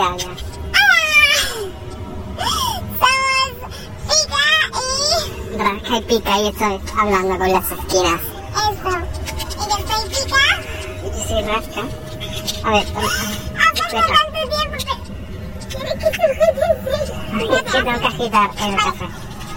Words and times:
años. 0.00 0.44
Somos 2.98 3.60
Pica 4.08 4.42
y... 4.74 5.58
Rasca 5.58 5.96
y 5.96 6.02
pica 6.02 6.38
y 6.38 6.48
estoy 6.48 6.80
hablando 6.98 7.38
con 7.38 7.52
las 7.52 7.70
esquinas. 7.70 8.20
Eso. 8.50 8.92
Y 9.56 9.64
yo 9.68 9.76
soy 9.88 10.04
Pica. 10.08 10.42
Yo 11.02 11.20
soy 11.28 11.42
rasca. 11.42 11.82
A 12.64 12.70
ver, 12.70 12.86
toma. 12.86 13.08
Ha 13.56 13.72
pasado 13.72 14.02
Deja. 14.02 14.14
tanto 14.14 14.40
tiempo 14.56 14.76
que... 14.76 14.94
¿Quieres 15.76 15.94
que 15.94 16.08
te 16.08 16.16
Ay, 17.32 17.46
es 17.50 17.62
que 17.62 17.70
tengo 17.72 18.00
que 18.00 18.06
agitar 18.06 18.48
el 18.50 18.76
café. 18.76 19.06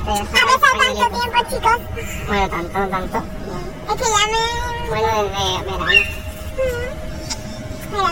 Ha 0.06 0.12
pasado 0.14 0.76
tanto 0.80 1.06
tiempo, 1.20 1.40
chicos. 1.50 1.80
Bueno, 2.28 2.50
tanto, 2.50 2.80
tanto. 2.90 3.18
Es 3.90 3.96
que 3.96 4.08
ya 4.10 4.24
me... 4.28 4.44
Bueno, 4.90 5.08
desde 5.24 5.44
verano. 5.64 5.88
Mm. 6.58 7.04
Mira, 7.94 8.12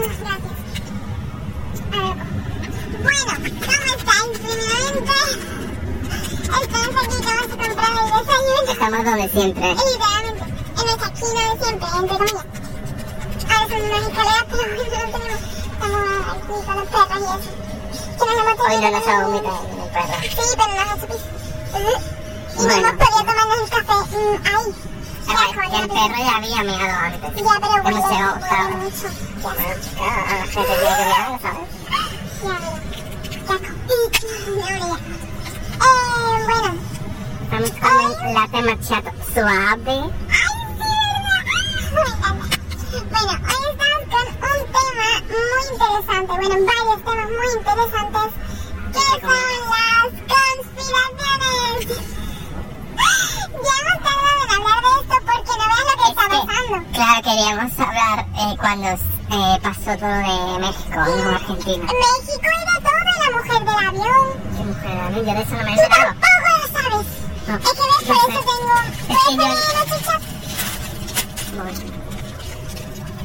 Bueno, 0.00 0.16
¿cómo 2.96 3.84
estáis? 3.96 4.32
Primeramente, 4.38 5.18
estamos 6.62 6.94
aquí 6.96 7.16
que 7.20 7.26
vamos 7.26 7.44
a 7.44 7.56
comprar 7.60 7.92
el 7.92 8.08
desayuno. 8.16 8.70
Estamos 8.72 9.04
donde 9.04 9.28
siempre. 9.28 9.66
Literalmente, 9.74 10.44
en 10.80 10.88
esquina 10.88 11.40
de 11.42 11.54
siempre, 11.62 11.88
entre 11.98 12.16
comillas. 12.16 12.46
Ahora 13.50 13.66
son 13.68 13.80
escaleras, 13.80 14.44
pero 14.48 14.62
bueno, 14.62 14.76
no 14.76 14.84
tenemos. 15.12 15.42
Estamos 15.72 16.00
aquí 16.30 16.48
con 16.64 16.74
los 16.76 16.88
perros 16.88 17.20
y 17.20 17.24
eso. 17.24 17.50
Que 18.16 18.24
nos 18.24 18.36
hemos 18.40 18.56
Hoy 18.60 18.76
no 18.80 18.88
nos 18.90 19.06
ha 19.06 19.14
vomitado 19.20 19.60
en 19.70 19.78
el 19.80 19.88
perro. 19.90 20.16
Sí, 20.22 20.46
pero 20.56 20.72
no 20.76 20.82
nos 20.84 20.98
supiste. 21.00 21.28
Y 22.56 22.62
no 22.62 22.72
hemos 22.72 22.92
podido 22.92 23.20
tomarnos 23.20 23.60
el 23.60 23.68
café 23.70 24.16
mm, 24.16 24.46
ahí. 24.46 24.89
Que 25.30 25.76
el 25.76 25.88
perro 25.88 26.18
ya 26.18 26.36
había 26.36 26.62
meado 26.64 26.98
antes. 27.04 27.30
Ya, 27.36 27.54
pero 27.60 27.74
huele, 27.84 27.98
huele 27.98 28.00
¿sabes? 28.02 28.76
mucho. 28.76 29.08
Ya. 29.40 29.50
La 30.00 30.08
gente 30.48 30.62
tiene 30.66 30.96
que 30.96 31.04
mirar, 31.04 31.30
¿sabes? 31.40 31.66
Ya. 32.42 32.54
Ya. 33.48 33.56
Eh, 35.80 35.94
bueno. 36.46 36.68
Estamos 37.42 37.70
con 37.80 38.26
el 38.26 38.34
latte 38.34 38.60
macchiato 38.62 39.10
suave. 39.32 39.96
Bueno, 43.10 43.32
hoy 43.32 43.64
estamos 43.70 44.04
con 44.10 44.24
un 44.30 44.66
tema 44.70 44.94
muy 45.28 45.62
interesante. 45.72 46.32
Bueno, 46.36 46.54
varios 46.66 47.00
temas 47.04 47.28
muy 47.30 47.48
interesantes. 47.58 48.28
Que 48.92 49.04
son 49.20 49.44
las 49.70 50.10
conspiraciones. 50.30 51.98
Ya 53.50 53.74
hemos 53.80 53.98
tardado 54.04 54.40
en 54.44 54.50
hablar 54.50 54.80
de 54.82 54.90
esto 55.00 55.16
porque 55.32 55.52
no 55.58 55.64
veas 55.70 55.86
lo 55.88 55.94
que 56.02 56.10
está 56.10 56.24
pasando. 56.28 56.74
Claro, 56.92 57.22
queríamos 57.22 57.72
hablar 57.78 58.26
eh, 58.38 58.56
cuando 58.58 58.88
eh, 58.88 59.58
pasó 59.62 59.90
todo 59.98 60.18
de 60.28 60.58
México, 60.60 60.96
no 60.96 61.30
Argentina. 61.36 61.84
México 61.86 62.48
era 62.62 62.74
todo 62.80 63.00
la 63.20 63.30
mujer 63.36 63.60
del 63.64 63.80
avión. 63.88 64.26
Qué 64.56 64.62
mujer, 64.64 64.94
¿no? 64.96 65.16
Yo 65.16 65.22
de 65.22 65.42
eso 65.42 65.54
no 65.54 65.62
me 65.64 65.70
enterado. 65.70 66.14
tampoco 66.20 66.50
lo 66.60 66.66
sabes. 66.78 67.06
No, 67.46 67.54
Es 67.56 67.62
que 67.62 67.68
ves, 67.70 67.78
no 67.80 68.14
por 68.14 68.16
sé. 68.16 68.22
eso 68.30 68.40
tengo... 68.50 68.74
Es 68.80 69.06
¿Puedes 69.06 69.24
que 69.26 69.32
yo- 69.32 69.42
poner 69.42 69.74
los 69.74 69.86
chichas? 69.98 70.20
Bueno. 71.56 72.00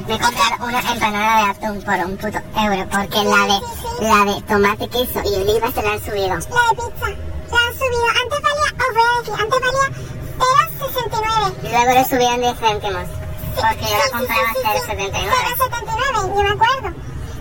Me 0.06 0.18
compraron 0.20 0.62
una 0.68 0.80
empanada 0.92 1.44
de 1.44 1.50
atún 1.50 1.82
por 1.82 1.94
un 2.06 2.16
puto 2.16 2.38
euro 2.60 2.88
porque 2.90 3.24
la 3.24 3.42
de, 3.50 3.58
la 4.06 4.24
de 4.32 4.40
tomate, 4.42 4.88
queso 4.88 5.20
y 5.24 5.34
oliva 5.34 5.72
se 5.72 5.82
la 5.82 5.92
han 5.92 6.00
subido. 6.04 6.28
La 6.28 6.34
de 6.36 6.42
pizza. 6.76 7.08
La 7.50 7.58
han 7.58 7.74
subido. 7.74 8.06
Antes 8.22 8.40
valía, 8.46 8.70
os 8.78 8.94
voy 8.94 9.02
a 9.02 9.18
decir, 9.18 9.34
antes 9.42 9.60
valía 9.60 9.88
0,69. 10.92 11.54
Y 11.62 11.68
luego 11.68 11.92
le 11.92 12.04
subieron 12.04 12.40
10 12.40 12.58
céntimos 12.58 13.08
porque 13.56 13.84
yo 13.86 13.96
la 13.96 14.18
compraba 14.18 14.48
a 14.48 14.54
0,79. 14.54 15.12
0,79, 15.56 16.34
yo 16.36 16.42
me 16.42 16.50
acuerdo. 16.50 16.88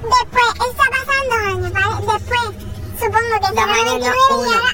Después, 0.05 0.49
está 0.69 0.85
pasando 0.91 1.33
años, 1.49 1.71
¿vale? 1.73 1.95
Después, 2.05 2.45
supongo 2.99 3.35
que 3.41 3.49
Dos 3.55 3.65
años 3.65 3.95
0,99 3.95 3.99
no, 3.99 4.05
y 4.05 4.05
uno. 4.05 4.51
ahora 4.55 4.71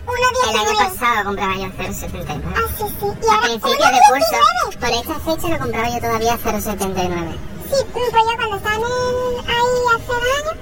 El 0.49 0.55
año 0.57 0.71
1,19. 0.71 0.77
pasado 0.77 1.23
compraba 1.25 1.55
yo 1.55 1.67
0,79. 1.67 2.43
Ah, 2.55 2.59
sí, 2.77 2.83
sí. 2.99 3.05
Y 3.05 3.27
A 3.27 3.33
ahora 3.33 3.41
principios 3.47 3.91
de 3.91 3.99
curso, 4.09 4.35
1,19. 4.69 4.79
por 4.79 4.89
esa 4.89 5.15
fecha 5.19 5.47
lo 5.47 5.57
compraba 5.59 5.89
yo 5.89 5.99
todavía 5.99 6.33
a 6.33 6.37
0,79. 6.37 7.37
Sí, 7.71 7.77
pues 7.93 8.05
yo 8.11 8.35
cuando 8.35 8.55
estaba 8.57 8.75
en, 8.75 8.83
ahí 9.49 9.81
hace 9.95 10.13
años. 10.31 10.55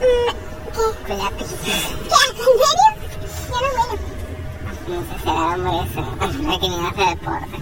mm, 0.00 0.30
¿Qué? 0.74 0.84
¿Qué? 1.06 1.14
¿En 1.14 1.48
serio? 1.48 3.03
No. 4.94 5.00
No 5.00 5.06
sé 5.06 5.18
si 5.18 5.28
era 5.28 5.40
hombre 5.54 6.58
que 6.60 6.68
viene 6.68 6.86
a 6.86 6.90
hacer 6.90 7.08
deporte. 7.08 7.56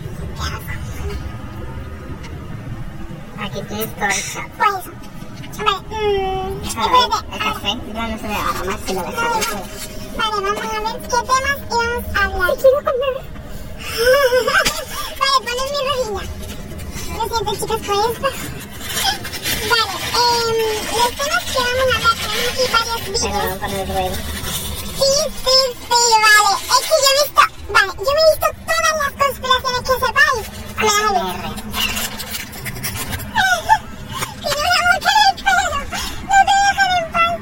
Aquí 3.40 3.60
tienes 3.68 3.90
todo 3.96 4.08
chat. 4.10 4.48
Pues 4.58 4.74
eso. 4.74 4.92
Vale, 5.64 5.80
mmm. 5.88 6.60
El 7.32 7.38
café 7.38 7.74
no 7.74 8.18
se 8.18 8.28
le 8.28 8.34
agarra 8.34 8.64
más 8.64 8.80
si 8.86 8.92
lo 8.94 9.02
dejas 9.02 9.16
Vale, 10.16 10.36
vamos 10.42 10.50
a 10.50 10.80
ver 10.80 11.00
qué 11.02 11.08
temas 11.08 11.58
íbamos 11.70 12.04
a 12.14 12.24
hablar. 12.24 12.50
quiero 12.60 12.78
comer. 12.84 13.14
vale, 15.18 15.36
ponen 15.44 15.68
mi 15.72 15.80
rodilla. 15.88 16.24
Lo 17.16 17.22
siento, 17.28 17.52
chicos, 17.54 17.80
por 17.80 17.96
esto. 18.12 18.28
Vale, 19.70 19.94
eh, 20.12 20.84
los 20.92 21.10
temas 21.16 21.42
que 21.44 21.58
vamos 21.58 21.88
a 21.88 21.96
hablar, 21.96 22.14
tenemos 22.20 22.46
aquí 22.52 22.64
varios 22.72 23.88
vídeos. 23.88 24.41
Sí, 24.98 25.10
sí, 25.44 25.56
sí, 25.88 26.00
vale. 26.24 26.52
Es 26.62 26.82
que 26.88 26.96
yo 27.02 27.08
he 27.08 27.16
visto, 27.22 27.42
vale, 27.72 27.92
yo 27.98 28.10
me 28.12 28.20
he 28.20 28.28
visto 28.30 28.46
todas 28.66 28.94
las 29.00 29.12
conspiraciones 29.22 29.82
que 29.86 29.94
sepáis. 30.04 30.44
Me 30.82 30.86
he 30.86 30.92
visto. 30.92 31.12
ASMR. 31.12 31.44
Tiene 34.42 34.66
una 34.68 34.80
boca 34.88 35.10
en 35.12 35.20
el 35.28 35.36
pelo. 35.44 35.78
No 36.22 36.38
te 36.46 36.54
dejan 36.62 36.90
en 36.98 37.06
paz. 37.12 37.34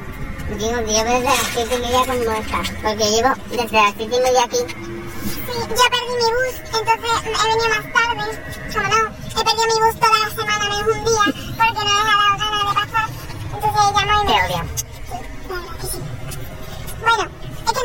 Digo, 0.58 0.78
llevo 0.80 1.10
desde 1.10 1.24
las 1.24 1.46
7 1.54 1.74
y 1.74 1.78
media 1.80 2.02
con 2.06 2.18
muestra. 2.24 2.60
Porque 2.82 3.06
llevo 3.10 3.30
desde 3.50 3.76
las 3.76 3.94
7 3.96 4.02
y 4.04 4.20
media 4.20 4.42
aquí. 4.44 4.60
Sí, 4.60 5.54
yo 5.68 5.84
perdí 5.90 6.14
mi 6.20 6.28
bus, 6.34 6.54
entonces 6.64 7.12
he 7.24 7.46
venido 7.48 7.68
más 7.70 7.86
tarde. 7.92 8.24
Como 8.72 8.86
no, 8.88 9.00
he 9.08 9.44
perdido 9.44 9.66
mi 9.66 9.78
bus 9.80 9.96
toda 10.00 10.18
la 10.18 10.30
semana 10.30 10.64
menos 10.68 10.86
un 10.86 11.04
día 11.04 11.24
porque 11.58 11.82
no 11.84 11.90
ha 11.90 12.04
dado 12.04 12.32
ganas 12.38 12.62
de 12.68 12.74
pasar. 12.74 13.08
Entonces 13.54 13.82
llamo 13.94 14.22
y 14.22 14.26
Te 14.26 14.32
me... 14.32 14.38
odio. 14.46 14.89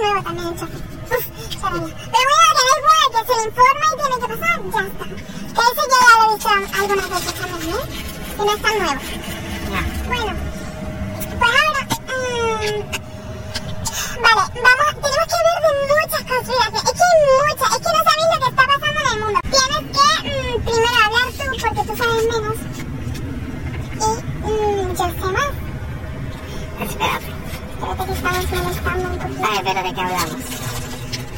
Que 0.05 0.11
nuevo 0.11 0.23
también 0.23 0.55
chofer. 0.55 0.81
Pero 1.61 1.75
bueno, 1.75 1.87
que 1.95 2.63
da 2.65 2.73
igual, 2.79 3.07
que 3.11 3.21
se 3.25 3.33
le 3.35 3.43
informa 3.45 3.85
y 3.85 3.95
tiene 3.95 4.15
que 4.21 4.27
pasar, 4.33 4.57
ya 4.63 4.81
está. 4.85 5.05
Que 5.05 5.61
eso 5.61 5.83
ya 5.91 5.99
lo 6.05 6.23
he 6.23 6.35
visto 6.35 6.49
algunas 6.79 7.09
veces 7.09 7.33
también, 7.35 7.75
¿eh? 7.75 7.85
Y 8.35 8.41
no 8.45 8.51
es 8.53 8.61
tan 8.61 8.75
nuevo. 8.77 9.01
Ya. 9.71 9.81
Bueno, 10.07 10.31
pues 11.39 11.51
ahora... 11.65 11.81
mm, 12.05 12.79
vale, 14.21 14.43
vamos, 14.65 14.89
tenemos 15.01 15.27
que 15.29 15.35
hablar 15.39 15.59
de 15.63 15.69
muchas 16.01 16.23
conspiraciones. 16.25 16.81
Es 16.85 16.93
que 16.95 17.05
hay 17.05 17.19
muchas, 17.47 17.69
es 17.71 17.79
que 17.81 17.91
no 17.95 18.01
sabéis 18.05 18.29
lo 18.31 18.37
que 18.41 18.49
está 18.49 18.63
pasando 18.67 18.99
en 18.99 19.07
el 19.07 19.17
mundo. 19.23 19.39
Tienes 19.55 19.83
que 19.95 20.07
mm, 20.25 20.63
primero 20.65 20.97
hablar 21.05 21.27
tú, 21.37 21.45
porque 21.61 21.81
tú 21.87 21.93
sabes 21.97 22.23
menos. 22.33 22.57
Y 23.95 24.51
mm, 24.51 24.93
yo 24.95 25.05
sé 25.05 25.27
más. 25.31 25.51
Espérate. 26.81 27.34
Espérate 27.85 28.05
que 28.05 28.13
estamos 28.13 28.45
molestando 28.51 29.09
un 29.09 29.17
poquito. 29.17 29.41
Ver, 29.41 29.61
pero 29.63 29.79
¿de 29.83 29.93
qué 29.93 30.01
hablamos? 30.01 30.31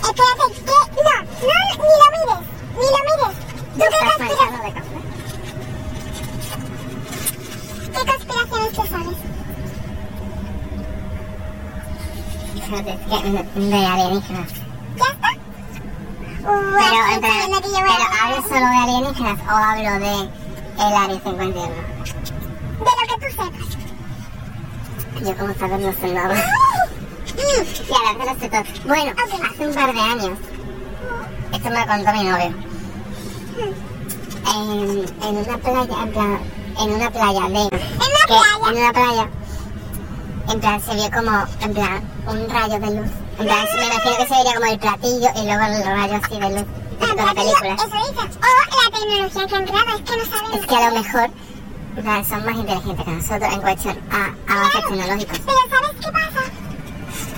Espérate, 0.07 0.45
que... 0.53 0.61
No, 0.67 0.79
no, 1.07 1.15
ni 1.37 1.95
lo 1.99 2.07
mires, 2.13 2.43
ni 2.77 2.87
lo 2.93 2.99
mires. 3.07 3.35
¿Tú 3.73 3.79
qué, 3.79 3.85
¿Estás 3.85 4.01
conspira- 4.07 4.27
manchado 4.27 4.63
de 4.63 4.71
café? 4.73 4.97
qué 7.93 8.01
conspiraciones 8.11 8.71
tú 8.73 8.83
sabes? 8.89 9.17
Fíjate, 12.53 12.91
que 13.09 13.59
de 13.61 13.85
alienígenas. 13.85 14.49
¿Ya 14.97 15.05
está? 15.05 15.29
Pero, 16.43 16.55
estoy 16.79 17.13
en 17.13 17.19
plan, 17.19 17.31
sabiendo 17.31 17.61
que 17.61 17.67
yo 17.67 17.79
voy 17.79 17.89
pero 17.97 18.07
¿hablo 18.23 18.37
solo 18.47 18.59
de 18.59 18.77
alienígenas 18.77 19.37
o 19.47 19.51
hablo 19.51 19.91
de 20.05 20.13
el 20.77 20.93
Área 20.93 21.19
51? 21.19 21.51
De 21.53 21.71
lo 22.79 23.03
que 23.07 23.15
tú 23.19 23.31
sepas. 23.31 23.76
Yo 25.25 25.35
como 25.37 25.53
sabes 25.55 25.79
no 25.79 25.93
sé 25.93 26.13
nada. 26.13 26.35
Y 27.37 27.93
a 27.93 28.13
la 28.13 28.17
vez 28.17 28.33
no 28.33 28.39
sé 28.39 28.49
todo. 28.49 28.63
Bueno, 28.87 29.11
hace 29.17 29.67
un 29.67 29.73
par 29.73 29.93
de 29.93 29.99
años, 29.99 30.39
esto 31.53 31.69
me 31.69 31.79
lo 31.79 31.87
contó 31.87 32.11
mi 32.13 32.23
novio, 32.23 32.53
en, 34.55 35.05
en 35.23 35.37
una 35.37 35.57
playa, 35.57 36.03
en 36.03 36.11
plan, 36.11 36.39
en 36.79 36.91
una 36.91 37.11
playa 37.11 37.41
de... 37.41 37.61
En 37.61 37.67
una 37.67 38.25
playa. 38.27 38.69
En 38.69 38.77
una 38.77 38.93
playa, 38.93 39.29
en 40.49 40.59
plan, 40.59 40.81
se 40.81 40.95
vio 40.95 41.11
como, 41.11 41.45
en 41.61 41.73
plan, 41.73 42.01
un 42.27 42.49
rayo 42.49 42.79
de 42.79 42.95
luz. 42.95 43.09
En 43.39 43.45
plan, 43.45 43.65
me 43.75 43.85
imagino 43.85 44.17
que 44.17 44.25
se 44.27 44.35
vería 44.35 44.53
como 44.55 44.71
el 44.71 44.79
platillo 44.79 45.29
y 45.35 45.45
luego 45.45 45.63
el 45.63 45.83
rayo 45.85 46.19
así 46.23 46.39
de 46.39 46.49
luz 46.49 46.65
de 46.65 46.87
Ah, 46.99 47.13
la 47.15 47.33
película. 47.33 47.75
Eso 47.75 47.85
dicen. 47.85 48.31
O 48.41 48.91
la 48.91 48.97
tecnología 48.97 49.47
que 49.47 49.55
han 49.55 49.65
creado, 49.65 49.97
es 49.97 50.01
que 50.09 50.17
no 50.17 50.25
sabemos. 50.25 50.59
Es 50.59 50.65
que 50.65 50.75
a 50.75 50.89
lo 50.89 50.95
mejor, 50.95 51.29
plan, 52.03 52.25
son 52.25 52.45
más 52.45 52.55
inteligentes 52.55 53.05
que 53.05 53.11
nosotros 53.11 53.53
en 53.53 53.61
cuestión 53.61 53.97
a 54.11 54.53
avances 54.53 54.81
tecnológicos. 54.87 55.39
Pero 55.39 55.57
¿sabes 55.69 55.91
qué 56.01 56.11
pasa? 56.11 56.41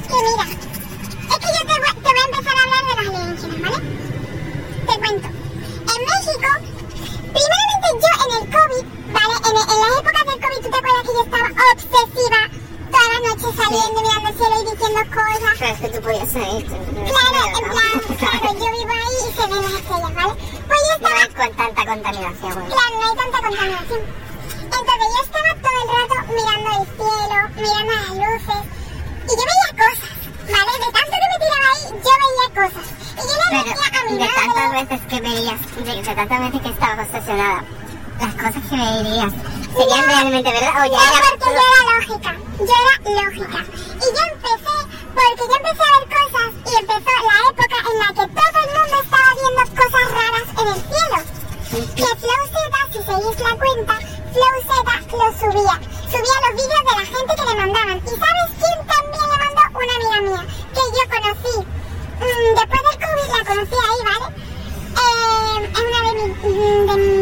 Que 0.08 0.16
mira, 0.26 0.46
es 1.30 1.38
que 1.40 1.50
yo 1.56 1.62
te 1.68 1.76
voy, 1.80 1.94
te 2.04 2.10
voy 2.10 2.20
a 2.20 2.26
empezar 2.26 2.56
a 2.58 2.64
hablar 2.64 2.84
de 2.86 2.94
los 2.96 3.16
alienígenas, 3.16 3.62
¿vale? 3.62 3.80
Te 4.88 4.94
cuento. 5.00 5.28
En 5.30 6.00
México, 6.10 6.50
primeramente 7.34 7.88
yo 8.04 8.12
en 8.26 8.32
el 8.38 8.46
COVID, 8.56 8.86
¿vale? 9.14 9.36
En, 9.50 9.56
en 9.58 9.80
las 9.80 9.94
épocas 10.00 10.24
del 10.26 10.40
COVID, 10.44 10.62
¿tú 10.64 10.70
te 10.70 10.80
que 10.80 11.14
yo 11.14 11.24
estaba 11.24 11.50
obsesiva 11.74 12.42
toda 12.90 13.08
la 13.14 13.20
noche 13.30 13.48
saliendo, 13.56 14.02
mirando 14.02 14.30
el 14.30 14.36
cielo 14.36 14.56
y 14.60 14.72
diciendo 14.72 15.02
cosas. 15.14 15.54
Pero 15.60 15.72
es 15.74 15.80
que 15.80 15.90
tú 15.90 16.02
podías 16.02 16.32
salir. 16.32 16.66
tú- 16.68 16.76
tú- 16.76 17.06
Claro, 17.10 17.40
en 17.46 17.54
¿no? 17.54 17.74
plan, 17.74 18.18
claro, 18.20 18.48
yo 18.60 18.68
vivo 18.72 18.94
ahí 18.98 19.18
y 19.20 19.34
se 19.34 19.42
ven 19.48 19.62
las 19.64 19.74
estrellas, 19.80 20.14
¿vale? 20.16 20.34
Pues 20.68 20.80
yo 20.80 20.94
No 21.00 21.08
estaba 21.08 21.22
hay 21.22 21.30
con 21.30 21.52
tanta 21.58 21.86
contaminación. 21.86 22.54
bueno. 22.54 22.70
Claro, 22.76 22.94
no 23.00 23.04
hay 23.10 23.16
tanta 23.16 23.38
contaminación. 23.48 24.02
Mirando 26.30 26.70
el 26.80 26.86
cielo, 26.96 27.40
mirando 27.56 27.94
las 27.94 28.10
luces, 28.10 28.64
y 29.26 29.32
yo 29.38 29.44
veía 29.50 29.72
cosas, 29.84 30.14
¿vale? 30.54 30.74
De 30.80 30.90
tanto 30.96 31.16
que 31.22 31.28
me 31.30 31.38
tiraba 31.44 31.68
ahí, 31.74 31.86
yo 32.06 32.14
veía 32.22 32.48
cosas. 32.60 32.88
Y 33.20 33.22
yo 33.30 33.36
le 33.52 33.58
decía 33.64 33.88
a 33.90 34.06
mi 34.06 34.14
de 34.18 34.28
tantas 34.28 34.56
madre, 34.56 34.84
veces 34.84 35.02
que 35.10 35.18
veías, 35.22 35.60
de, 35.76 35.92
de 36.02 36.16
tantas 36.16 36.40
veces 36.40 36.62
que 36.62 36.70
estabas 36.70 37.08
obsesionada, 37.10 37.64
las 38.20 38.34
cosas 38.36 38.64
que 38.70 38.76
veías, 38.76 39.32
¿serían 39.78 40.02
No. 40.02 40.08
realmente 40.08 40.52
verdad? 40.52 40.74
O 40.76 40.80
no, 40.80 40.92
ya 40.92 41.02
era 41.10 41.30
porque 41.40 41.56
yo 41.56 41.64
era 41.70 41.82
lógica, 41.94 42.32
yo 42.60 42.76
era 42.84 42.96
lógica. 43.24 43.60
Y 44.00 44.08
yo 44.16 44.22
empecé, 44.32 44.76
porque 45.16 45.44
yo 45.50 45.56
empecé 45.60 45.84
a 45.84 45.92
ver 46.00 46.06
cosas, 46.18 46.50
y 46.70 46.74
empezó 46.80 47.12
la 47.30 47.38
época 47.50 47.78
en 47.90 47.96
la 48.00 48.10
que 48.18 48.26
todo 48.40 48.58
el 48.60 48.70
mundo 48.76 48.96
estaba 49.04 49.30
viendo 49.40 49.64
cosas 49.80 50.06
raras 50.18 50.48
en 50.60 50.68
el 50.68 50.80
cielo. 50.90 51.20
que 51.96 52.10
Flow 52.20 52.44
Z, 52.50 52.76
si 52.92 53.00
seguís 53.04 53.40
la 53.40 53.54
cuenta, 53.64 53.96
Flow 54.34 54.58
Z 54.68 54.78
lo 55.20 55.28
subía. 55.40 55.76
Subía 56.10 56.38
los 56.42 56.54
vídeos 56.56 56.84
de 56.88 56.94
la 56.98 57.06
gente 57.06 57.32
que 57.38 57.46
le 57.46 57.56
mandaban. 57.56 57.98
¿Y 57.98 58.10
sabes 58.10 58.50
quién 58.58 58.78
también 58.88 59.26
le 59.30 59.38
mandó? 59.38 59.62
Una 59.78 59.94
amiga 59.96 60.20
mía, 60.26 60.44
que 60.74 60.84
yo 60.96 61.04
conocí. 61.14 61.56
Mm, 62.20 62.50
después 62.58 62.82
del 62.86 62.98
COVID 63.06 63.28
la 63.30 63.42
conocí 63.46 63.78
ahí, 63.88 64.02
¿vale? 64.10 64.28
Eh, 65.00 65.70
es 65.72 65.80
una 65.80 66.00
de 66.02 66.12
mis 66.16 66.34
de 66.88 66.96
mi 66.98 67.19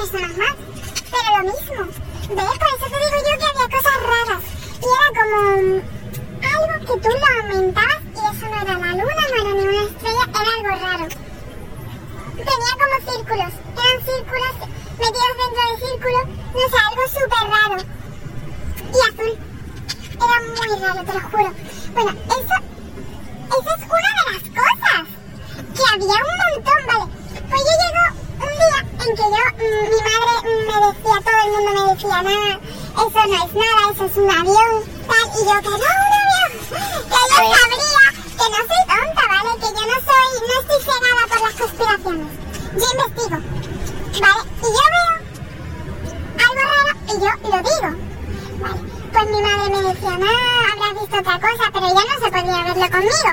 personas 0.00 0.36
más, 0.38 0.54
pero 1.10 1.28
lo 1.36 1.42
mismo. 1.52 1.84
¿Ves? 2.30 2.58
Por 2.60 2.68
eso 2.68 2.86
te 2.90 2.98
digo 3.00 3.18
yo 3.26 3.38
que 3.38 3.46
había 3.50 3.68
cosas 3.76 3.98
raras. 4.10 4.42
Y 4.80 4.86
era 4.96 5.08
como 5.18 5.38
mm, 5.60 5.82
algo 6.54 6.74
que 6.86 6.94
tú 7.00 7.08
lo 7.20 7.26
aumentabas 7.40 8.02
y 8.14 8.18
eso 8.18 8.46
no 8.48 8.56
era 8.62 8.64
la 8.64 8.90
luna, 8.92 8.94
no 8.94 9.10
era 9.10 9.52
ni 9.54 9.68
una 9.68 9.82
estrella, 9.84 10.24
era 10.30 10.50
algo 10.56 10.86
raro. 10.86 11.06
Tenía 12.36 12.72
como 12.80 12.96
círculos, 13.12 13.52
eran 13.76 13.98
círculos 14.08 14.54
metidos 14.98 15.34
dentro 15.40 15.62
del 15.68 15.78
círculo, 15.84 16.18
no 16.54 16.64
sé, 16.70 16.78
algo 16.88 17.04
súper 17.14 17.44
raro. 17.50 17.76
Y 18.90 19.00
azul. 19.08 19.32
Era 20.20 20.36
muy 20.40 20.80
raro, 20.80 21.00
te 21.04 21.12
lo 21.12 21.20
juro. 21.30 21.50
Bueno, 21.94 22.10
eso, 22.10 22.56
eso 23.50 23.70
es 23.76 23.82
una 23.84 24.10
de 24.16 24.24
las 24.32 24.44
cosas. 24.60 25.04
Que 25.74 25.82
había 25.92 26.18
un 26.24 26.36
montón, 26.40 26.80
¿vale? 26.86 27.06
Pues 27.50 27.60
yo 27.60 27.74
llegó 27.80 28.04
un 28.40 28.52
día 28.60 28.80
en 29.00 29.10
que 29.16 29.26
yo, 29.34 29.44
mm, 29.56 29.84
mi 29.90 30.00
madre 30.08 30.34
mm, 30.40 30.62
me 30.68 30.76
decía, 30.86 31.16
todo 31.24 31.40
el 31.44 31.50
mundo 31.52 31.70
me 31.72 31.92
decía, 31.94 32.18
nada, 32.22 32.52
eso 33.00 33.20
no 33.26 33.44
es 33.44 33.52
nada, 33.54 33.82
eso 33.92 34.04
es 34.04 34.16
un 34.16 34.30
avión, 34.30 34.72
tal, 35.08 35.26
y 35.30 35.44
yo, 35.48 35.54
que 35.60 35.68
no, 35.68 35.76
un 35.76 36.14
avión, 36.20 36.50
que 36.70 37.20
yo 37.20 37.36
Pues- 37.36 37.52
sabría, 37.56 38.04
que 38.38 38.46
no 38.50 38.60
soy 38.68 38.82
tonta, 38.90 39.24
¿vale? 39.30 39.52
Que 39.60 39.68
yo 39.76 39.84
no 39.90 39.96
soy, 40.08 40.30
no 40.48 40.54
estoy 40.60 40.80
cegada 40.88 41.22
por 41.30 41.40
las 41.40 41.54
conspiraciones. 41.60 42.30
Yo 42.80 42.86
investigo, 42.94 43.38
¿vale? 44.20 44.40
Y 44.60 44.70
yo 44.76 44.84
veo 44.94 45.10
algo 46.44 46.62
raro 46.70 46.92
y 47.08 47.14
yo 47.20 47.30
lo 47.50 47.58
digo. 47.68 47.90
Vale, 48.60 48.80
pues 49.12 49.26
mi 49.30 49.42
madre 49.42 49.70
me 49.70 49.82
decía, 49.88 50.14
no, 50.18 50.30
habrás 50.70 51.00
visto 51.00 51.16
otra 51.18 51.36
cosa, 51.40 51.64
pero 51.72 51.86
ya 51.88 52.04
no 52.04 52.20
se 52.80 52.90
conmigo. 52.90 53.32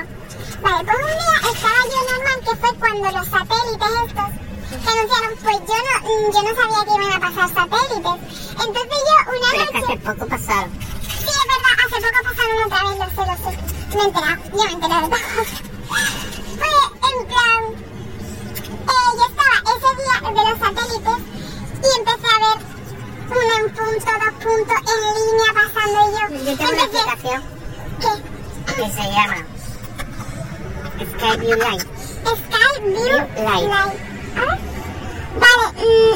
Vale, 0.60 0.84
pues 0.84 0.98
un 0.98 1.06
día 1.06 1.36
estaba 1.52 1.80
yo 1.88 2.00
normal, 2.10 2.38
que 2.44 2.56
fue 2.56 2.70
cuando 2.78 3.18
los 3.18 3.26
satélites 3.28 3.88
estos 4.04 4.30
que 4.68 4.90
anunciaron, 4.90 5.32
pues 5.42 5.56
yo 5.68 5.76
no, 5.86 5.94
mm, 6.04 6.32
yo 6.34 6.40
no 6.42 6.52
sabía 6.58 6.84
que 6.84 6.94
iban 6.98 7.12
a 7.12 7.20
pasar 7.20 7.48
satélites. 7.48 8.18
Entonces 8.52 8.98
yo 9.08 9.16
una 9.32 9.48
Pero 9.50 9.62
es 9.62 9.68
que 9.68 9.80
noche... 9.80 9.92
hace 9.92 9.96
poco 10.04 10.26
pasaron. 10.28 10.70
Sí, 11.00 11.30
es 11.32 11.46
verdad, 11.48 11.74
hace 11.80 11.96
poco 12.04 12.20
pasaron 12.28 12.56
otra 12.66 12.80
vez, 12.84 12.98
lo 12.98 13.08
sé, 13.08 13.22
lo 13.30 13.36
sé. 13.40 13.50
Me 13.88 14.02
he 14.02 14.04
enterado, 14.04 14.36
yo 14.44 14.64
me 14.64 14.68
he 14.68 14.72
enterado 14.72 15.08
de 15.08 15.16
todo. 15.16 15.18
Pues, 16.58 16.84
en 17.08 17.26
plan, 17.28 17.62
eh, 18.68 19.10
yo 19.16 19.24
estaba 19.30 19.56
ese 19.72 19.90
día 19.98 20.16
de 20.28 20.50
los 20.50 20.58
satélites 20.58 21.20
y 21.78 21.98
empecé 21.98 22.28
a 22.28 22.38
ver 22.44 22.58
uno 23.30 23.54
en 23.56 23.66
punto, 23.74 24.10
dos 24.18 24.34
puntos, 24.44 24.78
en 24.92 24.98
línea 25.14 25.50
pasando 25.54 25.98
y 26.02 26.12
yo. 26.12 26.44
Yo 26.44 26.56
tengo 26.58 26.72
una 26.72 26.82
empecé, 26.82 27.00
aplicación 27.00 27.42
¿qué? 28.00 28.37
Que 28.78 28.86
se 28.92 29.02
llama 29.10 29.42
Skyview 31.02 31.56
Light. 31.58 31.82
Sky 32.22 32.78
View 32.80 32.94
View 32.94 33.18
Light. 33.42 33.66
Light. 33.66 33.98
A 34.36 34.40
ver. 34.46 34.58
Vale, 35.42 35.66
mm, 35.82 36.14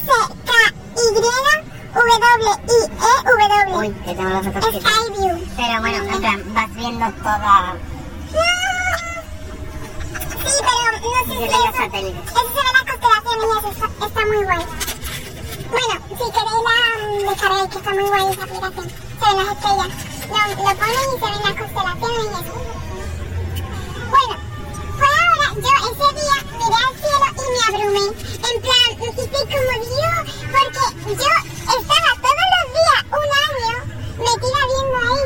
S-K-Y-W-I-E-W. 0.00 0.96
Uy, 3.76 3.88
que 3.92 4.12
tengo 4.14 4.30
los 4.30 4.46
otros 4.46 4.64
que 4.64 4.80
Sky 4.80 5.04
View. 5.18 5.36
Pero 5.54 5.76
bueno, 5.80 5.98
en 5.98 6.18
plan, 6.20 6.38
vas 6.54 6.74
viendo 6.74 7.06
toda... 7.22 7.76
Sí, 10.46 10.58
pero 10.64 10.80
no 10.92 10.98
sé 10.98 11.34
si 11.34 11.44
eso... 11.44 11.52
Eso 11.52 11.72
se 11.72 11.88
ve 11.92 12.70
las 12.72 12.84
constelaciones 12.88 13.44
y 13.44 13.52
eso 13.58 13.68
está, 14.06 14.22
muy 14.24 14.42
guay. 14.44 14.64
Bueno, 15.70 15.94
si 16.08 16.24
queréis 16.32 16.62
la 16.64 16.76
descargáis, 17.30 17.68
que 17.68 17.76
está 17.78 17.90
muy 17.90 18.04
guay 18.04 18.24
esa 18.32 18.44
aplicación. 18.44 18.86
Se 18.88 19.24
ven 19.26 19.36
las 19.36 19.48
estrellas. 19.52 20.11
Lo, 20.32 20.38
lo 20.48 20.56
ponen 20.56 21.08
y 21.12 21.18
se 21.20 21.26
ven 21.28 21.42
las 21.42 21.56
constelaciones 21.60 22.26
y. 22.32 22.62
Bueno, 24.12 24.34
pues 24.98 25.10
ahora 25.20 25.46
yo 25.60 25.72
ese 25.92 26.08
día 26.16 26.36
miré 26.56 26.78
al 26.82 26.94
cielo 27.00 27.28
y 27.36 27.46
me 27.52 27.60
abrumé. 27.68 28.06
En 28.48 28.56
plan, 28.62 28.88
hice 28.96 29.24
como 29.52 29.72
Dios, 29.92 30.20
porque 30.52 30.84
yo 31.20 31.32
estaba 31.76 32.10
todos 32.24 32.48
los 32.54 32.66
días, 32.72 33.02
un 33.12 33.30
año, 33.44 33.76
metida 34.24 34.60
viendo 34.72 34.96
ahí. 35.04 35.24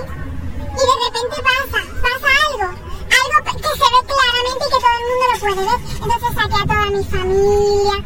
Y 0.75 0.85
de 0.87 0.95
repente 1.05 1.37
pasa, 1.47 1.81
pasa 2.03 2.29
algo. 2.47 2.69
Algo 3.17 3.39
que 3.45 3.53
se 3.63 3.87
ve 3.95 4.01
claramente 4.11 4.63
y 4.67 4.71
que 4.73 4.79
todo 4.83 4.97
el 4.97 5.05
mundo 5.07 5.25
lo 5.31 5.37
puede 5.39 5.63
ver. 5.67 5.81
Entonces 6.03 6.31
saqué 6.35 6.57
a 6.57 6.67
toda 6.67 6.87
mi 6.91 7.03
familia. 7.05 7.97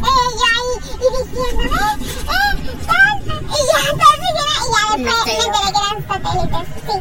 Eh, 0.00 0.28
yo 0.40 0.59
y 0.84 1.06
diciendo, 1.16 1.62
eh. 1.64 2.50
Y 3.50 3.60
ya, 3.66 3.78
después 3.86 4.14
me 4.98 5.10
enteré 5.10 5.46
que 5.46 5.60
eran 5.70 5.98
satélites. 6.08 6.66
Sí. 6.86 6.96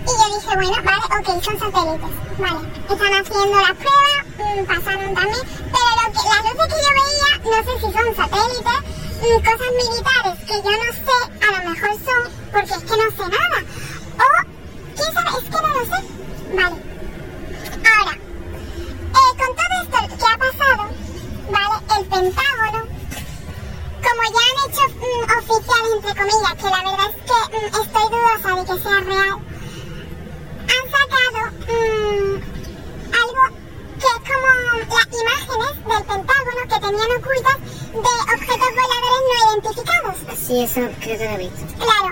Y 0.00 0.12
yo 0.18 0.26
dije, 0.34 0.52
bueno, 0.56 0.78
vale, 0.84 1.04
ok, 1.18 1.28
son 1.42 1.56
satélites. 1.58 2.12
Vale, 2.38 2.60
están 2.88 3.12
haciendo 3.14 3.58
las 3.60 3.76
pruebas, 3.76 4.22
mm, 4.38 4.64
pasaron 4.66 5.14
también. 5.14 5.44
Pero 5.72 5.88
lo 5.96 6.04
que, 6.10 6.22
las 6.30 6.42
luces 6.44 6.66
que 6.70 6.78
yo 6.84 6.92
veía, 6.98 7.30
no 7.44 7.58
sé 7.64 7.72
si 7.76 7.88
son 7.92 8.08
satélites, 8.16 8.80
mm, 9.20 9.38
cosas 9.44 9.70
militares 9.80 10.36
que 10.46 10.56
yo 10.64 10.72
no 10.80 10.88
sé, 10.92 11.18
a 11.40 11.48
lo 11.52 11.60
mejor 11.70 11.92
son, 12.04 12.22
porque 12.52 12.74
es 12.74 12.82
que 12.82 12.96
no 12.96 13.06
sé 13.10 13.24
nada. 13.30 13.58
O, 14.16 14.28
quién 14.96 15.10
sabe, 15.14 15.30
es 15.38 15.44
que 15.44 15.58
no 15.60 15.68
lo 15.68 15.82
sé. 15.84 15.98
Vale. 16.56 16.76
Ahora, 17.90 18.14
eh, 19.18 19.32
con 19.38 19.50
todo 19.56 19.74
esto 19.82 19.98
que 20.16 20.26
ha 20.26 20.38
pasado, 20.38 20.82
¿vale? 21.50 21.76
El 21.96 22.04
Pentágono, 22.06 22.80
como 24.00 24.22
ya 24.34 24.42
han 24.48 24.58
hecho 24.70 24.84
mm, 24.88 25.22
oficial, 25.38 25.84
entre 25.94 26.12
comillas, 26.14 26.54
que 26.56 26.68
la 26.70 26.82
verdad 26.90 27.08
es 27.10 27.16
que 27.28 27.38
mm, 27.56 27.68
estoy 27.82 28.06
dudosa 28.10 28.50
de 28.56 28.62
que 28.66 28.76
sea 28.82 29.00
real, 29.00 29.36
han 30.72 30.84
sacado 30.94 31.40
mm, 31.68 32.34
algo 33.20 33.42
que 34.00 34.06
es 34.06 34.20
como 34.30 34.48
las 34.88 35.08
imágenes 35.22 35.74
del 35.90 36.04
Pentágono 36.10 36.62
que 36.70 36.78
tenían 36.80 37.10
ocultas 37.18 37.58
de 37.92 38.12
objetos 38.34 38.70
voladores 38.80 39.22
no 39.28 39.34
identificados. 39.50 40.16
Sí, 40.38 40.54
eso 40.64 40.80
creo 41.00 41.18
que 41.18 41.24
lo 41.24 41.30
he 41.30 41.38
visto. 41.38 41.62
Claro, 41.78 42.10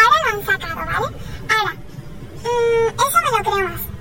ahora 0.00 0.18
lo 0.24 0.30
han 0.32 0.46
sacado, 0.46 0.76
¿vale? 0.76 1.08
Ahora, 1.56 1.72
mm, 2.42 2.88
eso 2.94 3.18
me 3.24 3.30
lo 3.30 3.50
creo 3.50 3.68
más. 3.68 3.93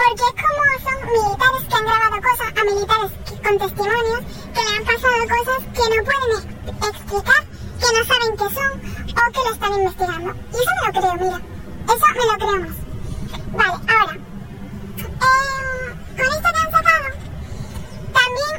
Porque 0.00 0.28
como 0.40 0.62
son 0.80 0.98
militares 1.12 1.62
que 1.68 1.76
han 1.76 1.84
grabado 1.84 2.16
cosas 2.22 2.48
a 2.56 2.64
militares 2.64 3.12
con 3.44 3.58
testimonios 3.58 4.22
que 4.54 4.62
le 4.64 4.70
han 4.76 4.84
pasado 4.84 5.20
cosas 5.28 5.60
que 5.76 5.84
no 5.92 5.98
pueden 6.08 6.30
explicar, 6.88 7.42
que 7.80 7.88
no 7.92 8.00
saben 8.08 8.32
qué 8.40 8.48
son 8.56 8.72
o 9.10 9.24
que 9.30 9.40
lo 9.44 9.52
están 9.52 9.72
investigando. 9.74 10.30
Y 10.30 10.56
eso 10.56 10.72
me 10.74 10.86
lo 10.86 10.92
creo, 11.00 11.14
mira. 11.20 11.38
Eso 11.84 12.06
me 12.16 12.24
lo 12.24 12.34
creo 12.40 12.56
más. 12.60 12.76
Vale, 13.52 13.76
ahora. 13.92 14.14
em, 14.16 15.86
con 16.16 16.28
esto 16.32 16.48
que 16.48 16.60
han 16.60 16.70
sacado, 16.70 17.08
también 18.16 18.54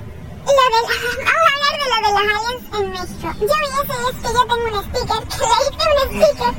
lo 0.46 0.64
del... 0.72 0.86
Vamos 1.26 1.46
a 1.46 1.54
hablar 1.58 1.74
de 1.82 1.86
lo 1.90 1.98
de 2.06 2.12
los 2.14 2.26
aliens 2.38 2.66
en 2.78 2.86
México. 2.92 3.28
Yo 3.42 3.56
vi 3.62 3.70
ese 3.82 3.96
es 4.10 4.16
que 4.22 4.30
yo 4.30 4.42
tengo 4.46 4.66
un 4.68 4.84
sticker, 4.86 5.22
que 5.32 5.46
le 5.50 5.58
hice 5.66 5.86
un 5.90 6.10
sticker 6.22 6.54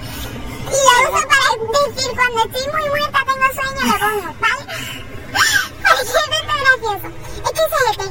y 0.67 0.79
lo 0.87 0.95
uso 1.11 1.23
para 1.29 1.47
decir 1.73 2.11
cuando 2.17 2.39
estoy 2.45 2.67
muy 2.73 2.87
muerta, 2.89 3.19
tengo 3.27 3.47
sueño, 3.55 3.83
lo 3.87 3.97
pongo, 3.99 4.31
¿vale? 4.41 4.63
Porque 5.83 6.03
es 6.03 6.09
muy 6.29 6.61
gracioso. 6.63 7.09
Es 7.45 7.51
que 7.53 7.63
es 7.63 7.73
ET. 7.91 8.03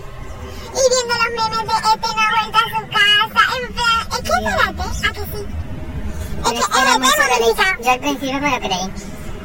Y 0.72 0.84
de 0.92 0.98
ET 1.02 2.02
no 2.02 2.22
ha 2.22 2.32
vuelto 2.36 2.58
a 2.58 2.68
su 2.72 2.82
casa. 2.92 3.42
En 3.58 3.74
plan, 3.74 3.98
es 4.12 4.20
que 4.20 4.34
Dios. 4.40 4.52
espérate, 4.52 4.82
a 4.82 5.12
que 5.14 5.24
sí. 5.32 5.42
Es 6.42 6.68
que 6.68 6.80
era 6.82 6.94
ET 6.94 7.00
modificado. 7.00 7.84
Yo 7.84 7.90
al 7.92 8.00
principio 8.00 8.40
me 8.40 8.50
lo 8.52 8.60
creí. 8.60 8.88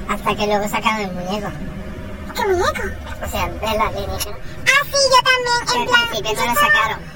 Hasta 0.08 0.30
que 0.36 0.46
luego 0.46 0.68
sacaron 0.68 1.00
el 1.00 1.12
muñeco. 1.12 1.50
¿Qué 2.34 2.42
muñeco? 2.46 2.82
O 3.24 3.28
sea, 3.30 3.48
de 3.48 3.78
la 3.78 3.86
alienígena. 3.86 4.36
Ah, 4.36 4.82
sí, 4.84 5.00
yo 5.12 5.20
también, 5.24 5.60
en 5.62 5.80
al 5.80 5.86
plan. 5.88 6.08
principio 6.08 6.32
yo 6.34 6.46
no 6.46 6.54
lo 6.54 6.60
sacaron. 6.60 7.15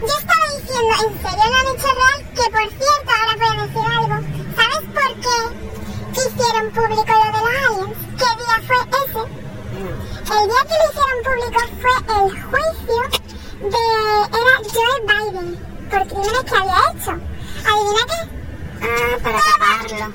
Yo 0.00 0.14
estaba 0.18 0.46
diciendo, 0.56 0.92
¿en 1.06 1.12
serio 1.22 1.44
lo 1.50 1.56
han 1.56 1.68
hecho 1.76 1.88
real? 2.00 2.18
Que 2.34 2.46
por 2.50 2.66
cierto, 2.70 3.10
ahora 3.20 3.32
voy 3.36 3.50
a 3.50 3.60
decir 3.66 3.86
algo. 3.98 4.16
¿Sabes 4.56 4.82
por 4.96 5.10
qué 5.20 5.38
hicieron 6.20 6.66
público 6.72 7.12
lo 7.12 7.26
de 7.26 7.40
los 7.44 7.54
aliens? 7.66 8.00
¿Qué 8.18 8.28
día 8.40 8.56
fue 8.66 8.78
ese? 9.00 9.22
No. 9.80 9.90
El 10.30 10.44
día 10.48 10.62
que 10.68 10.76
lo 10.80 10.86
hicieron 10.90 11.18
público 11.28 11.60
fue 11.80 11.94
el 12.16 12.28
juicio 12.48 13.02
de... 13.60 13.84
era 14.38 14.54
Joe 14.72 15.00
Biden 15.10 15.48
por 15.90 16.02
crímenes 16.06 16.44
que 16.44 16.56
había 16.56 16.80
hecho. 16.90 17.12
¿Adivina 17.68 18.02
qué? 18.10 18.20
Ah, 18.82 19.18
para 19.22 19.38
taparlo. 19.38 20.06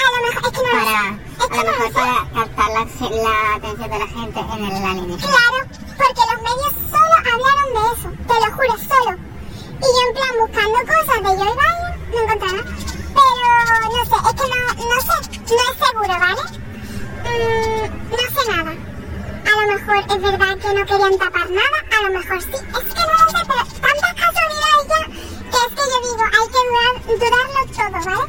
A 0.00 0.08
lo 0.10 0.18
mejor, 0.26 0.44
es 0.44 0.52
que 0.52 0.62
no 0.62 0.70
Para. 0.70 1.00
Es 1.38 1.44
a 1.44 1.48
que 1.48 1.56
no 1.56 1.62
lo 1.64 1.78
mejor 1.78 1.88
sé. 1.88 1.94
para 1.94 2.14
captar 2.34 2.68
la, 2.68 2.82
la 3.22 3.54
atención 3.56 3.90
de 3.90 3.98
la 3.98 4.06
gente 4.06 4.38
en 4.40 4.64
el 4.64 4.84
alienígena. 4.84 5.32
Claro, 5.32 5.58
porque 5.96 6.22
los 6.30 6.38
medios 6.42 6.74
solo 6.90 7.14
hablaron 7.32 7.68
de 7.74 7.82
eso, 7.94 8.08
te 8.28 8.34
lo 8.34 8.48
juro, 8.56 8.74
solo. 8.78 9.29
Y 9.80 9.88
yo 9.88 10.00
en 10.06 10.14
plan 10.14 10.34
buscando 10.40 10.78
cosas 10.92 11.20
de 11.24 11.30
Joe 11.40 11.54
Biden, 11.60 11.92
no 12.12 12.18
encontré 12.20 12.50
nada. 12.52 12.70
Pero 13.16 13.30
no 13.90 14.02
sé, 14.04 14.16
es 14.28 14.34
que 14.36 14.46
no, 14.52 14.60
no 14.90 14.98
sé, 15.00 15.16
no 15.56 15.62
es 15.70 15.76
seguro, 15.80 16.14
¿vale? 16.20 16.44
Mm, 17.24 17.84
no 18.10 18.24
sé 18.34 18.42
nada. 18.50 18.72
A 19.40 19.52
lo 19.58 19.64
mejor 19.72 19.96
es 19.98 20.20
verdad 20.22 20.54
que 20.58 20.70
no 20.74 20.82
querían 20.86 21.16
tapar 21.18 21.48
nada, 21.50 21.78
a 21.90 22.02
lo 22.02 22.18
mejor 22.18 22.38
sí. 22.42 22.48
Es 22.50 22.60
que 22.60 23.02
no 23.08 23.14
lo 23.16 23.26
sé, 23.30 23.40
pero 23.48 23.62
tantas 23.80 24.14
casualidades 24.20 24.86
ya 24.90 25.00
que 25.50 25.56
es 25.56 25.72
que 25.76 25.84
yo 25.90 25.98
digo, 26.06 26.24
hay 26.36 26.46
que 26.52 26.60
dudar, 26.68 26.94
dudarlo 27.18 27.60
todo, 27.76 27.98
¿vale? 28.04 28.26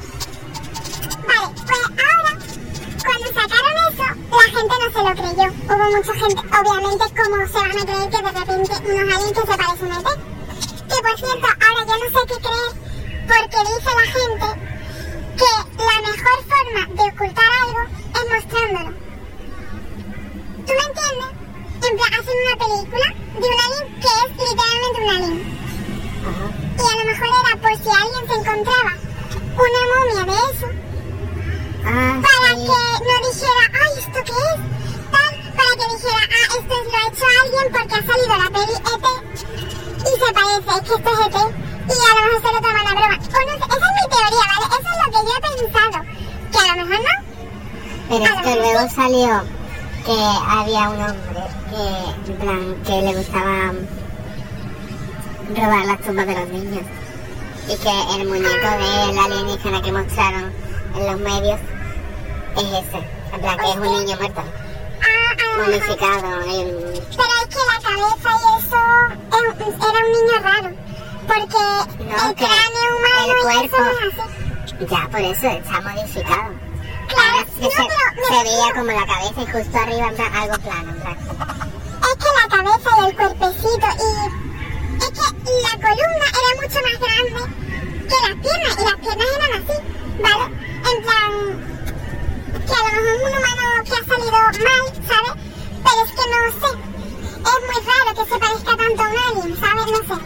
Vale, 1.27 1.47
pues 1.67 1.83
ahora, 2.07 2.33
cuando 3.05 3.27
sacaron 3.27 3.75
eso, 3.91 4.07
la 4.31 4.47
gente 4.55 4.73
no 4.81 4.87
se 4.93 5.01
lo 5.03 5.11
creyó. 5.19 5.47
Hubo 5.67 5.85
mucha 5.97 6.13
gente, 6.13 6.41
obviamente, 6.57 7.05
como 7.21 7.35
se 7.47 7.53
van 7.53 7.77
a 7.77 7.85
creer 7.85 8.07
que 8.09 8.17
de 8.17 8.31
repente 8.31 8.73
unos 8.85 9.15
aliens 9.15 9.33
que 9.33 9.41
se 9.41 9.57
parecen 9.57 9.91
a 9.91 9.99
ET. 9.99 10.30
Que 10.91 11.01
por 11.01 11.17
cierto, 11.17 11.47
ahora 11.47 11.85
ya 11.87 11.97
no 11.97 12.05
sé 12.05 12.21
qué 12.27 12.37
creer, 12.45 12.71
porque 13.27 13.59
dice 13.71 13.91
la 14.01 14.07
gente 14.17 14.47
que 15.39 15.51
la 15.83 15.97
mejor 16.01 16.37
forma 16.51 16.81
de 16.95 17.03
ocultar 17.11 17.49
algo 17.63 17.81
es 18.13 18.25
mostrándolo. 18.33 18.91
¿Tú 20.65 20.71
me 20.77 20.85
entiendes? 20.89 21.31
En 21.87 21.93
plan, 21.97 22.13
hacen 22.13 22.37
una 22.45 22.55
película 22.61 23.07
de 23.39 23.47
un 23.47 23.59
alien 23.65 23.85
que 24.01 24.11
es 24.21 24.29
literalmente 24.49 24.99
un 25.01 25.09
alien. 25.09 25.37
Ajá. 26.27 26.45
Y 26.77 26.81
a 26.81 26.95
lo 26.99 27.03
mejor 27.11 27.29
era 27.39 27.53
por 27.61 27.73
si 27.81 27.89
alguien 27.89 28.23
se 28.27 28.35
encontraba 28.39 28.93
una 29.65 29.81
momia 29.91 30.23
de 30.31 30.37
eso, 30.51 30.67
Ah, 31.83 32.21
para 32.21 32.49
sí. 32.55 32.65
que 32.67 32.79
no 33.07 33.15
dijera, 33.27 33.63
ay, 33.81 33.93
¿esto 33.99 34.19
qué 34.27 34.37
es? 34.51 34.59
Tal, 35.11 35.33
para 35.55 35.71
que 35.79 35.85
dijera, 35.95 36.23
ah, 36.29 36.47
esto 36.59 36.73
es- 36.75 36.87
lo 36.91 36.97
ha 36.97 37.07
hecho 37.07 37.25
alguien 37.41 37.65
porque 37.71 37.95
ha 37.95 38.03
salido 38.05 38.33
la 38.37 38.49
peli 38.51 38.75
ET 38.91 39.05
y 40.01 40.13
se 40.19 40.33
parece, 40.33 40.69
es 40.69 40.81
que 40.81 40.95
esto 40.95 41.09
es 41.11 41.19
ET 41.27 41.71
y 41.87 41.93
a 41.93 42.13
lo 42.15 42.21
mejor 42.25 42.41
se 42.41 42.53
lo 42.53 42.59
toman 42.61 42.87
a 42.87 42.93
broma. 42.93 43.15
O 43.15 43.17
no 43.17 43.27
sé, 43.27 43.65
esa 43.65 43.75
es 43.75 43.93
mi 43.97 44.05
teoría, 44.09 44.45
¿vale? 44.51 44.65
Eso 44.71 44.89
es 44.91 44.97
lo 45.01 45.09
que 45.11 45.19
yo 45.27 45.33
he 45.35 45.41
pensado. 45.41 45.99
Que 46.51 46.59
a 46.59 46.75
lo 46.75 46.85
mejor 46.85 47.01
no. 47.05 47.15
Pero 48.09 48.23
es 48.25 48.41
que 48.41 48.53
luego 48.55 48.89
salió 48.89 49.31
que 50.05 50.17
había 50.49 50.89
un 50.89 51.01
hombre 51.01 51.43
que, 51.69 52.31
en 52.31 52.37
plan, 52.37 52.83
que 52.83 52.95
le 53.01 53.13
gustaba 53.17 53.73
robar 55.55 55.85
las 55.85 56.01
tumbas 56.01 56.27
de 56.27 56.35
los 56.35 56.49
niños. 56.49 56.85
Y 57.67 57.75
que 57.77 58.21
el 58.21 58.27
muñeco 58.27 58.49
de 58.49 59.13
la 59.13 59.23
alienígena 59.25 59.81
que 59.81 59.91
mostraron 59.91 60.51
en 60.95 61.05
los 61.05 61.19
medios 61.19 61.59
es 62.57 62.63
ese. 62.63 63.07
En 63.33 63.41
plan, 63.41 63.57
que 63.57 63.69
es 63.69 63.75
un 63.75 63.83
niño 63.83 64.17
muerto, 64.17 64.43
Y 65.51 65.57
un- 65.59 65.61
Pero 65.61 65.71
es 65.73 65.83
que 65.83 65.95
la 67.67 67.77
cabeza 67.83 68.29
y 68.31 68.47
eso 68.57 68.81
es- 69.59 69.75
era 69.75 69.99
un 70.05 70.11
niño 70.11 70.37
raro. 70.41 70.69
Porque 71.27 71.63
No, 72.03 72.29
el 72.29 72.35
cráneo 72.35 72.87
humano 72.97 73.21
el 73.21 73.27
y 73.29 73.65
eso 73.65 73.77
cuerpo- 73.77 73.91
es 74.01 74.19
así. 74.19 74.85
Ya, 74.89 75.01
por 75.09 75.19
eso 75.21 75.47
está 75.47 75.81
modificado. 75.81 76.51
Claro, 77.07 77.45
no, 77.59 77.69
se, 77.69 77.75
pero 77.77 78.27
se 78.27 78.43
veía 78.43 78.69
como 78.73 78.91
la 78.91 79.05
cabeza 79.05 79.39
y 79.41 79.45
justo 79.51 79.77
arriba 79.77 80.07
en 80.07 80.35
algo 80.35 80.57
plano. 80.59 80.89
En 80.91 80.99
plan. 81.01 81.17
Es 82.01 82.15
que 82.17 82.29
la 82.41 82.47
cabeza 82.49 82.89
y 82.97 83.05
el 83.09 83.15
cuerpecito 83.15 83.87
y... 83.97 84.11
Es 85.01 85.09
que 85.09 85.27
la 85.61 85.73
columna 85.75 86.27
era 86.39 86.51
mucho 86.61 86.79
más 86.85 86.97
grande 86.99 87.41
que 88.07 88.17
las 88.21 88.35
piernas 88.41 88.75
y 88.79 88.83
las 88.83 88.95
piernas 88.95 89.27
eran 89.37 89.53
así, 89.61 89.75
¿vale? 90.21 90.45
En 90.91 90.97
plan... 91.03 91.31
Que 92.71 92.77
a 92.77 92.83
lo 92.83 92.89
mejor 92.91 93.11
es 93.11 93.21
un 93.21 93.33
humano 93.37 93.83
que 93.83 93.91
ha 93.91 94.03
salido 94.07 94.31
mal, 94.31 94.85
¿sabes? 95.11 95.35
Pero 95.83 95.99
es 96.05 96.11
que 96.17 96.25
no 96.31 96.39
sé. 96.61 96.69
Es 97.51 97.59
muy 97.67 97.79
raro 97.91 98.09
que 98.15 98.23
se 98.31 98.39
parezca 98.39 98.71
tanto 98.77 99.01
a 99.03 99.07
un 99.09 99.17
alien, 99.27 99.59
¿sabes? 99.59 99.87
No 99.91 99.99
sé. 100.07 100.17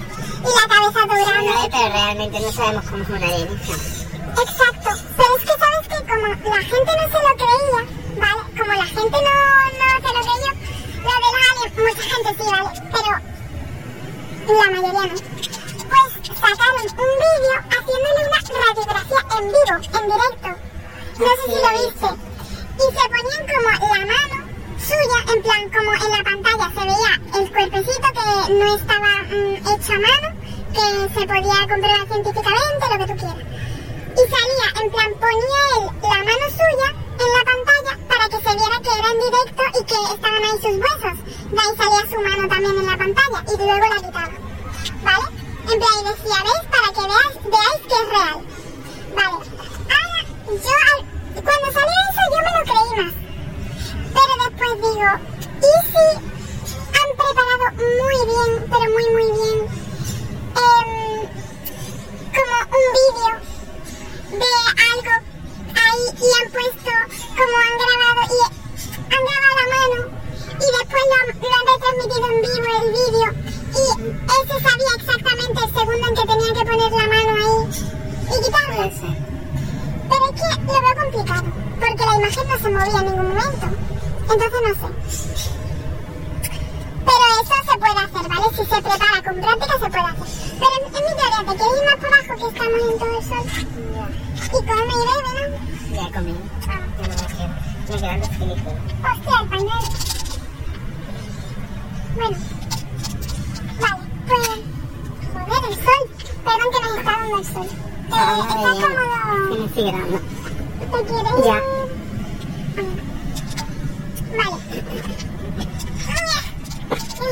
Y 0.45 0.51
la 0.53 0.65
cabeza 0.69 0.99
Sí, 1.01 1.07
grande. 1.25 1.69
pero 1.71 1.87
realmente 1.89 2.39
no 2.39 2.51
sabemos 2.51 2.85
cómo 2.85 3.01
es 3.03 3.09
una 3.09 3.25
alienígena. 3.25 3.83
Exacto, 4.45 4.89
pero 5.17 5.31
es 5.37 5.41
que 5.41 5.55
sabes 5.63 5.85
que 5.89 5.99
como 6.05 6.27
la 6.27 6.61
gente 6.61 6.91
no 6.99 7.05
se 7.13 7.19
lo 7.25 7.31
creía, 7.41 7.81
¿vale? 8.21 8.41
Como 8.59 8.73
la 8.73 8.85
gente 8.85 9.17
no, 9.25 9.35
no 9.79 9.87
se 9.95 10.09
lo 10.13 10.21
creyó, 10.21 10.51
lo 11.01 11.11
de 11.15 11.19
los 11.23 11.35
aliens, 11.49 11.73
mucha 11.77 12.03
gente 12.13 12.29
sí, 12.37 12.45
¿vale? 12.51 12.69
Pero 12.93 13.11
la 14.59 14.67
mayoría 14.71 15.05
no. 15.07 15.15
Pues 15.89 16.09
sacaron 16.39 16.81
un 16.81 17.11
vídeo 17.25 17.55
haciéndole 17.73 18.21
una 18.27 18.39
radiografía 18.65 19.21
en 19.37 19.43
vivo, 19.47 19.75
en 19.97 20.05
directo. 20.11 20.49
No 21.17 21.25
sé 21.25 21.43
si 21.45 21.57
lo 21.63 21.69
viste. 21.79 22.34
Y 22.77 22.85
se 22.95 23.09
ponían 23.09 23.43
como 23.47 23.95
la 23.95 24.05
mano 24.05 24.37
suya, 24.77 25.33
en 25.33 25.41
plan, 25.43 25.63
como 25.71 25.93
en 25.93 26.11
la 26.11 26.23
pantalla 26.23 26.71
se 26.75 26.81
veía 26.85 27.13
el 27.39 27.51
cuerpecito 27.51 28.07
que 28.13 28.53
no 28.53 28.75
estaba 28.75 29.11
mm, 29.23 29.55
hecho 29.71 29.93
a 29.93 29.99
mano, 29.99 30.27
que 30.75 31.19
se 31.19 31.25
podía 31.25 31.59
comprobar 31.67 32.07
científicamente, 32.07 32.83
lo 32.91 32.97
que 32.99 33.13
tú 33.13 33.17
quieras. 33.19 33.47
Y 34.15 34.23
salía, 34.31 34.67
en 34.83 34.91
plan, 34.91 35.11
ponía 35.19 35.61
él 35.75 35.83
la 36.03 36.19
mano 36.29 36.45
suya 36.51 36.89
en 37.15 37.29
la 37.31 37.43
pantalla 37.51 37.93
para 38.07 38.25
que 38.29 38.37
se 38.43 38.55
viera 38.55 38.77
que 38.83 38.91
era 38.99 39.09
en 39.11 39.19
directo 39.25 39.63
y 39.79 39.83
que 39.85 39.99
estaban 40.13 40.43
ahí 40.43 40.57
sus 40.61 40.75
huesos. 40.83 41.17
De 41.51 41.59
ahí 41.59 41.73
salía 41.77 42.03
su 42.11 42.19
mano 42.21 42.47
también 42.47 42.75
en 42.77 42.85
la 42.85 42.97
pantalla 42.97 43.39
y 43.47 43.57
luego 43.57 43.85
la 43.87 43.95
quitaba. 43.95 44.35
¿Vale? 45.03 45.25
En 45.71 45.79
plan, 45.79 45.95
y 45.99 46.03
decía, 46.11 46.37
¿ves? 46.43 46.63
Para 46.69 46.89
que 46.93 47.03
veas, 47.11 47.33
veáis 47.43 47.81
que 47.89 47.97
es 48.03 48.07
real. 48.15 48.37
Vale. 49.15 49.37
Ahora, 49.95 50.21
yo, 50.45 50.75
al- 50.91 51.14
cuando 51.41 51.71
salió 51.71 51.97
eso, 52.09 52.23
yo 52.31 52.39
me 52.45 52.51
lo 52.55 52.61
creí 52.65 52.91
más. 52.99 53.13
Pero 54.15 54.33
después 54.43 54.73
digo, 54.85 55.09
¿y 55.59 55.73
si 55.91 56.05
han 56.99 57.09
preparado 57.19 57.67
muy 57.75 58.17
bien, 58.31 58.51
pero 58.71 58.87
muy, 58.95 59.07
muy 59.15 59.29
bien, 59.35 59.57
em, 60.65 60.89
como 62.35 62.55
un 62.75 62.87
vídeo 62.95 63.33
de 64.39 64.51
algo 64.91 65.15
ahí 65.75 66.03
y 66.15 66.29
han 66.39 66.47
puesto 66.51 66.93
como 67.37 67.55
han 67.65 67.75
grabado 67.83 68.21
y 68.31 68.39
han 69.13 69.23
grabado 69.25 69.55
la 69.55 69.65
mano 69.75 69.99
y 70.55 70.67
después 70.77 71.03
lo, 71.11 71.17
lo 71.41 71.55
han 71.55 71.65
retransmitido 71.71 72.25
en 72.31 72.37
vivo 72.41 72.69
el 72.81 72.87
vídeo 72.95 73.27
y 73.75 73.85
ese 74.35 74.55
sabía 74.63 74.93
exactamente 74.95 75.59
el 75.63 75.71
segundo 75.73 76.05
en 76.07 76.15
que 76.15 76.25
tenía 76.25 76.51
que 76.53 76.65
poner 76.69 76.91
la 76.91 77.07
mano 77.07 77.31
ahí 77.43 77.59
y 78.25 78.43
quitarla. 78.43 79.44
Pero 80.09 80.25
es 80.25 80.33
que 80.35 80.47
lo 80.65 80.79
veo 80.81 80.95
complicado, 81.01 81.47
porque 81.79 82.05
la 82.05 82.15
imagen 82.15 82.47
no 82.47 82.57
se 82.57 82.69
movía 82.69 82.99
en 82.99 83.05
ningún 83.05 83.27
momento. 83.27 83.67
Entonces 84.21 84.61
no 84.65 84.71
sé. 84.75 84.87
Pero 87.05 87.23
eso 87.41 87.55
se 87.71 87.75
puede 87.77 87.99
hacer, 88.05 88.25
¿vale? 88.27 88.47
Si 88.49 88.63
se 88.65 88.81
prepara 88.81 89.17
con 89.23 89.35
práctica 89.41 89.73
se 89.73 89.89
puede 89.89 90.05
hacer. 90.05 90.27
Pero 90.59 90.73
en, 90.75 90.83
en 90.85 91.03
mi 91.05 91.13
teoría, 91.15 91.39
¿te 91.39 91.53
quieres 91.55 91.77
ir 91.77 91.85
más 91.85 91.97
por 92.01 92.09
abajo 92.13 92.33
que 92.35 92.47
estamos 92.47 92.79
en 92.81 92.97
todo 92.99 93.13
el 93.17 93.23
sol? 93.25 93.45
Y 94.45 94.59
come 94.65 94.93
y 94.93 95.03
bebe, 95.09 95.31
¿no? 95.35 95.55
Ya 95.95 96.05
comí. 96.13 96.35
Ah. 96.67 96.81
No 96.97 97.03
me 97.07 97.15
quiero. 97.35 97.53
Me 97.89 97.95
quedan 97.95 98.19
películas. 98.39 98.81
Hostia, 99.05 99.35
el 99.41 99.47
pañuelo. 99.49 99.89
Bueno. 102.15 102.37
Vale, 103.81 104.03
pues... 104.27 104.49
Joder, 105.33 105.63
el 105.69 105.75
sol. 105.75 106.03
Perdón 106.43 106.69
que 106.71 106.79
nos 106.81 106.93
está 106.97 107.11
dando 107.11 107.37
el 107.37 107.45
sol. 107.45 107.69
Eh, 108.07 108.11
Ahora 108.11 108.43
¿Estás 108.43 108.75
de- 108.75 109.81
grabando. 109.81 110.17
¿Te 110.91 110.99
quieres 111.03 111.35
Ya. 111.45 111.57
Vale. 114.37 114.57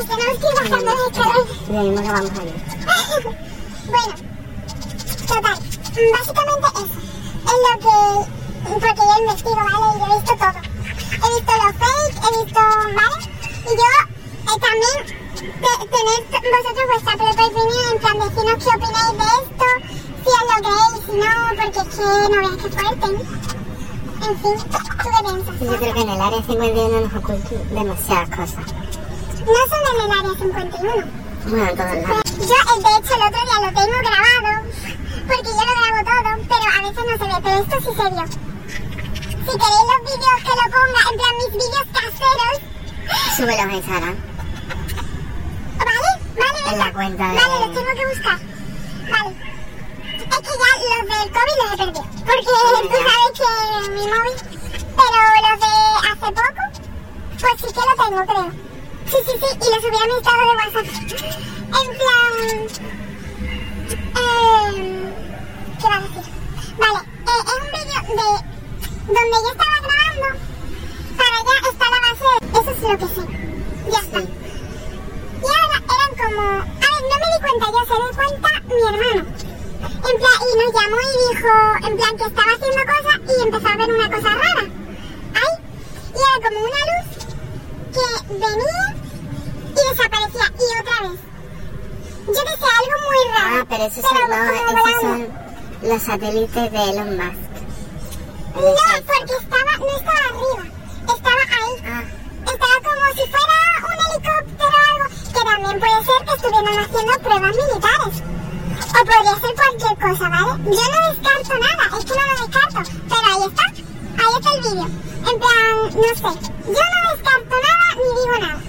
Tenemos 0.08 0.38
que 0.40 0.46
ir 0.48 0.56
bajando 0.56 0.86
las 0.86 1.00
escaleras. 1.12 1.48
Lo 1.70 1.80
mismo 1.84 2.02
que 2.02 2.12
vamos 2.12 2.32
a 2.32 2.44
ir. 2.44 2.50
bueno, 3.88 4.14
total, 5.28 5.58
básicamente. 6.14 6.68
Es 7.44 7.60
lo 7.64 7.74
que. 7.80 7.96
Porque 8.64 8.92
yo 8.98 9.16
investigo, 9.20 9.56
¿vale? 9.56 9.86
Y 9.94 10.00
yo 10.00 10.06
he 10.06 10.16
visto 10.16 10.34
todo. 10.38 10.60
He 11.14 11.28
visto 11.36 11.54
lo 11.54 11.70
fake, 11.80 12.16
he 12.24 12.30
visto, 12.44 12.62
¿vale? 12.96 13.18
Y 13.64 13.74
yo 13.80 13.90
eh, 14.44 14.58
también 14.64 14.98
te- 15.64 15.84
tener 15.94 16.20
vosotros 16.52 16.86
vuestra 16.92 17.14
propia 17.18 17.46
opinión, 17.46 17.86
en 17.92 17.98
plan 18.00 18.16
qué 18.60 18.70
opináis 18.76 19.14
de 19.18 19.28
esto, 19.44 19.68
si 20.24 20.30
os 20.30 20.44
lo 20.50 20.58
creéis, 20.64 21.06
si 21.06 21.14
no, 21.18 21.32
porque 21.50 21.82
que 21.90 22.04
no 22.30 22.38
veas 22.42 22.58
que 22.62 22.70
fuerte. 22.70 23.08
En 24.24 24.36
fin, 24.40 24.58
¿tú 24.72 24.78
qué 24.98 25.24
piensas? 25.24 25.60
Yo 25.60 25.78
creo 25.78 25.94
que 25.94 26.02
en 26.02 26.10
el 26.10 26.22
área 26.22 26.42
51 26.44 27.02
nos 27.02 27.14
ocultan 27.14 27.70
demasiadas 27.74 28.30
cosas. 28.30 28.66
No 29.46 29.62
solo 29.70 29.88
en 29.94 30.02
el 30.06 30.12
área 30.20 30.34
51. 30.40 30.94
Bueno, 31.46 31.70
en 31.70 31.76
todos 31.78 31.96
lados. 31.96 32.24
Yo, 32.40 32.56
eh, 32.56 32.80
de 32.84 32.92
hecho, 32.98 33.14
el 33.16 33.24
otro 33.28 33.42
día 33.44 33.58
lo 33.60 33.70
tengo 33.80 33.98
grabado, 34.00 34.52
porque 35.28 35.50
yo 35.52 35.64
lo 35.68 35.74
grabo 35.80 36.00
todo, 36.08 36.30
pero 36.50 36.66
a 36.72 36.82
veces 36.82 37.04
no 37.04 37.14
se 37.18 37.26
ve, 37.32 37.38
pero 37.44 37.58
esto 37.64 37.76
sí 37.80 37.92
se 37.98 38.10
vio. 38.14 38.26
Si 39.44 39.52
queréis 39.60 39.88
los 39.92 40.02
vídeos 40.08 40.40
que 40.40 40.54
lo 40.56 40.66
ponga, 40.74 41.02
en 41.12 41.16
plan 41.20 41.34
mis 41.38 41.52
vídeos 41.52 41.88
caseros, 41.92 42.58
Súbelos 43.36 43.60
a 43.60 43.76
Instagram. 43.76 44.16
¿vale? 45.78 46.12
¿Vale? 46.40 46.72
En 46.72 46.80
la 46.80 46.94
cuenta 46.94 47.28
de- 47.28 47.36
Vale, 47.36 47.66
los 47.66 47.76
tengo 47.76 47.92
que 48.00 48.06
buscar. 48.08 48.40
Vale. 49.12 49.53
Es 50.34 50.40
que 50.40 50.54
ya 50.60 50.72
los 50.98 51.08
del 51.10 51.30
COVID 51.32 51.58
los 51.60 51.70
he 51.72 51.78
perdido, 51.78 52.04
porque 52.26 52.90
tú 52.90 52.98
sabes 53.08 53.32
que 53.38 53.50
mi 53.92 54.04
móvil, 54.08 54.38
pero 54.98 55.20
los 55.44 55.58
de 55.62 55.72
hace 56.10 56.28
poco, 56.34 56.64
pues 57.40 57.56
sí 57.62 57.68
que 57.74 57.84
lo 57.88 57.94
tengo, 58.04 58.22
creo. 58.26 58.48
Sí, 59.06 59.18
sí, 59.26 59.34
sí, 59.40 59.50
y 59.54 59.68
lo 59.70 59.78
subí 59.82 59.96
a 59.96 60.06
mi 60.08 60.14
estado 60.18 60.42
de 60.42 60.54
WhatsApp. 60.58 60.88
En 61.82 61.88
plan... 62.00 62.34
Eh, 64.16 64.72
¿Qué 65.80 65.88
va 65.88 65.96
a 65.96 66.02
decir? 66.02 66.26
Vale, 66.80 67.00
eh, 67.04 67.42
es 67.46 67.54
un 67.54 67.68
vídeo 67.74 68.00
de 68.08 68.26
donde 69.14 69.38
yo 69.44 69.50
estaba 69.52 69.78
grabando. 69.84 70.28
Para 71.18 71.36
allá 71.38 71.56
está 71.70 71.86
la 71.94 72.00
base. 72.06 72.30
Eso 72.54 72.72
es 72.72 72.80
lo 72.82 72.96
que 72.98 73.08
sé. 73.14 73.24
Ya 73.92 74.00
está. 74.00 74.20
Y 74.22 75.46
ahora 75.46 75.78
eran 75.94 76.12
como. 76.18 76.42
A 76.42 76.88
ver, 76.90 77.02
no 77.10 77.16
me 77.20 77.28
di 77.30 77.40
cuenta 77.42 77.66
yo, 77.72 77.82
se 77.86 77.94
dio 77.94 78.10
cuenta 78.16 78.50
mi 78.68 78.82
hermano. 78.82 79.53
En 79.84 80.16
plan, 80.20 80.38
y 80.42 80.54
nos 80.60 80.72
llamó 80.74 80.98
y 81.00 81.34
dijo, 81.34 81.54
en 81.88 81.98
plan, 81.98 82.18
que 82.18 82.24
estaba 82.26 82.52
haciendo 82.54 82.82
cosas 82.94 83.16
y 83.28 83.42
empezó 83.44 83.68
a 83.68 83.78
ver 83.78 83.90
una 83.94 84.10
cosa 84.16 84.30
rara. 84.30 84.66
Ahí. 85.40 85.54
Y 86.14 86.20
era 86.20 86.38
como 86.44 86.60
una 86.66 86.82
luz 86.90 87.08
que 87.94 88.06
venía 88.34 88.86
y 89.72 89.90
desaparecía. 89.90 90.48
Y 90.54 90.80
otra 90.82 91.10
vez. 91.10 91.20
Yo 92.28 92.34
que 92.34 92.56
sé, 92.62 92.68
algo 92.80 92.96
muy 93.08 93.20
raro. 93.34 93.56
Ah, 93.62 93.66
pero 93.70 93.84
esos 93.86 94.04
son, 94.04 94.30
no, 94.30 94.54
esos 94.54 95.02
son 95.02 95.20
los 95.90 96.02
satélites 96.02 96.72
de 96.72 96.84
Elon 96.90 97.18
Musk. 97.18 97.44
No, 98.56 98.62
porque 98.62 99.34
estaba, 99.42 99.78
no 99.80 99.98
estaba 99.98 100.24
arriba, 100.30 100.64
estaba 101.16 101.44
ahí. 101.58 101.74
Ah, 101.86 102.04
Estaba 102.44 102.76
como 102.84 103.06
si 103.16 103.24
fuera 103.32 103.58
un 103.90 103.98
helicóptero 104.06 104.70
o 104.70 104.94
algo, 104.94 105.06
que 105.34 105.42
también 105.44 105.80
puede 105.80 106.00
ser 106.06 106.20
que 106.26 106.34
estuvieran 106.36 106.80
haciendo 106.80 107.14
pruebas 107.20 107.56
militares. 107.56 108.16
O 108.84 109.06
podría 109.06 109.36
ser 109.40 109.54
cualquier 109.56 109.96
cosa, 110.00 110.30
¿vale? 110.30 110.52
Yo 110.64 110.86
no 110.94 111.00
descarto 111.10 111.54
nada, 111.60 111.84
es 111.98 112.06
que 112.06 112.14
no 112.14 112.24
lo 112.28 112.36
descarto. 112.46 112.80
Pero 113.10 113.26
ahí 113.32 113.44
está, 113.48 113.66
ahí 114.22 114.34
está 114.36 114.50
el 114.54 114.62
vídeo. 114.62 114.88
En 115.24 115.40
plan, 115.40 115.76
no 115.94 116.10
sé, 116.14 116.32
yo 116.66 116.84
no 116.92 116.98
descarto 117.14 117.56
nada 117.68 117.88
ni 117.96 118.08
digo 118.20 118.38
nada. 118.40 118.62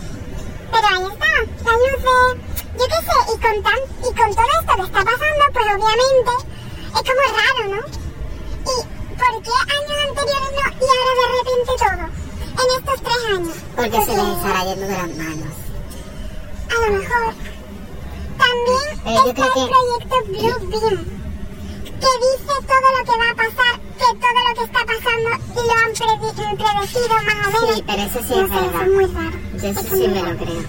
Pero 0.72 0.86
ahí 0.94 1.04
está, 1.12 1.30
las 1.64 1.78
luces, 1.84 2.30
yo 2.78 2.84
qué 2.92 3.00
sé, 3.06 3.16
y 3.32 3.36
con, 3.44 3.56
tan, 3.62 3.80
y 3.98 4.10
con 4.14 4.30
todo 4.34 4.52
esto 4.60 4.72
que 4.76 4.82
está 4.82 5.00
pasando, 5.04 5.44
pues 5.52 5.66
obviamente 5.74 6.34
es 6.94 7.02
como 7.08 7.24
raro, 7.38 7.62
¿no? 7.74 7.80
¿Y 8.64 8.76
por 9.18 9.34
qué 9.42 9.54
años 9.74 9.98
anteriores 10.08 10.52
no 10.54 10.66
y 10.80 10.88
ahora 10.94 11.12
de 11.20 11.26
repente 11.34 11.72
todo? 11.84 12.04
En 12.54 12.68
estos 12.78 12.98
tres 13.02 13.22
años. 13.34 13.56
porque 13.76 13.98
se 14.04 14.12
les 14.16 14.36
estará 14.36 14.60
yendo 14.64 14.86
de 14.86 14.92
las 14.92 15.08
manos. 15.16 15.54
A 16.70 16.74
lo 16.80 16.98
mejor. 16.98 17.53
También 18.54 18.94
Eh, 19.04 19.14
está 19.14 19.28
el 19.28 19.34
proyecto 19.34 19.78
Blue 20.26 20.40
Beam, 20.40 21.04
que 22.00 22.12
dice 22.24 22.54
todo 22.66 22.88
lo 22.96 23.00
que 23.04 23.14
va 23.18 23.28
a 23.30 23.34
pasar, 23.34 23.74
que 23.98 24.08
todo 24.22 24.38
lo 24.46 24.52
que 24.54 24.64
está 24.64 24.80
pasando 24.84 25.28
lo 25.54 25.72
han 25.74 25.92
predecido 26.56 27.14
más 27.14 27.46
o 27.46 27.60
menos. 27.60 27.74
Sí, 27.76 27.82
pero 27.86 28.02
eso 28.02 28.20
sí 28.22 28.34
no 28.34 28.44
es 28.44 28.48
sé, 28.50 28.54
verdad. 28.54 28.74
Eso 28.74 28.82
es 28.82 28.88
muy 28.90 29.06
raro. 29.06 29.36
Yo 29.54 29.68
eso 29.68 29.80
es 29.80 29.86
sí 29.86 30.08
me 30.08 30.20
raro. 30.20 30.32
lo 30.32 30.38
creo. 30.38 30.60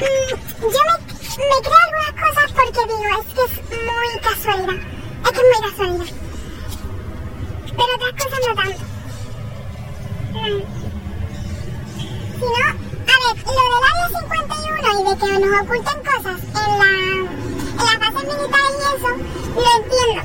Mm, 0.00 0.32
yo 0.60 0.80
me, 0.88 0.94
me 1.50 1.56
creo 1.64 1.80
algunas 1.84 2.14
cosas 2.24 2.48
porque 2.52 2.80
digo, 2.86 3.14
es 3.20 3.26
que 3.34 3.42
es 3.44 3.54
muy 3.70 4.08
casualidad. 4.22 4.78
Es 5.24 5.30
que 5.30 5.40
es 5.40 5.46
muy 5.50 5.60
casualidad. 5.70 6.10
Pero 7.76 7.90
otras 7.94 8.14
cosas 8.24 8.40
no 8.46 8.54
tanto. 8.54 8.82
Mm. 10.32 10.62
Si 12.38 12.46
no, 12.46 12.79
lo 13.20 13.64
del 13.70 13.84
área 13.90 14.08
51 14.20 14.88
y 14.90 15.04
de 15.04 15.14
que 15.18 15.28
nos 15.38 15.60
oculten 15.60 15.98
cosas 16.04 16.40
en 16.40 16.72
la, 16.80 16.92
en 17.20 17.84
las 17.84 17.98
bases 18.00 18.24
militares 18.28 18.74
y 18.74 18.84
eso, 18.96 19.10
lo 19.54 19.70
entiendo. 19.76 20.22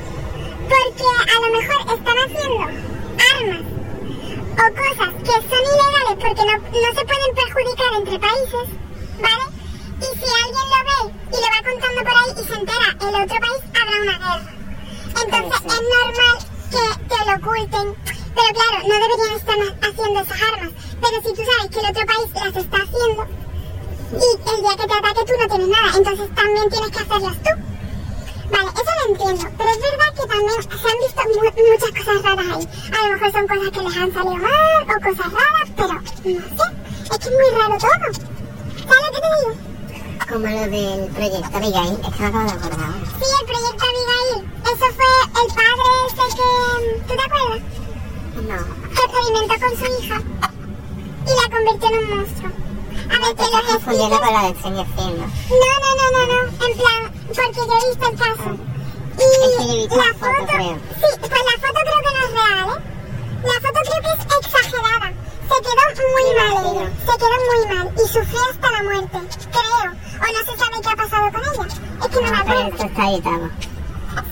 Porque 0.68 1.06
a 1.22 1.36
lo 1.40 1.48
mejor 1.56 1.80
están 1.96 2.18
haciendo 2.24 2.62
armas 3.34 3.64
o 4.52 4.66
cosas 4.74 5.12
que 5.22 5.36
son 5.48 5.62
ilegales 5.72 6.16
porque 6.20 6.42
no, 6.46 6.54
no 6.56 6.88
se 6.96 7.04
pueden 7.04 7.32
perjudicar 7.34 7.92
entre 7.98 8.18
países, 8.18 8.66
¿vale? 9.20 9.44
Y 10.00 10.08
si 10.18 10.26
alguien 10.42 10.66
lo 10.72 10.80
ve 10.88 10.98
y 11.32 11.36
lo 11.36 11.48
va 11.52 11.60
contando 11.70 12.00
por 12.02 12.16
ahí 12.16 12.32
y 12.32 12.44
se 12.44 12.54
entera 12.54 12.88
el 13.00 13.14
otro 13.22 13.38
país, 13.44 13.62
habrá 13.80 13.96
una 14.02 14.18
guerra. 14.18 14.52
Entonces 15.22 15.60
es 15.66 15.82
normal 15.82 16.55
que 17.08 17.24
lo 17.30 17.36
oculten. 17.36 17.96
Pero 18.36 18.48
claro, 18.52 18.78
no 18.88 18.94
deberían 18.94 19.36
estar 19.36 19.56
haciendo 19.90 20.20
esas 20.20 20.42
armas. 20.42 20.72
Pero 21.00 21.16
si 21.22 21.34
tú 21.34 21.42
sabes 21.50 21.70
que 21.70 21.78
el 21.80 21.86
otro 21.90 22.06
país 22.06 22.28
las 22.34 22.56
está 22.56 22.76
haciendo 22.76 23.26
y 24.12 24.50
el 24.50 24.60
día 24.62 24.76
que 24.76 24.86
te 24.86 24.94
ataque 24.94 25.24
tú 25.26 25.32
no 25.40 25.48
tienes 25.48 25.68
nada, 25.68 25.96
entonces 25.96 26.34
también 26.34 26.70
tienes 26.70 26.90
que 26.90 26.98
hacerlas 27.02 27.36
tú. 27.42 27.50
Vale, 28.50 28.68
eso 28.70 28.92
lo 28.96 29.12
entiendo, 29.12 29.44
pero 29.58 29.70
es 29.70 29.80
verdad 29.80 30.10
que 30.14 30.26
también 30.28 30.62
se 30.62 30.88
han 30.88 30.98
visto 31.02 31.22
mu- 31.34 31.54
muchas 31.72 31.92
cosas 31.98 32.22
raras 32.22 32.46
ahí. 32.56 32.68
A 32.94 33.08
lo 33.08 33.12
mejor 33.14 33.32
son 33.32 33.46
cosas 33.48 33.70
que 33.72 33.80
les 33.82 33.96
han 33.96 34.12
salido 34.14 34.36
mal 34.36 34.82
o 34.82 35.00
cosas 35.02 35.32
raras, 35.32 35.68
pero 35.76 35.92
no 35.94 36.02
sé, 36.06 36.30
es 37.10 37.18
que 37.18 37.28
es 37.28 37.34
muy 37.34 37.50
raro 37.60 37.76
todo. 37.78 38.06
¿Sabes 38.86 39.10
que 39.10 39.20
te 39.20 39.30
digo? 39.34 39.75
Como 40.24 40.46
lo 40.46 40.60
del 40.66 41.06
proyecto 41.12 41.56
Abigail, 41.56 41.98
es 42.02 42.14
que 42.14 42.22
me 42.22 42.26
acabo 42.26 42.44
de 42.44 42.56
acordar. 42.56 42.94
Sí, 43.18 43.26
el 43.40 43.46
proyecto 43.46 43.84
Abigail, 43.86 44.50
eso 44.64 44.86
fue 44.96 45.10
el 45.42 45.48
padre 45.54 45.88
ese 46.06 46.24
que... 46.36 46.48
¿Tú 47.06 47.14
te 47.16 47.22
acuerdas? 47.22 47.62
No. 48.36 48.58
Que 48.94 49.02
experimentó 49.04 49.54
con 49.60 49.72
su 49.78 49.84
hija 49.84 50.18
y 51.26 51.30
la 51.30 51.56
convirtió 51.56 51.88
en 51.88 51.98
un 51.98 52.18
monstruo. 52.18 52.50
A 53.06 53.26
ver, 53.26 53.36
Te 53.36 53.42
los 53.42 53.62
confundiendo 53.72 54.20
con 54.20 54.32
la 54.32 54.42
de 54.42 54.54
Stranger 54.58 54.86
Things. 54.96 55.18
No, 55.50 55.70
no, 55.82 55.90
no, 55.96 56.06
no, 56.10 56.22
no, 56.26 56.66
en 56.66 56.72
plan, 56.76 57.00
porque 57.34 57.60
yo 57.66 57.72
he 57.72 57.88
visto 57.88 58.06
el 58.10 58.18
caso. 58.18 58.50
Y 59.16 59.22
Es 59.22 59.56
que 59.56 59.76
visto 59.76 59.96
la 59.96 60.04
la 60.04 60.14
foto, 60.14 60.46
creo. 60.46 60.78
Sí, 61.00 61.08
pues 61.20 61.30
la 61.30 61.56
foto 61.62 61.80
creo 61.86 62.00
que 62.02 62.12
no 62.12 62.20
es 62.26 62.32
real, 62.32 62.68
¿eh? 62.68 62.82
La 63.44 63.56
foto 63.60 63.80
creo 63.86 64.00
que 64.02 64.10
es 64.12 64.46
exagerada. 64.46 65.12
Se 65.48 65.62
quedó 65.62 65.84
muy 66.12 66.26
mal 66.34 66.66
ella, 66.66 66.90
se 67.06 67.18
quedó 67.18 67.36
muy 67.46 67.76
mal 67.76 67.92
y 67.96 68.08
sufrió 68.08 68.40
hasta 68.50 68.70
la 68.70 68.82
muerte, 68.82 69.18
creo. 69.52 69.92
O 70.16 70.26
no 70.26 70.40
se 70.52 70.58
sabe 70.58 70.80
qué 70.82 70.88
ha 70.90 70.96
pasado 70.96 71.32
con 71.32 71.40
ella. 71.42 71.66
Es 72.02 72.08
que 72.08 72.16
no 72.16 72.22
me 72.22 72.30
No, 72.30 72.38
acuerdo. 72.38 72.68
esto 72.68 72.84
está 72.86 73.02
editado. 73.10 73.50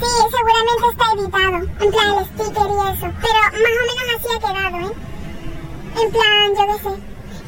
Sí, 0.00 0.10
seguramente 0.34 0.84
está 0.90 1.06
editado, 1.14 1.56
en 1.84 1.90
plan 1.92 2.14
el 2.18 2.24
sticker 2.24 2.68
y 2.68 2.78
eso. 2.92 3.06
Pero 3.22 3.40
más 3.44 3.74
o 3.78 3.84
menos 3.88 4.06
así 4.16 4.28
ha 4.34 4.40
quedado, 4.40 4.76
¿eh? 4.84 4.94
En 6.02 6.10
plan, 6.10 6.46
yo 6.58 6.64
qué 6.66 6.78
sé. 6.82 6.92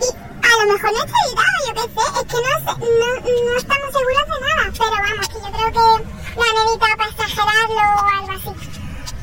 Y 0.04 0.08
a 0.46 0.64
lo 0.64 0.72
mejor 0.72 0.90
no 0.92 1.00
está 1.04 1.18
editado, 1.26 1.56
yo 1.66 1.72
qué 1.74 1.86
sé. 1.96 2.04
Es 2.20 2.26
que 2.30 2.38
no, 2.46 2.52
no, 2.76 3.08
no 3.50 3.56
estamos 3.56 3.90
seguros 3.96 4.26
de 4.30 4.38
nada. 4.46 4.64
Pero 4.78 4.96
vamos, 5.06 5.28
que 5.28 5.38
yo 5.40 5.50
creo 5.56 5.70
que 5.72 5.84
lo 6.36 6.42
han 6.44 6.68
editado 6.68 6.96
para 6.96 7.10
exagerarlo 7.10 7.82
o 7.96 8.08
algo 8.16 8.32
así. 8.32 8.52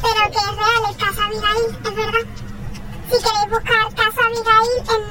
Pero 0.04 0.22
que 0.32 0.38
es 0.38 0.56
real 0.58 0.84
el 0.90 0.98
caso 0.98 1.22
Abigail, 1.22 1.66
es 1.86 1.96
verdad. 1.96 2.26
Si 3.14 3.20
queréis 3.20 3.48
buscar 3.48 3.94
caso 3.94 4.22
Abigail 4.26 4.72
en, 4.90 5.04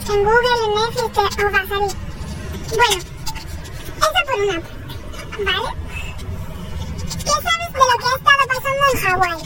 en 0.00 0.24
Google, 0.24 0.60
en 0.64 0.72
Netflix, 0.76 1.12
os 1.18 1.52
va 1.52 1.60
a 1.60 1.68
salir. 1.68 1.92
Bueno, 2.78 2.96
eso 3.98 4.20
por 4.24 4.38
una 4.40 4.56
parte, 4.62 4.80
¿vale? 5.44 5.70
¿Qué 7.18 7.36
sabes 7.44 7.68
de 7.68 7.84
lo 7.84 7.96
que 7.98 8.06
ha 8.08 8.16
estado 8.16 8.42
pasando 8.48 8.84
en 8.88 8.96
Hawái? 9.04 9.40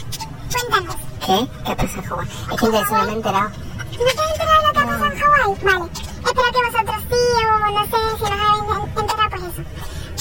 Cuéntanos. 0.53 0.95
¿Qué? 1.25 1.37
¿Qué 1.65 1.75
pasa 1.75 1.97
en 1.97 2.03
Hawái? 2.03 2.27
Es 2.29 2.57
que 2.57 2.65
no 2.65 2.71
me 2.71 2.77
he 2.77 3.15
enterado. 3.15 3.49
¿No 3.49 3.97
te 3.97 4.21
has 4.21 4.31
enterado 4.31 4.59
de 4.61 4.67
lo 4.67 4.71
que 4.71 4.79
ha 4.79 4.85
pasado 4.85 5.05
en 5.05 5.19
Hawái? 5.19 5.51
Vale. 5.63 5.85
Espero 6.23 6.49
que 6.53 6.61
vosotros 6.63 6.99
sí 7.09 7.21
o 7.43 7.59
no 7.59 7.83
sé 7.83 7.89
si 7.91 8.23
nos 8.23 8.31
habéis 8.31 8.95
enterado 8.95 9.27
pues 9.29 9.43
eso. 9.43 9.61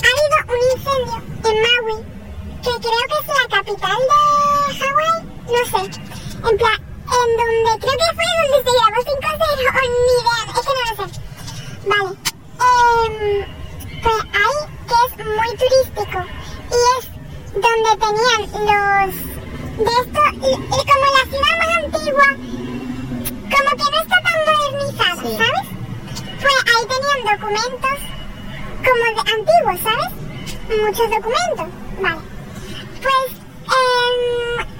Ha 0.02 0.08
habido 0.10 0.36
un 0.50 0.60
incendio 0.74 1.16
en 1.48 1.56
Maui, 1.62 1.96
que 2.60 2.72
creo 2.82 3.04
que 3.06 3.18
es 3.22 3.26
la 3.38 3.46
capital 3.56 3.98
de 4.10 4.20
Hawái, 4.82 5.16
no 5.46 5.62
sé. 5.70 5.82
En 6.50 6.58
plan, 6.58 6.81
en 7.22 7.30
donde 7.38 7.72
creo 7.80 7.96
que 8.02 8.10
fue 8.16 8.28
donde 8.38 8.58
se 8.64 8.72
grabó 8.76 8.98
5-0 9.02 9.44
o 9.68 9.84
ni 9.92 10.12
idea, 10.18 10.40
es 10.48 10.64
que 10.66 10.72
no 10.76 10.82
lo 10.88 10.94
sé. 10.98 11.06
Vale. 11.90 12.10
Em, 12.62 13.14
pues 14.02 14.20
ahí, 14.40 14.58
que 14.88 14.96
es 15.04 15.12
muy 15.26 15.50
turístico 15.62 16.18
y 16.70 16.80
es 16.94 17.04
donde 17.52 17.92
tenían 18.02 18.42
los 18.42 19.14
de 19.72 19.92
esto, 20.02 20.22
como 20.88 21.06
la 21.16 21.24
ciudad 21.30 21.54
más 21.58 21.72
antigua, 21.84 22.28
como 23.52 23.70
que 23.78 23.86
no 23.90 23.98
está 24.02 24.16
tan 24.22 24.38
modernizada, 24.46 25.22
Sí. 25.22 25.30
¿sabes? 25.38 25.66
Pues 26.40 26.56
ahí 26.70 26.82
tenían 26.92 27.20
documentos 27.32 27.98
como 28.84 29.02
de 29.04 29.22
antiguos, 29.32 29.78
¿sabes? 29.82 30.12
Muchos 30.82 31.08
documentos, 31.10 31.68
vale. 32.00 32.22
Pues 33.02 33.28
em, 33.78 34.18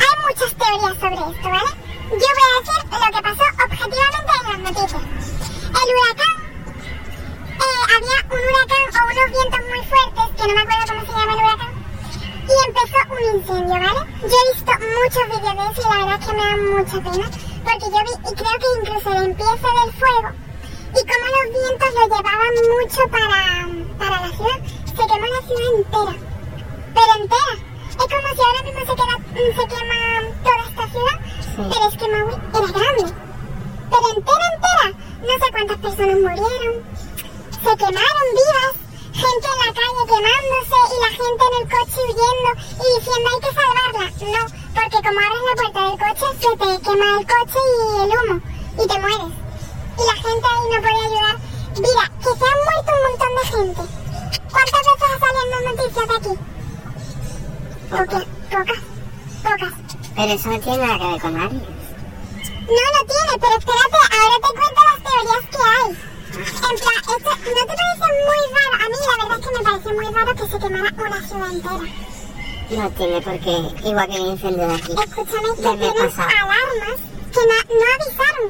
hay 0.03 0.15
muchas 0.27 0.51
teorías 0.57 0.97
sobre 1.01 1.21
esto, 1.37 1.49
¿vale? 1.49 1.71
Yo 2.13 2.29
voy 2.37 2.47
a 2.47 2.61
decir 2.61 2.81
lo 2.93 3.17
que 3.17 3.23
pasó 3.23 3.43
El 4.73 4.79
huracán, 4.79 6.37
eh, 7.45 7.83
había 7.93 8.19
un 8.25 8.41
huracán 8.41 8.89
o 8.89 9.05
unos 9.05 9.29
vientos 9.29 9.61
muy 9.69 9.83
fuertes, 9.85 10.27
que 10.35 10.45
no 10.49 10.53
me 10.55 10.63
acuerdo 10.63 10.85
cómo 10.89 11.03
se 11.05 11.13
llama 11.13 11.33
el 11.33 11.41
huracán, 11.45 11.73
y 12.49 12.55
empezó 12.69 12.99
un 13.13 13.21
incendio, 13.37 13.77
¿vale? 13.77 14.03
Yo 14.23 14.33
he 14.33 14.45
visto 14.49 14.73
muchos 14.73 15.25
vídeos 15.29 15.57
de 15.61 15.65
eso 15.69 15.77
y 15.77 15.89
la 15.93 15.99
verdad 16.01 16.17
es 16.17 16.25
que 16.25 16.33
me 16.33 16.41
da 16.41 16.57
mucha 16.57 16.99
pena, 17.05 17.27
porque 17.63 17.87
yo 17.93 18.01
vi, 18.01 18.13
y 18.17 18.33
creo 18.33 18.57
que 18.57 18.69
incluso 18.81 19.09
el 19.13 19.21
empiece 19.25 19.69
del 19.77 19.93
fuego, 19.93 20.31
y 20.89 21.01
como 21.05 21.27
los 21.37 21.47
vientos 21.53 21.91
lo 21.93 22.05
llevaban 22.09 22.55
mucho 22.73 23.01
para, 23.13 23.37
para 24.01 24.17
la 24.25 24.31
ciudad, 24.33 24.59
se 24.89 25.05
quemó 25.05 25.27
la 25.29 25.43
ciudad 25.45 25.69
entera, 25.77 26.15
pero 26.97 27.13
entera. 27.21 27.55
Es 27.93 28.09
como 28.09 28.29
si 28.33 28.41
ahora 28.41 28.63
mismo 28.65 28.81
se, 28.81 28.95
queda, 28.97 29.17
se 29.53 29.65
quema 29.69 30.01
toda 30.43 30.65
esta 30.65 30.85
ciudad, 30.89 31.17
pero 31.61 31.85
es 31.89 31.95
que 31.99 32.09
Maui 32.09 32.35
era 32.57 32.69
grande, 32.73 33.22
pero 33.93 34.09
entera, 34.17 34.47
entera. 34.55 34.87
No 35.23 35.35
sé 35.41 35.47
cuántas 35.53 35.79
personas 35.79 36.17
murieron, 36.17 36.75
se 37.63 37.73
quemaron 37.77 38.29
vivas, 38.41 38.75
gente 39.13 39.47
en 39.53 39.59
la 39.63 39.71
calle 39.79 40.03
quemándose 40.13 40.79
y 40.93 40.97
la 41.05 41.13
gente 41.21 41.43
en 41.47 41.55
el 41.61 41.67
coche 41.73 41.99
huyendo 42.09 42.51
y 42.73 42.87
diciendo 42.97 43.27
hay 43.31 43.41
que 43.45 43.53
salvarla. 43.61 44.07
No, 44.33 44.43
porque 44.75 44.99
como 45.05 45.21
abres 45.23 45.45
la 45.49 45.55
puerta 45.61 45.81
del 45.87 45.99
coche 46.03 46.27
se 46.43 46.51
te 46.57 46.69
quema 46.83 47.09
el 47.21 47.27
coche 47.33 47.61
y 47.63 48.01
el 48.03 48.11
humo 48.17 48.37
y 48.73 48.85
te 48.89 48.97
mueres. 48.99 49.35
Y 49.93 50.03
la 50.09 50.17
gente 50.25 50.47
ahí 50.49 50.65
no 50.73 50.79
puede 50.83 51.01
ayudar. 51.07 51.37
Mira, 51.77 52.05
que 52.23 52.31
se 52.39 52.45
han 52.51 52.59
muerto 52.67 52.91
un 52.93 53.03
montón 53.07 53.33
de 53.37 53.45
gente. 53.53 53.83
¿Cuántas 54.53 54.83
veces 54.89 55.09
ha 55.13 55.19
salido 55.23 55.57
noticias 55.69 56.07
de 56.09 56.17
aquí? 56.17 56.35
Pocas, 57.91 58.25
pocas, 58.51 58.81
pocas. 59.43 59.75
Pero 60.17 60.33
eso 60.33 60.49
no 60.49 60.61
tiene 60.61 60.79
nada 60.79 60.99
que 60.99 61.07
ver 61.07 61.21
con 61.21 61.37
aliens. 61.41 61.82
No, 62.67 62.85
no 62.95 63.01
tiene, 63.13 63.33
pero 63.41 63.55
espérate, 63.59 63.99
ahora 64.19 64.37
te 64.43 64.51
cuento 64.59 64.81
las 64.89 65.01
teorías 65.03 65.45
que 65.53 65.63
hay. 65.73 65.89
En 66.33 66.77
plan, 66.81 66.99
esto, 66.99 67.31
¿no 67.31 67.67
te 67.67 67.67
parece 67.67 68.07
muy 68.27 68.41
raro? 68.55 68.75
A 68.83 68.89
mí 68.89 68.97
la 69.07 69.25
verdad 69.25 69.39
es 69.39 69.47
que 69.47 69.53
me 69.59 69.65
parece 69.65 69.93
muy 69.93 70.07
raro 70.15 70.35
que 70.35 70.47
se 70.49 70.59
quemara 70.59 70.91
una 70.97 71.29
ciudad 71.29 71.51
entera. 71.53 71.85
No 72.71 72.91
tiene 72.91 73.21
por 73.21 73.39
qué, 73.41 73.55
igual 73.89 74.09
que 74.09 74.17
el 74.17 74.27
incendio 74.27 74.67
de 74.69 74.75
aquí. 74.75 74.93
Escúchame, 74.93 75.49
que 75.57 75.63
tienen 75.63 75.95
pasado. 75.95 76.29
alarmas 76.43 76.99
que 77.33 77.41
na- 77.51 77.67
no 77.69 77.87
avisaron. 77.93 78.49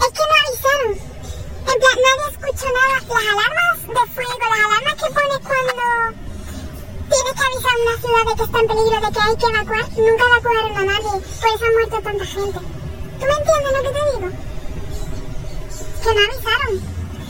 Es 0.00 0.10
que 0.16 0.24
no 0.28 0.34
avisaron. 0.40 0.92
En 1.68 1.76
plan, 1.82 1.96
nadie 2.06 2.26
escuchó 2.32 2.66
nada. 2.72 2.96
Las 3.08 3.26
alarmas 3.28 3.76
de 3.88 4.12
fuego, 4.14 4.38
las 4.48 4.60
alarmas 4.64 4.94
que 4.94 5.08
pones 5.16 5.40
cuando 5.48 5.74
tienes 7.12 7.34
que 7.36 7.44
avisar 7.48 7.74
a 7.76 7.82
una 7.82 7.96
ciudad 8.00 8.24
de 8.28 8.34
que 8.38 8.42
está 8.44 8.58
en 8.60 8.66
peligro, 8.68 9.00
de 9.00 9.12
que 9.12 9.20
hay 9.20 9.36
que 9.36 9.46
evacuar, 9.46 9.84
nunca 9.98 10.24
evacuaron 10.28 10.76
a 10.78 10.84
nadie. 10.84 11.10
Por 11.12 11.48
eso 11.52 11.64
ha 11.66 11.72
muerto 11.76 12.00
tanta 12.02 12.24
gente. 12.24 12.58
¿Tú 13.18 13.24
me 13.26 13.32
entiendes 13.32 13.72
lo 13.72 13.82
que 13.82 13.88
te 13.98 14.02
digo? 14.10 14.28
Que 16.02 16.14
no 16.14 16.20
avisaron. 16.24 16.74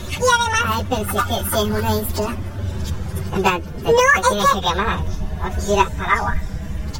Y 0.09 0.25
además, 0.35 0.63
Ay, 0.65 0.85
pero 0.89 1.03
si 1.11 1.17
es 1.17 1.23
que 1.23 1.49
si 1.49 1.57
es 1.57 1.63
una 1.63 1.95
isla, 1.95 2.35
en 3.33 3.41
plan, 3.41 3.61
te, 3.61 3.69
No, 3.69 3.89
te 3.89 3.89
es 3.89 4.27
tienes 4.29 4.49
que- 4.49 4.59
que 4.59 4.67
quemar. 4.67 4.99
O 4.99 5.61
si 5.61 5.67
tiras 5.67 5.87
al 5.99 6.17
agua. 6.17 6.35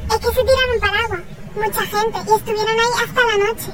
es 0.10 0.18
que 0.18 0.28
se 0.28 0.42
tiraron 0.48 0.80
paraguas. 0.80 1.22
Mucha 1.56 1.82
gente. 1.86 2.18
Y 2.30 2.36
estuvieron 2.36 2.80
ahí 2.80 2.94
hasta 3.04 3.22
la 3.22 3.38
noche. 3.46 3.72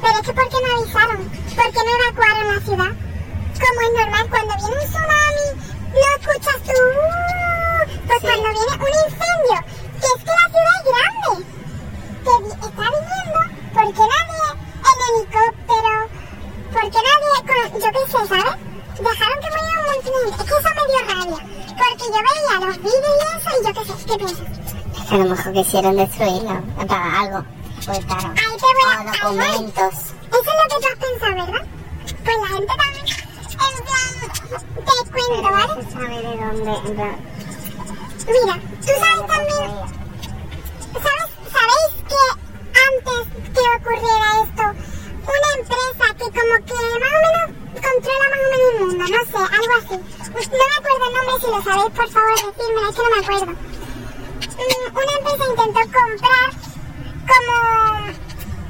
Pero 0.00 0.14
es 0.14 0.22
que 0.26 0.32
¿por 0.34 0.48
qué 0.48 0.56
no 0.62 0.68
avisaron? 0.78 1.20
¿Por 1.28 1.68
qué 1.72 1.80
no 1.84 1.90
evacuaron 1.96 2.54
la 2.54 2.60
ciudad? 2.60 2.92
Como 3.56 3.80
es 3.80 3.92
normal, 3.98 4.26
cuando 4.30 4.54
viene 4.56 4.76
un 4.76 4.86
tsunami, 4.86 5.46
no 5.92 6.06
escuchas 6.20 6.58
tú. 6.62 6.78
Pues 8.06 8.20
Sí. 8.20 8.26
cuando 8.26 8.48
viene 8.52 8.74
un 8.76 8.94
incendio, 9.06 9.58
que 10.00 10.06
es 10.06 10.20
que 10.22 10.32
la 10.36 10.46
ciudad 10.52 10.76
es 10.76 10.84
grande, 10.92 11.32
que 12.24 12.30
está 12.66 12.84
viniendo, 12.90 13.05
¿por 13.86 13.94
qué 13.94 14.00
nadie 14.00 14.42
en 14.88 14.98
helicóptero? 15.06 15.94
¿Por 16.72 16.82
qué 16.90 17.00
nadie 17.06 17.30
con, 17.46 17.80
yo 17.80 17.88
qué 17.92 18.02
sé, 18.10 18.18
¿sabes? 18.28 18.56
Dejaron 18.96 19.38
que 19.40 19.48
muriera 19.50 19.80
un 19.80 19.86
montón 19.86 20.12
de 20.12 20.20
gente. 20.22 20.42
Es 20.42 20.48
que 20.48 20.54
eso 20.56 20.70
me 20.76 20.82
dio 20.86 21.00
rabia. 21.08 21.40
Porque 21.76 22.06
yo 22.14 22.20
veía 22.26 22.66
los 22.66 22.76
vídeos 22.78 23.14
y 23.16 23.24
eso, 23.36 23.50
y 23.50 23.64
yo 23.66 23.70
qué 23.74 23.82
sé, 23.84 23.94
¿qué 24.06 24.16
piensas? 24.16 25.08
Que 25.08 25.14
a 25.14 25.18
lo 25.18 25.24
mejor 25.30 25.52
quisieron 25.52 25.96
destruirlo, 25.96 26.62
plan, 26.86 27.14
algo. 27.14 27.38
Ocultaron. 27.88 28.30
Ahí 28.38 28.56
te 28.56 28.66
voy 28.74 28.84
a- 28.86 28.96
O 28.96 29.28
ahí 29.28 29.36
voy. 29.36 29.36
documentos. 29.36 29.94
Eso 29.94 30.40
es 30.40 30.56
lo 30.56 30.64
que 30.68 30.76
tú 30.80 30.86
has 30.88 30.98
pensado, 30.98 31.34
¿verdad? 31.46 31.64
Pues 32.24 32.36
la 32.40 32.46
gente 32.48 32.74
también, 32.82 33.06
en 33.06 33.84
plan, 33.86 34.12
te 34.86 35.10
cuento, 35.12 35.48
¿vale? 35.52 35.92
sabe 35.92 36.16
de 36.16 36.36
dónde, 36.36 36.72
en 36.88 36.94
plan. 36.96 37.16
Mira, 38.26 38.54
tú 38.80 38.92
sabes 38.98 39.26
también, 39.28 39.70
antes 43.06 43.52
que 43.54 43.64
ocurriera 43.76 44.28
esto, 44.42 44.64
una 45.26 45.50
empresa 45.58 46.06
que 46.18 46.26
como 46.36 46.54
que 46.66 46.74
más 47.00 47.14
o 47.16 47.20
menos 47.26 47.46
controla 47.86 48.26
más 48.30 48.40
o 48.40 48.50
menos 48.50 48.68
el 48.70 48.80
mundo, 48.80 49.04
no 49.04 49.22
sé, 49.30 49.40
algo 49.56 49.74
así. 49.78 49.96
No 50.36 50.64
me 50.70 50.76
acuerdo 50.78 51.04
el 51.06 51.14
nombre, 51.14 51.34
si 51.40 51.46
lo 51.46 51.62
sabéis, 51.62 51.92
por 51.96 52.08
favor, 52.10 52.34
decírmelo, 52.36 52.88
es 52.90 52.96
que 52.96 53.02
no 53.02 53.10
me 53.10 53.20
acuerdo. 53.24 53.52
Mm, 54.56 54.96
Una 54.96 55.12
empresa 55.18 55.44
intentó 55.50 55.80
comprar 55.98 56.48
como 57.30 57.54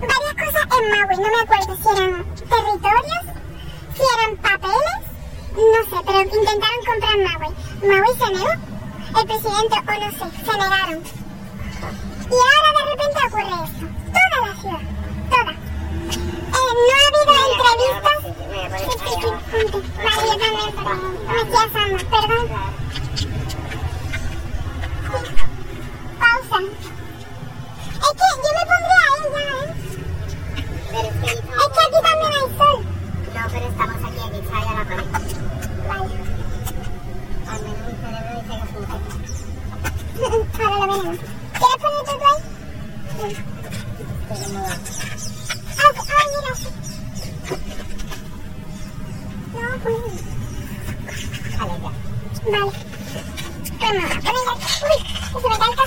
varias 0.01 0.35
cosas 0.43 0.65
en 0.77 0.85
Maui, 0.91 1.17
no 1.17 1.29
me 1.37 1.41
acuerdo 1.43 1.73
si 1.77 1.89
eran 1.97 2.25
territorios, 2.37 3.25
si 3.97 4.03
eran 4.15 4.37
papeles, 4.37 5.01
no 5.57 5.81
sé, 5.91 5.97
pero 6.07 6.21
intentaron 6.23 6.83
comprar 6.87 7.17
Maui. 7.27 7.51
Maui 7.89 8.13
se 8.19 8.29
negó, 8.33 8.53
el 9.21 9.27
presidente 9.27 9.77
o 9.77 9.95
no 10.01 10.11
sé, 10.13 10.27
se 10.45 10.53
negaron. 10.59 11.03
Y 12.27 12.35
ahora 12.35 12.71
de 12.77 12.83
repente 12.91 13.19
ocurre 13.27 13.55
esto, 13.67 13.87
toda. 14.67 15.53
Eh, 15.53 15.57
no 16.53 16.93
ha 16.93 17.05
habido 17.07 17.33
entrevistas. 17.53 18.19
Sí, 18.23 18.91
sí, 18.91 19.05
sí, 19.05 19.13
yo 19.23 19.31
también, 21.73 22.07
perdón. 22.11 22.45
Pausa. 26.19 26.59
Es 27.97 28.13
que 28.17 28.27
yo 28.43 28.51
me 28.57 28.63
pondré 28.71 28.97
ahí 29.07 29.25
ya, 29.33 29.45
¿eh? 29.47 29.71
Pero 30.91 31.07
es 31.07 31.17
que 31.17 31.31
Es 31.31 31.41
que 31.41 31.81
aquí 31.81 31.99
también 32.03 32.33
hay 32.33 32.49
sol. 32.59 32.79
No, 33.35 33.43
pero 33.53 33.67
estamos 33.67 34.01
aquí, 34.05 34.21
aquí 34.27 34.39
está 34.39 34.57
ya 34.65 34.73
la 34.73 34.85
pared. 34.85 35.09
Vale. 35.89 36.17
Al 37.49 37.59
menos 37.63 37.83
mi 37.87 37.95
cerebro 38.03 38.33
dice 38.41 38.55
que 38.57 38.67
techo. 38.73 38.99
Ahora 40.65 40.77
lo 40.77 40.93
veremos. 40.93 41.17
¿Quieres 41.59 41.79
ponerte 41.81 42.15
tú 42.19 42.27
ahí? 43.25 43.56
Pero 44.29 44.49
no. 44.49 44.61
Vale, 45.77 46.33
ya. 46.35 46.53
Vale. 51.55 51.77
Me 52.45 52.61
voy 52.61 52.71
a 52.71 52.79
poner 53.79 54.13
aquí. 54.13 54.31
Uy, 54.87 54.99
se 55.41 55.49
me 55.49 55.57
caso. 55.59 55.85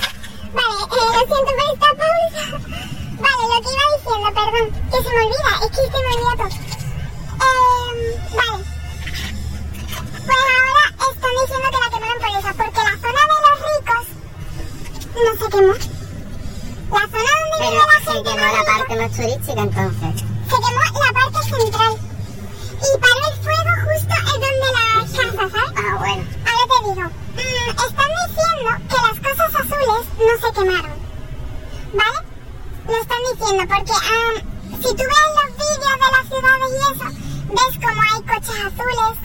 Vale, 0.52 0.80
eh, 0.80 1.00
lo 1.00 1.20
siento 1.20 1.36
por 1.44 1.56
esta 1.70 1.88
pausa. 2.00 2.42
Vale, 3.20 3.42
lo 3.50 3.56
que 3.60 3.70
iba 3.70 3.84
diciendo, 3.96 4.28
perdón. 4.34 4.66
Que 4.90 4.98
se 5.02 5.10
me 5.10 5.20
olvida, 5.20 5.52
es 5.62 5.70
que 5.70 5.76
se 5.76 5.88
me 5.90 6.10
olvida 6.10 6.34
todo. 6.36 6.52
Vale. 8.36 8.64
Pues 10.26 10.42
ahora 10.56 10.84
están 11.12 11.34
diciendo 11.40 11.68
que 11.70 11.78
la 11.80 11.88
quemaron 11.90 12.18
por 12.20 12.30
eso, 12.30 12.50
porque 12.56 12.80
la 12.88 12.94
zona 13.00 13.22
de 13.30 13.36
los 13.44 13.56
ricos 13.68 14.04
no 15.14 15.30
se 15.38 15.46
quemó. 15.50 15.74
La 16.90 17.02
zona 17.06 17.32
donde 17.40 17.56
vive 17.60 17.70
Pero 17.70 17.86
la 17.86 17.96
se 18.00 18.10
gente 18.10 18.30
quemó 18.90 19.08
turística 19.10 19.62
entonces. 19.62 20.14
se 20.50 20.56
quemó 20.58 20.80
la 20.98 21.12
parte 21.12 21.42
central. 21.44 21.94
Y 22.80 22.98
paró 22.98 23.22
el 23.30 23.36
fuego 23.44 23.72
justo 23.86 24.14
en 24.18 24.40
donde 24.42 24.68
las 24.74 25.10
casas, 25.14 25.52
¿sabes? 25.52 25.72
Ah, 25.78 25.94
bueno. 26.00 26.24
Ahora 26.50 26.64
te 26.70 26.78
digo, 26.88 27.06
mm, 27.38 27.70
están 27.86 28.10
diciendo 28.26 28.70
que 28.90 28.98
las 29.06 29.18
cosas 29.22 29.50
azules 29.60 30.04
no 30.18 30.34
se 30.42 30.52
quemaron. 30.54 30.98
¿Vale? 31.94 32.18
Lo 32.88 32.96
están 33.00 33.22
diciendo 33.30 33.62
porque 33.70 33.94
ah, 33.94 34.34
si 34.82 34.90
tú 34.98 35.04
ves 35.10 35.30
los 35.38 35.50
vídeos 35.60 35.96
de 36.02 36.08
las 36.10 36.26
ciudades 36.26 36.70
y 36.74 36.82
eso, 36.90 37.08
ves 37.46 37.74
como 37.78 38.00
hay 38.02 38.20
coches 38.26 38.58
azules, 38.58 39.16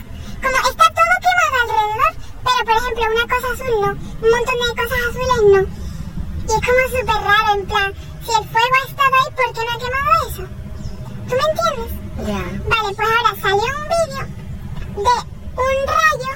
como 0.46 0.58
está 0.70 0.86
todo 0.94 1.14
quemado 1.26 1.56
alrededor, 1.66 2.12
pero 2.46 2.60
por 2.66 2.76
ejemplo 2.76 3.04
una 3.16 3.26
cosa 3.34 3.48
azul 3.50 3.74
no, 3.82 3.90
un 3.90 4.30
montón 4.30 4.58
de 4.62 4.70
cosas 4.78 5.00
azules 5.10 5.40
no. 5.50 5.62
Y 6.46 6.52
es 6.54 6.62
como 6.62 6.82
súper 6.86 7.20
raro, 7.26 7.48
en 7.58 7.66
plan, 7.66 7.94
si 8.22 8.30
el 8.30 8.44
fuego 8.46 8.76
ahí, 8.86 8.95
¿por 9.36 9.52
qué 9.52 9.60
no 9.64 9.72
ha 9.72 9.78
quemado 9.78 10.10
eso? 10.28 10.44
¿Tú 11.28 11.34
me 11.36 11.44
entiendes? 11.48 11.92
Ya. 12.26 12.42
Vale, 12.70 12.94
pues 12.96 13.08
ahora 13.14 13.32
salió 13.40 13.68
un 13.76 13.86
vídeo 13.94 14.24
de 14.96 15.16
un 15.66 15.78
rayo 15.96 16.32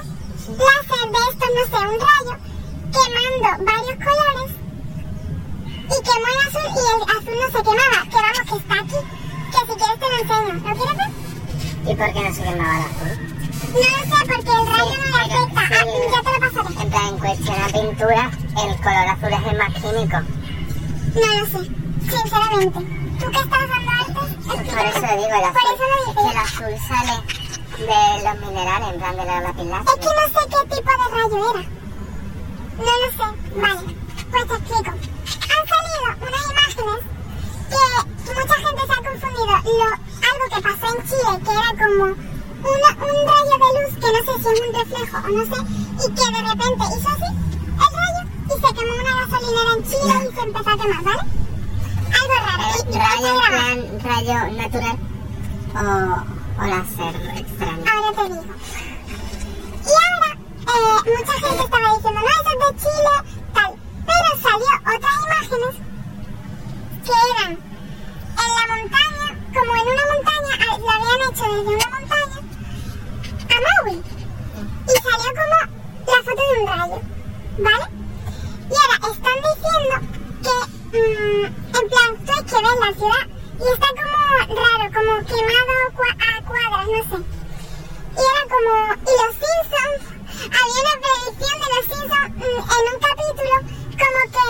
láser 0.61 1.05
de 1.15 1.21
estos, 1.31 1.51
no 1.57 1.63
sé, 1.71 1.79
un 1.89 2.01
rayo 2.09 2.35
quemando 2.95 3.49
varios 3.65 3.99
colores 4.07 4.51
y 5.85 5.99
quemó 6.07 6.27
el 6.31 6.41
azul 6.47 6.69
y 6.71 6.85
el 6.91 7.03
azul 7.17 7.37
no 7.41 7.47
se 7.51 7.61
quemaba. 7.67 8.01
Que 8.11 8.19
vamos, 8.21 8.45
que 8.51 8.57
está 8.57 8.75
aquí. 8.81 9.01
Que 9.51 9.61
si 9.67 9.75
quieres 9.79 9.99
te 10.01 10.07
lo 10.09 10.17
enseño. 10.21 10.53
¿Lo 10.55 10.75
quieres 10.77 10.97
ver? 11.01 11.11
¿Y 11.81 11.97
por 11.97 12.09
qué 12.13 12.21
no 12.21 12.35
se 12.35 12.43
quemaba 12.43 12.79
la 12.79 12.87
azul? 12.87 13.13
No 13.71 13.79
lo 13.81 14.03
sé, 14.11 14.19
porque 14.29 14.51
el 14.51 14.67
rayo 14.67 14.97
no 15.01 15.07
le 15.11 15.19
afecta. 15.21 15.63
Ah, 15.63 15.85
sí. 15.85 16.11
yo 16.13 16.31
versión 17.21 17.63
a 17.63 17.67
pintura, 17.69 18.31
el 18.65 18.77
color 18.83 19.09
azul 19.09 19.33
es 19.33 19.53
el 19.53 19.59
más 19.59 19.75
químico. 19.75 20.19
No 21.15 21.29
lo 21.39 21.47
sé, 21.47 21.80
sinceramente. 22.11 22.79
¿Tú 23.21 23.31
qué 23.31 23.39
estás 23.39 23.61
usando 23.65 23.91
antes? 23.91 24.47
Por 24.47 24.57
eso 24.57 25.07
digo, 25.17 25.37
el 25.37 25.45
Por 25.51 25.61
azul, 25.61 25.71
eso 25.75 25.87
dije. 26.07 26.31
el 26.31 26.37
azul 26.39 26.73
sale 26.89 27.17
de 27.81 28.25
los 28.25 28.37
minerales, 28.49 28.89
en 28.93 28.99
plan 29.01 29.17
de 29.17 29.25
la 29.25 29.39
Es 29.39 29.55
que 29.55 29.65
no 29.65 29.81
sé 29.81 30.41
qué 30.51 30.61
tipo 30.77 30.91
de 30.91 31.07
rayo 31.11 31.39
era. 31.51 31.63
No 32.79 32.93
lo 33.01 33.09
sé. 33.11 33.27
Vale, 33.61 33.97
pues 34.31 34.47
te 34.49 34.55
explico. 34.55 34.91
Han 34.91 35.65
salido 35.71 35.97
unas 36.03 36.17
imágenes 36.51 37.03
que 37.71 38.33
mucha 38.35 38.55
gente 38.55 38.83
se 38.87 38.93
ha 38.93 39.03
confundido. 39.11 39.47
Lo, 39.47 39.89
algo 40.31 40.45
que 40.55 40.61
pasó 40.63 40.87
en 40.95 41.01
Chile, 41.07 41.33
que 41.45 41.51
era 41.51 41.71
como 41.81 42.05
una- 42.05 42.97
un 43.01 43.17
rayo 43.31 43.57
de 43.63 43.69
luz, 43.77 43.93
que 44.01 44.09
no 44.13 44.21
sé 44.21 44.33
si 44.43 44.49
es 44.49 44.61
un 44.61 44.75
reflejo 44.75 45.17
o 45.17 45.29
no 45.31 45.43
sé, 45.45 45.59
y 45.97 46.15
que 46.15 46.27
de 46.33 46.41
repente 46.49 46.85
hizo 46.97 47.09
así 47.09 47.29
el 47.31 47.91
rayo 47.97 48.23
y 48.47 48.53
se 48.53 48.75
quemó 48.75 48.93
una 48.95 49.13
gasolinera 49.21 49.73
en 49.77 49.83
Chile 49.85 50.15
y 50.31 50.35
se 50.35 50.41
empezó 50.43 50.71
a 50.71 50.77
quemar, 50.77 51.03
¿vale? 51.03 51.23
Algo 52.75 52.91
raro. 52.91 52.91
Y- 52.91 52.91
y 52.91 52.91
Eh, 52.91 52.99
¿Rayo 52.99 53.27
está 53.27 53.51
grabado. 53.51 53.73
en 53.73 53.99
plan 53.99 54.27
rayo 54.27 54.37
natural 54.57 54.97
o, 55.75 55.83
o 56.61 56.67
láser 56.67 57.15
extraño? 57.39 57.85
Ahora 57.91 58.11
te 58.17 58.23
digo. 58.23 58.45
Y 59.83 59.95
ahora, 60.07 60.31
eh, 60.61 60.99
mucha 61.17 61.33
gente 61.33 61.63
estaba 61.65 61.89
diciendo, 61.95 62.21
no, 62.21 62.29
eso 62.29 62.51
es 62.51 62.59
de 62.61 62.71
Chile, 62.81 63.15
tal. 63.55 63.73
Pero 64.07 64.29
salió 64.43 64.73
otras 64.81 65.17
imágenes 65.27 65.75
que 67.05 67.15
eran 67.31 67.53
en 67.53 68.51
la 68.57 68.65
montaña, 68.75 69.29
como 69.55 69.71
en 69.75 69.87
una 69.95 70.05
montaña, 70.13 70.53
ah, 70.61 70.79
lo 70.79 70.91
habían 70.91 71.21
hecho 71.29 71.45
desde 71.45 71.71
una 71.75 71.89
montaña 71.91 72.39
a 73.51 73.57
Maui. 73.67 73.97
Y 74.87 74.95
salió 75.03 75.29
como 75.39 75.57
la 76.07 76.19
foto 76.25 76.43
de 76.43 76.61
un 76.61 76.67
rayo, 76.69 76.99
¿vale? 77.59 77.87
Y 78.71 78.75
ahora 78.81 78.97
están 79.13 79.39
diciendo 79.49 79.95
que, 80.45 80.55
mm, 80.99 81.60
en 82.51 82.57
que 82.57 82.69
ver 82.69 82.79
la 82.81 82.93
ciudad 82.95 83.25
y 83.59 83.67
está 83.73 83.89
como 83.95 84.19
raro, 84.59 84.85
como 84.93 85.13
quemado 85.27 85.73
a 85.79 86.43
cuadras, 86.43 86.87
no 86.87 87.03
sé. 87.05 87.19
Y 88.11 88.23
era 88.27 88.43
como, 88.51 88.73
y 88.91 89.13
los 89.21 89.33
Simpsons, 89.39 90.03
había 90.51 90.79
una 90.83 90.95
predicción 91.01 91.57
de 91.61 91.69
los 91.71 91.85
Simpsons 91.87 92.31
mm, 92.35 92.59
en 92.75 92.85
un 92.91 92.99
capítulo, 93.07 93.55
como 94.01 94.21
que 94.35 94.47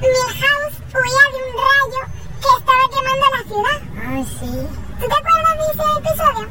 Milhouse 0.00 0.76
huía 0.96 1.24
de 1.30 1.38
un 1.44 1.52
rayo 1.60 2.02
que 2.40 2.50
estaba 2.56 2.84
quemando 2.88 3.26
la 3.36 3.42
ciudad. 3.50 3.78
Ay, 4.08 4.24
sí. 4.24 4.52
¿Tú 5.00 5.06
te 5.06 5.14
acuerdas 5.14 5.56
de 5.60 5.66
ese 5.70 5.84
episodio? 6.00 6.44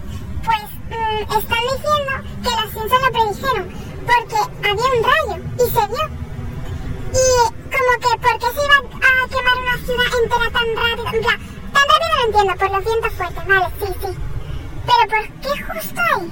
Pues 0.45 0.63
mm, 0.85 1.21
están 1.39 1.63
diciendo 1.73 2.13
que 2.43 2.51
los 2.61 2.69
Simpsons 2.73 3.03
lo 3.05 3.11
predijeron, 3.11 3.65
porque 4.05 4.39
había 4.69 4.89
un 4.93 5.03
rayo 5.09 5.35
y 5.55 5.65
se 5.65 5.83
vio. 5.89 6.05
Y 7.09 7.25
como 7.73 7.91
que, 8.03 8.11
¿por 8.21 8.35
qué 8.37 8.47
se 8.53 8.65
iba 8.65 8.77
a 8.77 9.27
quemar 9.29 9.59
entera 10.23 10.49
tan 10.51 10.67
rápido? 10.75 11.05
Plan, 11.21 11.39
tan 11.73 11.85
rápido 11.89 12.13
lo 12.17 12.25
entiendo, 12.25 12.53
por 12.55 12.69
los 12.71 12.83
vientos 12.85 13.13
fuertes, 13.13 13.45
vale, 13.47 13.67
sí, 13.79 13.87
sí. 14.01 14.11
Pero 14.87 15.03
¿por 15.09 15.23
qué 15.41 15.53
justo 15.63 16.01
ahí? 16.15 16.27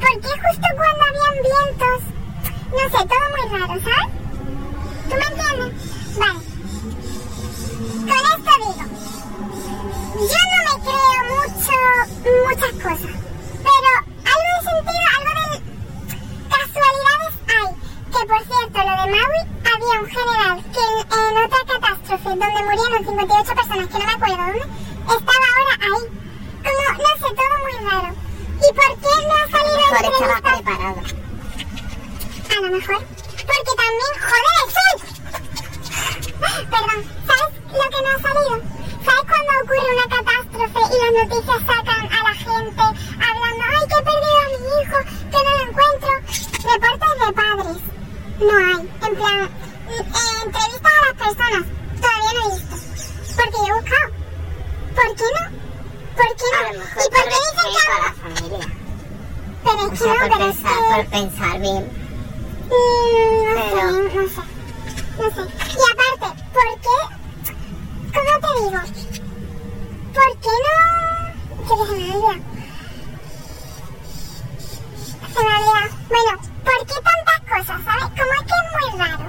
¿Por 0.00 0.14
qué 0.20 0.32
justo 0.42 0.66
cuando 0.76 1.02
habían 1.08 1.36
vientos? 1.42 2.00
No 2.72 2.84
sé, 2.88 3.00
todo 3.06 3.24
muy 3.32 3.44
raro, 3.58 3.74
¿sabes? 3.82 4.10
¿Tú 5.08 5.14
me 5.16 5.26
entiendes? 5.26 5.72
Vale. 6.18 6.40
Con 8.08 8.22
esto 8.32 8.52
digo, 8.58 8.84
yo 10.30 10.40
no 10.50 10.58
me 10.66 10.74
creo 10.82 11.18
mucho, 11.32 11.78
muchas 12.48 12.74
cosas, 12.82 13.14
pero 13.66 13.90
algo 14.32 14.50
de 14.54 14.62
sentido, 14.70 15.06
algo 15.18 15.32
de 15.42 15.58
casualidades 16.48 17.34
hay. 17.48 17.68
Que 18.12 18.20
por 18.26 18.40
cierto, 18.44 18.78
lo 18.78 18.94
de 19.02 19.06
Maui, 19.12 19.42
había 19.72 20.00
un 20.00 20.06
general 20.08 20.56
que 20.72 20.84
en 21.14 21.34
otra 21.44 21.61
catástrofe 22.12 22.28
donde 22.28 22.62
murieron 22.64 23.04
58 23.04 23.54
personas, 23.54 23.88
que 23.88 23.98
no 23.98 24.04
me 24.06 24.12
acuerdo 24.12 24.36
dónde, 24.36 24.58
estaba 24.58 25.46
ahora 25.52 25.74
ahí. 25.80 26.02
Como, 26.62 26.82
no 26.98 27.12
sé, 27.16 27.28
todo 27.34 27.54
muy 27.62 27.74
raro. 27.90 28.10
¿Y 28.56 28.68
por 28.72 28.90
qué 29.00 29.12
no 29.26 29.34
ha 29.34 29.46
salido 29.50 29.76
Mejor 29.78 29.96
estaba 29.96 30.08
entrevista? 30.08 30.52
preparado. 30.52 31.00
A 32.50 32.60
lo 32.60 32.68
mejor. 32.76 32.98
Porque 33.48 33.72
también, 33.82 34.12
joder, 34.22 34.56
sol. 34.76 34.98
Perdón, 36.70 37.00
¿sabes 37.26 37.52
lo 37.72 37.86
que 37.92 38.00
no 38.02 38.08
ha 38.08 38.18
salido? 38.22 38.54
¿Sabes 39.04 39.24
cuando 39.30 39.52
ocurre 39.62 39.90
una 39.92 40.06
catástrofe 40.16 40.80
y 40.92 40.96
las 41.02 41.12
noticias 41.22 41.60
sacan 41.66 42.04
a 42.12 42.20
la 42.22 42.34
gente 42.34 42.82
hablando, 43.26 43.62
ay, 43.72 43.82
que 43.88 43.96
he 43.96 44.02
perdido 44.02 44.38
a 44.38 44.48
mi 44.52 44.58
hijo, 44.78 44.98
que 45.32 45.40
no 45.42 45.50
lo 45.56 45.62
encuentro? 45.68 46.12
Reportes 46.72 47.14
de 47.26 47.32
padres. 47.32 47.80
No 48.38 48.52
hay. 48.58 48.80
En 49.02 49.12
plan, 49.16 49.40
eh, 49.88 50.04
entrevistas 50.44 50.92
a 50.92 51.06
las 51.06 51.16
personas. 51.18 51.64
Todavía 52.02 52.32
no 52.34 52.40
he 52.42 52.54
visto. 52.54 52.76
Buscado. 53.70 54.08
¿Por 54.94 55.08
qué 55.16 55.24
no? 55.34 55.44
¿Por 56.16 56.30
qué 56.36 56.44
no? 56.52 56.58
A 56.58 56.72
lo 56.72 56.78
mejor 56.78 57.02
¿Y 57.02 57.10
por 57.10 57.22
qué 57.22 57.28
dicen 57.28 57.58
a 57.58 57.68
que 57.72 58.02
la 58.02 58.12
familia. 58.12 58.66
Pero 59.64 59.78
es 59.78 59.84
O 59.84 59.90
que 59.90 59.96
sea, 59.96 60.06
no, 60.12 60.14
pero 60.20 60.34
es 60.34 60.56
pensar, 60.56 60.78
que... 60.78 60.94
por 60.94 61.06
pensar 61.10 61.60
bien. 61.60 61.82
Mm, 62.66 63.44
no 63.44 63.54
Pero- 63.54 63.70
sé, 63.70 63.82
no 64.14 64.22
sé. 64.28 64.42
No 65.18 65.26
sé. 65.30 65.42
Y 65.72 65.82
aparte, 65.92 66.26
¿por 66.52 66.68
qué? 66.80 66.96
¿Cómo 68.14 68.32
te 68.40 68.50
digo? 68.60 68.80
¿Por 70.14 70.30
qué 70.42 70.54
no? 70.64 70.76
Que 71.58 71.68
se 71.68 71.74
me 71.74 72.14
olvida. 72.14 72.34
Se 75.32 75.40
me. 75.44 75.54
Bueno, 76.08 76.32
¿por 76.64 76.78
qué 76.86 76.94
tantas 76.94 77.40
cosas, 77.48 77.78
sabes? 77.84 78.04
Como 78.04 78.32
es 78.32 78.42
que 78.42 78.54
es 78.58 78.66
muy 78.72 79.00
raro. 79.00 79.24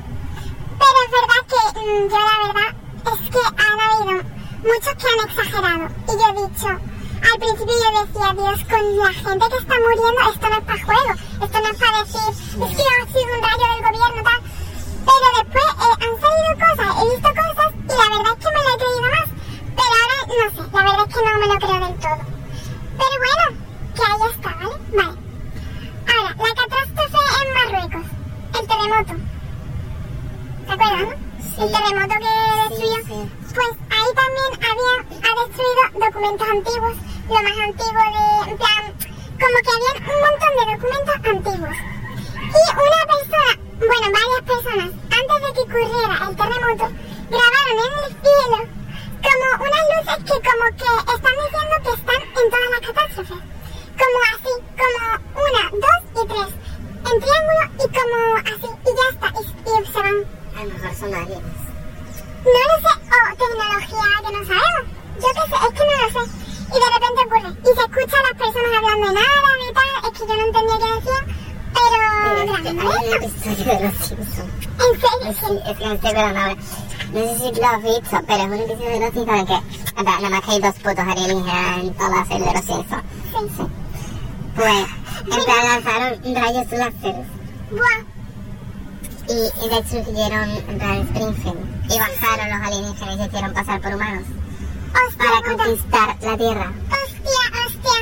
Pero 0.79 0.97
es 1.05 1.11
verdad 1.11 1.41
que 1.47 1.79
mm, 1.79 2.09
yo 2.09 2.17
la 2.19 2.35
verdad 2.47 2.71
es 3.11 3.29
que 3.29 3.39
han 3.63 3.79
habido 3.79 4.23
muchos 4.63 4.93
que 4.95 5.07
han 5.07 5.29
exagerado. 5.29 5.87
Y 6.07 6.13
yo 6.19 6.25
he 6.29 6.47
dicho, 6.47 6.67
al 6.67 7.39
principio 7.39 7.75
yo 7.83 7.89
decía, 8.05 8.27
Dios, 8.33 8.59
con 8.69 8.97
la 8.97 9.13
gente 9.13 9.45
que 9.49 9.57
está 9.57 9.75
muriendo, 9.83 10.21
esto 10.31 10.49
no 10.49 10.57
es 10.57 10.63
para 10.63 10.83
juego. 10.83 11.13
Esto 11.43 11.57
no 11.61 11.67
es 11.67 11.77
para 11.79 11.99
decir, 12.03 12.27
es 12.29 12.71
que 12.75 12.83
ha 12.83 13.05
sido 13.07 13.31
un 13.33 13.41
rayo 13.43 13.65
del 13.71 13.81
gobierno, 13.83 14.23
tal. 14.23 14.41
Pero 15.03 15.27
después 15.37 15.67
eh, 15.73 15.95
han 16.03 16.13
salido 16.23 16.51
cosas, 16.63 16.89
he 16.95 17.05
visto 17.11 17.29
cosas 17.29 17.69
y 17.73 17.95
la 17.99 18.07
verdad 18.13 18.33
es 18.33 18.39
que 18.43 18.49
me 18.53 18.61
lo 18.63 18.69
he 18.69 18.77
creído 18.81 19.09
más. 19.13 19.29
Pero 19.77 19.93
ahora, 19.99 20.17
no 20.27 20.47
sé, 20.53 20.61
la 20.71 20.81
verdad 20.83 21.05
es 21.07 21.13
que 21.13 21.21
no 21.23 21.31
me 21.39 21.47
lo 21.47 21.57
creo 21.59 21.79
del 21.83 21.95
todo. 21.99 22.23
Pero 22.99 23.15
bueno, 23.23 23.45
que 23.95 24.03
ahí 24.03 24.23
está, 24.31 24.51
¿vale? 24.53 24.77
Vale. 24.93 25.15
Ahora, 26.13 26.31
la 26.43 26.51
catástrofe 26.55 27.19
en 27.41 27.47
Marruecos, 27.53 28.07
el 28.59 28.67
terremoto. 28.67 29.15
¿Te 30.65 30.71
acuerdas, 30.71 31.01
no? 31.01 31.32
El 31.55 31.71
terremoto 31.71 32.15
que 32.17 32.33
destruyó. 32.69 32.97
sí. 33.05 33.31
Pues 33.53 33.71
ahí 33.93 34.09
también 34.17 34.51
había, 34.57 34.95
ha 35.21 35.33
destruido 35.45 35.83
documentos 35.93 36.47
antiguos, 36.49 36.95
lo 37.29 37.39
más 37.43 37.57
antiguo 37.61 38.03
de, 38.09 38.51
en 38.51 38.57
plan, 38.57 38.83
como 39.37 39.57
que 39.61 39.71
había 39.73 39.93
un 40.01 40.19
montón 40.25 40.53
de 40.57 40.63
documentos 40.73 41.15
antiguos. 41.29 41.77
Y 42.33 42.63
una 42.73 43.01
persona, 43.05 43.51
bueno, 43.77 44.07
varias 44.17 44.43
personas, 44.49 44.89
antes 45.13 45.37
de 45.43 45.49
que 45.53 45.61
ocurriera 45.61 46.15
el 46.27 46.35
terremoto, 46.35 46.85
grabaron 47.29 47.77
en 47.77 47.93
el 48.01 48.11
cielo 48.23 48.57
como 49.23 49.45
unas 49.63 49.85
luces 49.93 50.19
que 50.25 50.37
como 50.49 50.65
que 50.73 50.89
están 51.13 51.35
diciendo 51.37 51.75
que 51.83 51.93
están 51.93 52.21
en 52.33 52.47
todas 52.49 52.69
las 52.73 52.81
catástrofes. 52.81 53.41
Como 54.01 54.17
así, 54.33 54.53
como 54.81 55.01
una, 55.37 55.63
dos 55.69 56.01
y 56.17 56.27
tres. 56.33 56.49
En 57.03 57.15
triángulo 57.21 57.63
y 57.77 57.87
como 57.93 58.17
así, 58.41 58.69
y 58.73 58.91
ya 58.97 59.05
está, 59.13 59.27
y, 59.37 59.43
y 59.69 59.85
se 59.93 59.99
van 60.01 60.32
A 60.55 60.63
lo 60.65 60.73
mejor 60.73 60.95
son 60.95 61.13
aliens. 61.13 61.41
no 62.43 62.61
lo 62.69 62.75
sé, 62.83 62.93
o 63.13 63.35
tecnología 63.35 64.05
que 64.23 64.31
no 64.33 64.41
sabemos. 64.45 64.85
Yo 65.15 65.29
qué 65.33 65.43
sé, 65.49 65.55
es 65.65 65.73
que 65.73 65.83
no 65.85 65.95
lo 66.01 66.07
sé. 66.13 66.31
Y 66.73 66.77
de 66.79 66.89
repente 66.93 67.19
ocurre. 67.25 67.49
Y 67.61 67.71
se 67.75 67.83
escucha 67.85 68.17
a 68.19 68.23
las 68.23 68.35
personas 68.41 68.71
hablando 68.77 69.05
en 69.11 69.17
árabe 69.17 69.63
y 69.69 69.73
tal. 69.73 69.89
Es 70.03 70.19
que 70.19 70.27
yo 70.27 70.33
no 70.35 70.45
entendía 70.47 70.77
qué 70.77 70.89
decían. 70.95 71.25
Pero 71.73 72.05
Hay 72.33 72.49
un 72.49 73.23
episodio 73.23 73.65
de 73.65 73.83
Los 73.83 73.95
Simpsons. 73.97 74.51
En 74.73 74.91
serio, 75.01 75.29
Es, 75.29 75.37
sí. 75.37 75.59
es 75.69 75.77
que 75.77 75.85
me 75.87 75.93
estoy 75.95 76.15
ahora. 76.15 76.55
No 77.13 77.19
sé 77.19 77.37
si 77.37 77.61
lo 77.61 77.67
has 77.67 77.83
visto, 77.83 78.17
pero 78.27 78.39
es 78.39 78.45
un 78.45 78.53
episodio 78.53 78.89
de 78.89 78.99
Los 78.99 79.13
Simpsons 79.13 79.39
en 79.39 79.45
que, 79.45 80.03
nada 80.03 80.29
más 80.29 80.41
que 80.41 80.51
hay 80.51 80.59
dos 80.61 80.75
putos 80.75 80.99
alienígenas 81.07 81.77
en 81.79 81.93
toda 81.93 82.09
la 82.09 82.25
serie 82.25 82.45
de 82.47 82.53
Los 82.53 82.65
Simpsons. 82.65 83.03
Sí. 83.57 83.63
Pues, 84.55 84.85
en 85.23 85.43
plan, 85.45 85.63
lanzaron 85.65 86.35
rayos 86.35 86.71
láseres 86.71 87.27
Buah. 87.71 88.12
Y, 89.27 89.65
y 89.65 89.69
destruyeron, 89.69 90.49
en 90.49 90.77
plan, 90.77 91.01
Springfield. 91.01 91.91
Y 91.93 91.99
bajaron 91.99 92.49
los 92.49 92.67
alienígenas 92.67 93.15
y 93.15 93.17
se 93.19 93.25
hicieron 93.27 93.53
pasar 93.53 93.81
por 93.81 93.93
humanos 93.95 94.23
Hostia, 94.93 95.25
para 95.29 95.57
conquistar 95.57 96.07
la 96.21 96.37
Tierra. 96.37 96.71
Hostia, 96.89 97.43
hostia. 97.65 97.99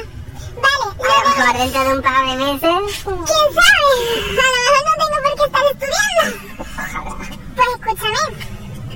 Vale, 0.61 0.85
A 1.01 1.23
lo 1.23 1.29
mejor 1.29 1.57
dentro 1.57 1.83
de 1.83 1.93
un 1.95 2.01
par 2.01 2.25
de 2.25 2.35
meses, 2.35 3.03
¿Quién 3.03 3.49
sabe? 3.57 3.91
A 4.31 4.49
lo 4.51 4.59
mejor 4.61 4.83
no 4.85 4.93
tengo 5.01 5.17
por 5.21 5.33
qué 5.37 5.43
estar 5.45 5.65
estudiando. 5.71 6.23
ojalá. 6.59 7.15
Pues 7.55 7.67
escúchame, 7.67 8.21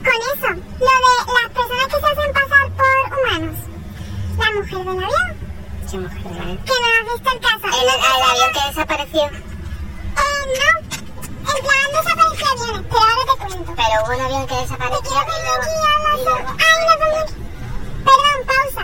con 0.06 0.20
eso, 0.34 0.50
lo 0.80 0.94
de 0.96 1.34
las 1.36 1.50
personas 1.56 1.88
que 1.88 2.00
se 2.00 2.08
hacen 2.08 2.32
pasar 2.34 2.66
por 2.78 3.20
humanos. 3.20 3.58
La 4.38 4.52
mujer 4.52 4.80
del 4.80 5.04
avión, 5.04 5.32
Qué 5.90 5.98
mujer, 5.98 6.48
¿eh? 6.48 6.60
que 6.66 6.74
no 6.82 6.88
has 6.88 7.14
visto 7.14 7.30
el 7.34 7.40
caso. 7.40 7.66
El, 7.66 7.88
el 7.88 8.22
avión 8.30 8.52
que 8.54 8.68
desapareció. 8.70 9.24
Eh, 9.26 10.44
no. 10.60 11.05
Pero 12.66 13.96
hubo 14.04 14.14
un 14.14 14.22
avión 14.22 14.44
que 14.48 14.56
desapareció 14.56 15.12
y 15.12 15.26
luego... 15.26 15.64
y 16.16 16.24
luego- 16.24 16.56
Ay, 16.60 16.80
no. 16.86 16.94
Perdón, 18.06 18.40
pausa. 18.46 18.84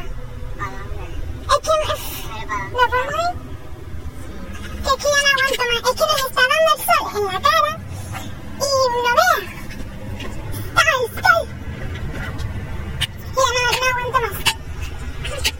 Es 1.49 1.57
que... 1.61 1.75
Ya 2.31 2.45
no 2.47 2.55
aguanto 2.71 3.11
más. 5.31 5.81
Es 5.81 5.95
que 5.95 6.05
nos 6.05 6.21
está 6.25 6.41
dando 6.51 6.71
el 6.75 6.79
sol 6.85 7.03
en 7.15 7.25
la 7.25 7.39
cara. 7.41 7.71
Y 8.57 8.69
no 8.91 9.11
no, 9.11 9.31
no 13.73 13.85
aguanto 13.91 14.19
más. 14.21 14.35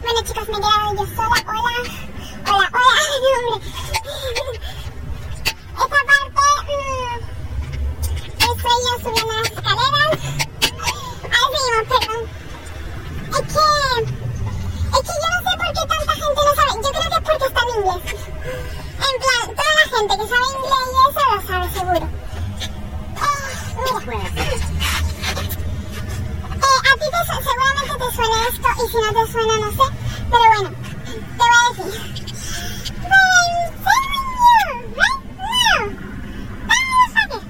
Bueno, 0.00 0.18
chicos, 0.24 0.46
me 0.48 0.56
he 0.56 0.60
quedado 0.60 0.88
yo 0.96 1.04
sola. 1.14 1.38
Hola. 1.46 1.82
Hola, 2.50 2.66
hola. 2.72 2.94
No, 3.22 3.52
hombre. 4.42 4.56
Esta 5.72 6.00
parte... 6.06 6.42
mmm, 6.68 6.91
subiendo 8.62 9.32
las 9.32 9.50
escaleras. 9.50 10.10
Ahí 11.22 11.46
seguimos, 11.52 11.86
perdón. 11.88 12.22
Es 13.32 13.42
que... 13.52 13.66
Es 14.92 15.00
que 15.00 15.14
yo 15.22 15.28
no 15.32 15.38
sé 15.42 15.50
por 15.56 15.68
qué 15.72 15.82
tanta 15.88 16.12
gente 16.12 16.40
no 16.46 16.52
sabe. 16.54 16.72
Yo 16.82 16.90
creo 16.92 17.08
que 17.08 17.16
es 17.16 17.24
porque 17.24 17.46
está 17.46 17.60
en 17.62 17.68
inglés. 17.78 18.02
En 19.02 19.14
plan, 19.22 19.46
toda 19.56 19.72
la 19.74 19.86
gente 19.92 20.12
que 20.18 20.26
sabe 20.28 20.46
inglés 20.52 20.86
y 20.86 20.98
eso 21.08 21.22
lo 21.30 21.38
sabe 21.48 21.66
seguro. 21.72 22.06
Eh, 23.22 23.38
mira. 24.06 24.28
Eh, 26.62 26.78
a 26.78 26.92
ti 26.98 27.06
te 27.12 27.20
seguramente 27.26 27.94
te 27.98 28.08
suena 28.14 28.36
esto 28.48 28.68
y 28.76 28.84
si 28.90 28.96
no 28.96 29.08
te 29.12 29.22
suena 29.32 29.54
no 29.58 29.68
sé. 29.72 29.86
Pero 30.30 30.44
bueno, 30.52 30.68
te 31.10 31.42
voy 31.42 31.56
a 31.58 31.84
decir. 31.84 32.12
You 33.02 33.08
now. 35.72 35.88
That 36.68 36.84
motherfucker. 36.90 37.42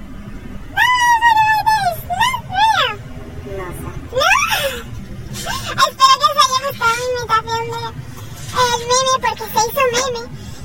That 0.73 0.91
motherfucker 1.03 1.45
right 1.49 1.65
there 1.67 1.87
is 1.91 2.01
not 2.09 2.39
real. 2.53 3.62
no. 3.81 3.89
¡No! 4.13 5.53
Espero 5.87 6.13
que 6.19 6.25
os 6.29 6.37
haya 6.43 6.59
gustado 6.67 6.93
mi 6.97 7.05
imitación 7.13 7.63
de 7.71 7.79
el 8.53 8.79
meme 8.89 9.15
porque 9.21 9.45
se 9.53 9.59
hizo 9.67 9.83
meme. 9.93 10.21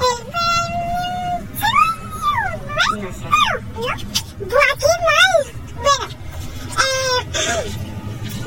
El 0.06 0.18
No 3.02 3.10
sé. 3.12 3.26
¿No? 3.74 3.94
¡Buah, 4.48 4.74
qué 4.78 4.92
mal! 5.08 5.34
Bueno, 5.84 6.06
eh, 6.78 7.18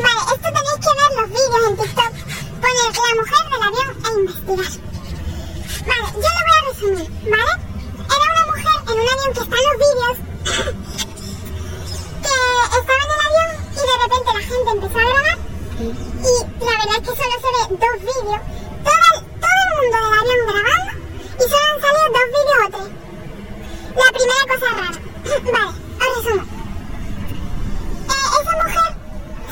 vale, 0.04 0.22
esto 0.34 0.48
tenéis 0.56 0.80
que 0.82 0.92
ver 0.98 1.12
los 1.20 1.30
vídeos 1.30 1.64
en 1.68 1.76
TikTok. 1.78 2.14
Poner 2.62 2.92
la 2.96 3.16
mujer 3.20 3.44
del 3.52 3.64
avión 3.68 3.90
e 4.06 4.10
investigar. 4.20 4.72
Vale, 5.88 6.08
yo 6.14 6.30
lo 6.36 6.42
voy 6.46 6.56
a 6.58 6.64
resumir, 6.70 7.08
¿vale? 7.32 7.54
Era 8.12 8.26
una 8.32 8.44
mujer 8.52 8.76
en 8.88 8.94
un 8.94 9.08
avión 9.12 9.30
que 9.34 9.42
está 9.42 9.56
en 9.58 9.66
los 9.68 9.78
vídeos 9.82 10.16
que 12.22 12.78
estaba 12.78 13.04
en 13.04 13.12
el 13.12 13.22
avión 13.28 13.50
y 13.72 13.82
de 13.82 13.96
repente 14.02 14.30
la 14.34 14.42
gente 14.42 14.70
empezó 14.72 14.98
a 14.98 15.10
grabar 15.12 15.38
y 15.82 16.66
la 16.66 16.74
verdad 16.78 16.98
es 16.98 17.02
que 17.02 17.14
solo 17.20 17.36
se 17.42 17.50
ve 17.52 17.62
dos 17.82 17.98
vídeos. 18.02 18.42
Todo 18.86 19.06
el, 19.12 19.18
todo 19.42 19.60
el 19.62 19.74
mundo 19.78 19.98
del 20.02 20.16
avión 20.22 20.42
grabando 20.48 20.92
y 21.38 21.44
solo 21.52 21.66
han 21.72 21.80
salido 21.82 22.08
dos 22.16 22.28
vídeos 22.36 22.60
o 22.62 22.70
tres. 22.72 22.90
La 23.92 24.10
primera 24.16 24.44
cosa 24.52 24.68
rara. 24.72 25.00
vale, 25.52 25.72
os 26.02 26.14
resumo. 26.16 26.44
Eh, 28.12 28.28
esa 28.40 28.54
mujer 28.62 28.90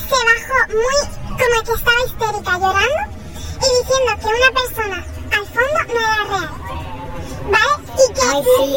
se 0.09 0.19
bajó 0.29 0.57
muy 0.79 0.99
como 1.39 1.57
que 1.65 1.73
estaba 1.79 2.01
histérica 2.05 2.51
llorando 2.59 3.03
y 3.59 3.67
diciendo 3.77 4.11
que 4.19 4.27
una 4.39 4.49
persona 4.59 4.97
al 5.37 5.45
fondo 5.53 5.79
no 5.93 5.99
era 5.99 6.23
real. 6.29 6.51
¿Vale? 7.53 7.73
Y 7.99 8.13
que, 8.13 8.21
Ay, 8.21 8.43
sí. 8.43 8.69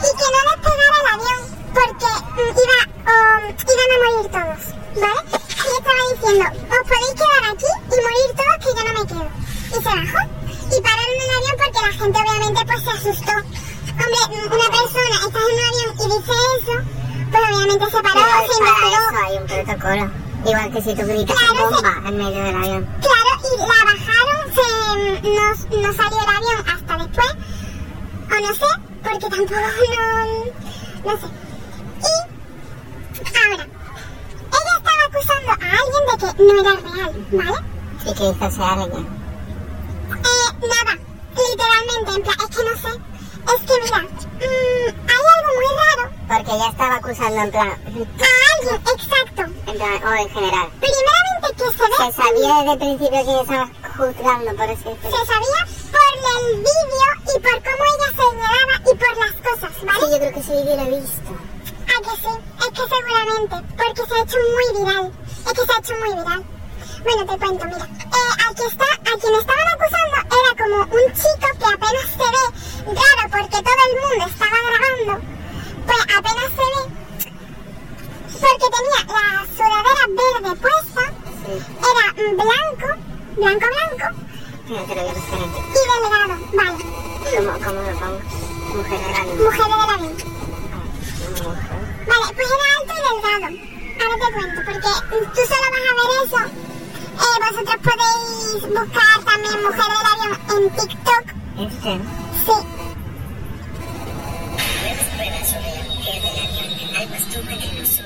y 0.00 0.10
que 0.18 0.26
no 0.32 0.40
despegara 0.50 0.96
el 1.00 1.08
avión 1.14 1.40
porque 1.74 2.10
mm, 2.36 2.52
iba, 2.64 2.78
um, 3.10 3.42
iban 3.72 3.90
a 3.90 3.98
morir 4.02 4.26
todos. 4.30 4.62
¿Vale? 5.00 5.20
Y 5.30 5.72
estaba 5.78 6.02
diciendo, 6.10 6.46
os 6.70 6.82
podéis 6.88 7.14
quedar 7.20 7.44
aquí 7.52 7.70
y 7.84 7.96
morir 8.06 8.30
todos 8.38 8.56
que 8.60 8.70
yo 8.76 8.82
no 8.84 8.92
me 8.98 9.04
quedo. 9.10 9.28
Y 9.70 9.78
se 9.84 9.90
bajó. 10.00 10.20
Y 10.70 10.80
pararon 10.80 11.18
el 11.20 11.30
avión 11.36 11.56
porque 11.60 11.80
la 11.86 11.92
gente 12.00 12.18
obviamente 12.20 12.60
pues 12.66 12.80
se 12.84 12.90
asustó. 12.90 13.34
Hombre, 14.00 14.22
mm, 14.30 14.52
una 14.52 14.68
persona 14.70 15.16
está 15.26 15.38
en 15.38 15.50
un 15.50 15.60
avión 15.68 15.90
y 16.00 16.04
dice 16.10 16.34
eso, 16.56 16.74
pues 17.30 17.42
obviamente 17.50 17.84
se 17.86 18.02
paró, 18.02 18.20
Pero 18.20 18.52
se 18.52 18.58
para 18.58 18.70
investigó. 18.70 18.98
eso 19.00 19.16
hay 19.24 19.34
un 19.38 19.46
protocolo. 19.46 20.04
Igual 20.40 20.72
que 20.72 20.80
si 20.82 20.94
tú 20.94 21.02
gritas 21.06 21.36
Claro, 21.38 21.70
bomba 21.70 21.92
en 22.08 22.16
medio 22.16 22.42
del 22.44 22.56
avión. 22.56 22.82
Claro, 23.00 23.32
y 23.44 23.58
la 23.60 23.78
bajaron, 23.84 24.40
se, 24.56 24.66
no, 25.28 25.46
no 25.82 25.92
salió 25.92 26.18
el 26.18 26.36
avión 26.36 26.60
hasta 26.72 26.92
después, 26.96 27.32
o 28.30 28.40
no 28.40 28.54
sé, 28.54 28.70
porque 29.02 29.28
tampoco 29.28 29.54
no, 29.60 31.12
no 31.12 31.20
sé. 31.20 31.26
Y 33.20 33.36
ahora, 33.36 33.66
ella 34.56 34.74
estaba 34.78 35.02
acusando 35.08 35.50
a 35.50 35.54
alguien 35.78 36.04
de 36.08 36.14
que 36.18 36.42
no 36.42 36.52
era 36.60 36.74
real, 36.80 37.26
¿vale? 37.32 37.58
¿Y 38.06 38.14
Eh, 38.80 40.48
nada, 40.62 40.98
literalmente, 41.36 42.10
en 42.16 42.22
plan, 42.22 42.36
es 42.40 42.56
que 42.56 42.64
no 42.64 42.76
sé, 42.78 42.88
es 43.44 43.60
que 43.66 43.74
mira, 43.84 44.00
mm, 44.00 44.88
hay 45.10 45.22
algo 45.36 45.50
muy 45.54 45.70
raro 45.76 46.04
Porque 46.28 46.50
ella 46.56 46.68
estaba 46.70 46.94
acusando 46.96 47.40
en 47.42 47.50
plan... 47.50 47.68
a 47.68 47.74
alguien, 47.74 48.80
exacto. 48.80 49.42
En 49.42 49.76
plan, 49.76 50.02
o 50.02 50.14
en 50.14 50.28
general. 50.30 50.68
Primeramente 50.80 51.48
que 51.56 51.64
se 51.64 51.82
ve... 51.82 51.96
Se 51.98 52.12
sabía 52.22 52.54
desde 52.56 52.72
el 52.72 52.78
principio 52.78 53.24
quién 53.24 53.38
estaba 53.40 53.70
juzgando, 53.96 54.50
por 54.56 54.70
así 54.70 54.84
decirlo. 54.84 55.19
También 99.42 99.62
Mujer 99.64 99.88
del 99.90 100.06
Avión 100.12 100.40
en 100.56 100.70
TikTok. 100.76 101.24
Este. 101.58 102.00
Sí. 102.44 102.52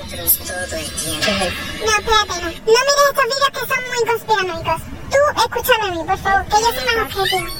¿Qué 0.04 1.30
es 1.30 1.42
el- 1.42 1.54
No, 1.84 1.92
espérate, 1.98 2.34
no. 2.34 2.48
No 2.48 2.50
mires 2.50 3.00
estos 3.08 3.24
vídeos 3.24 3.50
que 3.52 3.74
son 3.74 3.82
muy 3.88 4.08
conspiranoicos. 4.08 4.82
Tú 5.10 5.18
escúchame 5.40 5.84
a 5.84 5.90
mí, 5.92 6.04
por 6.06 6.18
favor, 6.18 6.44
que 6.44 6.50
yo 6.50 6.72
soy 6.72 6.84
más 6.96 7.16
objetiva. 7.16 7.50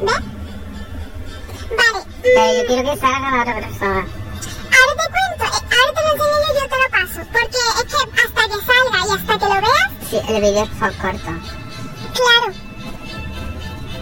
¿Ves? 0.00 0.20
Vale. 1.70 2.04
Pero 2.22 2.52
mm, 2.52 2.56
yo 2.56 2.66
quiero 2.66 2.90
que 2.94 3.00
salga 3.00 3.30
la 3.30 3.42
otra 3.42 3.54
persona. 3.54 4.06
Sí, 10.10 10.16
el 10.28 10.40
vídeo 10.40 10.66
fue 10.78 10.92
corto. 10.98 11.30
claro. 12.14 12.48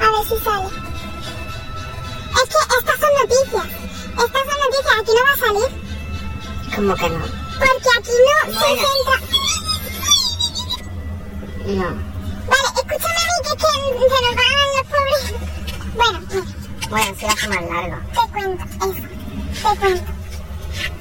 A 0.00 0.06
ver 0.10 0.24
si 0.28 0.36
sale. 0.44 0.66
Es 2.34 2.48
que 2.50 2.60
estas 2.78 2.98
son 3.00 3.12
noticias. 3.22 3.66
Estas 4.12 4.42
son 4.44 4.58
noticias, 4.60 4.94
aquí 5.00 5.12
no 5.14 5.22
va 5.24 5.32
a 5.32 5.36
salir. 5.38 5.70
¿Cómo 6.76 6.94
que 6.94 7.08
no? 7.08 7.20
Porque 7.58 7.90
aquí 7.98 8.16
no 8.26 8.36
se 8.52 8.66
centra. 8.84 9.16
No. 11.66 11.88
Vale, 12.50 12.68
escúchame 12.76 13.20
a 13.20 13.26
mí 13.30 13.38
que, 13.42 13.50
es 13.50 13.56
que 13.56 14.06
se 14.12 14.18
nos 14.20 14.34
van 14.36 14.70
los 14.76 14.86
pobres. 14.92 15.24
Bueno, 15.94 16.18
mira. 16.28 16.44
Bueno, 16.90 17.10
sí 17.18 17.24
va 17.24 17.32
a 17.32 17.36
ser 17.36 17.48
más 17.48 17.62
largo. 17.70 17.96
Te 18.12 18.22
cuento, 18.32 18.64
eso. 18.64 19.04
Te 19.54 19.80
cuento. 19.80 20.12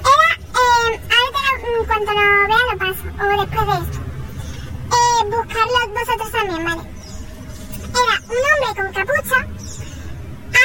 Era, 0.00 0.28
eh, 0.54 1.00
ahora 1.10 1.28
te 1.34 1.70
lo, 1.70 1.78
en 1.78 1.84
cuanto 1.86 2.10
lo 2.12 2.20
vea 2.48 2.62
lo 2.72 2.78
paso, 2.78 3.04
o 3.20 3.42
después 3.42 3.66
de 3.66 3.74
esto 3.84 4.03
buscarlos 5.30 5.88
vosotros 5.92 6.30
también, 6.32 6.64
¿vale? 6.64 6.82
Era 7.94 8.14
un 8.28 8.38
hombre 8.50 8.70
con 8.76 8.92
capucha, 8.92 9.38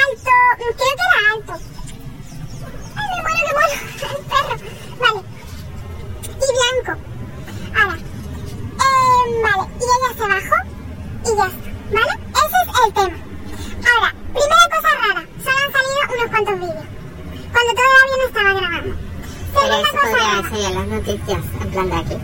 alto, 0.00 0.32
creo 0.56 0.76
que 0.76 0.84
era 0.94 1.18
alto. 1.32 1.54
¡Ay, 2.96 3.06
me 3.14 3.20
muero, 3.22 3.40
me 3.46 3.52
muero! 3.52 3.76
El 4.10 4.22
perro, 4.30 4.54
vale. 5.00 5.20
Y 6.26 6.48
blanco. 6.56 6.92
Ahora, 7.78 7.96
eh, 7.96 9.24
vale, 9.44 9.64
y 9.78 9.84
ella 9.84 10.10
se 10.16 10.26
bajó 10.28 10.58
y 11.24 11.36
ya 11.36 11.46
está, 11.46 11.68
¿vale? 11.92 12.14
Ese 12.30 12.58
es 12.60 12.86
el 12.86 12.92
tema. 12.94 13.18
Ahora, 13.90 14.10
primera 14.32 14.66
cosa 14.74 14.90
rara, 15.00 15.22
solo 15.44 15.58
han 15.64 15.72
salido 15.72 16.00
unos 16.14 16.28
cuantos 16.30 16.56
vídeos, 16.60 16.86
cuando 17.52 17.70
todavía 17.74 18.16
no 18.18 18.26
estaba 18.26 18.52
grabando. 18.54 18.94
Segunda 19.52 19.76
pero 19.92 20.58
eso 20.58 20.74
las 20.74 20.86
noticias, 20.86 21.42
en 21.60 21.70
plan 21.70 21.90
de 21.90 21.96
aquí. 21.96 22.16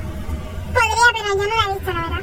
Podría, 0.74 1.08
pero 1.12 1.28
yo 1.28 1.34
no 1.36 1.44
la 1.44 1.64
he 1.64 1.74
visto, 1.74 1.92
la. 1.92 2.15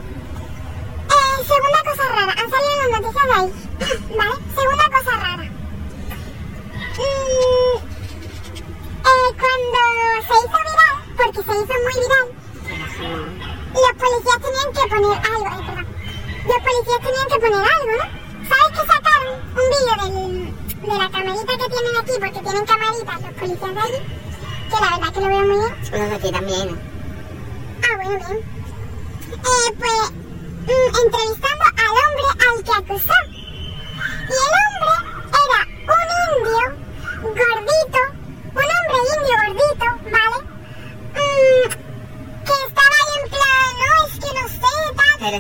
Segunda 1.44 1.84
cosa 1.84 2.04
rara. 2.10 2.34
Han 2.40 2.50
salido 2.50 2.76
las 2.80 3.02
noticias 3.02 3.26
de 3.26 3.34
ahí. 3.34 3.50
¿Vale? 4.18 4.36
Segunda 4.56 4.86
cosa 4.96 5.12
rara. 5.18 5.44
Mm, 6.94 7.78
eh, 9.04 9.30
cuando 9.42 9.82
se 10.28 10.34
hizo 10.40 10.58
viral, 10.64 10.96
porque 11.18 11.42
se 11.44 11.52
hizo 11.52 11.76
muy 11.84 11.96
viral, 12.04 12.28
los 13.74 13.94
policías 14.00 14.40
tenían 14.40 14.70
que 14.72 14.84
poner 14.88 15.16
algo. 15.34 15.48
Eh, 15.48 15.64
perdón. 15.68 15.88
Los 16.48 16.60
policías 16.64 17.02
tenían 17.04 17.28
que 17.28 17.40
poner 17.44 17.64
algo, 17.74 17.92
¿no? 17.92 18.06
¿Sabes 18.48 18.70
que 18.72 18.84
sacaron 18.94 19.36
un 19.52 19.66
vídeo 19.74 19.96
de 20.82 20.98
la 20.98 21.10
camarita 21.10 21.54
que 21.58 21.68
tienen 21.74 21.96
aquí? 22.00 22.14
Porque 22.20 22.40
tienen 22.40 22.66
camaritas 22.66 23.22
los 23.22 23.34
policías 23.34 23.74
de 23.74 23.82
allí. 23.82 24.00
Que 24.70 24.78
la 24.80 24.90
verdad 24.96 25.14
que 25.14 25.20
lo 25.22 25.28
veo 25.28 25.42
muy 25.42 25.58
bien. 25.58 25.74
Los 25.92 26.10
de 26.10 26.16
aquí 26.16 26.32
también. 26.32 26.68
Ah, 27.84 27.96
bueno, 27.98 28.28
bien. 28.28 28.40
Eh, 29.34 29.70
pues 29.78 30.23
entrevistando 30.72 31.66
al 31.66 31.92
hombre 32.02 32.26
al 32.48 32.64
que 32.64 32.72
acusó. 32.72 33.20
Y 33.28 34.34
el 34.34 34.54
hombre 34.62 34.96
era 35.44 35.60
un 35.94 36.10
indio 36.40 36.66
gordito, 37.24 38.02
un 38.54 38.68
hombre 38.76 39.00
indio 39.14 39.36
gordito, 39.44 39.88
¿vale? 40.12 40.40
Mm, 41.14 41.66
que 42.46 42.56
estaba 42.68 42.96
ahí 43.02 43.14
en 43.22 43.30
plan, 43.30 43.72
no, 43.80 44.08
es 44.08 44.14
que 44.20 44.30
no 44.40 44.46
sé, 44.48 44.74
tal. 44.96 45.14
Pero 45.20 45.38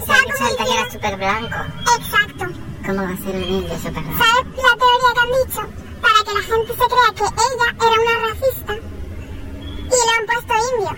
que 0.57 0.73
era 0.73 0.85
súper 0.91 1.15
blanco. 1.17 1.59
Exacto. 1.97 2.45
¿Cómo 2.85 3.01
va 3.03 3.09
a 3.13 3.17
ser 3.17 3.35
un 3.35 3.43
indio 3.43 3.75
súper 3.77 4.03
blanco? 4.03 4.23
¿Sabes 4.23 4.45
la 4.57 4.73
teoría 4.77 5.11
que 5.13 5.21
han 5.23 5.31
dicho? 5.47 5.61
Para 6.03 6.19
que 6.25 6.33
la 6.33 6.41
gente 6.43 6.71
se 6.73 6.85
crea 6.93 7.09
que 7.15 7.23
ella 7.23 7.67
era 7.79 8.01
una 8.01 8.15
racista 8.27 8.73
y 8.73 9.97
le 10.03 10.11
han 10.17 10.25
puesto 10.27 10.53
indio. 10.73 10.93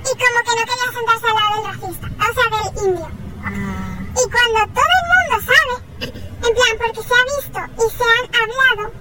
Y 0.00 0.12
como 0.20 0.38
que 0.44 0.52
no 0.56 0.62
quería 0.68 0.88
sentarse 0.92 1.26
al 1.28 1.34
lado 1.34 1.52
del 1.56 1.64
racista, 1.72 2.06
o 2.20 2.34
sea, 2.34 2.46
del 2.56 2.68
indio. 2.88 3.08
Ah, 3.42 3.98
Y 4.10 4.24
cuando 4.30 4.60
todo 4.76 4.92
el 5.00 5.06
mundo 5.12 5.34
sabe, 5.50 5.74
en 6.04 6.52
plan, 6.54 6.74
porque 6.78 7.02
se 7.02 7.14
ha 7.14 7.24
visto 7.36 7.60
y 7.80 7.86
se 7.96 8.04
han 8.04 8.24
hablado 8.40 8.92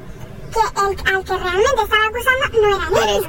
que 0.49 0.59
el 0.59 1.15
al 1.15 1.23
que 1.25 1.35
realmente 1.37 1.81
estaba 1.83 2.05
acusando 2.05 2.43
no 2.61 2.67
era 2.75 2.87
pero 2.89 3.03
él. 3.05 3.23
es 3.23 3.27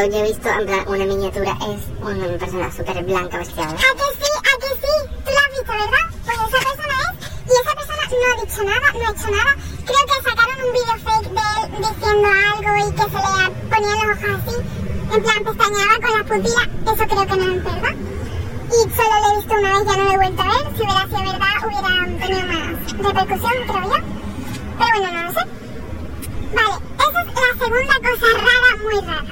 TikTok 0.00 0.12
yo 0.12 0.24
he 0.24 0.28
visto 0.28 0.48
en 0.48 0.66
plan 0.66 0.88
una 0.88 1.04
miniatura, 1.04 1.52
es 1.60 1.82
una 2.00 2.38
persona 2.38 2.72
súper 2.72 3.04
blanca 3.04 3.36
vestida. 3.36 3.64
¿A 3.64 3.76
que 3.76 4.08
sí? 4.16 4.30
¿A 4.38 4.54
que 4.60 4.70
sí? 4.80 4.94
Tú 5.24 5.30
lo 5.30 5.38
has 5.38 5.50
visto, 5.50 5.72
¿verdad? 5.72 6.04
Pues 6.24 6.36
esa 6.40 6.60
persona 6.68 6.94
es. 7.04 7.12
Y 7.44 7.52
esa 7.60 7.72
persona 7.74 8.02
no 8.10 8.24
ha 8.24 8.36
dicho 8.40 8.60
nada, 8.64 8.86
no 8.92 9.06
ha 9.06 9.12
hecho 9.12 9.30
nada. 9.30 9.52
Creo 9.84 10.02
que 10.08 10.16
sacaron 10.24 10.56
un 10.64 10.72
video 10.72 10.96
fake 11.04 11.28
de 11.36 11.44
él 11.60 11.68
diciendo 11.84 12.28
algo 12.48 12.70
y 12.80 12.92
que 12.96 13.04
se 13.12 13.20
le 13.20 13.44
ponían 13.68 14.08
los 14.08 14.16
ojos 14.16 14.40
así. 14.40 14.56
En 15.12 15.20
plan, 15.22 15.44
pestañeaba 15.44 15.94
con 16.00 16.12
la 16.16 16.24
pupila. 16.24 16.64
Eso 16.92 17.04
creo 17.10 17.26
que 17.26 17.36
no 17.36 17.54
es 17.54 17.64
verdad. 17.64 17.96
Y 18.70 18.80
solo 18.96 19.14
lo 19.20 19.26
he 19.28 19.36
visto 19.36 19.54
una 19.54 19.70
vez, 19.74 19.84
ya 19.84 19.96
no 19.96 20.04
lo 20.04 20.12
he 20.12 20.16
vuelto 20.16 20.42
a 20.42 20.48
ver. 20.48 20.64
Si 20.76 20.80
hubiera 20.80 21.04
sido 21.04 21.22
verdad, 21.28 21.54
hubiera 21.66 21.90
tenido 22.20 22.44
más 22.48 22.66
repercusión, 22.96 23.56
creo 23.68 23.84
yo. 23.84 24.00
Pero 24.78 24.94
bueno, 24.96 25.12
no 25.12 25.22
lo 25.24 25.32
sé. 25.32 25.44
Vale, 26.56 26.76
esa 27.04 27.20
es 27.20 27.26
la 27.36 27.52
segunda 27.60 27.94
cosa 28.00 28.26
rara, 28.38 28.70
muy 28.82 29.00
rara. 29.06 29.29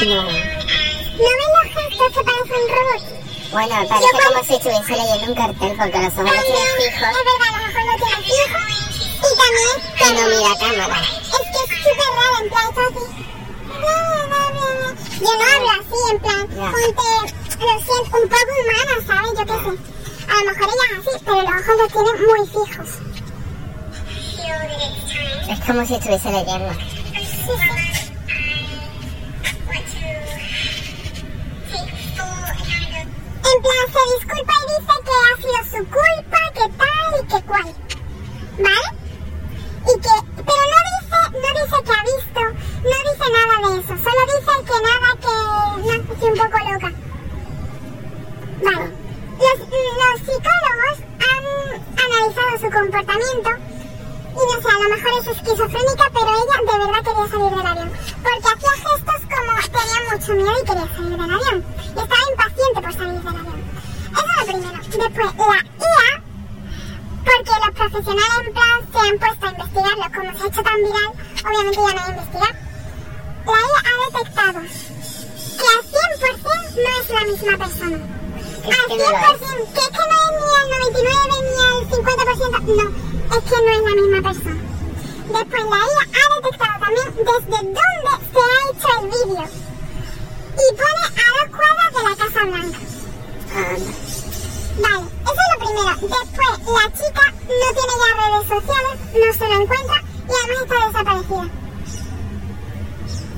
No. 0.00 0.22
¿No 0.22 0.28
ves 0.28 0.40
los 1.18 1.66
gestos 1.74 2.10
que 2.14 2.22
parecen 2.22 2.62
robots? 2.70 3.08
Bueno, 3.50 3.74
parece 3.88 4.18
como 4.28 4.44
si 4.44 4.54
estuviese 4.54 4.92
leyendo 4.92 5.26
un 5.26 5.34
cartel 5.34 5.72
porque 5.76 5.98
los 5.98 6.12
ojos 6.12 6.24
no, 6.24 6.30
fijos 6.30 6.78
Es 6.78 7.00
verdad, 7.00 7.12
los 7.18 7.68
ojos 7.68 7.84
lo 7.84 7.94
tienen 7.98 8.22
fijos. 8.22 8.66
Y 9.18 9.30
también... 9.38 9.74
y 9.98 10.08
no 10.14 10.22
mira 10.28 10.50
a 10.52 10.58
cámara. 10.58 10.98
Es 11.02 11.44
que 11.50 11.58
es 11.58 11.70
súper 11.82 12.10
raro, 12.14 12.36
en 12.42 12.48
plan, 12.48 12.66
está 12.68 12.82
así. 12.86 13.04
Yo 15.18 15.32
no 15.36 15.44
hablo 15.50 15.70
así, 15.80 15.98
en 16.12 16.18
plan, 16.20 16.44
Ya. 16.48 16.70
ponte, 16.70 17.10
lo 17.58 17.74
siento, 17.82 18.14
un 18.22 18.28
poco 18.28 18.52
humana, 18.62 18.94
¿sabes? 19.04 19.32
Yo 19.36 19.44
qué 19.46 19.56
sé. 19.64 19.70
A 20.30 20.34
lo 20.38 20.42
mejor 20.44 20.68
ella 20.68 20.86
es 20.92 20.98
así, 21.08 21.14
pero 21.24 21.36
los 21.42 21.50
ojos 21.50 21.76
los 21.78 21.90
tiene 21.92 22.12
muy 22.22 22.42
fijos. 22.46 22.90
Es 25.50 25.58
como 25.66 25.80
si 25.86 25.94
estuviese 25.94 26.30
leyendo. 26.30 26.72
Sí, 26.74 27.24
sí. 27.26 27.77
Se 33.58 33.64
disculpa 34.14 34.52
y 34.54 34.66
dice 34.70 34.94
que 35.04 35.14
ha 35.18 35.34
sido 35.42 35.60
su 35.64 35.82
culpa, 35.90 36.40
que 36.54 36.66
tal 36.78 37.10
y 37.18 37.26
que 37.26 37.40
cual. 37.48 37.74
¿Vale? 38.58 38.88
Y 39.82 39.94
que, 39.98 40.14
pero 40.46 40.64
no 40.72 40.80
dice, 40.94 41.18
no 41.32 41.48
dice 41.58 41.76
que 41.84 41.92
ha 41.92 42.02
visto, 42.04 42.42
no 42.84 42.96
dice 43.08 43.26
nada 43.34 43.54
de 43.64 43.70
eso, 43.80 43.94
solo 43.98 44.22
dice 44.30 44.52
que 44.68 44.76
nada, 44.86 45.08
que 45.22 45.34
no, 45.82 45.92
estoy 46.12 46.28
un 46.28 46.38
poco 46.38 46.58
loca. 46.70 46.90
Vale. 48.62 48.86
Los, 49.42 49.58
los 50.00 50.16
psicólogos 50.20 50.96
han 51.26 51.44
analizado 51.98 52.52
su 52.60 52.70
comportamiento 52.70 53.50
y 54.30 54.40
no 54.40 54.62
sé, 54.62 54.68
a 54.68 54.78
lo 54.78 54.88
mejor 54.94 55.10
es 55.20 55.26
esquizofrénica, 55.26 56.10
pero 56.14 56.30
ella 56.30 56.58
de 56.62 56.78
verdad 56.78 57.02
quería 57.02 57.26
salir 57.28 57.50
del 57.56 57.66
avión. 57.66 57.90
Porque 58.22 58.48
hacía 58.54 58.72
gestos 58.86 59.22
como 59.26 59.52
tenía 59.66 60.00
mucho 60.12 60.32
miedo 60.34 60.54
y 60.62 60.64
quería 60.64 60.86
salir 60.94 61.10
del 61.10 61.34
avión. 61.34 61.64
Y 62.68 62.76
impaciente 62.76 62.80
por 62.80 62.92
salir 62.92 63.18
del 63.18 63.28
avión. 63.28 63.60
Eso 64.10 64.20
es 64.20 64.36
lo 64.36 64.44
primero. 64.46 64.78
Después, 64.88 65.28
la 65.38 65.58
IA, 65.78 66.10
porque 67.24 67.54
los 67.64 67.72
profesionales 67.74 68.38
en 68.44 68.52
plan 68.52 68.78
se 68.92 68.98
han 68.98 69.18
puesto 69.18 69.46
a 69.46 69.50
investigarlo, 69.50 70.04
como 70.14 70.30
se 70.36 70.42
ha 70.42 70.46
hecho 70.48 70.62
tan 70.62 70.76
viral, 70.76 71.10
obviamente 71.48 71.78
ya 71.78 71.92
no 71.92 72.00
hay 72.00 72.10
investigar. 72.10 72.54
La 73.46 73.58
IA 73.68 73.80
ha 73.88 73.96
detectado 74.08 74.60
que 75.58 75.66
al 75.68 75.82
100% 75.88 76.48
no 76.76 76.90
es 76.98 77.06
la 77.08 77.22
misma 77.24 77.54
persona. 77.58 77.98
Al 78.58 78.84
que 78.88 78.96
no 78.96 79.04
lo 79.04 79.18
100%, 79.18 79.72
que 79.72 79.80
es 79.80 79.88
que 79.88 80.04
no 80.08 80.16
es 80.18 80.32
ni 80.38 80.52
al 80.58 80.66
99 80.78 81.08
ni 81.48 81.56
al 81.64 81.80
50%, 81.88 82.52
no, 82.68 82.86
es 83.36 83.42
que 83.44 83.56
no 83.64 83.70
es 83.72 83.82
la 83.82 83.94
misma 84.02 84.20
persona. 84.28 84.60
Después 85.28 85.62
la 85.64 85.78
IA 85.78 86.04
ha 86.12 86.26
detectado 86.36 86.76
también 86.80 87.08
desde 87.16 87.48
dónde 87.48 88.12
se 88.32 88.40
ha 88.40 88.60
hecho 88.68 88.88
el 89.00 89.06
vídeo. 89.08 89.67
Y 90.58 90.74
pone 90.74 91.02
a 91.06 91.26
dos 91.36 91.48
cuadras 91.56 91.90
de 91.94 92.02
la 92.02 92.14
Casa 92.16 92.42
Blanca. 92.44 92.78
Vale, 94.82 95.06
eso 95.24 95.40
es 95.42 95.48
lo 95.52 95.58
primero. 95.64 95.92
Después, 96.00 96.52
la 96.66 96.84
chica 96.92 97.24
no 97.48 97.68
tiene 97.76 97.94
ya 98.02 98.10
redes 98.18 98.44
sociales, 98.48 98.94
no 99.14 99.28
se 99.38 99.46
la 99.48 99.56
encuentra 99.62 99.98
y 100.28 100.32
además 100.38 100.62
está 100.62 100.76
desaparecida. 100.86 101.46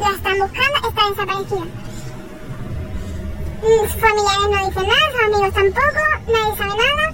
La 0.01 0.11
están 0.11 0.37
buscando, 0.39 0.77
está 0.89 1.03
desaparecida. 1.11 1.66
Mm, 3.61 3.83
Sus 3.91 4.01
familiares 4.01 4.49
no 4.51 4.59
dicen 4.66 4.87
nada, 4.89 5.07
sus 5.12 5.21
amigos 5.23 5.53
tampoco, 5.55 6.03
nadie 6.27 6.53
sabe 6.57 6.75
nada. 6.81 7.07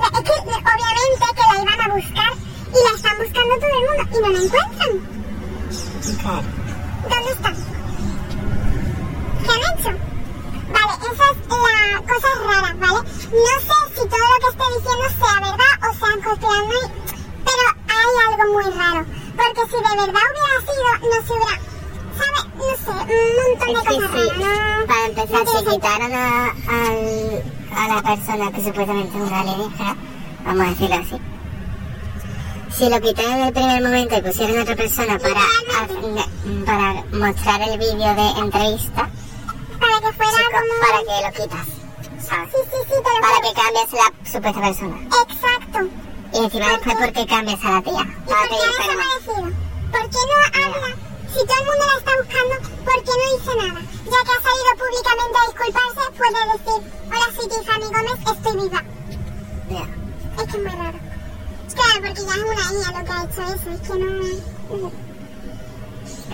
Es 0.00 0.22
que 0.22 0.32
obviamente 0.40 1.26
que 1.36 1.44
la 1.48 1.56
iban 1.62 1.80
a 1.80 1.94
buscar 1.94 2.32
y 2.68 2.78
la 2.84 2.92
están 2.96 3.16
buscando 3.18 3.52
todo 3.60 3.74
el 3.76 3.84
mundo 3.88 4.02
y 4.10 4.20
no 4.20 4.28
la 4.28 4.38
encuentran. 4.44 4.92
¿Dónde 7.08 7.30
está? 7.32 7.50
Vale, 9.84 10.92
esa 11.12 11.24
es 11.30 11.36
la 11.48 12.00
cosa 12.06 12.28
rara, 12.46 12.74
¿vale? 12.78 13.00
No 13.30 13.54
sé 13.60 13.76
si 13.94 14.02
todo 14.08 14.26
lo 14.30 14.36
que 14.40 14.48
esté 14.50 14.64
diciendo 14.76 15.06
sea 15.18 15.34
verdad 15.40 15.74
o 15.80 15.94
sea 15.94 16.12
conspirando, 16.24 16.78
pero 17.44 17.64
hay 17.88 18.12
algo 18.26 18.44
muy 18.52 18.64
raro. 18.78 19.02
Porque 19.36 19.62
si 19.70 19.76
de 19.76 19.92
verdad 20.00 20.26
hubiera 20.30 20.58
sido, 20.66 20.90
no 21.00 21.18
se 21.26 21.32
hubiera... 21.32 21.56
¿Sabes? 22.18 22.44
No 22.56 22.72
sé, 22.76 22.90
un 22.90 23.32
montón 23.36 23.68
de 23.68 23.72
Es 23.72 23.80
que 23.80 23.94
cosas 23.94 24.10
sí, 24.12 24.28
raras, 24.28 24.78
¿no? 24.80 24.86
para 24.86 25.04
empezar, 25.06 25.40
no 25.44 25.50
si 25.50 25.56
tiene 25.56 25.70
quitaron 25.74 26.12
a, 26.12 26.16
al- 26.68 27.42
a 27.76 27.94
la 27.94 28.02
persona 28.02 28.52
que 28.52 28.60
supuestamente 28.64 29.16
es 29.16 29.22
un 29.22 29.34
alienígena, 29.34 29.96
vamos 30.44 30.60
a 30.66 30.70
decirlo 30.70 30.96
así. 30.96 31.16
Si 32.76 32.88
lo 32.88 33.00
quitaron 33.00 33.32
en 33.32 33.46
el 33.46 33.52
primer 33.52 33.82
momento 33.82 34.16
y 34.18 34.22
pusieron 34.22 34.58
a 34.58 34.62
otra 34.62 34.76
persona 34.76 35.18
para, 35.18 35.40
para 36.66 36.92
mostrar 37.12 37.60
el 37.62 37.78
vídeo 37.78 38.14
de 38.14 38.28
entrevista, 38.40 39.08
sentido. 39.08 39.78
Para 39.80 40.00
que 40.00 40.12
fuera 40.16 40.32
chico, 40.32 40.50
como... 40.52 40.59
¿para 40.80 40.98
qué 41.00 41.16
lo 41.24 41.30
quitas? 41.32 41.66
¿Sabes? 42.26 42.50
Sí, 42.52 42.60
sí, 42.70 42.78
sí, 42.88 42.94
te 43.02 43.10
lo 43.10 43.20
Para 43.20 43.38
que 43.42 43.52
cambies 43.60 43.92
la 43.92 44.08
supuesta 44.30 44.60
persona. 44.60 44.96
Exacto. 45.24 45.78
Y 46.32 46.38
encima 46.44 46.68
después, 46.68 46.96
¿por 46.96 47.12
qué 47.12 47.26
cambias 47.26 47.64
a 47.64 47.70
la 47.70 47.82
tía? 47.82 48.02
¿Y 48.02 48.30
Para 48.30 48.40
por 48.40 48.48
qué 48.48 48.54
ha 48.54 48.70
desaparecido? 48.70 49.46
¿Por 49.90 50.04
qué 50.10 50.20
no 50.28 50.36
habla? 50.62 50.90
Si 51.30 51.40
todo 51.46 51.58
el 51.60 51.66
mundo 51.66 51.84
la 51.90 51.96
está 51.98 52.12
buscando, 52.20 52.54
¿por 52.84 52.98
qué 53.04 53.12
no 53.18 53.24
dice 53.34 53.52
nada? 53.56 53.80
Ya 54.10 54.20
que 54.26 54.32
ha 54.34 54.40
salido 54.46 54.70
públicamente 54.80 55.36
a 55.38 55.46
disculparse, 55.50 56.02
puede 56.18 56.40
decir, 56.52 56.80
hola 57.10 57.28
soy 57.34 57.46
Tiffany 57.50 57.86
Gómez, 57.90 58.18
estoy 58.30 58.54
viva. 58.60 58.80
Ya. 59.70 59.84
Es 60.38 60.46
que 60.50 60.56
es 60.56 60.62
muy 60.64 60.76
raro. 60.82 60.98
Claro, 61.74 61.98
porque 62.00 62.22
ya 62.26 62.34
es 62.34 62.42
una 62.42 62.64
IA 62.70 62.90
lo 62.98 63.04
que 63.04 63.12
ha 63.12 63.24
hecho 63.24 63.42
eso, 63.54 63.68
es 63.70 63.80
que 63.80 63.94
no... 63.98 64.08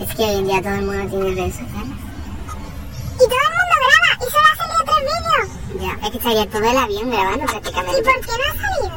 Es 0.03 0.15
que 0.15 0.23
hoy 0.23 0.37
en 0.37 0.47
día 0.47 0.63
todo 0.63 0.75
el 0.75 0.83
mundo 0.83 1.09
tiene 1.09 1.35
redes 1.35 1.55
sociales. 1.55 1.99
Y 3.15 3.25
todo 3.33 3.45
el 3.47 3.53
mundo 3.57 3.75
graba, 3.85 4.11
y 4.21 4.27
solo 4.31 4.47
ha 4.47 4.57
salido 4.57 4.83
tres 4.85 5.03
vídeos. 5.09 5.49
Ya, 5.81 5.93
es 6.03 6.11
que 6.11 6.17
estaría 6.19 6.47
todo 6.49 6.65
el 6.65 6.77
avión 6.79 7.11
grabando 7.11 7.45
¿Y 7.45 7.49
prácticamente. 7.49 8.03
por 8.03 8.21
qué 8.21 8.33
no 8.33 8.45
ha 8.47 8.55
salido? 8.57 8.97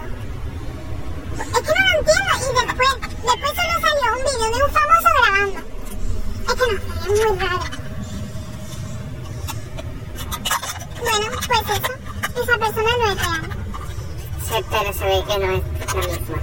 Es 1.40 1.46
que 1.46 1.72
no 1.74 1.82
lo 1.86 1.94
entiendo, 2.00 2.34
y 2.40 2.42
después, 2.66 2.92
después 3.24 3.52
solo 3.56 3.76
salió 3.82 4.06
un 4.16 4.22
vídeo 4.24 4.48
de 4.50 4.60
un 4.64 4.72
famoso 4.72 5.10
grabando. 5.20 5.60
Es 6.48 6.54
que 6.54 6.66
no 6.66 6.76
es 6.76 6.82
muy 7.10 7.40
raro. 7.40 7.66
Bueno, 11.00 11.26
pues 11.48 11.64
eso, 11.70 11.92
esa 12.44 12.56
persona 12.58 12.92
no 12.98 13.06
es 13.12 13.18
real. 13.20 13.44
Sí, 14.48 14.58
pero 14.70 14.90
se 14.94 15.04
ve 15.06 15.18
que 15.28 15.36
no 15.38 15.46
es 15.52 15.62
la 15.96 16.02
misma. 16.08 16.38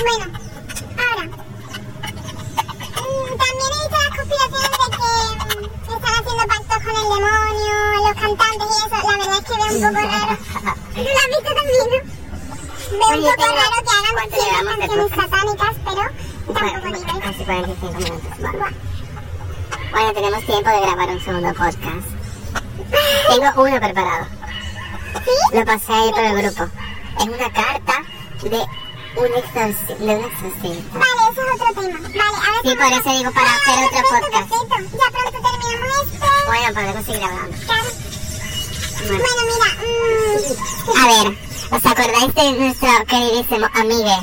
Bueno, 0.00 0.24
ahora. 0.96 1.24
mm, 2.96 3.30
También 3.40 3.70
he 3.70 3.80
visto 3.80 3.96
las 3.98 4.12
conspiraciones 4.16 4.70
de 4.70 4.86
que 4.90 5.94
están 5.94 6.14
haciendo 6.14 6.44
con 6.84 6.96
el 6.96 7.06
demonio, 7.14 7.76
los 8.04 8.14
cantantes 8.14 8.68
y 8.70 8.76
eso. 8.80 8.96
La 9.06 9.16
verdad 9.16 9.38
es 9.38 9.44
que 9.44 9.54
veo 9.56 9.70
un 9.70 9.94
poco 9.94 10.06
raro. 10.06 10.36
¿Tú 10.94 11.00
lo 11.00 11.18
has 11.20 11.28
visto 11.28 11.50
también? 11.54 11.88
Veo 12.90 13.08
un 13.08 13.22
poco 13.22 13.36
tengo- 13.36 13.56
raro 13.56 13.76
que 13.80 13.90
hagan 13.90 14.12
¿cuánto 14.12 14.36
ciertas 14.36 14.50
llevamos 14.50 14.72
de 14.72 14.80
canciones 14.80 15.10
satánicas, 15.10 15.74
pero 15.84 16.02
tampoco 16.54 16.80
Bueno, 16.80 16.98
digo. 16.98 17.20
casi 17.20 17.44
45 17.44 17.98
minutos. 17.98 18.38
Buah. 18.40 18.72
Bueno, 19.92 20.12
tenemos 20.12 20.44
tiempo 20.46 20.70
de 20.70 20.80
grabar 20.80 21.08
un 21.08 21.20
segundo 21.24 21.48
podcast. 21.54 22.06
Tengo 23.28 23.62
uno 23.62 23.80
preparado. 23.80 24.26
¿Sí? 25.24 25.56
Lo 25.58 25.64
pasé 25.64 25.92
ahí 25.92 26.10
por 26.10 26.20
el 26.24 26.42
grupo. 26.42 26.64
Es 27.18 27.26
una 27.26 27.52
carta 27.52 27.94
de 28.42 28.66
un 29.16 29.26
exorci- 29.26 29.96
de 29.98 30.14
un 30.14 30.24
exorcista. 30.24 30.98
Vale, 30.98 31.22
eso 31.30 31.40
es 31.42 31.60
otro 31.70 31.82
tema. 31.82 31.98
Vale, 32.00 32.36
ahora 32.36 32.60
Sí, 32.62 32.70
por 32.76 32.92
eso 32.92 33.18
digo, 33.18 33.30
para 33.32 33.50
hacer 33.54 33.84
otro 33.84 34.02
podcast. 34.10 34.48
Ya 34.92 35.06
pronto 35.10 35.38
terminamos 35.40 36.06
este. 36.12 36.26
Bueno, 36.46 36.74
podemos 36.74 37.04
seguir 37.06 37.24
hablando. 37.24 37.56
Claro. 37.66 37.90
Bueno. 39.06 39.24
Mira. 39.50 39.70
mm, 39.80 40.98
A 40.98 41.06
ver, 41.06 41.38
¿os 41.72 41.86
acordáis 41.86 42.34
de 42.34 42.52
nuestro 42.52 42.88
queridísimo 43.06 43.66
amigue? 43.74 44.18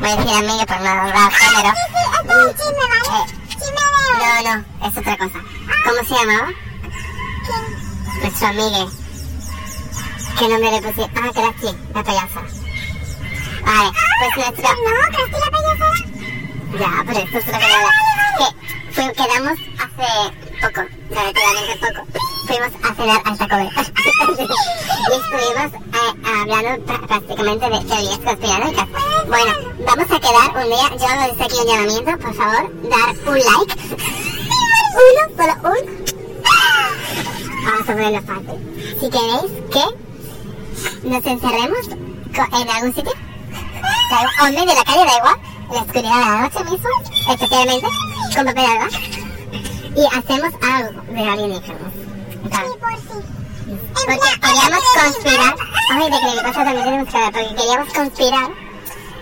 Voy 0.00 0.10
a 0.10 0.16
decir 0.16 0.34
amigue 0.36 0.66
por 0.66 0.76
no 0.80 0.84
dar 0.84 1.32
género. 1.32 1.70
Sí, 1.74 1.82
sí, 1.88 2.00
este 2.18 2.32
es 2.32 2.44
un 2.44 2.54
chisme, 2.54 2.84
¿vale? 2.88 3.08
Eh, 3.08 3.26
Chisme 3.48 3.68
de 3.68 4.18
no, 4.18 4.56
no, 4.56 4.86
es 4.88 4.96
otra 4.96 5.16
cosa. 5.16 5.38
¿Cómo 5.84 6.04
se 6.08 6.14
llamaba? 6.14 6.48
¿Quién? 7.46 8.20
Nuestro 8.22 8.46
amigue. 8.48 8.86
¿Qué 10.38 10.48
nombre 10.48 10.70
le 10.70 10.82
pusieron? 10.82 11.10
Ah, 11.16 11.30
Krusty, 11.32 11.76
la 11.94 12.02
payasa. 12.04 12.40
Vale, 13.68 13.90
pues. 14.34 14.58
No, 14.58 14.92
Krusty 15.14 15.38
la 15.44 15.50
payasera. 15.50 15.98
Ya, 16.78 16.90
pero 17.06 17.18
esto 17.18 17.38
es 17.38 17.44
cosa. 17.44 17.58
Que 18.38 18.46
fue- 18.94 19.12
quedamos 19.12 19.58
hace 19.82 20.08
poco, 20.62 20.80
relativamente 21.10 21.74
poco. 21.80 22.00
Fuimos 22.46 22.72
a 22.82 22.94
cenar 22.94 23.20
al 23.24 23.38
Taco 23.38 23.56
Bell. 23.56 23.68
y 25.08 25.12
estuvimos 25.12 25.70
eh, 25.74 26.12
hablando 26.24 26.84
prácticamente 27.06 27.64
de 27.70 27.78
teorías 27.84 28.18
conspiranoicas. 28.24 28.88
Bueno, 29.26 29.52
vamos 29.86 30.10
a 30.10 30.20
quedar 30.20 30.48
un 30.56 30.70
día, 30.70 30.86
yo 30.98 31.06
hago 31.06 31.22
desde 31.32 31.44
aquí 31.44 31.56
un 31.60 31.66
llamamiento, 31.66 32.18
por 32.18 32.34
favor, 32.34 32.64
dar 32.88 33.10
un 33.26 33.38
like. 33.38 33.74
Uno, 34.98 35.22
solo 35.36 35.54
un. 35.68 36.04
Vamos 37.64 37.80
a 37.80 37.92
ponerlo 37.92 38.22
fácil. 38.22 38.58
Si 38.98 39.06
queréis 39.10 39.52
que 39.72 41.08
nos 41.08 41.26
encerremos 41.26 41.84
en 41.88 42.70
algún 42.70 42.94
sitio, 42.94 43.12
en 44.10 44.54
medio 44.54 44.66
de 44.66 44.74
la 44.74 44.84
calle, 44.84 45.04
da 45.04 45.16
igual, 45.18 45.36
en 45.68 45.74
la 45.74 45.82
oscuridad 45.82 46.18
de 46.18 46.24
la 46.24 46.40
noche 46.42 46.64
mismo, 46.64 46.88
especialmente, 47.28 47.86
con 48.34 48.44
papel 48.46 48.64
alba, 48.64 48.88
y 49.96 50.06
hacemos 50.06 50.54
algo 50.62 51.02
de 51.12 51.28
alienígenas. 51.28 51.92
Tal. 52.50 52.66
Sí, 52.66 52.78
por 52.80 52.96
sí. 52.96 53.28
Porque 54.06 54.40
queríamos 54.40 54.84
conspirar, 54.94 55.54
ay, 55.90 56.10
de 56.10 56.18
creepypasta 56.18 56.64
también 56.64 56.84
tenemos 56.84 57.08
que 57.08 57.18
porque 57.18 57.54
queríamos 57.54 57.92
conspirar, 57.92 58.50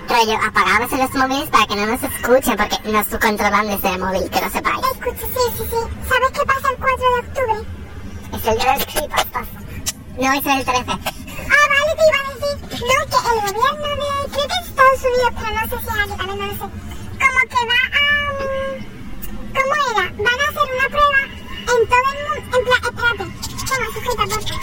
rollo, 0.09 0.39
apagamos 0.47 0.93
los 0.93 1.15
móviles 1.15 1.51
para 1.51 1.67
que 1.67 1.77
no 1.77 1.87
nos 1.87 2.03
escuchen, 2.03 2.57
porque 2.57 2.79
nos 2.93 3.07
controlan 3.07 3.67
desde 3.67 3.89
el 3.89 3.99
móvil, 3.99 4.31
que 4.31 4.41
lo 4.41 4.51
sepáis. 4.51 4.87
Escucha, 4.93 5.27
sí, 5.27 5.43
sí, 5.57 5.65
sí. 5.69 5.77
¿Sabes 6.09 6.31
qué 6.33 6.47
pasa 6.47 6.69
el 6.71 6.77
4 6.77 6.97
de 6.97 7.29
octubre? 7.29 7.57
Es 8.35 8.47
el 8.47 8.59
día 8.59 8.73
del 8.73 8.87
creepypastas. 8.87 9.49
No, 10.19 10.33
es 10.33 10.47
el 10.47 10.65
13. 10.65 11.26
Ah, 11.51 11.67
vale, 11.73 11.93
te 11.97 12.05
iba 12.07 12.19
a 12.19 12.29
decir. 12.35 12.57
No, 12.87 12.99
que 13.11 13.19
el 13.27 13.39
gobierno 13.47 13.89
de. 13.89 14.05
Creo 14.33 14.47
que 14.47 14.57
es 14.57 14.67
Estados 14.67 15.03
Unidos, 15.07 15.33
pero 15.37 15.51
no 15.57 15.63
sé 15.63 15.77
si 15.77 15.87
es 15.87 15.97
aquí 15.97 16.15
también, 16.17 16.39
no 16.39 16.47
lo 16.47 16.53
sé. 16.53 16.67
Como 17.23 17.41
que 17.53 17.63
va 17.71 17.81
a. 17.87 18.07
¿Cómo 19.57 19.75
era? 19.91 20.05
Van 20.17 20.39
a 20.41 20.47
hacer 20.47 20.67
una 20.77 20.87
prueba 20.95 21.21
en 21.27 21.81
todo 21.91 22.07
el 22.07 22.19
mundo. 22.27 22.57
En 22.57 22.63
plan, 22.67 22.83
espérate. 22.87 23.25
Toma, 23.67 23.87
sujeta, 23.95 24.15
por 24.17 24.29
favor. 24.29 24.61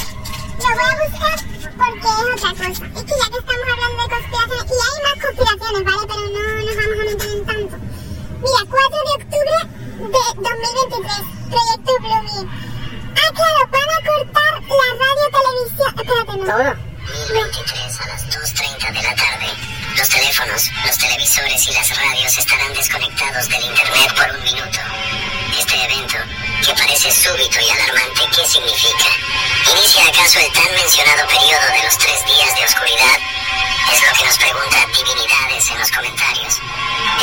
Lo 0.64 0.70
voy 0.74 0.88
a 0.88 1.02
buscar 1.04 1.38
porque 1.74 2.08
es 2.08 2.18
otra 2.24 2.50
cosa. 2.54 2.68
Es 2.68 3.04
que 3.04 3.16
ya 3.20 3.28
que 3.32 3.40
estamos 3.44 3.68
hablando 3.74 4.00
de 4.04 4.10
conspiraciones, 4.14 4.68
y 4.70 4.80
hay 4.84 4.98
más 5.04 5.18
conspiraciones, 5.24 5.84
¿vale? 5.84 6.04
Pero 6.08 6.24
no 6.24 6.40
nos 6.64 6.76
vamos 6.80 7.00
a 7.00 7.04
meter 7.04 7.30
en 7.34 7.42
tanto. 7.46 7.76
Mira, 8.44 8.62
4 8.70 9.00
de 9.04 9.14
octubre 9.24 9.58
de 10.04 10.24
2023, 10.36 11.24
Proyecto 11.50 11.92
Bluebeam. 12.04 12.73
Ah, 13.24 13.32
claro, 13.34 13.70
van 13.72 13.90
a 13.90 14.00
cortar 14.06 14.54
la 14.70 14.90
radio, 15.02 15.26
televisión. 15.38 15.92
Espérate, 15.98 16.34
no. 16.38 16.46
Todo. 16.46 16.72
2023 17.30 18.02
a 18.02 18.08
las 18.08 18.22
2.30 18.30 18.88
de 18.94 19.02
la 19.04 19.16
tarde. 19.16 19.73
Los 19.98 20.10
teléfonos, 20.10 20.72
los 20.86 20.98
televisores 20.98 21.68
y 21.68 21.72
las 21.74 21.96
radios 21.96 22.38
estarán 22.38 22.74
desconectados 22.74 23.48
del 23.48 23.64
Internet 23.64 24.14
por 24.16 24.36
un 24.36 24.44
minuto. 24.44 24.80
Este 25.58 25.76
evento, 25.86 26.18
que 26.66 26.74
parece 26.74 27.12
súbito 27.12 27.60
y 27.60 27.70
alarmante, 27.70 28.22
¿qué 28.36 28.48
significa? 28.48 29.10
¿Inicia 29.70 30.04
acaso 30.08 30.40
el 30.40 30.52
tan 30.52 30.72
mencionado 30.74 31.28
periodo 31.28 31.68
de 31.78 31.84
los 31.84 31.98
tres 31.98 32.26
días 32.26 32.56
de 32.56 32.66
oscuridad? 32.66 33.18
Es 33.94 34.02
lo 34.08 34.14
que 34.18 34.26
nos 34.26 34.38
preguntan 34.38 34.92
divinidades 34.92 35.70
en 35.70 35.80
los 35.80 35.92
comentarios. 35.92 36.60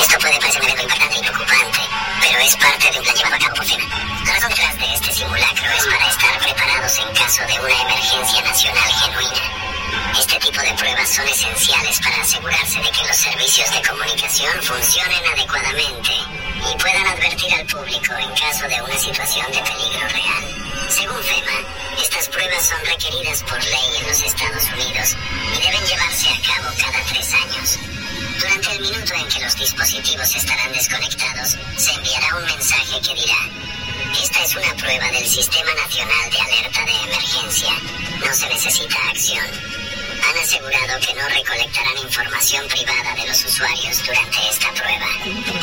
Esto 0.00 0.18
puede 0.18 0.38
parecer 0.38 0.62
evento 0.62 0.82
impactante 0.82 1.16
y 1.18 1.22
preocupante, 1.22 1.80
pero 2.22 2.38
es 2.38 2.56
parte 2.56 2.90
de 2.90 2.98
un 2.98 3.04
plan 3.04 3.16
llevado 3.16 3.34
a 3.34 3.38
cabo 3.38 3.54
por 3.56 3.66
FEMA. 3.66 3.88
La 4.24 4.32
razón 4.34 4.50
detrás 4.50 4.78
de 4.78 4.94
este 4.94 5.12
simulacro 5.12 5.70
es 5.72 5.86
para 5.86 6.06
estar 6.06 6.38
preparados 6.38 6.98
en 6.98 7.14
caso 7.14 7.42
de 7.46 7.60
una 7.60 7.82
emergencia 7.82 8.42
nacional 8.42 8.92
genuina. 9.02 9.70
Este 10.18 10.38
tipo 10.38 10.60
de 10.60 10.72
pruebas 10.74 11.08
son 11.08 11.26
esenciales 11.26 12.00
para 12.00 12.22
asegurarse 12.60 12.80
de 12.80 12.90
que 12.90 13.06
los 13.06 13.16
servicios 13.16 13.70
de 13.70 13.88
comunicación 13.88 14.62
funcionen 14.62 15.26
adecuadamente 15.32 16.10
y 16.10 16.78
puedan 16.78 17.06
advertir 17.06 17.52
al 17.54 17.66
público 17.66 18.14
en 18.18 18.30
caso 18.34 18.68
de 18.68 18.82
una 18.82 18.98
situación 18.98 19.46
de 19.52 19.60
peligro 19.60 20.08
real. 20.08 20.44
Según 20.88 21.22
FEMA, 21.22 21.58
estas 22.02 22.28
pruebas 22.28 22.68
son 22.68 22.84
requeridas 22.84 23.42
por 23.44 23.62
ley 23.62 23.96
en 24.00 24.08
los 24.08 24.22
Estados 24.22 24.64
Unidos 24.72 25.16
y 25.56 25.62
deben 25.62 25.86
llevarse 25.86 26.28
a 26.28 26.54
cabo 26.54 26.74
cada 26.78 27.04
tres 27.04 27.34
años. 27.34 27.78
Durante 28.38 28.72
el 28.72 28.80
minuto 28.80 29.14
en 29.14 29.28
que 29.28 29.40
los 29.40 29.56
dispositivos 29.56 30.34
estarán 30.34 30.72
desconectados, 30.72 31.56
se 31.76 31.92
enviará 31.92 32.36
un 32.36 32.44
mensaje 32.44 33.00
que 33.00 33.14
dirá, 33.14 33.40
esta 34.22 34.44
es 34.44 34.56
una 34.56 34.74
prueba 34.76 35.08
del 35.12 35.26
Sistema 35.26 35.72
Nacional 35.74 36.30
de 36.30 36.40
Alerta 36.40 36.84
de 36.84 36.92
Emergencia. 37.10 37.72
No 38.26 38.34
se 38.34 38.48
necesita 38.48 38.98
acción. 39.08 39.89
Han 40.22 40.38
asegurado 40.38 41.00
que 41.00 41.14
no 41.14 41.28
recolectarán 41.28 41.98
información 41.98 42.66
privada 42.68 43.14
de 43.14 43.26
los 43.26 43.44
usuarios 43.44 44.04
durante 44.04 44.38
esta 44.48 44.72
prueba. 44.74 45.06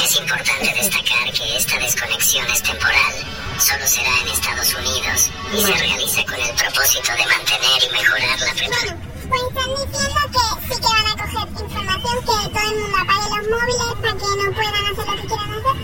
Es 0.04 0.16
importante 0.16 0.74
destacar 0.74 1.32
que 1.32 1.58
esta 1.58 1.78
desconexión 1.78 2.46
es 2.52 2.64
temporal. 2.64 3.14
Solo 3.60 3.88
será 3.88 4.10
en 4.22 4.28
Estados 4.28 4.74
Unidos 4.74 5.30
y 5.54 5.62
se 5.62 5.74
realiza 5.74 6.24
con 6.26 6.40
el 6.40 6.56
propósito 6.56 7.12
de 7.14 7.26
mantener 7.26 7.84
y 7.84 7.90
mejorar 7.92 8.40
la 8.40 8.54
preparación. 8.54 9.00
Pues 9.30 9.42
están 9.44 9.70
diciendo 9.76 10.22
que 10.32 10.44
sí 10.68 10.82
que 10.82 10.88
van 10.88 11.06
a 11.06 11.14
coger 11.18 11.48
información, 11.64 12.18
que 12.22 12.50
todo 12.50 12.68
el 12.68 12.76
mundo 12.80 12.98
apague 12.98 13.28
los 13.36 13.46
móviles 13.50 13.92
para 14.02 14.14
que 14.14 14.28
no 14.38 14.46
puedan 14.58 14.86
hacer 14.86 15.06
lo 15.06 15.14
que 15.16 15.26
quieran 15.28 15.52
hacer. 15.54 15.78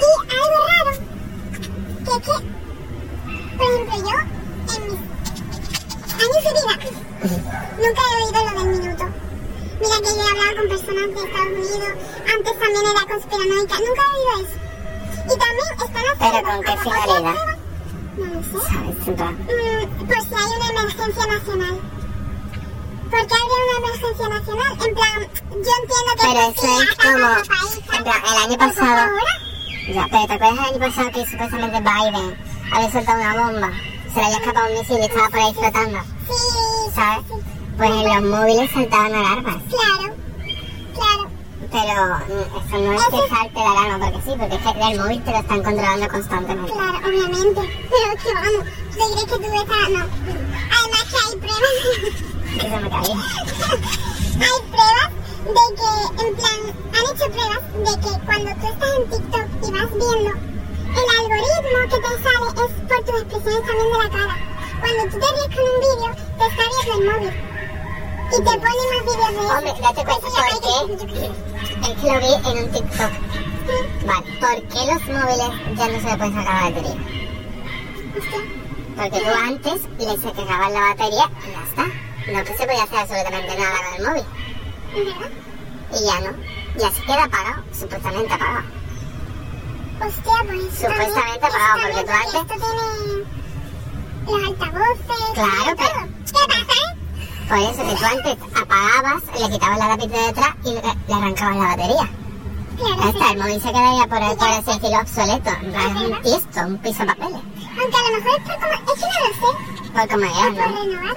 Y 0.00 0.08
algo 0.34 0.58
raro, 0.70 0.92
que 2.04 2.12
es 2.14 2.22
que, 2.26 2.36
por 3.56 3.66
ejemplo, 3.70 3.96
yo, 4.08 4.18
en 4.74 5.10
años 6.20 7.00
nunca 7.80 8.02
he 8.02 8.24
oído 8.24 8.50
lo 8.50 8.60
del 8.60 8.80
minuto. 8.80 9.04
Mira 9.80 9.96
que 10.02 10.10
yo 10.14 10.20
he 10.20 10.30
hablado 10.30 10.56
con 10.56 10.68
personas 10.68 11.06
de 11.08 11.20
Estados 11.24 11.48
Unidos, 11.48 11.94
antes 12.34 12.58
también 12.60 12.84
era 12.92 13.02
conspiranoica, 13.10 13.74
nunca 13.80 14.02
he 14.04 14.12
oído 14.16 14.32
eso. 14.44 14.56
Y 15.24 15.38
también 15.38 15.68
están 15.70 16.04
haciendo... 16.10 16.20
¿Pero 16.20 16.38
con 16.48 16.60
qué 16.64 16.74
finalidad? 16.82 17.34
No 18.16 18.24
lo 18.26 18.42
sé. 18.42 18.58
Mm, 19.10 20.06
pues 20.06 20.24
si 20.24 20.34
hay 20.34 20.50
una 20.60 20.68
emergencia 20.70 21.26
nacional. 21.26 21.80
¿Por 23.10 23.26
qué 23.26 23.34
habría 23.34 23.60
una 23.66 23.86
emergencia 23.86 24.28
nacional? 24.28 24.72
En 24.72 24.94
plan, 24.94 25.20
yo 25.50 25.72
entiendo 25.80 26.10
que 26.14 26.22
Pero 26.22 26.40
eso 26.40 26.82
es 26.82 26.96
como- 26.96 27.34
país, 27.34 27.80
en 27.96 28.02
plan, 28.04 28.22
el 28.30 28.36
año 28.44 28.58
pasado- 28.58 29.10
Ya, 29.94 30.06
pero 30.10 30.26
¿te 30.26 30.32
acuerdas 30.34 30.58
el 30.58 30.74
año 30.74 30.78
pasado 30.78 31.10
que 31.10 31.26
supuestamente 31.26 31.80
Biden 31.80 32.38
había 32.72 32.90
soltado 32.92 33.20
una 33.20 33.34
bomba? 33.44 33.70
Se 34.12 34.18
le 34.20 34.24
había 34.26 34.38
escapado 34.38 34.66
un 34.66 34.78
misil 34.78 34.98
y 34.98 35.04
estaba 35.04 35.28
por 35.28 35.38
ahí 35.40 35.54
flotando, 35.54 35.98
Sí, 36.28 36.92
¿sabes? 36.94 37.24
Pues 37.80 37.92
en 37.92 38.04
los 38.04 38.22
móviles 38.24 38.70
saltaban 38.72 39.14
alarmas. 39.14 39.56
claro, 39.70 40.14
claro. 40.92 41.30
Pero 41.72 41.96
mm, 42.28 42.58
eso 42.58 42.78
no 42.78 42.92
es 42.92 43.04
que 43.06 43.34
salte 43.34 43.54
la 43.58 43.70
alarma 43.72 44.10
porque 44.10 44.20
sí, 44.20 44.36
porque 44.38 44.54
es 44.54 44.60
que 44.60 44.92
el 44.92 45.00
móvil 45.00 45.24
te 45.24 45.30
lo 45.30 45.38
están 45.38 45.62
controlando 45.62 46.08
constantemente. 46.08 46.72
Claro, 46.72 46.98
obviamente. 46.98 47.60
Pero 47.88 48.22
que 48.22 48.34
vamos, 48.34 48.64
¿te 48.90 49.00
crees 49.00 49.24
que 49.24 49.48
tú 49.48 49.60
estás...? 49.62 49.88
No. 49.88 50.04
Además 50.76 51.04
que 51.08 51.16
hay 51.24 51.36
pruebas... 51.40 51.76
Que 52.60 52.68
se 52.68 52.76
me 52.76 52.90
caía. 52.90 53.16
hay 54.44 54.60
pruebas 54.68 55.10
de 55.48 55.64
que, 55.80 55.90
en 56.26 56.36
plan, 56.36 56.60
han 56.92 57.04
hecho 57.08 57.26
pruebas 57.32 57.62
de 57.72 57.92
que 57.96 58.12
cuando 58.26 58.50
tú 58.60 58.66
estás 58.68 58.90
en 58.92 59.04
TikTok 59.08 59.46
y 59.56 59.72
vas 59.72 59.88
viendo, 59.88 60.32
el 61.00 61.06
algoritmo 61.16 61.80
que 61.88 61.96
te 61.96 62.12
sale 62.28 62.46
es 62.60 62.72
por 62.88 63.00
tus 63.06 63.20
expresiones 63.22 63.64
también 63.64 63.88
de 63.88 63.98
la 64.04 64.10
cara. 64.10 64.36
Cuando 64.80 65.02
tú 65.04 65.16
te 65.18 65.28
ríes 65.32 65.48
con 65.56 65.64
un 65.64 65.80
vídeo, 65.80 66.10
te 66.36 66.44
está 66.44 66.62
viendo 66.68 66.92
el 66.92 67.04
móvil. 67.08 67.49
Y 68.32 68.36
te 68.36 68.42
pone 68.42 68.58
más 68.58 68.74
vídeos 68.90 69.06
de 69.06 69.32
eso. 69.32 69.48
Hombre, 69.48 69.72
date 69.80 70.04
cuenta 70.04 70.26
Eso 70.26 70.36
ya 70.36 70.44
hay 70.44 70.50
por 70.50 71.08
que- 71.08 71.30
Es 71.90 71.96
que 71.98 72.06
lo 72.12 72.18
vi 72.20 72.32
en 72.50 72.64
un 72.64 72.70
TikTok. 72.72 73.12
Vale, 74.06 74.26
¿por 74.40 74.68
qué 74.68 74.80
los 74.92 75.02
móviles 75.08 75.76
ya 75.76 75.88
no 75.88 76.00
se 76.00 76.06
le 76.10 76.16
pueden 76.16 76.34
sacar 76.34 76.54
la 76.54 76.70
batería? 76.70 76.96
Porque 78.96 79.20
tú 79.20 79.30
antes 79.46 79.82
le 79.98 80.16
se 80.18 80.32
cargabas 80.32 80.72
la 80.72 80.80
batería 80.80 81.30
y 81.46 81.52
ya 81.52 81.62
está. 81.64 81.84
No 82.32 82.44
que 82.44 82.56
se 82.56 82.66
podía 82.66 82.82
hacer 82.84 82.98
absolutamente 82.98 83.56
nada 83.58 83.76
con 83.84 83.94
el 83.94 84.06
móvil. 84.08 84.24
Y 85.92 86.04
ya 86.06 86.20
no. 86.20 86.36
Y 86.78 86.82
así 86.84 87.00
queda 87.02 87.24
apagado, 87.24 87.62
supuestamente 87.72 88.32
apagado. 88.34 88.64
Hostia, 90.06 90.32
pues... 90.46 90.74
Supuestamente 90.74 91.46
apagado, 91.46 91.80
porque 91.82 92.04
tú 92.04 92.12
antes- 92.12 92.34
Esto 92.34 92.54
tiene... 92.54 93.40
Los 94.26 94.48
altavoces... 94.48 95.30
Claro, 95.34 95.76
pero-. 95.76 96.08
¿Qué 96.26 96.46
pasa, 96.46 96.72
eh? 96.72 96.99
Por 97.50 97.58
eso 97.58 97.82
que 97.82 97.94
tú 97.96 98.04
antes 98.06 98.36
apagabas, 98.62 99.22
le 99.40 99.50
quitabas 99.50 99.78
la 99.78 99.88
lápiz 99.88 100.06
de 100.08 100.18
detrás 100.18 100.54
y 100.64 100.68
le, 100.70 100.82
le 101.08 101.14
arrancabas 101.14 101.56
la 101.56 101.66
batería. 101.74 102.08
Ya 102.78 102.84
Claro, 102.86 103.02
sí. 103.02 103.08
está, 103.10 103.30
el 103.32 103.38
móvil 103.38 103.60
se 103.60 103.68
quedaría 103.74 104.06
por, 104.06 104.20
por 104.38 104.48
así 104.48 104.64
decirlo 104.66 105.00
obsoleto. 105.00 105.50
Plan, 105.70 105.96
es 105.96 106.02
un 106.10 106.22
tiesto, 106.22 106.60
un 106.60 106.78
piso 106.78 107.00
de 107.02 107.06
papeles. 107.06 107.42
Aunque 107.80 107.96
a 107.98 108.02
lo 108.06 108.10
mejor 108.16 108.32
es 108.38 108.44
por 108.46 108.56
como... 108.60 108.72
Es 108.72 109.00
que 109.00 109.06
no 109.10 109.18
lo 109.26 109.32
sé. 109.34 109.50
Por 109.92 110.08
como 110.08 110.24
Es 110.24 110.32
por 110.32 110.70
¿no? 110.70 110.80
renovar. 110.80 111.16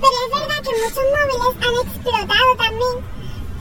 Pero 0.00 0.16
es 0.24 0.30
verdad 0.34 0.58
que 0.64 0.72
muchos 0.82 1.06
móviles 1.14 1.52
han 1.66 1.74
explotado 1.86 2.48
también. 2.56 2.96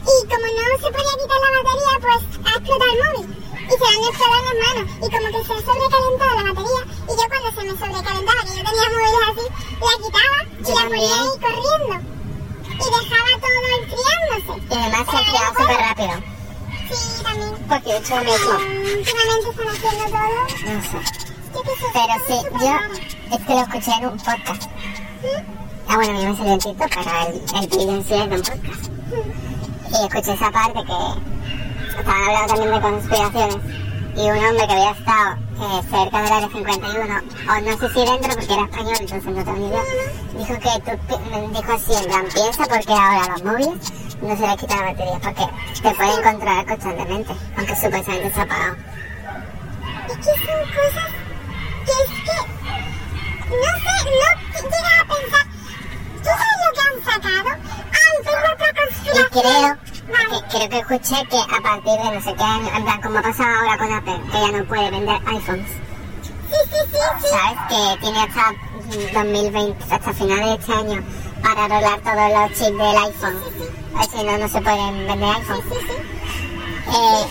Y 0.05 0.15
como 0.31 0.45
no 0.55 0.63
se 0.79 0.89
podía 0.95 1.15
quitar 1.19 1.39
la 1.43 1.51
batería, 1.59 1.93
pues 2.01 2.21
ha 2.45 2.57
explotado 2.57 2.91
el 2.95 2.99
móvil. 3.03 3.44
Y 3.65 3.71
se 3.71 3.77
le 3.79 3.89
han 3.95 4.03
explotado 4.09 4.43
las 4.45 4.57
manos. 4.65 4.85
Y 4.95 5.07
como 5.11 5.27
que 5.33 5.39
se 5.45 5.53
ha 5.53 5.61
sobrecalentado 5.65 6.31
la 6.35 6.43
batería. 6.43 6.81
Y 7.05 7.13
yo 7.15 7.25
cuando 7.29 7.49
se 7.55 7.61
me 7.65 7.73
sobrecalentaba, 7.79 8.41
que 8.45 8.53
yo 8.55 8.63
tenía 8.65 8.87
móviles 8.93 9.23
así, 9.29 9.45
la 9.85 9.93
quitaba 10.03 10.37
y 10.59 10.71
la 10.75 10.83
ponía 10.89 11.15
ahí 11.15 11.33
corriendo. 11.45 11.95
Y 12.65 12.85
dejaba 12.95 13.31
todo 13.41 13.67
enfriándose. 13.79 14.53
Y 14.69 14.77
además 14.77 15.03
se 15.09 15.17
enfriaba 15.17 15.49
súper 15.57 15.77
rápido. 15.77 16.15
Sí, 16.91 17.23
también. 17.23 17.53
Porque 17.67 17.89
he 17.89 17.97
hecho 17.97 18.15
lo 18.15 18.23
mismo. 18.23 18.53
Mm, 18.53 18.97
Últimamente 18.99 19.49
están 19.49 19.67
haciendo 19.69 20.05
todo. 20.05 20.37
No 20.65 20.81
sé. 20.81 20.99
Sé, 21.55 21.87
Pero 21.93 22.15
sí, 22.27 22.37
yo 22.59 23.35
es 23.35 23.41
que 23.45 23.53
lo 23.53 23.61
escuché 23.61 23.91
en 23.97 24.05
un 24.05 24.17
podcast. 24.17 24.69
Ah, 25.87 25.95
bueno, 25.95 26.11
a 26.17 26.21
mí 26.21 26.25
me 26.25 26.35
salió 26.37 26.53
en 26.53 26.59
TikTok, 26.59 26.89
pero 26.93 27.11
el, 27.27 27.63
el 27.63 27.67
vídeo 27.69 27.95
en 27.95 28.03
sí 28.03 28.13
es 28.13 28.29
de 28.29 28.35
un 28.35 28.41
podcast. 28.41 28.85
Y 29.87 30.05
escuché 30.05 30.33
esa 30.33 30.51
parte 30.51 30.79
que 30.83 31.34
estaban 31.99 32.23
hablando 32.23 32.47
también 32.53 32.71
de 32.73 32.81
conspiraciones. 32.81 33.57
Y 34.17 34.21
un 34.29 34.37
hombre 34.45 34.65
que 34.67 34.73
había 34.73 34.91
estado 34.91 35.35
eh, 35.35 35.81
cerca 35.91 36.21
del 36.21 36.33
área 36.33 36.49
51, 36.49 37.21
o 37.49 37.61
no 37.61 37.77
sé 37.77 37.89
si 37.93 38.05
dentro 38.05 38.29
porque 38.33 38.53
era 38.53 38.63
español, 38.63 38.97
entonces 38.99 39.25
no 39.25 39.43
tengo 39.43 39.67
idea, 39.67 39.83
dijo 40.37 40.53
que 40.59 40.97
tú, 40.97 41.19
dijo 41.51 41.73
así, 41.73 41.93
en 41.93 42.05
plan, 42.09 42.25
piensa 42.33 42.63
porque 42.65 42.93
ahora 42.93 43.27
los 43.33 43.43
móviles 43.43 43.91
no 44.21 44.37
se 44.37 44.47
les 44.47 44.55
quita 44.57 44.75
la 44.77 44.83
batería, 44.83 45.19
porque 45.21 45.45
te 45.81 45.95
pueden 45.95 46.23
controlar 46.23 46.65
constantemente, 46.65 47.33
aunque 47.57 47.75
supuestamente 47.75 48.31
se 48.33 48.39
ha 48.39 48.43
apagado. 48.43 48.75
Es 50.07 50.17
que 50.17 50.23
son 50.23 50.61
cosas 50.71 51.11
que 51.85 51.91
es 51.91 52.09
que 52.23 52.37
no 53.51 53.71
sé, 53.83 53.95
no 54.15 54.69
llega 54.69 54.93
a 55.01 55.05
pensar. 55.05 55.45
¿Tú 56.23 56.29
sabes 56.29 56.57
lo 56.63 56.69
que 56.73 56.81
han 56.87 56.97
sacado? 57.03 57.49
Otra 58.53 58.69
Y 58.69 58.75
conspiración. 58.75 59.27
creo. 59.31 59.94
Creo 60.49 60.69
que 60.69 60.79
escuché 60.79 61.27
que 61.29 61.37
a 61.37 61.61
partir 61.61 61.93
de 61.93 62.15
no 62.15 62.21
sé 62.21 62.33
qué 62.35 62.43
año, 62.43 62.69
en 62.75 62.83
plan, 62.83 63.01
como 63.01 63.19
ha 63.19 63.21
pasado 63.21 63.55
ahora 63.55 63.77
con 63.77 63.93
Apple, 63.93 64.21
que 64.31 64.39
ya 64.39 64.57
no 64.57 64.65
puede 64.65 64.91
vender 64.91 65.21
iPhones. 65.25 65.67
¿sabes? 67.29 67.59
Que 67.69 68.01
tiene 68.01 68.19
hasta 68.19 68.51
mm, 68.51 69.13
2020, 69.13 69.93
hasta 69.93 70.13
finales 70.13 70.45
de 70.45 70.53
este 70.55 70.73
año, 70.73 71.03
para 71.41 71.67
rolar 71.67 71.99
todos 72.01 72.31
los 72.31 72.51
chips 72.57 72.77
del 72.77 72.97
iPhone. 72.97 73.37
Así 73.97 74.23
no, 74.23 74.37
no 74.37 74.47
se 74.47 74.61
pueden 74.61 75.07
vender 75.07 75.35
iPhones. 75.35 75.65
Eh, 76.87 77.25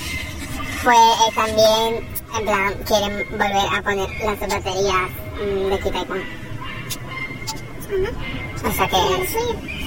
eh, 0.87 1.33
también, 1.35 2.09
en 2.37 2.45
plan, 2.45 2.75
quieren 2.87 3.27
volver 3.31 3.79
a 3.79 3.83
poner 3.83 4.09
las 4.25 4.41
baterías 4.41 5.11
mm, 5.41 5.69
de 5.71 5.81
quita 5.81 6.01
y 6.01 6.05
pon. 6.05 6.23
O 8.65 8.73
sea 8.73 8.89
que. 8.89 9.84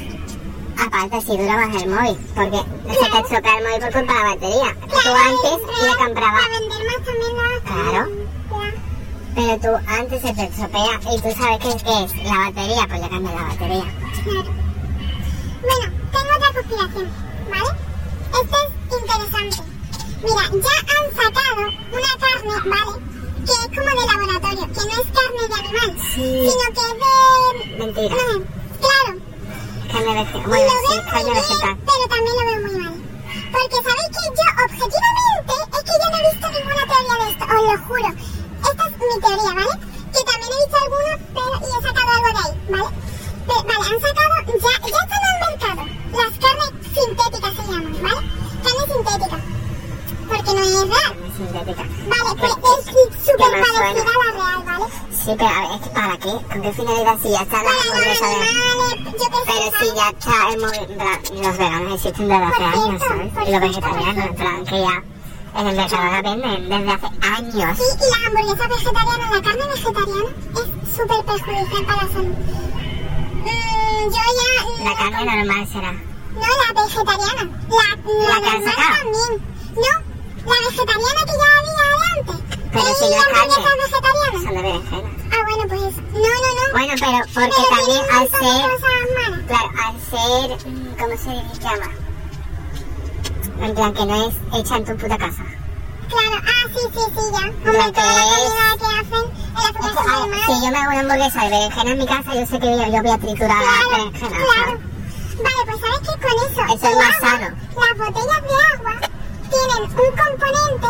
Aparte, 0.80 1.22
si 1.22 1.38
dura 1.38 1.68
más 1.68 1.82
el 1.84 1.90
móvil, 1.90 2.18
porque 2.36 2.58
se 2.94 3.10
te 3.12 3.18
estropea 3.20 3.58
el 3.58 3.64
móvil 3.64 3.80
por 3.82 3.94
culpa 3.94 4.14
de 4.14 4.20
la 4.20 4.30
batería. 4.36 4.76
Tú 4.82 4.88
Claro, 4.88 5.16
antes 5.28 5.52
es 5.52 5.84
le 5.88 5.96
comprabas 6.06 6.42
Para 6.46 6.60
vender 6.60 6.82
más 6.88 7.06
también 7.06 7.36
lo 7.36 7.42
hacen. 7.42 7.64
Claro. 7.66 7.92
Ya. 7.92 8.74
Pero 9.36 9.54
tú 9.60 9.70
antes 9.88 10.22
se 10.22 10.34
te 10.34 10.44
estropea 10.46 11.00
y 11.14 11.22
tú 11.22 11.42
sabes 11.42 11.60
qué 11.60 11.70
es, 11.70 11.84
qué 11.84 12.04
es 12.04 12.24
la 12.26 12.38
batería, 12.38 12.88
pues 12.88 13.02
le 13.02 13.10
cambias 13.10 13.36
la 13.36 13.44
batería. 13.44 13.86
Claro. 14.24 14.52
Bueno, 15.62 15.86
tengo 16.12 16.32
otra 16.36 16.54
conspiración, 16.54 17.08
¿vale? 17.52 17.72
Esta 18.42 18.58
es 18.58 19.02
interesante. 19.02 19.58
Mira, 20.24 20.44
ya 20.52 20.76
han 20.94 21.08
sacado 21.16 21.62
una 21.92 22.14
carne, 22.20 22.56
¿vale? 22.70 22.94
Que 23.46 23.54
es 23.54 23.68
como 23.68 23.90
de 23.90 24.06
laboratorio, 24.08 24.66
que 24.74 24.82
no 24.82 24.94
es 25.02 25.08
carne 25.18 25.44
de 25.48 25.54
animal, 25.54 25.90
Sí. 26.14 26.50
sino 26.50 26.66
que 26.74 26.82
es 26.82 26.96
de... 27.00 27.78
Mentira. 27.78 28.16
No, 28.16 28.44
claro. 28.82 29.20
Vegetal. 29.88 30.42
Y 30.42 30.48
Bueno, 30.48 30.66
lo 30.66 30.88
sí, 30.88 31.32
vegetal. 31.34 31.78
pero 31.88 32.04
también 32.10 32.36
lo 32.38 32.44
veo 32.46 32.60
muy 32.68 32.76
mal. 32.84 32.96
Porque 33.52 33.78
sabéis 33.88 34.10
que 34.16 34.24
yo, 34.38 34.46
objetivamente, 34.68 35.54
es 35.58 35.84
que 35.88 35.94
yo 35.98 36.08
no 36.12 36.18
he 36.18 36.24
visto 36.30 36.48
ninguna 36.52 36.84
teoría 36.92 37.16
de 37.24 37.32
esto, 37.32 37.44
os 37.48 37.64
lo 37.64 37.78
juro. 37.88 38.10
Esta 38.68 38.84
es 38.88 38.92
mi 38.92 39.18
teoría, 39.24 39.54
¿vale? 39.58 39.76
Que 40.14 40.22
también 40.28 40.52
he 40.52 40.60
visto 40.64 40.78
algunas, 40.84 41.20
pero 41.34 41.54
y 41.58 41.70
he 41.72 41.82
sacado 41.88 42.10
algo 42.18 42.30
de 42.36 42.42
ahí, 42.44 42.54
¿vale? 42.68 42.90
Pero, 43.48 43.62
vale, 43.64 43.84
han 43.88 44.00
sacado, 44.08 44.34
ya, 44.48 44.74
ya 44.92 45.00
están 45.08 45.22
en 45.24 45.32
el 45.32 45.40
mercado. 45.48 45.82
Las 46.20 46.34
carnes 46.44 46.72
sintéticas 46.94 47.54
se 47.56 47.64
llaman, 47.72 47.96
¿vale? 48.04 48.22
Carne 48.64 48.84
sintética. 48.94 49.38
Porque 50.28 50.54
no 50.54 50.64
es 50.64 50.82
real. 50.90 51.14
Sintética. 51.38 51.84
Vale, 52.08 52.36
pues 52.40 52.56
¿Qué- 52.56 52.92
es 52.92 53.26
súper 53.26 53.52
parecida 53.52 54.02
a 54.02 54.18
la 54.18 54.32
real, 54.32 54.64
¿vale? 54.66 54.86
Sí, 55.12 55.32
pero 55.38 55.50
a 55.50 55.62
ver, 55.62 55.72
es 55.76 55.82
que 55.82 55.90
¿para 55.90 56.18
qué? 56.18 56.32
¿Con 56.32 56.62
qué 56.62 56.74
finalidad? 56.74 57.18
Si 57.22 57.30
ya 57.32 57.42
está 57.42 57.58
la 57.58 57.64
Para 57.64 58.08
los 58.08 58.22
animales, 58.22 58.96
yo 59.04 59.12
qué 59.12 59.22
sé, 59.22 59.44
Pero 59.46 59.72
si 59.80 59.96
ya 59.96 60.10
está 60.10 60.36
el 60.50 60.58
plan, 60.98 61.44
los 61.44 61.58
veganos 61.58 61.94
existen 61.96 62.28
desde 62.28 62.44
hace 62.46 62.64
años, 62.64 63.02
¿sabes? 63.08 63.48
Y 63.48 63.52
los 63.52 63.62
vegetarianos, 63.62 64.26
en 64.26 64.36
plan, 64.36 64.66
que 64.66 64.80
ya 64.82 65.04
en 65.60 65.68
el 65.68 65.76
mercado 65.76 66.12
la 66.12 66.22
venden 66.22 66.70
desde 66.70 66.92
hace 66.94 67.08
años. 67.36 67.78
Sí, 67.78 67.84
y 67.98 68.10
la 68.12 68.28
hamburguesa 68.28 68.68
vegetariana, 68.68 69.32
la 69.32 69.42
carne 69.42 69.66
vegetariana 69.68 70.30
es 70.54 70.96
súper 70.96 71.26
perjudicial 71.26 71.86
para 71.86 72.04
la 72.04 72.08
salud. 72.14 72.36
Mm, 73.44 74.04
yo 74.14 74.24
ya... 74.40 74.84
La 74.90 74.96
carne 74.98 75.36
normal 75.46 75.68
será. 75.68 75.92
No, 75.92 76.48
la 76.48 76.82
vegetariana. 76.84 77.44
La, 77.70 77.86
La 78.14 78.28
la 78.28 78.40
normal 78.40 78.76
también. 78.76 79.32
No, 79.76 79.94
la 80.46 80.58
vegetariana 80.70 81.22
que 81.28 81.36
ya 81.42 81.50
había 81.58 81.86
de 81.88 82.08
antes. 82.18 82.58
Pero 82.72 82.90
¿Y 82.90 82.96
si 82.96 83.04
no 83.04 83.10
la 83.10 83.18
es 83.18 83.24
carne. 83.26 83.54
hamburguesa 83.56 84.00
de 84.58 84.64
berenjena. 84.64 85.10
Ah, 85.32 85.44
bueno, 85.46 85.64
pues... 85.70 85.96
No, 85.98 86.20
no, 86.20 86.50
no. 86.58 86.72
Bueno, 86.74 86.94
pero 87.00 87.18
porque 87.34 87.50
Pero 87.56 87.68
también 87.76 88.04
al 88.12 88.26
ser... 88.30 88.60
Claro, 89.48 89.70
al 89.86 89.96
ser... 90.10 90.48
¿Cómo 90.98 91.16
se 91.18 91.30
llama? 91.60 91.90
En 93.60 93.74
plan, 93.74 93.94
que 93.94 94.06
no 94.06 94.28
es 94.28 94.36
hecha 94.54 94.78
en 94.78 94.86
tu 94.86 94.98
puta 94.98 95.18
casa. 95.18 95.44
Claro, 96.08 96.38
ah, 96.42 96.64
sí, 96.74 96.80
sí, 96.94 97.00
sí, 97.16 97.24
ya. 97.34 97.48
Hombre, 97.48 97.92
toda 97.92 98.14
la 98.14 98.24
comida 98.24 98.78
que 98.80 98.86
hacen 98.98 99.26
en 99.28 99.64
la 99.64 99.68
Es 99.68 99.74
que, 99.74 100.54
si 100.54 100.66
yo 100.66 100.72
me 100.72 100.78
hago 100.78 100.90
una 100.90 101.00
hamburguesa 101.00 101.44
de 101.44 101.50
berenjena 101.50 101.92
en 101.92 101.98
mi 101.98 102.06
casa, 102.06 102.34
yo 102.36 102.46
sé 102.46 102.60
que 102.60 102.66
yo, 102.66 102.86
yo 102.86 103.02
voy 103.02 103.12
a 103.12 103.18
triturar 103.18 103.50
la 103.50 103.64
Claro, 103.64 103.90
berenjena, 103.92 104.38
claro. 104.38 104.80
Vale, 105.38 105.62
pues 105.66 105.80
sabes 105.82 106.00
que 106.00 106.16
con 106.22 106.36
eso, 106.46 106.62
Eso 106.74 106.88
es 106.88 106.96
más 106.96 107.16
agua, 107.16 107.30
sano. 107.30 107.48
Las 107.76 107.98
botellas 107.98 108.42
de 108.44 108.56
agua 108.74 108.94
tienen 109.50 109.84
un 109.84 110.12
componente 110.16 110.90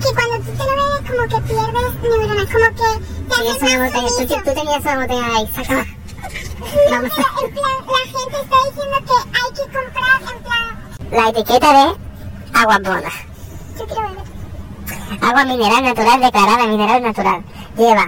que 0.00 0.14
cuando 0.14 0.36
tú 0.38 0.50
te 0.52 0.64
lo 0.64 0.74
bebes 0.76 1.10
como 1.10 1.22
que 1.28 1.38
pierdes 1.48 1.72
neuronas, 2.02 2.46
como 2.48 2.68
que 2.68 2.82
te 3.28 3.34
haces 3.34 3.62
una 3.62 3.78
más 3.78 3.92
botella, 3.92 4.10
tú, 4.18 4.34
tú 4.44 4.54
tenías 4.54 4.80
una 4.82 4.96
botella 4.96 5.26
ahí, 5.36 5.46
sácala. 5.54 5.86
No, 6.58 6.90
Vamos 6.90 7.10
pero 7.14 7.46
en 7.46 7.54
plan, 7.54 7.76
la 7.86 8.02
gente 8.04 8.36
está 8.42 8.56
diciendo 8.66 8.96
que 9.06 9.16
hay 9.38 9.50
que 9.54 9.62
comprar 9.72 10.18
en 10.20 10.38
plan, 10.42 10.66
La 11.12 11.28
etiqueta 11.30 11.68
de 11.72 11.84
agua 12.58 12.78
bona. 12.82 13.12
yo 13.78 13.86
quiero 13.86 14.02
beber. 14.02 15.22
Agua 15.22 15.44
mineral 15.44 15.82
natural 15.84 16.20
declarada 16.20 16.66
mineral 16.66 17.02
natural. 17.02 17.44
Lleva 17.76 18.06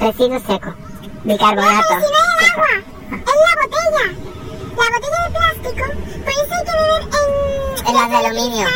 residuo 0.00 0.40
seco, 0.40 0.70
No, 0.70 0.76
bicarbonato. 1.24 1.84
pero 1.88 2.00
si 2.00 2.12
no 2.12 2.18
es 2.18 2.26
el 2.38 2.50
agua, 2.50 2.74
es 3.12 3.38
la 3.44 3.52
botella. 3.62 4.06
La 4.76 4.86
botella 4.94 5.20
de 5.22 5.30
plástico, 5.38 5.84
por 6.24 6.32
eso 6.32 6.54
hay 6.54 6.64
que 6.64 6.72
beber 6.72 7.02
en... 7.02 7.86
En 7.86 7.94
las 7.94 8.08
de 8.10 8.16
aluminio. 8.16 8.66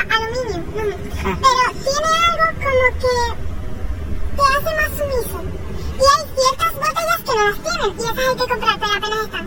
Aluminio, 0.00 0.58
no. 0.58 0.96
Ah. 1.24 1.38
Pero 1.42 1.62
tiene 1.84 2.10
algo 2.26 2.46
como 2.64 2.84
que 3.02 3.14
te 4.36 4.42
hace 4.42 4.70
más 4.76 4.90
sumiso. 4.98 5.38
Y 5.96 6.04
hay 6.12 6.22
ciertas 6.36 6.72
botellas 6.74 7.20
que 7.24 7.32
no 7.36 7.42
las 7.48 7.58
tienen 7.62 7.90
y 7.96 8.02
esas 8.02 8.18
hay 8.18 8.36
que 8.36 8.46
comprar, 8.52 8.78
pero 8.78 8.92
apenas 8.96 9.24
están. 9.24 9.46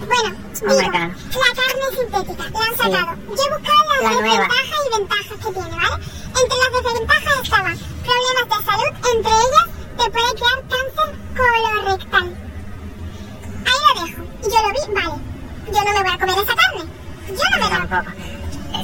Bueno, 0.00 0.30
Oh 0.62 0.76
digo, 0.76 0.92
la 0.92 1.52
carne 1.56 1.86
sintética, 1.96 2.44
la 2.50 2.58
han 2.60 2.72
Sí. 2.72 2.76
sacado. 2.76 3.12
Yo 3.16 3.42
he 3.42 3.50
buscado 3.50 3.80
las 3.90 4.02
La 4.02 4.10
desventajas 4.10 4.80
y 4.84 4.98
ventajas 4.98 5.36
que 5.40 5.52
tiene, 5.52 5.76
¿vale? 5.76 5.96
Entre 6.40 6.56
las 6.60 6.70
desventajas 6.76 7.34
estaban 7.42 7.76
problemas 8.04 8.46
de 8.50 8.58
salud, 8.68 8.92
entre 9.14 9.32
ellas 9.44 9.66
te 9.96 10.04
puede 10.10 10.30
crear 10.34 10.58
cáncer 10.70 11.10
colorectal. 11.36 12.28
Ahí 13.68 13.80
lo 13.86 13.92
dejo. 14.00 14.20
Y 14.40 14.50
yo 14.50 14.58
lo 14.62 14.70
vi, 14.70 14.82
vale. 14.94 15.16
Yo 15.72 15.80
no 15.84 15.92
me 15.92 16.02
voy 16.02 16.12
a 16.12 16.18
comer 16.18 16.38
esa 16.44 16.54
carne. 16.60 16.84
Yo 17.28 17.44
no 17.50 17.56
me 17.56 17.70
la 17.70 18.04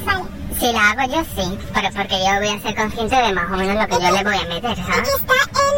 Vale. 0.06 0.36
Si 0.58 0.72
la 0.72 0.90
hago 0.90 1.12
yo 1.12 1.22
sí, 1.36 1.58
pero 1.74 1.88
porque 1.94 2.18
yo 2.18 2.34
voy 2.38 2.48
a 2.48 2.60
ser 2.60 2.74
consciente 2.74 3.14
de 3.14 3.32
más 3.34 3.44
o 3.52 3.56
menos 3.56 3.76
lo 3.76 3.86
que 3.86 4.02
yo 4.02 4.10
le 4.10 4.24
voy 4.24 4.36
a 4.36 4.44
meter, 4.48 4.76
¿sabes? 4.76 5.08
que 5.08 5.16
está 5.16 5.34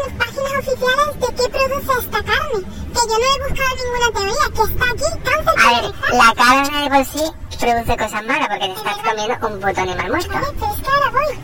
en 0.07 0.17
páginas 0.17 0.53
oficiales 0.59 1.19
de 1.19 1.27
qué 1.35 1.49
produce 1.49 1.99
esta 1.99 2.23
carne. 2.23 2.59
Que 2.89 3.01
yo 3.09 3.15
no 3.19 3.25
he 3.27 3.49
buscado 3.49 3.71
ninguna 3.75 4.09
teoría, 4.13 4.45
que 4.55 4.61
está 4.71 4.85
aquí, 4.85 5.09
cáncer 5.23 5.53
A 5.59 5.81
ver, 5.81 5.93
la 6.13 6.33
carne 6.33 6.81
de 6.81 6.89
por 6.89 7.05
sí 7.05 7.23
produce 7.59 7.97
cosas 7.97 8.25
malas 8.25 8.47
porque 8.47 8.67
te 8.67 8.73
estás 8.73 8.97
comiendo 8.97 9.47
un 9.47 9.59
puto 9.59 9.81
animal 9.81 10.09
muerto. 10.09 10.33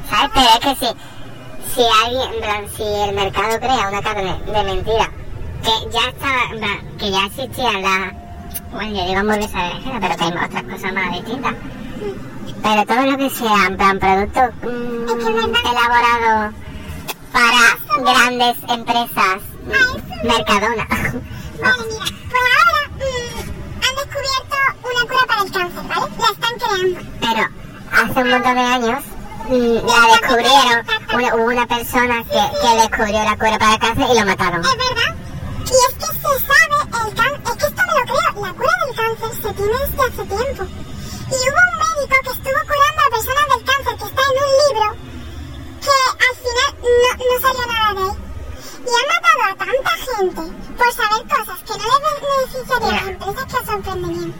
¿Sabes? 0.10 0.32
Pero 0.34 0.48
es 0.48 0.60
que 0.60 0.76
si, 0.86 1.76
si 1.76 1.84
alguien, 2.06 2.34
en 2.34 2.42
plan, 2.42 2.66
si 2.76 2.84
el 2.84 3.16
mercado 3.16 3.60
crea 3.60 3.90
una 3.90 4.02
carne 4.02 4.40
de 4.46 4.64
mentira, 4.64 5.12
que 5.62 5.92
ya 5.92 6.10
estaba, 6.10 6.80
que 6.98 7.12
ya 7.12 7.26
existían 7.26 7.82
las, 7.82 8.14
bueno, 8.72 8.96
yo 8.98 9.06
digo 9.06 9.20
hamburguesa 9.20 9.58
de 9.58 9.68
berenjena, 9.68 10.00
pero 10.00 10.16
que 10.16 10.24
hay 10.24 10.46
otras 10.46 10.64
cosas 10.64 10.94
más 10.94 11.12
distintas. 11.12 11.54
Pero 12.66 12.86
todo 12.86 13.06
lo 13.12 13.18
que 13.18 13.30
sea, 13.30 13.66
en 13.68 13.78
plan, 13.78 14.00
producto 14.00 14.40
mm, 14.64 15.06
verdad. 15.06 15.72
elaborado 15.72 16.54
para 17.32 17.64
grandes 18.12 18.58
empresas, 18.68 19.38
mm. 19.66 20.28
Mercadona. 20.28 20.86
Vale, 20.90 21.84
mira. 21.90 22.06
Pues 22.32 22.44
ahora 22.58 22.82
mm, 22.96 23.84
han 23.86 23.96
descubierto 24.02 24.58
una 24.82 25.02
cura 25.10 25.26
para 25.28 25.42
el 25.44 25.52
cáncer, 25.52 25.84
¿vale? 25.88 26.12
La 26.18 26.30
están 26.32 26.56
creando. 26.60 27.00
Pero 27.22 27.44
hace 27.92 28.20
un 28.24 28.30
montón 28.32 28.56
de 28.56 28.62
años 28.62 29.04
mm, 29.48 29.76
la 29.86 30.02
descubrieron, 30.14 30.86
una, 31.14 31.36
hubo 31.36 31.46
una 31.46 31.68
persona 31.68 32.24
que, 32.24 32.42
que 32.62 32.82
descubrió 32.82 33.24
la 33.24 33.38
cura 33.38 33.60
para 33.60 33.74
el 33.74 33.80
cáncer 33.80 34.08
y 34.12 34.20
lo 34.20 34.26
mataron. 34.26 34.62
Es 34.66 34.78
verdad. 34.78 35.16
Y 35.66 35.70
es 35.70 35.94
que 36.00 36.06
se 36.06 36.46
sabe 36.48 36.76
el 36.82 36.90
cáncer. 36.90 37.42
Es 37.46 37.56
que 37.58 37.66
esto 37.68 37.82
me 37.88 37.94
lo 38.00 38.06
creo. 38.06 38.44
La 38.46 38.54
cura 38.54 38.76
del 38.88 38.96
cáncer 38.96 39.42
se 39.44 39.54
tiene 39.54 39.78
desde 39.86 40.02
hace 40.02 40.26
tiempo. 40.26 40.64
Y 41.26 41.38
hubo 41.50 41.62
un 41.66 41.78
médico 41.82 42.16
que 42.24 42.32
estuvo 42.38 42.60
curando 42.70 43.02
a 43.02 43.10
personas 43.16 43.46
del 43.50 43.64
cáncer 43.66 43.94
que 43.98 44.06
está 44.06 44.22
en 44.30 44.38
un 44.46 44.52
libro 44.62 44.88
que 45.86 45.98
al 46.26 46.36
final 46.46 46.70
no, 46.86 47.10
no 47.26 47.36
salió 47.42 47.66
nada 47.66 47.90
de 47.96 48.04
él. 48.06 48.18
Y 48.86 48.92
han 48.94 49.08
matado 49.10 49.42
a 49.50 49.56
tanta 49.66 49.94
gente 50.06 50.44
por 50.78 50.90
saber 50.94 51.22
cosas 51.34 51.60
que 51.66 51.74
no 51.82 51.86
les 51.90 52.00
beneficiarían 52.22 52.94
a 52.94 53.02
las 53.02 53.08
empresas 53.10 53.46
que 53.46 53.66
sorprenden 53.66 54.14
bien. 54.14 54.32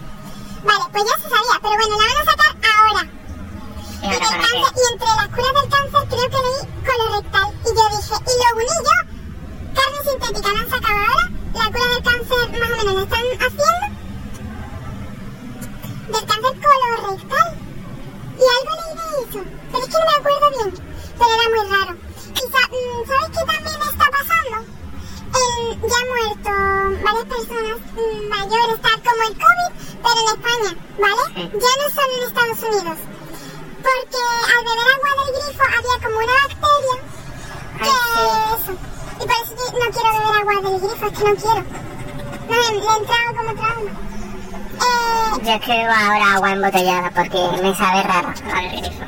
Vale, 0.66 0.84
pues 0.94 1.04
ya 1.10 1.16
se 1.18 1.28
sabía, 1.34 1.58
pero 1.64 1.74
bueno, 1.74 1.94
la 1.98 2.06
van 2.06 2.22
a 2.22 2.26
sacar 2.30 2.54
ahora. 2.78 3.04
¿Y 3.06 4.06
Y, 4.06 4.14
ahora 4.14 4.14
del 4.14 4.30
para 4.30 4.46
cáncer, 4.46 4.70
qué? 4.76 4.78
y 4.78 4.94
entre 4.94 5.10
las 5.18 5.28
curas 5.34 5.54
del 5.58 5.70
cáncer 5.74 6.02
creo 6.06 6.28
que 6.30 6.42
leí 6.46 6.62
colorectal. 6.86 7.48
Y 7.66 7.70
yo 7.74 7.86
dije, 7.98 8.16
y 8.30 8.34
lo 8.38 8.50
uní 8.62 8.76
yo, 8.86 8.98
carne 9.74 10.00
sintética 10.06 10.50
la 10.54 10.60
han 10.62 10.70
sacado 10.70 11.00
ahora, 11.02 11.26
la 11.58 11.66
cura 11.74 11.88
del 11.90 12.04
cáncer 12.06 12.38
más 12.62 12.70
o 12.70 12.78
menos 12.78 12.94
la 12.94 13.04
están 13.10 13.26
haciendo. 13.42 13.86
Del 16.06 16.26
cáncer 16.30 16.54
colorectal. 16.62 17.50
Y 18.36 18.46
algo 18.56 18.72
leí 18.78 18.94
de 19.00 19.08
eso, 19.26 19.40
pero 19.72 19.84
es 19.84 19.90
que 19.90 19.98
no 19.98 20.06
me 20.06 20.18
acuerdo 20.20 20.48
bien, 20.52 20.70
pero 21.18 21.32
era 21.36 21.48
muy 21.56 21.64
raro. 21.72 21.94
Y 22.36 22.44
sa- 22.52 22.68
mm, 22.68 23.02
¿sabes 23.08 23.30
qué 23.32 23.44
también 23.48 23.80
está 23.90 24.06
pasando? 24.12 24.58
En- 25.36 25.82
ya 25.82 25.98
han 25.98 26.08
muerto 26.14 26.52
varias 27.06 27.26
personas 27.32 27.78
mm, 27.96 28.28
mayores, 28.28 28.78
tal 28.86 28.98
como 29.08 29.22
el 29.24 29.36
COVID, 29.40 29.72
pero 30.04 30.18
en 30.20 30.28
España, 30.36 30.72
¿vale? 31.00 31.24
Sí. 31.36 31.42
Ya 31.64 31.72
no 31.80 31.86
solo 31.96 32.12
en 32.16 32.24
Estados 32.28 32.62
Unidos. 32.70 32.98
Porque 33.86 34.22
al 34.52 34.62
beber 34.68 34.88
agua 34.96 35.12
del 35.16 35.30
grifo 35.36 35.64
había 35.64 35.98
como 36.04 36.18
una 36.26 36.36
bacteria 36.44 36.96
que 37.80 37.90
Ay, 37.96 38.28
eso. 38.56 38.72
Y 39.16 39.24
por 39.26 39.38
eso 39.42 39.52
yo 39.56 39.80
no 39.80 39.88
quiero 39.96 40.10
beber 40.12 40.36
agua 40.42 40.56
del 40.70 40.78
grifo, 40.84 41.06
es 41.08 41.14
que 41.18 41.24
no 41.24 41.36
quiero. 41.40 41.62
No, 42.46 42.56
le 42.56 42.70
le 42.76 42.86
he 42.86 42.98
entrado 43.00 43.30
como 43.38 43.52
trauma. 43.56 43.92
Eh, 44.76 45.44
Yo 45.46 45.52
es 45.54 45.62
que 45.62 45.72
bebo 45.72 45.94
porque 46.76 47.40
me 47.64 47.74
sabe 47.76 48.04
raro 48.04 48.28
del 48.28 48.82
grifo. 48.82 49.04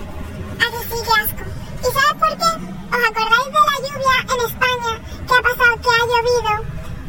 así 0.64 0.80
sí, 0.90 0.98
qué 1.04 1.14
asco. 1.20 1.44
¿Y 1.82 1.92
sabes 1.92 2.16
por 2.18 2.30
qué? 2.38 2.50
¿Os 2.96 3.04
acordáis 3.10 3.48
de 3.48 3.62
la 3.68 3.78
lluvia 3.84 4.16
en 4.24 4.40
España 4.48 4.92
que 5.28 5.34
ha 5.34 5.42
pasado 5.42 5.76
que 5.84 5.90
ha 5.90 6.02
llovido 6.08 6.54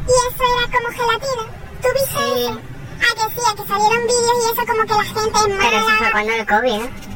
y 0.03 0.11
eso 0.27 0.43
era 0.43 0.65
como 0.75 0.89
gelatina? 0.97 1.45
¿Tú 1.81 1.87
viste 1.93 2.19
Sí. 2.19 2.43
eso? 2.43 2.59
Ah, 2.99 3.13
que 3.15 3.25
sí, 3.33 3.41
a 3.49 3.55
que 3.55 3.67
salieron 3.69 4.03
vídeos 4.03 4.35
y 4.35 4.51
eso 4.51 4.65
como 4.67 4.83
que 4.83 4.93
la 4.95 5.03
gente 5.03 5.39
es 5.39 5.57
Pero 5.57 5.77
eso 5.77 5.85
fue 5.85 5.95
mala. 5.95 6.11
cuando 6.11 6.33
el 6.33 6.45
COVID, 6.45 6.73
¿eh? 6.73 6.89
No, 6.89 7.08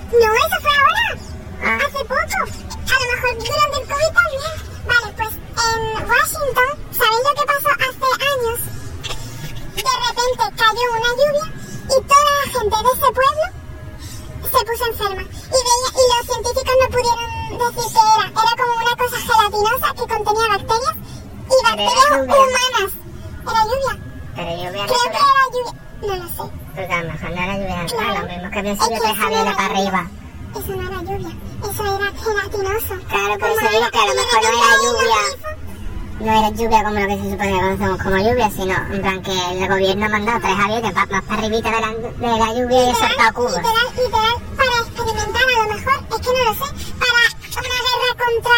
sino 38.56 38.74
en 38.92 39.02
plan 39.02 39.22
que 39.24 39.32
el 39.32 39.68
gobierno 39.68 40.06
ha 40.06 40.10
mandado 40.10 40.40
tres 40.42 40.58
aviones 40.60 40.94
más 40.94 41.08
para 41.08 41.42
arribita 41.42 41.70
de 41.72 41.82
la, 41.82 41.88
de 41.90 42.40
la 42.40 42.54
lluvia 42.54 42.84
y 42.84 42.90
ha 42.92 42.96
soltado 42.96 43.34
cubos. 43.34 43.52
literal, 43.58 43.88
literal, 43.96 44.36
para 44.58 44.74
experimentar 44.80 45.44
a 45.44 45.46
lo 45.64 45.74
mejor, 45.74 45.94
es 45.94 46.20
que 46.20 46.34
no 46.34 46.44
lo 46.44 46.54
sé, 46.54 46.68
para 47.00 47.22
una 47.64 47.80
guerra 47.86 48.12
contra 48.24 48.58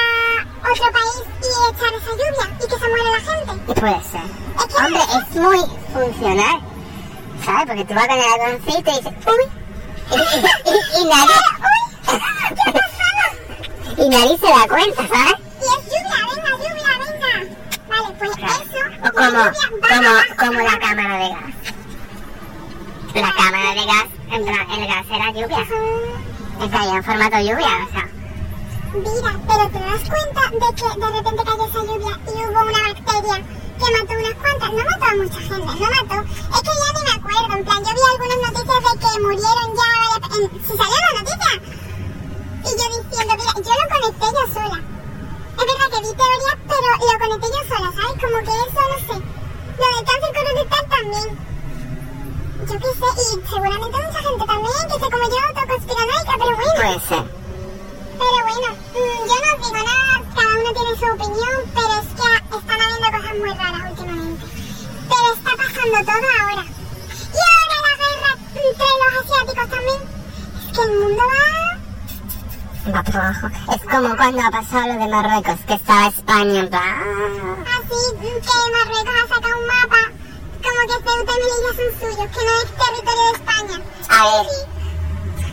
otro 0.71 0.87
país 0.91 1.19
y 1.41 1.47
echar 1.71 1.93
esa 1.93 2.11
lluvia 2.11 2.45
y 2.55 2.67
que 2.67 2.77
se 2.79 2.87
muera 2.89 3.09
la 3.11 3.21
gente. 3.21 3.51
Puede 3.81 4.01
ser. 4.03 4.25
Es 4.57 4.65
que 4.65 4.75
Hombre, 4.83 5.03
es 5.03 5.35
muy 5.35 5.61
funcional. 5.93 6.57
¿Sabes? 7.45 7.65
Porque 7.67 7.85
tú 7.85 7.93
vas 7.93 8.07
con 8.07 8.17
el 8.17 8.41
avioncito 8.41 8.89
y 8.91 8.95
dices, 8.95 9.13
uy. 9.27 9.45
Y, 10.11 10.15
y- 10.15 10.41
y- 10.71 11.01
y 11.01 11.05
nadie. 11.09 11.39
y 13.97 14.09
nadie 14.09 14.37
se 14.37 14.47
da 14.47 14.67
cuenta, 14.67 15.07
¿sabes? 15.07 15.35
Y 15.61 15.65
es 15.65 15.79
lluvia, 15.85 16.19
venga, 16.35 16.51
lluvia, 16.51 16.93
venga. 16.99 17.33
Vale, 17.87 18.09
pues 18.19 18.31
Claro. 18.35 18.53
eso. 18.53 18.81
O 18.99 19.11
como, 19.11 19.29
lluvia 19.29 19.53
como, 19.95 20.09
como 20.37 20.59
la 20.59 20.79
cámara 20.79 21.17
de 21.17 21.29
gas. 21.29 21.55
La 23.15 23.33
cámara 23.33 23.71
de 23.73 23.85
gas, 23.85 24.07
en 24.29 24.45
plan, 24.45 24.71
el 24.71 24.87
gas 24.87 25.05
era 25.09 25.31
lluvia. 25.31 25.67
Está 26.61 26.81
ahí 26.81 26.89
en 26.89 27.03
formato 27.03 27.37
lluvia, 27.39 27.73
o 27.85 27.91
sea. 27.91 28.09
Mira, 28.95 29.39
pero 29.47 29.69
te 29.69 29.79
das 29.79 30.03
cuenta 30.09 30.41
de 30.51 30.69
que 30.75 30.87
de 30.99 31.07
repente 31.11 31.43
cayó 31.43 31.65
esa 31.65 31.81
lluvia 31.83 32.19
y 32.27 32.33
hubo 32.43 32.61
una 32.61 32.81
bacteria 32.87 33.37
que 33.79 33.87
mató 33.91 34.13
unas 34.19 34.35
cuantas. 34.35 34.71
No 34.71 34.83
mató 34.83 35.05
a 35.05 35.15
mucha 35.15 35.39
gente, 35.39 35.55
no 35.55 35.65
mató. 35.65 36.17
Es 36.55 36.61
que 36.65 36.73
ya 36.75 36.89
ni 36.95 37.01
me 37.03 37.13
acuerdo. 37.15 37.55
En 37.55 37.63
plan, 37.65 37.79
yo 37.85 37.91
vi 37.95 38.03
algunas 38.11 38.39
noticias 38.45 38.81
de 38.83 38.91
que 38.99 39.09
murieron 39.23 39.69
ya. 39.75 39.91
si 40.59 40.73
salió 40.75 40.97
la 41.05 41.19
noticia. 41.19 41.51
Y 42.63 42.71
yo 42.75 42.85
diciendo, 42.95 43.33
mira, 43.35 43.53
yo 43.55 43.73
lo 43.79 43.85
conecté 43.95 44.27
yo 44.35 44.43
sola. 44.53 44.79
Es 45.55 45.65
verdad 45.71 45.87
que 45.91 45.99
vi 46.03 46.11
teorías, 46.19 46.59
pero 46.67 46.89
lo 46.99 47.19
conecté 47.19 47.47
yo 47.47 47.61
sola, 47.75 47.89
¿sabes? 47.95 48.15
Como 48.19 48.37
que 48.43 48.53
eso, 48.59 48.81
no 48.91 48.99
sé. 49.07 49.34
Lo 49.77 49.87
del 49.95 50.05
cáncer 50.05 50.31
colorectal 50.35 50.85
también. 50.89 51.27
Yo 52.67 52.75
qué 52.79 52.91
sé, 52.99 53.09
y 53.21 53.47
seguramente 53.47 53.97
mucha 53.97 54.21
gente 54.21 54.45
también, 54.45 54.73
que 54.87 54.93
se 54.93 55.11
como 55.11 55.25
yo, 55.29 55.39
autoconspiranoica, 55.47 56.33
pero 56.39 56.55
bueno. 56.55 56.73
Puede 56.75 56.99
ser. 57.07 57.23
Pero 58.19 58.37
bueno, 58.47 58.69
mm, 58.95 59.21
yo 59.29 59.35
no 59.43 59.49
digo 59.63 59.79
nada, 59.83 60.13
cada 60.35 60.53
uno 60.59 60.69
tiene 60.73 60.91
su 60.97 61.05
opinión, 61.05 61.55
pero 61.75 61.93
es 61.99 62.07
que 62.15 62.57
están 62.57 62.81
habiendo 62.81 63.07
cosas 63.17 63.35
muy 63.37 63.49
raras 63.53 63.91
últimamente. 63.91 64.45
Pero 65.09 65.27
está 65.35 65.51
pasando 65.55 65.97
todo 66.11 66.27
ahora. 66.41 66.65
Y 67.35 67.41
ahora 67.51 67.77
la 67.85 67.93
guerra 68.01 68.31
entre 68.55 68.89
los 69.01 69.11
asiáticos 69.21 69.69
también. 69.69 70.01
Es 70.55 70.77
que 70.77 70.81
el 70.83 70.99
mundo 70.99 71.23
va 71.27 71.74
Va 72.93 73.01
por 73.03 73.15
abajo. 73.17 73.47
Es 73.73 73.81
como 73.89 74.15
cuando 74.15 74.41
ha 74.41 74.51
pasado 74.51 74.87
lo 74.93 74.99
de 74.99 75.07
Marruecos, 75.07 75.59
que 75.67 75.73
estaba 75.73 76.07
España 76.07 76.59
en 76.59 76.69
plan. 76.69 76.81
"Ah". 76.83 77.65
así, 77.77 78.15
mm, 78.15 78.19
que 78.21 78.71
Marruecos 78.75 79.15
ha 79.23 79.27
sacado 79.35 79.57
un 79.59 79.67
mapa, 79.67 80.01
como 80.63 80.79
que 80.87 80.97
Ceuta 81.03 81.31
y 81.33 81.39
Melilla 81.41 81.71
son 81.75 81.89
suyos, 81.99 82.29
que 82.35 82.41
no 82.45 82.51
es 82.61 82.69
territorio 82.81 83.23
de 83.25 83.33
España. 83.39 83.75
A 84.09 84.23
ver. 84.25 84.45
Sí. 84.45 85.47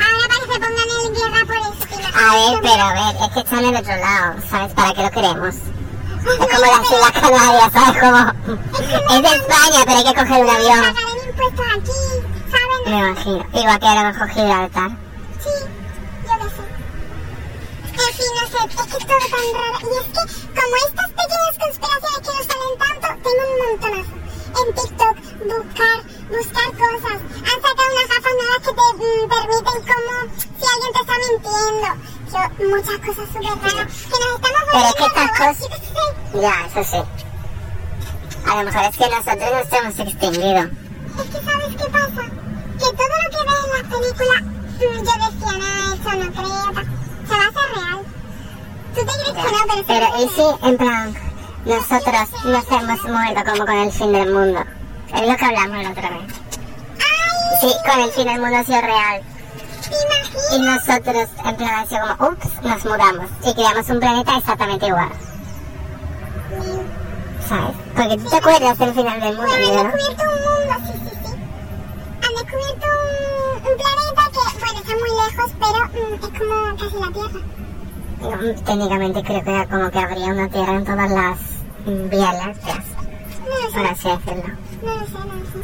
Ahora 0.00 0.24
para 0.28 0.40
que 0.40 0.52
se 0.52 0.58
pongan 0.60 0.88
en 1.04 1.14
guerra 1.14 1.42
por 1.46 1.56
eso. 1.56 1.84
A 2.18 2.34
ver, 2.34 2.60
pero 2.62 2.82
a 2.82 2.92
ver, 2.94 3.16
es 3.22 3.28
que 3.34 3.40
están 3.40 3.64
en 3.64 3.76
otro 3.76 3.96
lado, 3.96 4.34
¿sabes? 4.50 4.72
¿Para 4.74 4.94
qué 4.94 5.02
lo 5.02 5.10
queremos? 5.10 5.54
Es 5.54 6.36
como 6.38 6.66
las 6.66 6.90
Islas 6.90 7.12
Canarias, 7.12 7.72
¿sabes? 7.72 8.00
Como... 8.02 8.20
Es 9.14 9.22
de 9.22 9.36
España, 9.36 9.80
pero 9.86 9.98
hay 9.98 10.04
que 10.04 10.14
coger 10.14 10.44
un 10.44 10.50
avión. 10.50 10.94
Me 12.86 12.98
imagino. 12.98 13.46
Igual 13.52 13.78
que 13.80 13.86
a 13.86 13.94
lo 13.94 14.02
mejor 14.12 14.28
Gibraltar. 14.30 14.90
Sí. 15.40 15.50
Fin, 18.18 18.32
no 18.34 18.44
sé, 18.50 18.58
es 18.58 18.74
que 18.74 18.96
es 18.98 19.06
todo 19.06 19.26
tan 19.30 19.46
raro. 19.54 19.78
Y 19.78 19.94
es 19.94 20.08
que, 20.10 20.22
como 20.58 20.74
estas 20.88 21.10
pequeñas 21.18 21.54
conspiraciones 21.62 22.20
que 22.24 22.32
no 22.34 22.42
salen 22.50 22.74
tanto, 22.82 23.06
tengo 23.22 23.42
un 23.46 23.54
montonazo. 23.62 24.16
En 24.58 24.68
TikTok, 24.74 25.16
buscar, 25.48 25.98
buscar 26.34 26.68
cosas. 26.82 27.18
Han 27.48 27.58
sacado 27.62 27.88
unas 27.94 28.08
gafas 28.10 28.34
nuevas 28.38 28.60
que 28.66 28.72
te 28.78 28.86
mm, 28.98 29.28
permiten 29.34 29.80
como 29.88 30.14
si 30.58 30.64
alguien 30.66 30.92
te 30.94 31.00
está 31.04 31.14
mintiendo. 31.22 31.90
Yo, 32.32 32.42
muchas 32.74 32.98
cosas 33.06 33.26
súper 33.30 33.54
raras. 33.62 33.88
Que 34.02 34.16
nos 34.18 34.32
estamos 34.34 34.62
Pero 34.72 34.86
es 34.88 34.94
que 34.98 35.04
estas 35.06 35.30
cosas-. 35.38 35.70
Ya, 36.42 36.54
eso 36.66 36.82
sí. 36.90 37.00
A 38.48 38.56
lo 38.56 38.62
mejor 38.64 38.82
es 38.82 38.96
que 38.98 39.06
nosotros 39.14 39.50
nos 39.54 39.72
hemos 39.78 39.98
extinguido. 39.98 40.62
Es 41.18 41.28
que 41.30 41.38
¿sabes 41.46 41.72
qué 41.78 41.86
pasa? 41.86 42.22
Que 42.78 42.88
todo 42.98 43.14
lo 43.14 43.28
que 43.30 43.40
ves 43.46 43.62
en 43.62 43.70
las 43.78 43.86
películas, 43.94 44.42
mm, 44.42 44.80
yo 44.80 45.14
decía, 45.22 45.52
no, 45.54 45.94
eso 45.94 46.10
no 46.18 46.28
creo, 46.32 46.74
ta". 46.74 47.07
Se 47.28 47.34
va 47.34 47.44
a 47.44 47.48
hacer 47.48 47.74
real. 47.74 48.00
Tú 48.94 49.00
te 49.00 49.12
crees 49.12 49.32
que 49.32 49.52
no, 49.52 49.84
pero, 49.86 49.86
Pero 49.86 50.06
y 50.24 50.28
si, 50.28 50.66
en 50.66 50.76
plan, 50.76 51.14
nosotros 51.64 52.44
nos 52.44 52.64
hemos 52.82 53.04
muerto 53.04 53.50
como 53.50 53.66
con 53.66 53.76
el 53.76 53.92
fin 53.92 54.12
del 54.12 54.32
mundo. 54.32 54.60
Es 55.14 55.26
lo 55.28 55.36
que 55.36 55.44
hablamos 55.44 55.82
la 55.82 55.90
otra 55.90 56.10
vez. 56.10 56.34
¡Ay! 56.98 57.58
Sí, 57.60 57.74
con 57.88 58.00
el 58.00 58.10
fin 58.10 58.26
del 58.26 58.40
mundo 58.40 58.56
ha 58.56 58.64
sido 58.64 58.80
real. 58.80 59.22
Y 60.52 60.58
nosotros, 60.60 61.28
en 61.44 61.56
plan, 61.56 61.74
ha 61.74 61.86
sido 61.86 62.00
como, 62.16 62.30
ups, 62.30 62.62
nos 62.62 62.84
mudamos. 62.84 63.30
Y 63.44 63.54
creamos 63.54 63.88
un 63.88 64.00
planeta 64.00 64.36
exactamente 64.38 64.86
igual. 64.86 65.08
¿Sabes? 67.48 67.76
Porque 67.96 68.16
tú 68.18 68.28
te 68.30 68.36
acuerdas 68.36 68.78
del 68.78 68.94
final 68.94 69.20
del 69.20 69.36
mundo, 69.36 69.52
Bueno, 69.52 69.80
han 69.80 69.86
¿no? 69.86 69.92
descubierto 69.92 70.22
un 70.24 70.40
mundo, 70.42 70.74
sí, 70.84 70.92
sí, 71.04 71.16
sí. 71.24 71.32
Han 72.26 72.34
descubierto 72.34 72.86
un, 72.86 73.56
un 73.56 73.76
planeta 73.78 74.22
que, 74.32 74.58
bueno, 74.60 74.78
está 74.80 74.94
muy 74.96 75.10
lejos, 75.38 75.52
pero 75.58 76.08
mm, 76.08 76.14
es 76.14 76.20
como 76.20 76.76
casi 76.76 76.96
la 76.98 77.12
Tierra. 77.12 77.40
No, 78.20 78.62
técnicamente 78.64 79.22
creo 79.22 79.44
que 79.44 79.68
como 79.70 79.90
que 79.90 79.98
habría 79.98 80.26
una 80.26 80.48
tierra 80.48 80.72
en 80.74 80.84
todas 80.84 81.10
las 81.10 81.38
vías 82.10 82.34
lácteas, 82.34 82.84
No 83.44 83.54
lo 83.54 83.72
por 83.72 83.82
sé, 83.82 83.88
así 83.88 84.08
decirlo. 84.08 84.54
no 84.82 84.94
lo 84.94 85.06
sé, 85.06 85.12
no 85.12 85.34
lo 85.34 85.44
sé. 85.46 85.60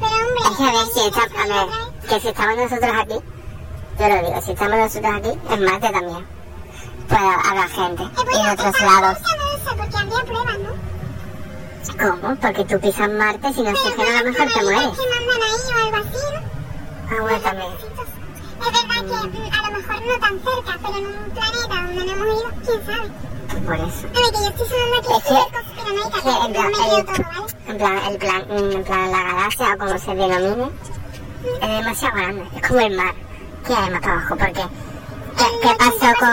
Pero 0.00 0.14
hombre, 0.16 0.42
Es 0.50 0.56
que 0.56 0.62
a 0.64 0.72
ver 0.72 0.86
si, 0.94 1.00
está- 1.00 1.42
a 1.42 1.66
ver, 1.66 2.08
que 2.08 2.20
si 2.20 2.28
estamos 2.28 2.56
nosotros 2.56 2.92
aquí, 3.02 3.18
yo 3.98 4.08
lo 4.08 4.14
digo, 4.28 4.42
si 4.42 4.50
estamos 4.52 4.78
nosotros 4.78 5.12
aquí, 5.16 5.38
en 5.54 5.64
Marte 5.64 5.88
también. 5.90 6.26
Puede 7.08 7.20
haber 7.50 7.68
gente. 7.70 8.02
Y 8.02 8.40
en 8.40 8.48
otros 8.48 8.80
lados. 8.80 9.18
No 9.20 9.70
sé, 9.70 9.76
porque 9.76 9.96
habría 9.96 10.24
pruebas, 10.24 10.58
¿no? 10.60 10.72
¿Cómo? 12.20 12.36
Porque 12.36 12.64
tú 12.64 12.80
pisas 12.80 13.10
Marte 13.10 13.52
sin 13.52 13.66
oxígeno 13.66 14.02
a 14.18 14.22
lo 14.22 14.30
mejor 14.30 14.48
te 14.52 14.62
mueres. 14.62 14.98
que 14.98 15.08
mandan 15.14 15.42
ahí 15.42 15.58
o 15.68 15.84
algo 15.84 15.96
así, 15.96 16.26
¿no? 16.32 16.40
Ah, 17.10 17.22
bueno, 17.22 17.40
también. 17.40 17.68
Que 19.08 19.14
a 19.14 19.70
lo 19.70 19.78
mejor 19.78 20.02
no 20.02 20.18
tan 20.20 20.40
cerca, 20.40 20.78
pero 20.82 20.98
en 20.98 21.06
un 21.06 21.30
planeta 21.30 21.74
donde 21.82 22.04
no 22.04 22.12
hemos 22.12 22.26
ido, 22.26 22.50
quién 22.64 22.86
sabe. 22.86 23.08
Por 23.64 23.74
eso. 23.76 24.06
A 24.06 24.20
ver, 24.20 24.30
que 24.32 24.38
yo 24.38 24.48
estoy 24.48 24.66
sonando 24.68 24.96
aquí 24.98 25.12
Es 25.12 25.22
que- 25.24 25.28
que 25.28 26.30
en 26.30 26.52
pero 26.52 26.52
plan, 26.52 26.66
el, 26.68 27.04
todo, 27.04 27.14
¿vale? 27.16 27.46
en 27.68 27.76
plan, 27.78 27.96
el 28.08 28.18
plan, 28.18 28.42
en 28.50 28.84
plan, 28.84 29.10
la 29.10 29.22
galaxia 29.22 29.66
o 29.74 29.78
como 29.78 29.98
se 29.98 30.14
denomine, 30.14 30.70
es 31.62 31.68
demasiado 31.68 32.16
grande. 32.16 32.42
Es 32.56 32.62
como 32.68 32.80
el 32.80 32.96
mar. 32.96 33.14
¿Qué 33.66 33.74
hay 33.74 33.90
más 33.90 34.04
abajo? 34.04 34.36
Porque, 34.36 34.52
¿qué, 35.36 35.46
qué 35.62 35.74
pasó 35.78 36.14
con...? 36.18 36.28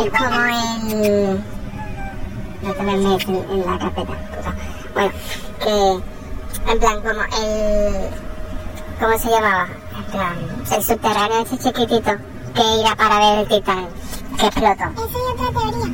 Es 0.00 0.10
como 0.10 0.40
el... 0.46 1.44
No 2.62 2.72
te 2.74 2.82
me 2.82 2.96
metes 2.96 3.28
en, 3.28 3.64
la 3.66 3.78
carpeta. 3.78 4.14
Bueno, 4.94 5.12
que... 5.60 6.70
En 6.72 6.78
plan, 6.78 6.96
como 7.00 7.22
el... 7.22 8.10
¿Cómo 9.00 9.18
se 9.18 9.30
llamaba? 9.30 9.66
Plan, 10.10 10.36
el 10.72 10.82
subterráneo 10.82 11.42
ese 11.42 11.58
chiquitito 11.58 12.10
que 12.54 12.62
irá 12.80 12.96
para 12.96 13.18
ver 13.18 13.38
el 13.40 13.48
titán 13.48 13.88
que 14.38 14.46
explotó. 14.46 14.84
Esa 14.84 15.04
es 15.04 15.14
otra 15.32 15.48
teoría. 15.60 15.88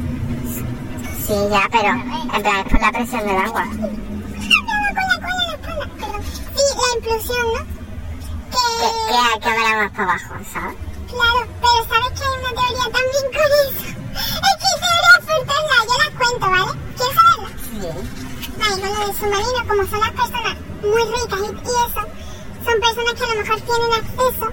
Sí, 1.27 1.35
ya, 1.51 1.63
pero 1.71 1.89
en 1.89 2.43
plan, 2.43 2.57
es 2.57 2.73
por 2.73 2.81
la 2.81 2.93
presión 2.93 3.27
del 3.27 3.37
agua. 3.37 3.65
Me 3.65 3.85
hago 3.85 4.91
con 4.95 5.07
la 5.09 5.17
cola 5.21 5.43
en 5.43 5.49
la 5.49 5.55
espalda, 5.55 5.87
perdón. 5.99 6.23
Sí, 6.55 6.65
la 6.77 6.89
implosión, 6.97 7.47
¿no? 7.53 7.61
Que, 8.51 8.61
Que... 8.79 8.89
que 9.09 9.17
hay 9.17 9.39
que 9.41 9.49
habrá 9.49 9.71
más 9.83 9.93
para 9.93 10.05
abajo, 10.13 10.35
¿sabes? 10.53 10.77
Claro, 11.11 11.41
pero 11.61 11.79
¿sabes 11.91 12.11
que 12.17 12.23
hay 12.25 12.35
una 12.41 12.53
teoría 12.57 12.87
también 12.97 13.27
con 13.37 13.49
eso? 13.61 13.85
Es 14.17 14.55
que 14.63 14.71
teorías 14.81 15.21
fortunas, 15.27 15.83
yo 15.89 15.95
las 15.99 16.13
cuento, 16.17 16.47
¿vale? 16.51 16.73
¿Quieres 16.97 17.15
saberlas? 17.17 17.55
Sí. 17.69 17.91
Vale, 18.57 18.75
con 18.81 18.89
lo 18.89 19.07
del 19.07 19.13
submarino, 19.17 19.61
como 19.69 19.83
son 19.91 20.01
las 20.01 20.13
personas 20.13 20.55
muy 20.81 21.03
ricas 21.05 21.41
y, 21.43 21.51
y 21.53 21.75
eso, 21.85 22.03
son 22.67 22.81
personas 22.81 23.15
que 23.15 23.23
a 23.23 23.29
lo 23.29 23.35
mejor 23.37 23.61
tienen 23.61 23.93
acceso. 23.93 24.47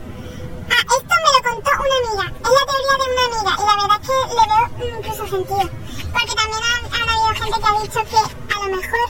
Ah, 0.70 0.84
esto 0.98 1.14
me 1.24 1.30
lo 1.34 1.40
contó 1.50 1.72
una 1.82 1.98
amiga, 2.04 2.26
es 2.44 2.52
la 2.54 2.64
teoría 2.70 2.96
de 3.02 3.06
una 3.14 3.24
amiga, 3.26 3.52
y 3.58 3.66
la 3.66 3.76
verdad 3.82 4.00
que 4.06 4.18
le 4.38 4.44
veo 4.52 4.66
incluso 4.98 5.24
sentido. 5.34 5.66
Porque 6.14 6.34
también 6.38 6.64
han, 6.70 6.84
han 6.94 7.08
habido 7.10 7.34
gente 7.42 7.58
que 7.60 7.68
ha 7.68 7.82
dicho 7.82 8.00
que 8.12 8.22
a 8.54 8.58
lo 8.62 8.68
mejor 8.78 9.08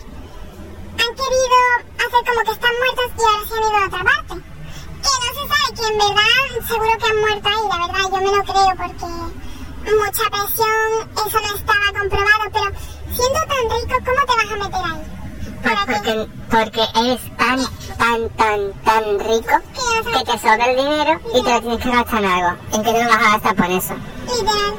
han 1.04 1.12
querido 1.20 1.60
hacer 1.99 2.22
como 2.24 2.41
que 2.47 2.54
están 2.54 2.74
muertos 2.80 3.08
y 3.12 3.24
ahora 3.28 3.43
se 3.43 3.54
han 3.54 3.64
ido 3.64 3.78
a 3.78 3.88
otra 3.91 4.04
parte. 4.08 4.36
Que 5.04 5.14
no 5.20 5.30
se 5.36 5.43
sabe, 5.51 5.68
que 5.76 5.84
en 5.84 5.97
verdad 5.99 6.43
seguro 6.68 6.93
que 6.97 7.08
han 7.12 7.20
muerto 7.20 7.49
ahí, 7.49 7.64
la 7.68 7.78
verdad, 7.84 8.04
yo 8.08 8.18
me 8.24 8.32
lo 8.38 8.43
creo 8.47 8.72
porque 8.80 9.08
mucha 9.84 10.26
presión, 10.32 10.80
eso 11.28 11.39
no 11.43 11.51
estaba 11.60 11.88
comprobado, 11.99 12.43
pero 12.56 12.68
siendo 13.12 13.39
tan 13.51 13.64
rico, 13.68 13.95
¿cómo 14.08 14.22
te 14.24 14.34
vas 14.39 14.51
a 14.51 14.56
meter 14.64 14.84
ahí? 14.88 15.22
Porque, 15.64 16.28
porque 16.51 16.82
eres 16.99 17.22
tan, 17.38 17.59
tan, 17.97 18.30
tan, 18.32 18.74
tan 18.84 19.20
rico 19.20 19.55
que 20.11 20.26
te 20.26 20.38
sobra 20.38 20.66
el 20.66 20.76
dinero 20.76 21.22
y 21.34 21.41
te 21.41 21.49
lo 21.51 21.61
tienes 21.61 21.80
que 21.80 21.89
gastar 21.89 22.24
en 22.24 22.30
algo. 22.30 22.57
¿En 22.74 22.84
qué 22.84 22.91
te 22.91 23.03
lo 23.03 23.09
vas 23.09 23.18
a 23.18 23.32
gastar 23.32 23.55
por 23.55 23.72
eso? 23.72 23.95
Literal, 24.28 24.74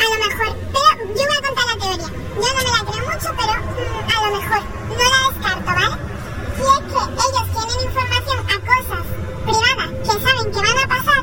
a 0.00 0.04
lo 0.10 0.16
mejor. 0.26 0.56
Pero 0.72 0.90
yo 1.14 1.22
voy 1.24 1.36
a 1.36 1.46
contar 1.46 1.64
la 1.70 1.76
teoría. 1.78 2.08
Yo 2.34 2.48
no 2.48 2.58
me 2.58 2.64
la 2.64 2.80
creo 2.90 3.04
mucho, 3.10 3.28
pero 3.38 3.54
mm, 3.54 4.10
a 4.10 4.16
lo 4.24 4.28
mejor. 4.36 4.62
No 4.88 5.04
la 5.14 5.18
descarto, 5.30 5.66
¿vale? 5.66 5.96
Si 6.56 6.62
es 6.62 6.82
que 6.90 7.00
ellos 7.24 7.46
tienen 7.54 7.78
información 7.86 8.38
a 8.38 8.56
cosas 8.66 9.04
privadas 9.44 9.90
que 10.02 10.14
saben 10.24 10.46
que 10.52 10.60
van 10.60 10.78
a 10.78 10.86
pasar 10.88 11.22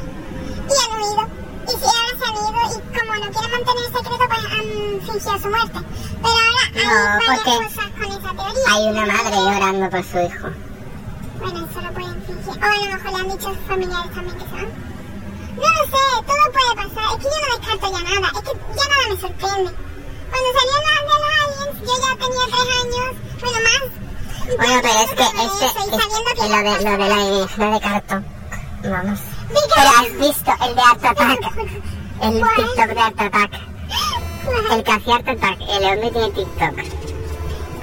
y 0.69 0.75
han 0.79 0.91
huido. 1.01 1.40
Y 1.71 2.99
como 2.99 3.15
no 3.15 3.31
quieren 3.31 3.51
mantener 3.51 3.85
el 3.85 3.93
secreto, 3.93 4.25
pues 4.27 4.45
han 4.45 5.01
fingido 5.01 5.39
su 5.39 5.49
muerte. 5.49 5.79
Pero 6.21 6.33
ahora 6.33 6.61
hay 6.73 6.85
No, 6.85 6.91
varias 6.91 7.39
porque 7.43 7.53
cosas 7.65 7.89
con 7.91 8.07
esa 8.11 8.31
teoría. 8.31 8.73
Hay 8.73 8.83
una 8.89 9.05
madre 9.05 9.35
llorando 9.35 9.89
por 9.89 10.03
su 10.03 10.17
hijo. 10.19 10.47
Bueno, 11.39 11.67
eso 11.69 11.81
lo 11.81 11.93
pueden 11.93 12.21
fingir. 12.23 12.47
O 12.47 12.65
a 12.65 12.75
lo 12.75 12.85
mejor 12.91 13.11
le 13.11 13.19
han 13.19 13.29
dicho 13.31 13.47
a 13.49 13.53
sus 13.55 13.65
familiares 13.67 14.11
también 14.13 14.37
que 14.37 14.45
se 14.45 14.51
van. 14.51 14.69
No 15.55 15.61
lo 15.61 15.83
sé, 15.85 16.03
todo 16.27 16.43
puede 16.51 16.73
pasar. 16.75 17.05
Es 17.11 17.17
que 17.17 17.23
yo 17.23 17.37
no 17.41 17.57
descarto 17.57 17.85
ya 17.91 18.01
nada. 18.03 18.27
Es 18.35 18.41
que 18.41 18.53
ya 18.77 18.85
nada 18.91 19.03
me 19.09 19.15
sorprende. 19.21 19.71
Cuando 20.31 20.49
salió 20.57 20.75
la 20.85 20.91
de 20.97 21.03
los 21.07 21.21
aliens, 21.41 21.75
yo 21.81 21.93
ya 22.01 22.11
tenía 22.21 22.45
tres 22.51 22.69
años, 22.81 23.11
bueno 23.41 23.59
más. 23.67 23.83
Bueno, 24.57 24.77
pero 24.81 24.97
es 25.01 25.11
que 25.11 25.23
es 25.23 26.49
lo 26.49 26.57
de, 26.57 26.83
lo 26.83 26.91
de 26.91 27.09
la 27.09 27.15
alienígena 27.15 27.67
de 27.71 27.79
cartón. 27.81 28.25
Vamos. 28.83 29.19
Pero 29.53 29.89
has 29.99 30.17
visto 30.19 30.51
el 30.65 30.75
de 30.75 30.81
Art 30.81 31.05
Attack. 31.05 31.57
El 32.21 32.33
TikTok 32.33 32.87
de 32.87 32.99
Art 33.01 33.21
Attack. 33.21 33.51
El 34.71 34.83
que 34.83 34.91
hacía 34.91 35.15
Art 35.15 35.27
Attack. 35.29 35.57
El 35.61 35.83
hombre 35.85 36.11
tiene 36.11 36.31
TikTok. 36.31 36.79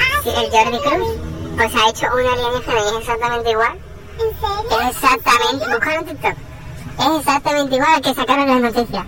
Ah, 0.00 0.20
Sí, 0.22 0.30
el 0.30 0.50
Jordi 0.50 0.78
Cruz. 0.78 1.08
Pues 1.56 1.74
ha 1.74 1.88
hecho 1.90 2.06
una 2.14 2.32
alienígena 2.32 2.80
y 2.80 2.86
es 2.88 2.92
exactamente 3.00 3.50
igual. 3.50 3.78
¿En 4.18 4.40
serio? 4.40 4.80
Es 4.80 4.96
exactamente. 4.96 5.64
Búscalo 5.66 6.00
en 6.00 6.06
TikTok. 6.06 6.36
Es 6.98 7.18
exactamente 7.18 7.74
igual 7.76 7.94
al 7.94 8.00
que 8.02 8.14
sacaron 8.14 8.46
las 8.48 8.60
noticias. 8.74 9.06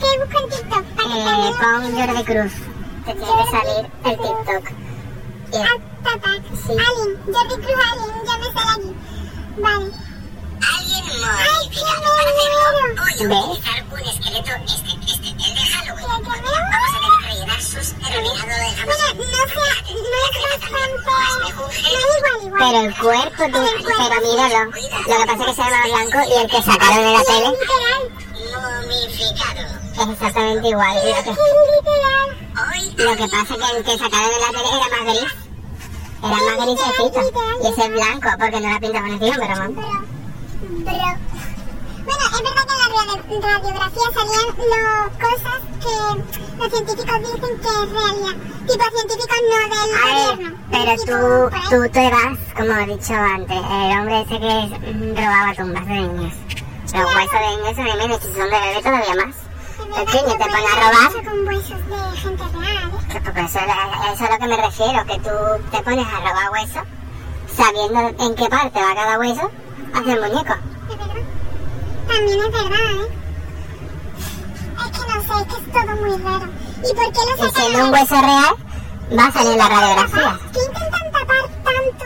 ¿Qué 0.00 0.18
busco 0.18 0.38
en 0.44 0.50
TikTok? 0.50 0.84
Que 0.96 1.02
Eh, 1.04 1.52
pon 1.60 1.94
Jordi 1.96 2.24
Cruz. 2.24 2.52
Te 3.04 3.12
tiene 3.14 3.32
que 3.44 3.50
salir 3.50 3.90
el 4.04 4.16
TikTok. 4.16 4.70
Y 5.52 5.56
Attack. 5.56 6.42
Sí. 6.66 6.72
Alien. 6.72 7.20
Jordi 7.34 7.54
Cruz 7.64 7.80
Alien. 7.92 8.24
Ya 8.26 8.36
me 8.38 8.44
sale 8.52 8.70
aquí. 8.72 8.96
Vale. 9.58 9.90
Alguien 10.78 11.04
¡Ay, 11.04 11.68
qué 11.70 11.80
modificado 11.80 12.08
para 12.16 12.30
hacerlo. 12.30 12.58
bueno! 12.72 13.02
Voy 13.02 13.14
a 13.14 13.28
¿Ves? 13.28 13.44
utilizar 13.44 13.78
un 13.90 13.98
esqueleto, 14.08 14.52
este, 14.64 14.92
este, 15.12 15.28
el 15.28 15.34
de 15.54 15.64
Halloween. 15.72 16.06
Bueno. 16.24 16.48
Vamos 16.70 16.90
a 16.90 16.98
tener 17.00 17.12
que 17.20 17.26
rellenar 17.26 17.60
sus 17.62 17.86
terminado 17.94 18.34
de 18.34 18.44
Bueno, 18.44 18.94
jamón. 18.94 19.16
no 19.18 19.42
sé, 19.48 19.58
no 19.94 20.18
es 20.20 20.34
igual. 20.64 20.92
Pero 22.58 22.78
el 22.80 22.92
cuerpo, 22.96 23.42
tú, 23.52 23.60
pero 23.84 24.16
míralo. 24.22 24.60
Lo 24.64 24.72
que 24.72 25.26
pasa 25.26 25.32
es 25.32 25.46
que 25.46 25.54
se 25.54 25.62
llama 25.62 25.82
blanco 25.84 26.18
y 26.28 26.32
el 26.40 26.46
que 26.50 26.60
sacaron 26.62 27.04
en 27.04 27.12
la 27.12 27.22
tele. 27.24 27.50
Momificado. 28.54 29.62
es 29.94 30.08
exactamente 30.10 30.68
igual. 30.68 30.94
Lo 30.96 31.00
que, 31.02 31.30
lo 33.04 33.16
que 33.16 33.26
pasa 33.28 33.54
es 33.54 33.58
que 33.60 33.76
el 33.76 33.84
que 33.84 33.98
sacaron 33.98 34.30
en 34.32 34.40
la 34.40 34.50
tele 34.50 34.70
era 34.70 34.88
más 34.90 35.04
gris. 35.04 35.32
Era 36.22 36.36
más 36.36 36.56
grisecito. 36.64 37.20
Y 37.62 37.66
ese 37.66 37.82
es 37.84 37.90
blanco 37.90 38.28
porque 38.38 38.60
no 38.60 38.68
la 38.72 38.80
pinta 38.80 39.00
por 39.00 39.10
encima, 39.10 39.36
pero 39.40 39.54
Bro. 40.68 40.92
Bueno, 42.04 42.24
es 42.32 42.42
verdad 42.42 42.64
que 42.66 42.74
en 42.74 42.80
la 42.80 42.88
radio- 42.94 43.40
radiografía 43.40 44.08
salían 44.14 44.48
lo, 44.56 44.84
cosas 45.24 45.60
que 45.80 45.94
los 46.58 46.68
científicos 46.72 47.18
dicen 47.20 47.60
que 47.60 47.68
es 47.68 47.90
realidad. 47.90 48.36
Tipo 48.66 48.84
científicos 48.96 49.38
no 49.50 49.56
del 49.58 49.94
A 49.94 50.04
ver, 50.04 50.36
gobierno. 50.36 50.58
pero 50.70 50.92
Tipo, 50.94 51.06
tú, 51.10 51.76
tú 51.76 51.92
te 51.92 52.10
vas, 52.10 52.38
como 52.56 52.72
he 52.80 52.86
dicho 52.86 53.14
antes, 53.14 53.56
el 53.56 53.98
hombre 53.98 54.20
ese 54.22 54.40
que 54.40 54.92
mm, 54.92 55.16
robaba 55.16 55.54
tumbas 55.54 55.86
de 55.86 55.92
niños. 55.94 56.34
Los 56.94 57.14
huesos 57.14 57.40
de 57.40 57.56
niños 57.56 57.76
son 57.76 57.84
de 57.84 57.94
menos, 57.96 58.18
y 58.18 58.26
si 58.26 58.34
son 58.34 58.50
de 58.50 58.60
bebé 58.60 58.82
todavía 58.82 59.26
más. 59.26 59.34
Que 59.94 60.18
te 60.18 60.36
pueden 60.36 60.54
a 60.54 60.74
robar. 60.80 61.24
con 61.24 61.46
huesos 61.48 61.80
de 61.88 62.18
gente 62.18 62.44
real, 62.58 62.90
¿eh? 63.14 63.20
Porque 63.24 63.40
eso, 63.40 63.58
es- 63.58 64.12
eso 64.12 64.14
es 64.14 64.20
a 64.20 64.32
lo 64.32 64.38
que 64.38 64.46
me 64.48 64.56
refiero, 64.56 65.06
que 65.06 65.18
tú 65.20 65.30
te 65.70 65.82
pones 65.82 66.06
a 66.06 66.20
robar 66.20 66.50
huesos, 66.52 66.82
sabiendo 67.56 68.00
en 68.24 68.34
qué 68.34 68.48
parte 68.48 68.80
va 68.82 68.94
cada 68.94 69.18
hueso, 69.18 69.50
haces 69.94 70.20
muñeco. 70.20 70.54
Es 70.90 70.98
verdad. 70.98 71.14
También 72.08 72.38
es 72.40 72.52
verdad, 72.52 72.78
¿eh? 72.94 73.24
Es 74.78 74.90
que 74.90 75.06
no 75.06 75.22
sé, 75.22 75.42
es 75.42 75.46
que 75.46 75.56
es 75.56 75.72
todo 75.72 75.96
muy 75.96 76.22
raro. 76.22 76.46
¿Y 76.78 76.94
por 76.94 77.12
qué 77.12 77.20
lo 77.20 77.34
Y 77.34 77.38
sacan 77.38 77.54
siendo 77.54 77.86
un 77.86 77.92
hueso 77.92 78.20
real, 78.20 78.54
va 79.18 79.26
a 79.26 79.32
salir 79.32 79.56
la 79.56 79.68
radiografía. 79.68 80.38
¿Qué 80.52 80.58
intentan 80.60 81.12
tapar 81.12 81.48
tanto? 81.64 82.04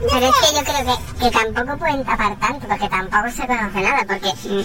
No 0.00 0.08
Pero 0.10 0.26
es 0.26 0.36
que 0.36 0.54
yo 0.54 0.64
creo 0.64 0.96
que, 0.96 1.24
que 1.24 1.30
tampoco 1.30 1.78
pueden 1.78 2.04
tapar 2.04 2.36
tanto, 2.36 2.68
porque 2.68 2.88
tampoco 2.88 3.30
se 3.30 3.46
conoce 3.46 3.80
nada, 3.80 4.04
porque 4.06 4.32
mm, 4.32 4.64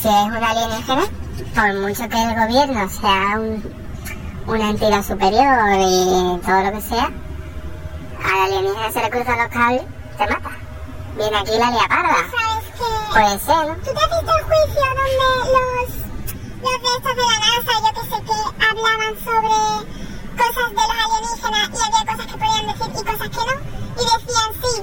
si 0.00 0.08
es 0.08 0.26
una 0.26 0.50
alienígena, 0.50 1.04
por 1.54 1.74
mucho 1.74 2.08
que 2.08 2.22
el 2.22 2.34
gobierno 2.34 2.88
sea 2.88 3.38
un, 3.38 3.74
una 4.46 4.70
entidad 4.70 5.02
superior 5.02 5.76
y 5.78 6.40
todo 6.44 6.62
lo 6.62 6.72
que 6.72 6.80
sea, 6.80 7.10
a 8.24 8.36
la 8.36 8.44
alienígena 8.44 8.90
se 8.90 9.02
le 9.02 9.10
cruzan 9.10 9.38
los 9.38 9.48
cables, 9.48 9.82
te 10.18 10.26
mata. 10.26 10.63
Viene 11.16 11.36
aquí 11.36 11.50
la 11.58 11.70
lia 11.70 11.86
parda. 11.88 12.16
¿Sabes 12.30 12.66
qué? 12.78 13.12
Puede 13.12 13.38
ser, 13.38 13.68
¿no? 13.68 13.74
¿Tú 13.76 13.90
te 13.94 14.00
has 14.00 14.10
visto 14.10 14.32
el 14.36 14.44
juicio 14.44 14.82
donde 14.88 15.04
los, 15.20 15.88
los 16.64 16.82
de 16.82 16.88
estos 16.96 17.14
de 17.14 17.22
la 17.22 17.38
NASA, 17.44 17.72
yo 17.84 17.90
que 17.94 18.04
sé 18.10 18.18
qué, 18.26 18.38
hablaban 18.68 19.14
sobre 19.22 19.54
cosas 20.34 20.68
de 20.70 20.82
los 20.90 20.98
alienígenas 21.04 21.68
y 21.70 21.82
había 21.84 22.02
cosas 22.10 22.26
que 22.26 22.36
podían 22.38 22.66
decir 22.66 22.90
y 22.90 23.04
cosas 23.04 23.28
que 23.30 23.42
no? 23.48 23.54
Y 23.94 24.04
decían, 24.04 24.50
sí, 24.62 24.74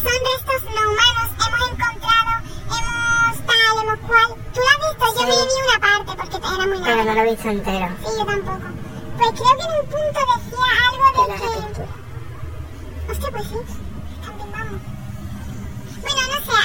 son 0.00 0.18
restos 0.24 0.62
no 0.74 0.80
humanos, 0.88 1.28
hemos 1.44 1.62
encontrado, 1.68 2.30
hemos 2.74 3.36
tal, 3.44 3.74
hemos 3.82 3.98
cual. 4.08 4.28
¿Tú 4.54 4.60
lo 4.64 4.68
has 4.72 4.80
visto? 4.88 5.04
Yo 5.04 5.20
Sí. 5.20 5.26
me 5.26 5.36
vi 5.44 5.56
una 5.68 5.78
parte 5.84 6.10
porque 6.16 6.36
era 6.36 6.66
muy 6.66 6.78
Pero 6.82 6.96
larga. 6.96 7.04
no 7.04 7.14
lo 7.14 7.20
he 7.20 7.30
visto 7.30 7.48
entero. 7.50 7.88
Sí, 8.00 8.10
yo 8.18 8.24
tampoco. 8.24 8.66
Pues 9.18 9.30
creo 9.38 9.56
que 9.58 9.64
en 9.64 9.72
un 9.80 9.86
punto 9.92 10.20
decía 10.32 10.68
algo 10.88 11.04
De 11.14 11.32
de 11.32 11.38
que... 11.74 13.12
Hostia, 13.12 13.30
pues 13.30 13.46
sí. 13.48 13.58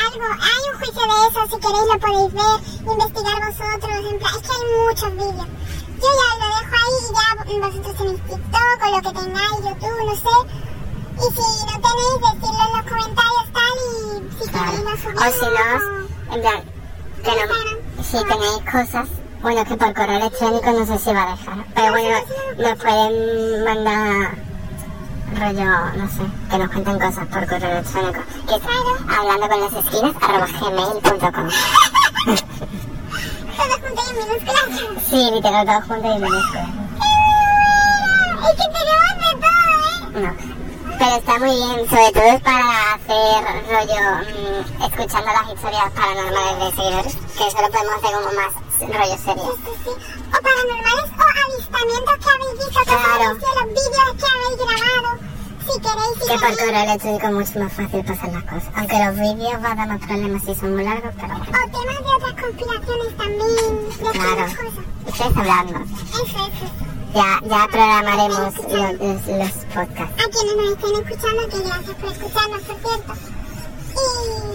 Algo. 0.10 0.28
Hay 0.48 0.62
un 0.72 0.76
juicio 0.80 1.04
de 1.10 1.18
eso, 1.28 1.40
si 1.50 1.58
queréis 1.64 1.88
lo 1.92 1.98
podéis 2.00 2.32
ver, 2.34 2.58
investigar 2.94 3.38
vosotros. 3.46 3.98
En 4.10 4.18
plan, 4.20 4.34
es 4.36 4.42
que 4.42 4.54
hay 4.56 4.66
muchos 4.88 5.12
vídeos. 5.14 5.50
Yo 6.00 6.10
ya 6.20 6.30
lo 6.40 6.48
dejo 6.56 6.76
ahí 6.80 6.96
y 7.46 7.54
ya 7.54 7.68
vosotros 7.68 7.96
tenéis 7.98 8.22
TikTok 8.30 8.80
o 8.82 8.90
lo 8.92 9.00
que 9.02 9.12
tengáis, 9.20 9.58
YouTube, 9.66 10.00
no 10.06 10.16
sé. 10.16 10.36
Y 11.20 11.28
si 11.36 11.48
no 11.68 11.76
tenéis, 11.86 12.18
decidlo 12.24 12.64
en 12.66 12.72
los 12.76 12.86
comentarios 12.90 13.48
tal 13.56 13.78
y 13.80 14.32
si 14.38 14.46
queréis 14.50 14.80
O 14.80 15.02
subimos. 15.02 15.34
si 15.34 15.46
no, 15.46 16.36
en 16.36 16.42
plan, 16.42 16.62
que 17.24 17.32
no, 17.36 18.04
si 18.04 18.18
tenéis 18.24 18.62
cosas, 18.72 19.08
bueno, 19.42 19.66
que 19.66 19.76
por 19.76 19.94
correo 19.94 20.18
electrónico 20.18 20.72
no 20.72 20.86
sé 20.86 20.98
si 21.00 21.14
va 21.14 21.24
a 21.24 21.32
dejar, 21.32 21.66
pero 21.76 21.92
bueno, 21.92 22.18
nos 22.58 22.78
pueden 22.78 23.64
mandar 23.66 24.49
rollo, 25.36 25.70
no 25.96 26.08
sé, 26.10 26.24
que 26.50 26.58
nos 26.58 26.70
cuenten 26.72 27.00
cosas 27.00 27.28
por 27.28 27.48
correo 27.48 27.72
electrónico, 27.72 28.22
que 28.48 28.56
es 28.56 28.62
hablando 29.18 29.48
con 29.48 29.60
las 29.62 29.74
esquinas, 29.74 30.16
arroba 30.22 30.48
gmail.com. 30.48 31.50
Todo 33.60 33.76
junto 33.82 34.02
y 34.02 34.10
en 34.10 34.16
minúsculas. 34.16 34.70
Sí, 35.10 35.32
literal, 35.34 35.66
todo 35.66 35.82
junto 35.82 36.08
y 36.08 36.20
minúsculas. 36.20 36.70
Es 38.40 38.56
que 38.56 38.66
tenemos 38.74 39.14
de 39.20 39.32
todo, 39.42 39.62
¿eh? 39.84 40.24
No. 40.24 40.32
Pero 40.98 41.16
está 41.16 41.34
muy 41.40 41.56
bien, 41.56 41.90
sobre 41.90 42.12
todo 42.12 42.24
es 42.24 42.42
para 42.42 42.94
hacer 42.94 43.44
rollo, 43.70 44.04
mm, 44.22 44.84
escuchando 44.84 45.30
las 45.32 45.48
historias 45.54 45.92
paranormales 45.92 46.56
de 46.60 46.70
seguidores, 46.76 47.16
que 47.38 47.48
eso 47.48 47.62
lo 47.62 47.70
podemos 47.70 47.96
hacer 47.96 48.12
como 48.16 48.32
más 48.34 48.54
rollo 48.80 49.18
serio. 49.18 49.44
Sí, 49.56 49.62
sí, 49.66 49.72
sí. 49.84 49.92
O 50.28 50.38
paranormales 50.42 51.10
avistamientos 51.54 52.16
que 52.24 52.30
habéis 52.30 52.54
visto, 52.60 52.80
que 52.80 52.86
Claro. 52.86 53.24
habéis 53.24 53.34
visto, 53.34 53.50
los 53.60 53.68
vídeos 53.78 54.12
que 54.20 54.28
habéis 54.34 54.58
grabado. 54.60 55.12
Si 55.70 55.76
queréis, 55.86 56.14
si 56.20 56.28
Que 56.30 56.40
por 56.40 56.58
correo 56.58 56.84
electrónico 56.84 57.28
es 57.28 57.34
mucho 57.34 57.60
más 57.60 57.74
fácil 57.74 58.06
pasar 58.06 58.32
las 58.34 58.44
cosas. 58.44 58.70
Aunque 58.76 58.98
los 59.06 59.16
vídeos 59.16 59.62
van 59.62 59.72
a 59.72 59.76
dar 59.76 59.88
más 59.88 60.00
problemas 60.08 60.44
si 60.44 60.56
son 60.56 60.76
muy 60.76 60.84
largos, 60.84 61.14
pero 61.20 61.34
bueno. 61.38 61.46
O 61.50 61.70
temas 61.78 62.00
de 62.06 62.12
otras 62.18 62.36
conspiraciones 62.42 63.18
también. 63.18 63.66
De 64.00 64.10
Claro. 64.20 64.46
Ustedes 65.10 65.38
hablando. 65.38 65.80
Eso, 65.80 66.24
eso. 66.24 66.68
Ya, 67.14 67.40
ya 67.44 67.68
programaremos 67.68 68.40
los, 68.40 68.56
los, 69.00 69.28
los 69.28 69.52
podcasts. 69.74 70.16
A 70.24 70.30
quienes 70.30 70.56
nos 70.58 70.70
estén 70.74 70.94
escuchando, 71.08 71.50
que 71.50 71.60
gracias 71.68 71.96
por 71.98 72.12
escucharnos, 72.12 72.62
por 72.62 72.78
cierto. 72.78 73.14
Y 73.90 74.49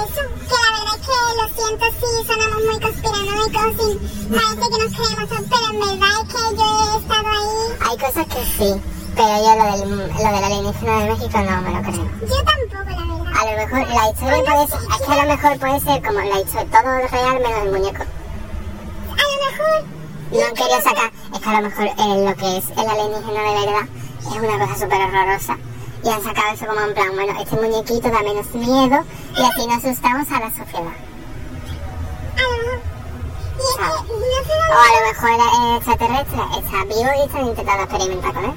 eso. 0.00 0.22
Que 0.48 0.56
la 0.62 0.70
verdad 0.72 0.96
es 0.96 1.02
que 1.06 1.16
lo 1.38 1.44
siento 1.56 1.84
si 1.98 2.08
sonamos 2.26 2.60
muy 2.64 2.78
conspiranoicos 2.80 3.72
y 3.72 3.98
parece 4.32 4.64
que 4.70 4.78
nos 4.78 4.92
creemos, 4.96 5.26
pero 5.50 5.66
en 5.72 5.78
verdad 5.80 6.14
es 6.20 6.28
que 6.32 6.42
yo 6.56 6.66
he 6.82 6.98
estado 6.98 7.28
ahí. 7.28 7.52
Hay 7.88 7.96
cosas 7.98 8.26
que 8.26 8.42
sí, 8.56 8.70
pero 9.16 9.34
yo 9.44 9.50
lo 9.56 9.64
del, 9.78 9.98
lo 9.98 10.30
del 10.32 10.44
alienígena 10.44 10.98
de 10.98 11.10
México 11.10 11.38
no 11.38 11.60
me 11.62 11.70
lo 11.70 11.80
creo. 11.82 12.10
Yo 12.22 12.38
tampoco, 12.44 12.90
la 12.90 12.94
verdad. 12.94 13.32
A 13.32 13.44
lo 13.44 13.52
mejor 13.56 13.80
la 13.88 14.10
historia 14.10 14.44
puede 14.44 14.66
ser, 14.68 14.80
es 14.80 15.06
que 15.06 15.12
a 15.12 15.24
lo 15.24 15.30
mejor 15.32 15.58
puede 15.58 15.80
ser 15.80 16.02
como 16.02 16.18
la 16.20 16.40
historia, 16.40 16.70
todo 16.70 16.90
real 17.08 17.36
menos 17.42 17.62
el 17.62 17.70
muñeco. 17.72 18.02
A 18.02 19.24
lo 19.30 19.36
mejor 19.44 19.84
No 20.32 20.54
querido 20.54 20.80
sacar, 20.82 21.10
es 21.34 21.40
que 21.40 21.48
a 21.48 21.60
lo 21.60 21.68
mejor 21.68 21.86
eh, 21.86 22.26
lo 22.26 22.34
que 22.36 22.56
es 22.58 22.64
el 22.70 22.88
alienígena 22.88 23.42
de 23.42 23.66
verdad 23.66 23.88
es 24.20 24.26
una 24.36 24.66
cosa 24.66 24.78
súper 24.80 25.00
horrorosa. 25.02 25.56
Y 26.04 26.08
han 26.08 26.22
sacado 26.22 26.52
eso 26.54 26.66
como 26.66 26.80
en 26.80 26.94
plan, 26.94 27.10
bueno, 27.14 27.40
este 27.40 27.56
muñequito 27.56 28.10
da 28.10 28.22
menos 28.22 28.52
miedo 28.54 29.04
y 29.36 29.42
así 29.42 29.66
no 29.66 29.74
asustamos 29.74 30.28
a 30.32 30.40
la 30.40 30.50
sociedad. 30.50 30.92
A 32.36 32.42
lo 32.42 32.56
mejor. 32.58 32.80
Y 33.54 33.62
es 33.62 33.76
que 33.76 33.82
no 33.82 34.40
sé 34.42 34.54
O 34.68 34.78
a 34.78 34.90
lo 34.92 35.00
mejor 35.06 35.30
el 35.30 35.76
extraterrestre 35.76 36.42
está 36.58 36.78
vivo 36.84 37.10
y 37.16 37.26
están 37.26 37.46
intentando 37.46 37.82
experimentar 37.84 38.32
con 38.34 38.44
él. 38.46 38.54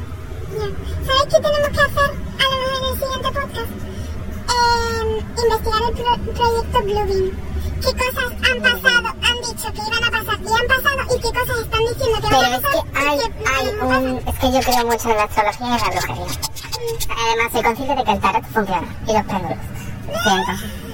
Ya. 0.55 0.67
¿Sabes 1.05 1.25
qué 1.25 1.39
tenemos 1.41 1.69
que 1.69 1.81
hacer 1.81 2.09
a 2.09 2.45
lo 2.49 2.55
mejor 2.61 2.75
en 2.75 2.85
el 2.85 2.95
siguiente 2.99 3.29
podcast? 3.39 3.71
Eh, 4.55 5.25
investigar 5.43 5.81
el 5.83 5.93
pro- 5.95 6.33
proyecto 6.33 6.79
Bluebeam. 6.81 7.27
¿Qué 7.75 7.91
cosas 7.93 8.31
han 8.49 8.61
pasado? 8.63 9.07
Han 9.21 9.37
dicho 9.45 9.67
que 9.73 9.81
iban 9.85 10.03
a 10.03 10.11
pasar 10.11 10.39
y 10.41 10.47
han 10.49 10.67
pasado 10.67 11.01
y 11.15 11.21
qué 11.21 11.39
cosas 11.39 11.57
están 11.59 11.79
diciendo 11.85 12.17
que 12.21 12.27
Pero 12.27 12.41
van 12.41 12.53
a 12.53 12.55
es 12.55 12.61
que 12.61 12.71
pasar 12.71 12.85
y 12.85 12.97
hay, 12.97 13.17
que 13.19 13.25
hay 13.49 13.75
van 13.77 13.91
a 13.91 13.97
un... 13.99 14.17
Es 14.27 14.35
que 14.39 14.51
yo 14.51 14.59
creo 14.61 14.85
mucho 14.87 15.09
en 15.11 15.17
la 15.17 15.23
astrología 15.23 15.67
y 15.67 15.73
en 15.73 15.77
la 15.77 15.89
brujería. 15.91 16.39
Además, 17.09 17.51
soy 17.51 17.63
consciente 17.63 17.95
de 17.95 18.03
que 18.03 18.11
el 18.11 18.19
tarot 18.19 18.45
funciona. 18.45 18.87
Y 19.07 19.13
los 19.13 19.23
péndulos. 19.23 19.57
Siento. 20.23 20.85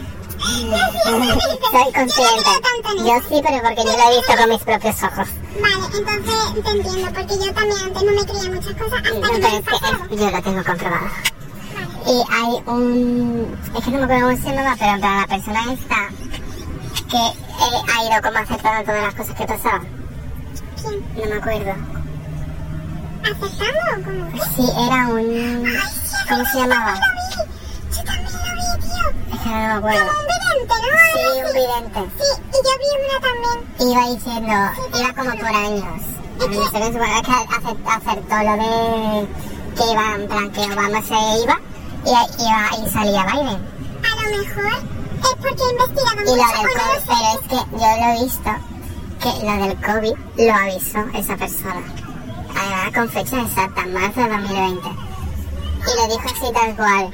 Soy 1.71 1.93
consciente. 1.93 2.49
Yo 2.97 3.15
sí, 3.29 3.41
pero 3.43 3.61
porque 3.61 3.83
yo 3.83 3.97
lo 3.97 4.11
he 4.11 4.15
visto 4.17 4.35
con 4.37 4.49
mis 4.49 4.63
propios 4.63 5.03
ojos. 5.03 5.27
Vale, 5.61 5.85
entonces 5.97 6.63
te 6.63 6.69
entiendo, 6.71 7.13
porque 7.13 7.37
yo 7.37 7.53
también 7.53 7.77
antes 7.83 8.03
no 8.03 8.11
me 8.11 8.25
creía 8.25 8.49
muchas 8.51 8.73
cosas 8.73 8.99
hasta 8.99 9.13
No, 9.13 9.21
que 9.21 9.37
me 9.39 9.47
es 9.47 10.09
que 10.09 10.15
yo 10.17 10.31
lo 10.31 10.41
tengo 10.41 10.63
comprobado. 10.63 11.07
Y 12.07 12.23
hay 12.33 12.63
un... 12.65 13.57
Es 13.77 13.85
que 13.85 13.91
no 13.91 13.97
me 13.99 14.03
acuerdo 14.03 14.27
cómo 14.27 14.41
se 14.41 14.55
llama, 14.55 14.75
pero 14.79 14.99
plan, 14.99 15.01
la 15.01 15.27
persona 15.27 15.73
esta 15.73 16.09
que 17.09 17.17
eh, 17.17 17.81
ha 17.93 18.03
ido 18.05 18.21
como 18.23 18.39
aceptando 18.39 18.83
todas 18.85 19.03
las 19.03 19.15
cosas 19.15 19.35
que 19.35 19.45
pasaban. 19.45 19.87
¿Quién? 20.81 21.05
No 21.15 21.29
me 21.29 21.41
acuerdo. 21.41 22.01
¿Aceptando 23.24 23.80
o 23.91 24.03
cómo? 24.03 24.43
Sí, 24.55 24.65
era 24.88 25.07
un... 25.07 25.65
¿Cómo 26.30 26.45
se 26.51 26.57
llamaba? 26.59 26.93
Lo 26.93 27.95
yo 27.95 28.03
también 28.03 28.34
lo 28.34 28.51
vi, 28.55 28.67
tío. 28.82 29.05
Es 29.34 29.39
que 29.41 29.49
no 29.49 29.55
me 29.55 29.74
acuerdo. 29.74 30.07
Como 30.07 30.19
un 30.19 30.28
vidente, 30.32 30.76
¿no? 30.82 30.88
Sí, 31.13 31.24
un 31.45 31.53
vidente. 31.53 31.99
Sí, 32.17 32.30
y 32.49 32.57
yo 32.65 32.74
vi 32.82 32.89
una 33.05 33.17
también. 33.28 33.57
Iba 33.91 34.03
diciendo, 34.15 34.55
iba 34.99 35.13
como 35.13 35.32
por 35.39 35.55
años. 35.55 36.01
No 36.39 36.45
sé 36.47 36.49
qué 36.49 36.86
supongo 36.86 37.22
que 37.22 37.32
ace- 37.32 37.84
acertó 37.86 38.36
lo 38.43 38.53
de 38.57 39.28
que 39.76 39.84
iba, 39.91 40.15
en 40.15 40.28
plan, 40.28 40.51
que 40.51 40.61
Obama 40.61 41.01
se 41.01 41.13
iba 41.43 41.59
y, 42.05 42.09
iba, 42.09 42.61
y 42.86 42.89
salía 42.89 43.26
Biden. 43.26 43.61
A 44.01 44.15
lo 44.15 44.38
mejor 44.38 44.74
es 44.74 45.36
porque 45.39 45.63
he 45.63 45.72
investigado 45.72 46.22
Y 46.22 46.26
lo 46.26 46.32
mucho 46.32 46.57
del 46.57 46.61
o 46.61 46.63
no 46.63 46.82
COVID, 46.82 46.97
lo 46.97 47.01
pero 47.05 47.26
es 47.34 47.41
que 47.47 47.59
yo 47.72 47.88
lo 47.97 48.05
he 48.07 48.24
visto, 48.24 48.51
que 49.22 49.32
lo 49.45 49.53
del 49.67 49.76
COVID 49.82 50.47
lo 50.47 50.53
avisó 50.55 50.99
esa 51.19 51.38
persona. 51.38 51.82
Además 52.62 52.91
con 52.93 53.09
fecha 53.09 53.41
exacta, 53.41 53.86
marzo 53.88 54.22
de 54.22 54.30
2020. 54.30 54.89
Y 54.89 55.97
lo 55.97 56.07
dijo 56.07 56.26
así 56.26 56.53
tal 56.53 56.76
cual. 56.76 57.12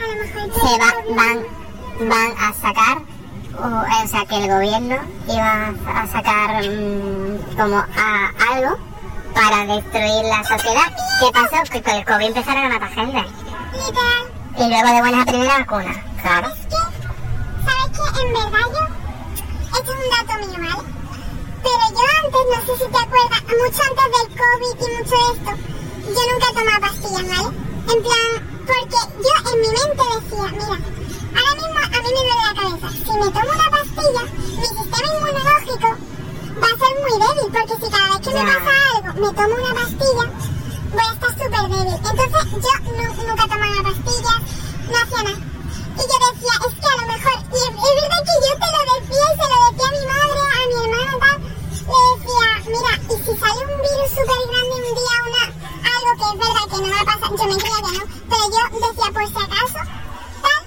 Se 0.54 0.78
va, 0.78 1.16
van, 1.16 2.10
van 2.10 2.32
a 2.38 2.54
sacar, 2.54 2.98
o, 3.58 4.04
o 4.04 4.08
sea 4.08 4.26
que 4.26 4.44
el 4.44 4.50
gobierno 4.50 4.98
iba 5.30 5.74
a 5.96 6.08
sacar 6.08 6.64
mm, 6.66 7.56
como 7.56 7.78
a, 7.78 8.32
algo 8.52 8.78
para 9.34 9.74
destruir 9.74 10.26
la 10.26 10.44
sociedad. 10.44 10.92
¿Qué 11.20 11.32
pasó? 11.32 11.72
Que 11.72 11.82
con 11.82 11.96
el 11.96 12.06
COVID 12.06 12.26
empezaron 12.26 12.66
a 12.66 12.70
matar 12.70 12.90
gente. 12.90 13.24
Y 14.58 14.70
luego 14.70 14.88
de 14.88 15.00
buenas 15.00 15.22
a 15.22 15.26
primera 15.26 15.60
vacuna. 15.60 16.04
Claro. 16.22 16.48
Es 16.48 16.66
que, 16.66 16.76
¿sabes 17.64 17.90
qué? 17.94 18.22
En 18.22 18.34
verdad 18.34 18.68
yo, 18.74 19.78
esto 19.78 19.94
es 19.94 19.98
un 19.98 20.28
dato 20.28 20.48
mío, 20.48 20.76
¿vale? 20.76 20.97
Pero 21.68 21.84
yo 21.98 22.04
antes, 22.22 22.44
no 22.52 22.60
sé 22.66 22.74
si 22.84 22.88
te 22.92 23.00
acuerdas, 23.06 23.42
mucho 23.62 23.82
antes 23.90 24.08
del 24.16 24.28
COVID 24.42 24.76
y 24.80 24.88
mucho 24.96 25.16
de 25.20 25.28
esto, 25.36 25.52
yo 26.16 26.22
nunca 26.32 26.48
tomaba 26.58 26.80
pastillas, 26.88 27.28
¿vale? 27.28 27.50
En 27.92 28.00
plan, 28.06 28.32
porque 28.68 29.00
yo 29.26 29.34
en 29.52 29.58
mi 29.62 29.70
mente 29.78 30.04
decía, 30.16 30.48
mira, 30.58 30.78
ahora 31.38 31.54
mismo 31.60 31.80
a 31.84 32.00
mí 32.04 32.10
me 32.16 32.22
duele 32.28 32.46
la 32.48 32.54
cabeza. 32.60 32.88
Si 33.06 33.12
me 33.20 33.28
tomo 33.36 33.52
una 33.58 33.70
pastilla, 33.76 34.24
mi 34.62 34.68
sistema 34.78 35.08
inmunológico 35.18 35.90
va 36.62 36.68
a 36.72 36.80
ser 36.82 36.94
muy 37.04 37.16
débil, 37.24 37.48
porque 37.56 37.76
si 37.86 37.92
cada 37.92 38.08
vez 38.12 38.20
que 38.24 38.32
me 38.34 38.44
pasa 38.48 38.74
algo, 38.96 39.10
me 39.22 39.30
tomo 39.38 39.54
una 39.62 39.74
pastilla, 39.82 40.26
voy 40.96 41.06
a 41.08 41.14
estar 41.14 41.32
súper 41.38 41.64
débil. 41.68 41.96
Entonces 41.98 42.48
yo 42.64 42.74
nu- 42.96 43.24
nunca 43.28 43.46
tomaba 43.52 43.80
pastillas, 43.88 44.40
no 44.92 44.98
hacía 45.04 45.22
nada. 45.28 45.40
Y 45.98 46.04
yo 46.10 46.16
decía, 46.28 46.54
es 46.68 46.74
que 46.80 46.88
a 46.88 46.98
lo 47.02 47.06
mejor, 47.12 47.38
y 47.52 47.60
es, 47.68 47.74
es 47.88 47.94
verdad 48.00 48.22
que 48.28 48.36
yo 48.46 48.54
te 48.62 48.70
lo 48.76 48.82
decía 48.94 49.24
y 49.28 49.36
se 49.40 49.46
lo 49.52 49.58
decía 49.68 49.88
a 49.88 49.96
mi 49.98 50.04
madre, 50.14 50.42
a 50.48 50.64
mi 50.68 50.76
hermana 50.86 51.14
tal, 51.24 51.37
le 51.88 52.00
decía, 52.14 52.50
mira, 52.68 52.94
y 53.08 53.16
si 53.24 53.32
sale 53.40 53.62
un 53.64 53.82
virus 53.82 54.10
súper 54.12 54.42
grande 54.48 54.74
un 54.78 54.96
día, 54.98 55.18
una, 55.28 55.44
algo 55.94 56.12
que 56.18 56.26
es 56.28 56.38
verdad 56.44 56.66
que 56.70 56.78
no 56.78 56.88
va 56.96 57.02
a 57.02 57.06
pasar, 57.06 57.30
yo 57.38 57.46
me 57.48 57.58
creía 57.58 57.82
que 57.86 57.92
no, 57.98 58.04
pero 58.30 58.44
yo 58.54 58.60
decía 58.88 59.10
por 59.14 59.24
si 59.28 59.38
acaso, 59.46 59.82
tal, 60.44 60.62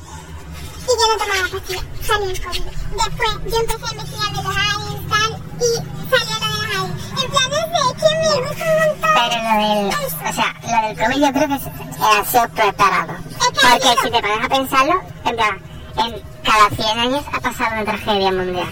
y 0.81 0.93
yo 0.99 1.05
no 1.09 1.17
tomaba 1.21 1.47
pastilla, 1.53 1.83
salió 2.07 2.31
el 2.31 2.41
COVID. 2.41 2.65
Después 2.91 3.31
yo 3.47 3.57
empecé 3.61 3.85
a 3.87 3.93
investigar 3.93 4.31
de 4.35 4.43
los 4.43 4.57
aliens, 4.57 5.05
tal, 5.11 5.31
y 5.61 5.71
salió 6.11 6.35
lo 6.41 6.47
de 6.47 6.51
los 6.51 6.65
aliens. 6.71 6.99
En 7.21 7.31
plan, 7.31 7.49
es 7.53 7.59
que 7.61 7.71
me 7.71 7.83
gusta 7.85 8.07
un 8.11 8.19
montón. 8.25 8.57
Pero 9.15 9.37
lo 9.45 9.55
del, 9.61 9.89
o 9.91 10.33
sea, 10.33 10.51
lo 10.63 10.79
del 10.89 10.95
COVID 10.99 11.19
yo 11.27 11.33
creo 11.33 11.49
que 11.49 11.55
es- 11.55 11.67
eh, 11.67 12.19
ha 12.19 12.25
sido 12.25 12.49
preparado. 12.49 13.13
Porque 13.39 13.89
si 14.03 14.11
te 14.11 14.21
pones 14.23 14.45
a 14.45 14.49
pensarlo, 14.49 15.03
en 15.25 15.37
plan, 15.37 15.63
en 15.99 16.23
cada 16.45 16.71
100 16.71 16.99
años 16.99 17.25
ha 17.33 17.41
pasado 17.41 17.73
una 17.75 17.85
tragedia 17.85 18.33
mundial. 18.33 18.69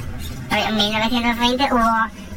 En 0.51 0.77
1920 0.77 1.69
hubo, 1.73 1.81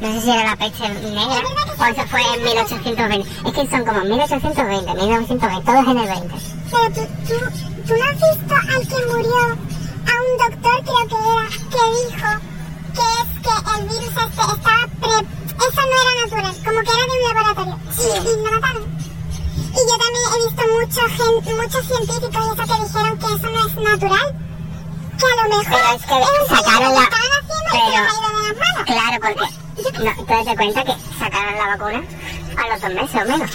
no 0.02 0.12
sé 0.12 0.20
si 0.20 0.30
era 0.30 0.44
la 0.50 0.56
peste 0.56 0.88
negra 0.88 1.42
o 1.78 1.84
eso 1.84 2.02
fue 2.10 2.20
en 2.34 2.44
1820. 2.44 3.28
Es 3.48 3.52
que 3.54 3.66
son 3.70 3.84
como 3.84 4.00
1820, 4.04 4.94
1920, 4.94 5.64
todos 5.64 5.86
en 5.88 5.98
el 5.98 6.08
20. 6.08 6.34
Pero 6.70 6.84
tú, 6.94 7.00
tú, 7.26 7.34
tú 7.86 7.94
no 7.96 8.04
has 8.04 8.14
visto 8.14 8.54
al 8.54 8.88
que 8.88 9.06
murió, 9.06 9.42
a 9.42 10.14
un 10.18 10.32
doctor 10.38 10.76
creo 10.82 11.04
que 11.08 11.16
era, 11.22 11.48
que 11.72 11.82
dijo 11.98 12.30
que 12.96 13.06
es 13.22 13.28
que 13.42 13.54
el 13.78 13.82
virus 13.88 14.08
este 14.08 14.42
estaba 14.42 14.84
pre... 15.00 15.16
Eso 15.62 15.80
no 15.80 15.96
era 16.02 16.12
natural, 16.24 16.54
como 16.64 16.80
que 16.82 16.90
era 16.90 17.04
de 17.06 17.12
un 17.12 17.22
laboratorio. 17.28 17.78
Y, 17.92 18.28
y 18.28 18.44
lo 18.44 18.50
mataron. 18.60 18.84
Y 19.72 19.80
yo 19.88 19.96
también 20.02 20.24
he 20.32 20.38
visto 20.44 20.62
mucho 20.76 21.00
gen- 21.16 21.56
muchos 21.56 21.86
científicos 21.86 22.42
y 22.42 22.50
eso 22.50 22.64
que 22.66 22.82
dijeron 22.82 23.18
que 23.18 23.26
eso 23.26 23.48
no 23.50 23.66
es 23.66 23.74
natural. 23.76 24.28
Que 25.18 25.26
a 25.26 25.42
lo 25.42 25.48
mejor 25.48 25.64
Pero 25.70 25.88
es 25.94 26.02
que 26.02 26.14
un 26.14 26.56
sacaron 26.56 26.92
la- 26.94 26.98
que 26.98 27.04
estaban 27.04 27.32
haciendo 27.38 27.68
y 27.68 27.72
se 27.72 27.78
pero- 27.78 27.86
ha 27.86 28.12
ido 28.12 28.28
de 28.32 28.42
las 28.42 28.56
manos. 28.58 28.84
Claro, 28.86 29.16
porque 29.22 29.61
no, 30.04 30.24
te 30.24 30.34
das 30.44 30.56
cuenta 30.56 30.84
que 30.84 30.92
sacaron 31.18 31.54
la 31.56 31.76
vacuna 31.76 32.02
a 32.56 32.68
los 32.68 32.80
dos 32.80 32.94
meses 32.94 33.22
o 33.22 33.24
menos. 33.28 33.50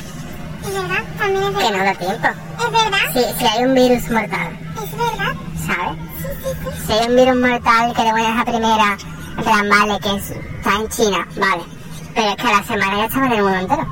Es 0.65 0.73
verdad, 0.73 1.03
también 1.17 1.43
es 1.43 1.49
Que 1.49 1.63
no 1.71 1.77
verdad. 1.77 1.85
da 1.85 1.93
tiempo. 1.95 2.27
Es 2.59 2.71
verdad, 2.71 2.97
Si, 3.13 3.39
si 3.39 3.45
hay 3.45 3.63
un 3.65 3.73
virus 3.75 4.09
mortal, 4.09 4.59
es 4.83 4.91
verdad. 4.97 5.33
¿sabes? 5.65 5.97
Sí, 6.21 6.27
sí, 6.43 6.49
sí. 6.63 6.85
Si 6.87 6.91
hay 6.93 7.09
un 7.09 7.15
virus 7.15 7.35
mortal 7.37 7.93
que 7.93 8.03
de 8.03 8.11
buenas 8.11 8.41
a 8.41 8.45
primera, 8.45 8.97
en 9.37 9.43
plan, 9.43 9.69
vale, 9.69 9.99
que 9.99 10.15
es- 10.15 10.31
está 10.31 10.75
en 10.75 10.89
China, 10.89 11.27
vale. 11.37 11.63
Pero 12.15 12.29
es 12.29 12.35
que 12.35 12.47
a 12.47 12.51
la 12.57 12.63
semana 12.63 12.97
ya 12.97 13.05
estaba 13.05 13.25
en 13.27 13.31
el 13.33 13.43
mundo 13.43 13.59
entero. 13.59 13.87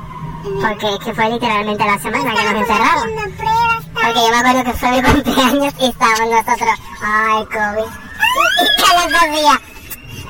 Porque 0.60 0.94
es 0.94 0.98
que 1.04 1.14
fue 1.14 1.28
literalmente 1.30 1.84
la 1.84 1.98
semana 1.98 2.34
que 2.34 2.42
nos 2.44 2.54
encerraron. 2.54 3.10
pruebas. 3.36 3.84
Porque 3.94 4.14
yo 4.14 4.30
me 4.30 4.36
acuerdo 4.36 4.64
que 4.64 4.72
fue 4.74 4.90
mi 4.92 5.02
cumpleaños 5.24 5.74
y 5.80 5.86
estábamos 5.86 6.30
nosotros, 6.30 6.78
ay, 7.02 7.44
COVID. 7.46 7.90
Y 8.58 8.82
a 8.82 9.02
los 9.02 9.12
dos 9.12 9.30
días, 9.40 9.58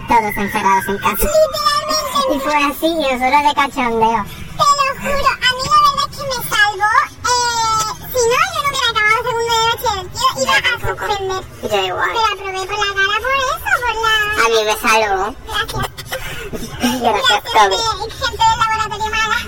todos 0.09 0.37
encerrados 0.37 0.87
en 0.89 0.99
casa. 0.99 1.27
Literalmente, 1.27 2.35
Y 2.35 2.39
fue 2.41 2.57
así, 2.57 2.87
y 2.87 3.03
nosotros 3.03 3.43
de 3.47 3.55
cachondeo. 3.55 4.23
te 4.25 4.67
lo 4.77 4.87
juro, 5.01 5.31
a 5.31 5.49
mí 5.57 5.63
la 5.67 5.79
verdad 5.87 6.07
es 6.11 6.17
que 6.17 6.25
me 6.27 6.39
salvó. 6.49 6.93
Eh, 7.27 7.91
si 8.13 8.23
no, 8.31 8.39
yo 8.55 8.61
no 8.63 8.69
hubiera 8.71 8.89
acabado 8.91 9.19
segundo 9.27 9.53
de 9.53 9.65
bachiller. 9.71 10.07
Yo 10.17 10.27
iba 10.43 10.55
a 10.57 10.59
tampoco. 10.63 11.07
suspender. 11.07 11.43
Yo 11.63 11.79
igual. 11.87 12.11
Pero 12.15 12.27
aprobé 12.33 12.61
por 12.67 12.79
la 12.79 12.91
cara 12.97 13.17
por 13.25 13.37
eso, 13.47 13.71
por 13.83 13.95
la... 14.05 14.15
A 14.37 14.47
mí 14.49 14.59
me 14.65 14.75
salvó. 14.77 15.27
Gracias. 15.47 15.85
Gracias, 17.03 17.41
eh, 17.47 17.71
gente 18.23 18.45
del 18.47 18.59
laboratorio 18.59 19.09
mala. 19.11 19.39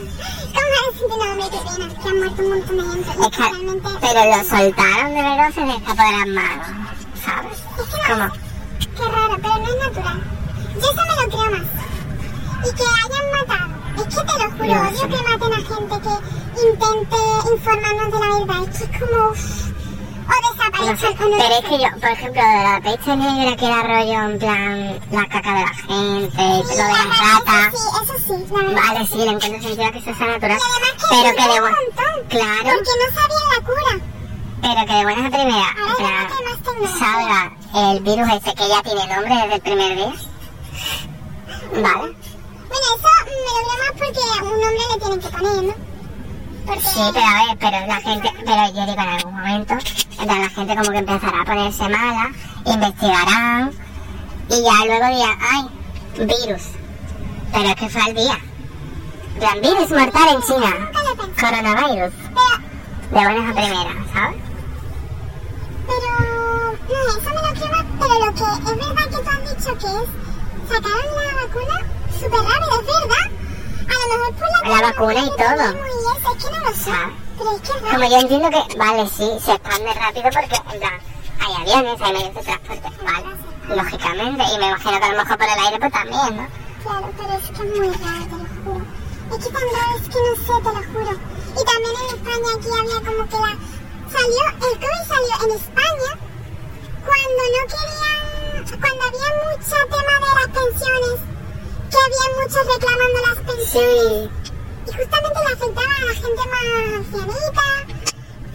¿Cómo 0.55 0.75
es? 0.79 0.95
No, 1.09 1.15
hombre, 1.15 1.47
qué 1.51 1.59
pena. 1.59 1.87
Que 2.03 2.09
han 2.09 2.17
muerto 2.19 2.43
un 2.43 2.49
montón 2.51 2.77
de 2.77 2.83
gente. 2.83 3.11
Es 3.11 3.15
que, 3.17 3.43
Literalmente. 3.43 3.89
pero 4.01 4.21
lo 4.25 4.45
soltaron 4.45 5.11
de 5.15 5.23
verdad, 5.23 5.51
se 5.55 5.61
les 5.67 5.77
escapó 5.77 6.03
de 6.03 6.13
las 6.19 6.27
manos. 6.29 6.67
¿Sabes? 7.25 7.59
Como, 8.09 8.27
Qué 8.97 9.05
raro, 9.05 9.37
pero 9.41 9.55
no 9.59 9.69
es 9.69 9.77
natural. 9.87 10.19
Yo 10.81 10.91
eso 10.91 11.03
me 11.09 11.23
lo 11.23 11.29
creo 11.29 11.51
más. 11.59 11.69
Y 12.67 12.75
que 12.75 12.85
hayan 13.05 13.27
matado. 13.33 13.69
Es 13.97 14.15
que 14.15 14.21
te 14.21 14.39
lo 14.39 14.51
juro, 14.51 14.89
odio 14.89 15.17
que 15.17 15.23
maten 15.29 15.53
a 15.53 15.57
gente 15.57 15.97
que 16.05 16.15
intente 16.69 17.17
informarnos 17.55 18.13
de 18.13 18.19
la 18.19 18.39
verdad. 18.39 18.63
Es 18.69 18.79
que 18.79 18.85
es 18.85 19.01
como... 19.01 19.31
uff, 19.31 19.69
O 20.29 20.31
no 20.31 20.49
sé. 20.49 21.09
desaparecen 21.09 21.17
o 21.19 21.29
no 21.29 21.37
Pero 21.39 21.55
es 21.55 21.65
que 21.65 21.79
yo, 21.79 22.01
por 22.01 22.11
ejemplo, 22.11 22.43
de 22.43 22.63
la 22.65 22.81
peste 22.83 23.17
negra, 23.17 23.57
que 23.57 23.67
era 23.67 23.83
rollo 23.83 24.23
en 24.31 24.39
plan 24.39 25.01
la 25.11 25.27
caca 25.27 25.55
de 25.55 25.61
la 25.61 25.75
gente, 25.75 26.43
y 26.43 26.63
lo 26.63 26.69
de 26.69 26.77
las 26.77 27.19
ratas. 27.19 27.73
Sí, 27.73 27.87
eso 28.03 28.15
sí, 28.27 28.45
la 28.53 28.59
verdad. 28.63 28.83
Vale, 28.89 29.07
sí, 29.07 29.17
le 29.17 29.25
encuentro 29.25 29.63
sentido 29.63 29.93
que 29.93 29.99
eso 29.99 30.15
sea 30.15 30.27
natural. 30.27 30.59
Y 30.59 30.63
además 30.69 30.93
que 30.99 31.07
Pero 31.11 31.37
que 31.37 31.43
de 31.43 31.61
un 31.61 31.71
montón. 31.79 32.29
Claro, 32.29 32.63
Porque 32.63 32.95
no 33.01 33.21
sabían 33.21 33.49
la 33.55 33.61
cura. 33.67 34.05
pero 34.61 34.87
que 34.87 34.93
de 34.95 35.03
buenas 35.05 35.27
a 35.27 35.31
primera, 35.31 35.69
en 35.71 35.79
Ahora 35.79 35.97
plan, 35.97 36.13
ya 36.13 36.29
no 36.29 36.35
hay 36.37 36.45
más 36.45 36.63
tecnología. 36.63 36.99
salga 36.99 37.53
el 37.91 38.01
virus 38.01 38.29
ese 38.35 38.55
que 38.55 38.69
ya 38.69 38.83
tiene 38.83 39.07
nombre 39.15 39.35
desde 39.35 39.55
el 39.55 39.61
primer 39.63 39.97
día. 39.97 40.13
Vale. 41.73 42.15
Bueno, 42.69 42.87
eso 42.97 43.09
me 43.25 43.41
lo 43.45 43.61
creo 43.65 43.79
más 43.79 43.93
porque 43.97 44.21
a 44.39 44.43
un 44.43 44.61
nombre 44.61 44.85
le 44.91 44.99
tienen 45.01 45.21
que 45.21 45.29
poner, 45.29 45.63
¿no? 45.65 45.75
Porque... 46.67 46.81
Sí, 46.83 47.01
pero 47.13 47.27
a 47.27 47.45
ver, 47.45 47.59
pero 47.59 47.87
la 47.87 48.01
gente, 48.01 48.31
pero 48.45 48.67
yo 48.67 48.87
digo 48.87 48.93
en 48.93 49.09
algún 49.09 49.35
momento, 49.35 49.75
en 49.75 50.27
plan, 50.27 50.41
la 50.43 50.51
gente 50.51 50.77
como 50.77 50.91
que 50.91 50.99
empezará 50.99 51.41
a 51.41 51.45
ponerse 51.45 51.83
mala, 51.89 52.31
investigarán 52.67 53.73
y 54.51 54.63
ya 54.63 54.85
luego 54.87 55.17
dirán, 55.17 55.39
ay, 55.41 55.63
virus. 56.19 56.63
Pero 57.53 57.69
es 57.69 57.75
que 57.77 57.89
fue 57.89 58.03
al 58.03 58.15
día. 58.15 58.39
Plan, 59.39 59.61
virus 59.63 59.91
mortal 59.91 60.29
en 60.35 60.43
China. 60.43 60.91
Coronavirus. 61.41 62.15
Pero, 62.35 63.25
De 63.27 63.35
buenas 63.35 63.51
a 63.51 63.55
primeras, 63.55 64.13
¿sabes? 64.13 64.37
pero... 65.89 66.09
No, 66.89 67.09
eso 67.09 67.31
me 67.31 67.49
lo 67.49 67.55
creo 67.55 67.71
más. 67.73 67.87
Pero 67.99 68.15
lo 68.25 68.35
que 68.35 68.43
es 68.43 68.77
verdad 68.77 69.05
que 69.05 69.17
tú 69.17 69.29
has 69.31 69.57
dicho 69.57 69.79
que 69.79 69.87
es... 69.87 70.28
¿Sacaron 70.69 71.17
la 71.17 71.35
vacuna? 71.43 71.99
súper 72.19 72.41
rápido, 72.41 72.81
es 72.81 72.87
verdad. 72.87 73.27
A 73.89 73.95
lo 73.99 74.19
mejor 74.19 74.35
por 74.35 74.49
la, 74.49 74.77
La 74.77 74.83
vacuna 74.89 75.21
y 75.21 75.31
todo. 75.31 75.65
Y 75.73 75.99
eso, 76.19 76.29
es 76.37 76.45
que 76.45 76.51
no 76.51 76.65
lo 76.65 76.77
sé. 76.77 76.91
Ah. 76.91 77.11
Pero 77.39 77.51
es 77.53 77.61
que 77.61 77.73
es 77.79 77.93
Como 77.93 78.09
yo 78.09 78.19
entiendo 78.19 78.51
que, 78.51 78.77
vale, 78.77 79.09
sí, 79.09 79.31
se 79.45 79.53
expande 79.53 79.95
rápido 79.95 80.25
porque, 80.25 80.57
en 80.73 80.81
plan, 80.81 80.99
hay 81.41 81.55
aviones, 81.63 82.01
hay 82.01 82.13
medios 82.13 82.35
de 82.35 82.43
transporte, 82.43 82.91
vale, 83.05 83.77
lógicamente, 83.77 84.45
y 84.53 84.59
me 84.59 84.67
imagino 84.69 84.99
que 84.99 85.05
a 85.05 85.13
lo 85.13 85.19
mejor 85.23 85.39
por 85.39 85.47
el 85.47 85.65
aire 85.65 85.79
pues 85.79 85.93
también, 85.93 86.37
¿no? 86.37 86.49
Claro, 86.83 87.13
pero 87.17 87.33
es 87.33 87.51
que 87.51 87.63
es 87.63 87.79
muy 87.79 87.89
raro, 87.89 88.25
te 88.25 88.37
lo 88.37 88.47
juro. 88.65 88.85
Es 89.31 89.45
que 89.45 89.51
tan 89.53 89.67
raro, 89.77 89.97
es 89.97 90.09
que 90.09 90.19
no 90.19 90.35
sé, 90.37 90.55
te 90.65 90.71
lo 90.75 90.83
juro. 90.93 91.13
Y 91.49 91.65
también 91.65 91.95
en 92.03 92.09
España 92.17 92.49
aquí 92.59 92.69
había 92.79 92.99
como 93.07 93.29
que 93.29 93.39
la... 93.39 93.53
Salió, 94.09 94.45
el 94.49 94.75
COVID 94.81 95.05
salió 95.07 95.35
en 95.45 95.51
España 95.61 96.11
cuando 97.05 97.43
no 97.55 97.63
querían... 97.69 98.28
Cuando 98.71 99.03
había 99.05 99.29
mucho 99.45 99.77
tema 99.89 100.15
de 100.19 100.31
las 100.39 100.49
pensiones, 100.59 101.19
que 101.91 101.99
había 102.05 102.27
muchos 102.39 102.63
reclamando 102.67 103.19
las 103.27 103.39
pensiones. 103.49 103.69
Sí, 103.73 104.53
Y 104.87 104.93
justamente 104.97 105.39
le 105.47 105.53
afectaba 105.53 105.95
a 105.97 106.05
la 106.05 106.15
gente 106.15 106.43
más 106.53 106.65
ancianita. 106.99 107.67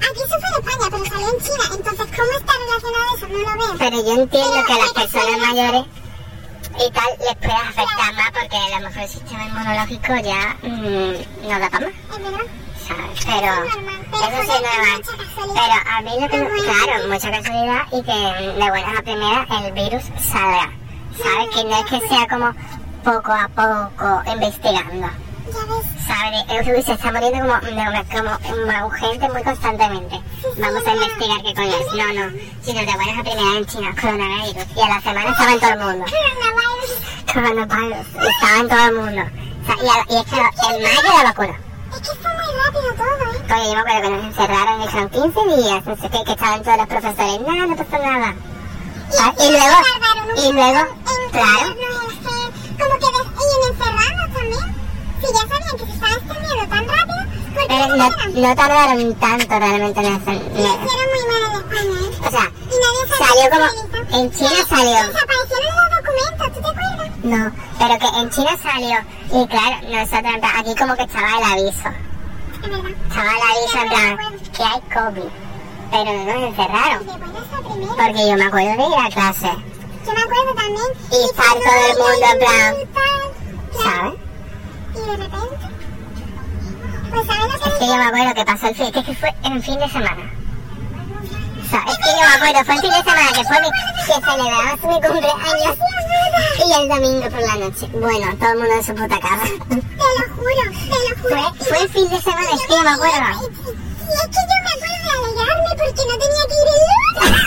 Aquí 0.03 0.19
eso 0.21 0.35
fue 0.39 0.49
en 0.49 0.57
España, 0.59 0.87
pero 0.91 1.05
salió 1.05 1.27
en 1.29 1.39
China. 1.43 1.63
Entonces, 1.73 2.07
¿cómo 2.15 2.31
está 2.37 2.53
relacionado 2.63 3.07
eso? 3.17 3.27
No 3.27 3.37
lo 3.37 3.53
veo. 3.57 3.75
pero 3.79 3.97
yo 4.03 4.13
entiendo 4.21 4.63
que 4.65 4.73
a 4.73 4.77
las 4.77 4.93
personas 4.93 5.37
mayores 5.39 5.85
y 6.75 6.91
tal 6.91 7.09
les 7.19 7.35
puede 7.35 7.53
afectar 7.53 8.13
más 8.15 8.31
porque 8.31 8.57
a 8.57 8.79
lo 8.79 8.87
mejor 8.89 9.03
el 9.03 9.09
sistema 9.09 9.45
inmunológico 9.45 10.15
ya 10.23 10.57
mm, 10.63 11.47
no 11.47 11.59
da 11.59 11.69
para 11.69 11.87
más, 11.87 11.95
Es 12.17 12.23
verdad. 12.23 12.45
Pero 12.87 13.53
eso 13.63 14.41
sí 14.41 14.63
casualidad. 14.63 14.99
Pero 15.35 15.75
a 15.91 16.01
mí 16.01 16.11
lo 16.19 16.27
que, 16.29 16.61
claro, 16.63 17.07
mucha 17.07 17.31
casualidad 17.31 17.81
y 17.91 18.03
que 18.03 18.11
de 18.59 18.69
buenas 18.69 18.99
a 18.99 19.01
primeras 19.01 19.47
el 19.63 19.71
virus 19.73 20.03
salga, 20.21 20.69
¿sabes? 21.21 21.49
Que 21.55 21.63
no 21.63 21.75
es 21.77 21.85
que 21.85 22.07
sea 22.07 22.27
como 22.27 22.53
poco 23.03 23.31
a 23.31 23.47
poco 23.49 24.21
investigando. 24.31 25.07
¿sabes? 26.07 26.85
Se 26.85 26.93
está 26.93 27.11
muriendo 27.11 27.39
como, 27.41 28.37
como 28.39 28.65
más 28.65 28.99
gente 28.99 29.29
muy 29.29 29.43
constantemente. 29.43 30.19
Vamos 30.57 30.83
a 30.87 30.91
investigar 30.93 31.41
qué 31.43 31.53
coño 31.53 31.75
es. 31.77 31.93
No, 31.93 32.13
no. 32.13 32.39
Sino 32.63 32.79
de 32.79 32.85
buenas 32.95 33.19
a 33.19 33.23
primeras 33.23 33.55
en 33.57 33.65
China, 33.67 33.95
coronavirus. 33.99 34.65
Y 34.75 34.81
a 34.81 34.87
la 34.89 35.01
semana 35.01 35.29
estaba 35.29 35.51
en 35.53 35.59
todo 35.59 35.71
el 35.71 35.79
mundo. 35.79 36.05
Coronavirus. 37.31 37.67
Coronavirus. 37.67 38.07
Estaba 38.07 38.57
en 38.59 38.67
todo 38.69 38.85
el 38.87 38.95
mundo. 38.95 39.21
O 39.61 39.65
sea, 39.65 39.75
y, 39.83 39.87
a- 39.87 40.13
y 40.13 40.17
es 40.19 40.25
que 40.25 40.75
en 40.75 40.83
mayo 40.83 41.17
la 41.17 41.23
vacuna. 41.23 41.59
Es 41.93 42.01
que 42.01 42.15
fue 42.21 42.31
muy 42.33 42.51
rápido 42.63 42.93
todo, 42.97 43.31
¿eh? 43.33 43.43
Porque 43.47 43.65
yo 43.65 43.73
me 43.73 43.79
acuerdo 43.81 44.01
que 44.01 44.09
nos 44.09 44.25
encerraron 44.25 44.81
y 44.81 44.85
dijeron 44.85 45.09
15 45.09 45.61
días, 45.61 45.85
no 45.85 45.95
sé 45.95 46.09
qué, 46.09 46.23
que 46.25 46.31
estaban 46.31 46.63
todos 46.63 46.77
los 46.77 46.87
profesores. 46.87 47.41
Nada, 47.41 47.65
no 47.67 47.75
pasó 47.75 47.97
nada. 48.03 48.33
Ah, 49.19 49.33
Y 49.39 49.51
luego, 49.51 49.77
y 50.37 50.53
luego, 50.53 50.81
claro, 51.31 51.75
Como 52.79 52.93
que 52.99 53.09
des- 53.15 53.33
y 53.39 53.45
en 53.53 53.73
encerrarnos 53.73 54.33
también. 54.33 54.75
Si 55.21 55.27
ya 55.33 55.39
sabían 55.41 55.77
que 55.77 55.85
se 55.85 55.91
estaba 55.93 56.13
extendiendo 56.13 56.67
tan 56.67 56.87
rápido, 56.87 57.21
¿por 57.53 57.61
qué 57.61 57.67
pero 57.67 57.87
no 57.95 58.09
no, 58.49 58.55
tardaron 58.55 59.15
tanto 59.15 59.59
realmente 59.59 59.99
en 59.99 60.13
hacer. 60.15 60.33
Lo 60.33 60.59
hicieron 60.59 61.07
muy 61.13 61.23
mal 61.29 61.41
en 61.43 61.53
España. 61.61 62.02
O 62.25 62.29
sea, 62.31 62.51
Y 62.59 62.75
nadie 62.83 63.03
salió 63.17 63.49
como, 63.51 64.17
en 64.17 64.31
China 64.31 64.49
salió. 64.67 65.07
Desaparecieron 65.07 65.75
los 65.75 65.89
documentos, 65.97 66.53
¿tú 66.53 66.61
te 66.61 66.69
acuerdas? 66.69 67.09
No, 67.23 67.51
pero 67.79 67.99
que 67.99 68.19
en 68.19 68.29
China 68.29 68.57
salió. 68.61 68.97
Y 69.31 69.47
claro, 69.47 69.75
nosotros 69.89 70.51
aquí 70.57 70.75
como 70.75 70.95
que 70.95 71.03
estaba 71.03 71.37
el 71.37 71.43
aviso. 71.43 71.89
Es 72.63 72.69
verdad. 72.69 72.91
Estaba 73.07 73.31
el 73.31 73.41
aviso 73.51 73.77
en 73.81 73.89
plan 73.89 74.17
que 74.55 74.63
hay 74.63 74.81
COVID. 74.93 75.29
Pero 75.91 76.05
no 76.05 76.25
nos 76.25 76.41
Y 76.41 76.45
encerraron. 76.45 77.05
Porque 77.97 78.29
yo 78.29 78.35
me 78.35 78.45
acuerdo 78.45 78.69
de 78.69 78.89
ir 78.89 79.05
a 79.05 79.09
clase. 79.09 79.51
Yo 80.05 80.13
me 80.13 80.21
acuerdo 80.21 80.53
también. 80.55 80.87
Y 81.11 81.25
estar 81.25 81.53
todo 81.53 81.83
el 81.89 81.97
mundo 81.97 82.25
en 82.31 82.39
plan, 82.39 82.75
y. 83.73 83.83
¿sabes? 83.83 84.13
Y 84.95 84.99
de 84.99 85.17
repente. 85.17 85.67
Pues, 87.11 87.27
¿sabes 87.27 87.53
lo 87.53 87.59
que 87.59 87.69
Es 87.69 87.75
que 87.75 87.87
yo 87.87 87.95
me 87.95 88.05
acuerdo 88.05 88.33
que 88.33 88.45
pasó 88.45 88.67
el 88.67 88.75
fin, 88.75 88.91
que 88.91 89.13
fue 89.15 89.33
en 89.43 89.61
fin 89.61 89.79
de 89.79 89.89
semana. 89.89 90.42
¿Sabes? 91.69 91.93
Es 91.93 91.97
que 91.97 92.09
yo 92.11 92.23
me 92.27 92.35
acuerdo, 92.35 92.65
fue 92.65 92.75
el 92.75 92.81
fin 92.81 92.91
de 92.91 93.03
semana 93.03 93.29
que 93.33 93.43
fue 93.43 93.61
mi, 93.61 93.69
que 93.71 94.13
celebramos 94.13 94.83
mi 94.83 95.01
cumpleaños. 95.01 95.77
Y 96.65 96.73
el 96.73 96.89
domingo 96.89 97.29
por 97.29 97.41
la 97.41 97.55
noche. 97.55 97.87
Bueno, 97.93 98.35
todo 98.37 98.51
el 98.51 98.57
mundo 98.59 98.73
en 98.73 98.83
su 98.83 98.95
puta 98.95 99.19
casa. 99.19 99.47
Te 99.69 99.75
lo 99.75 100.23
juro, 100.35 100.63
te 100.73 100.97
lo 100.97 101.13
juro. 101.21 101.53
Fue, 101.57 101.65
fue 101.65 101.77
el 101.81 101.89
fin 101.89 102.09
de 102.09 102.21
semana, 102.21 102.49
es 102.53 102.61
que 102.61 102.73
yo 102.73 102.83
me 102.83 102.89
acuerdo. 102.89 103.29
Y 104.03 104.13
es 104.13 104.27
que 104.27 104.41
yo 104.49 104.57
me 104.63 104.71
acuerdo 104.73 105.03
de 105.03 105.11
alegrarme 105.13 105.69
porque 105.69 106.03
no 106.09 106.15
tenía 106.23 106.43
que 106.49 106.55
ir 106.61 106.67
el 106.73 106.81
lunes. 106.83 107.43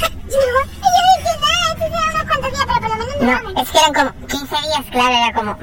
yo, 0.30 0.40
yo 0.40 1.00
dije, 1.10 1.32
nada, 1.40 1.64
esto 1.70 1.84
será 1.84 2.06
unos 2.10 2.24
cuantos 2.26 2.50
días, 2.52 2.66
pero 2.66 2.80
por 2.80 2.88
lo 2.90 2.96
menos 2.96 3.16
no 3.20 3.60
es 3.60 3.68
que 3.68 3.78
eran 3.78 3.94
como 3.94 4.26
15 4.26 4.56
días, 4.66 4.84
claro, 4.90 5.14
era 5.14 5.32
como 5.32 5.58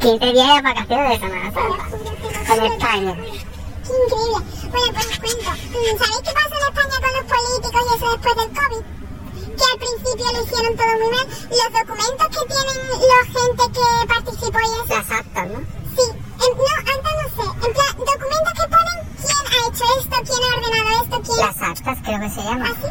15 0.00 0.32
días 0.32 0.56
de 0.56 0.62
vacaciones 0.62 1.10
de 1.10 1.18
Semana 1.18 1.52
Santa. 1.52 1.84
Con. 2.48 2.64
España. 2.64 3.14
Qué 3.84 3.92
increíble. 4.04 4.61
Cuento. 4.72 5.50
Mm, 5.52 5.98
¿Sabéis 5.98 6.22
qué 6.24 6.32
pasó 6.32 6.54
en 6.56 6.64
España 6.72 6.96
con 7.02 7.12
los 7.12 7.26
políticos 7.32 7.82
y 7.82 7.94
eso 7.94 8.10
después 8.12 8.36
del 8.36 8.50
COVID? 8.56 8.84
Que 9.52 9.64
al 9.72 9.78
principio 9.78 10.26
lo 10.32 10.42
hicieron 10.42 10.76
todo 10.76 10.92
muy 10.98 11.10
mal. 11.12 11.26
Los 11.52 11.70
documentos 11.76 12.28
que 12.32 12.42
tienen 12.52 12.78
la 13.12 13.20
gente 13.36 13.62
que 13.76 14.06
participó 14.08 14.58
y 14.60 14.72
eso. 14.72 14.84
Las 14.88 15.10
actas, 15.10 15.46
¿no? 15.52 15.58
Sí. 15.92 16.06
En- 16.42 16.56
no, 16.56 16.74
antes 16.92 17.12
no 17.20 17.26
sé. 17.36 17.66
En 17.66 17.72
plan, 17.76 17.92
documentos 17.96 18.52
que 18.56 18.66
ponen 18.72 18.98
quién 19.20 19.44
ha 19.52 19.68
hecho 19.68 19.84
esto, 20.00 20.16
quién 20.26 20.40
ha 20.42 20.56
ordenado 20.56 21.02
esto, 21.04 21.16
quién... 21.22 21.38
Las 21.46 21.62
actas, 21.62 21.98
creo 22.02 22.20
que 22.20 22.30
se 22.30 22.42
llama. 22.42 22.64
¿Así? 22.72 22.88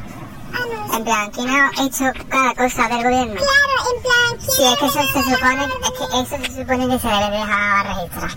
Ah, 0.54 0.66
no. 0.70 0.98
En 0.98 1.04
plan, 1.04 1.32
¿quién 1.32 1.50
ha 1.50 1.72
hecho 1.82 2.06
cada 2.30 2.54
cosa 2.54 2.88
del 2.90 3.04
gobierno? 3.04 3.42
Claro, 3.42 3.76
en 3.96 4.02
plan, 4.04 4.30
¿quién 4.38 4.52
Sí, 4.52 4.64
es 4.64 4.78
que 4.78 4.86
eso 4.86 5.00
se 5.02 5.24
supone, 5.34 5.64
es 5.66 5.92
que 5.98 6.06
eso 6.22 6.46
se 6.46 6.62
supone 6.62 6.88
que 6.88 7.00
se 7.00 7.08
debe 7.08 7.38
dejar 7.38 7.88
registrar. 7.88 8.32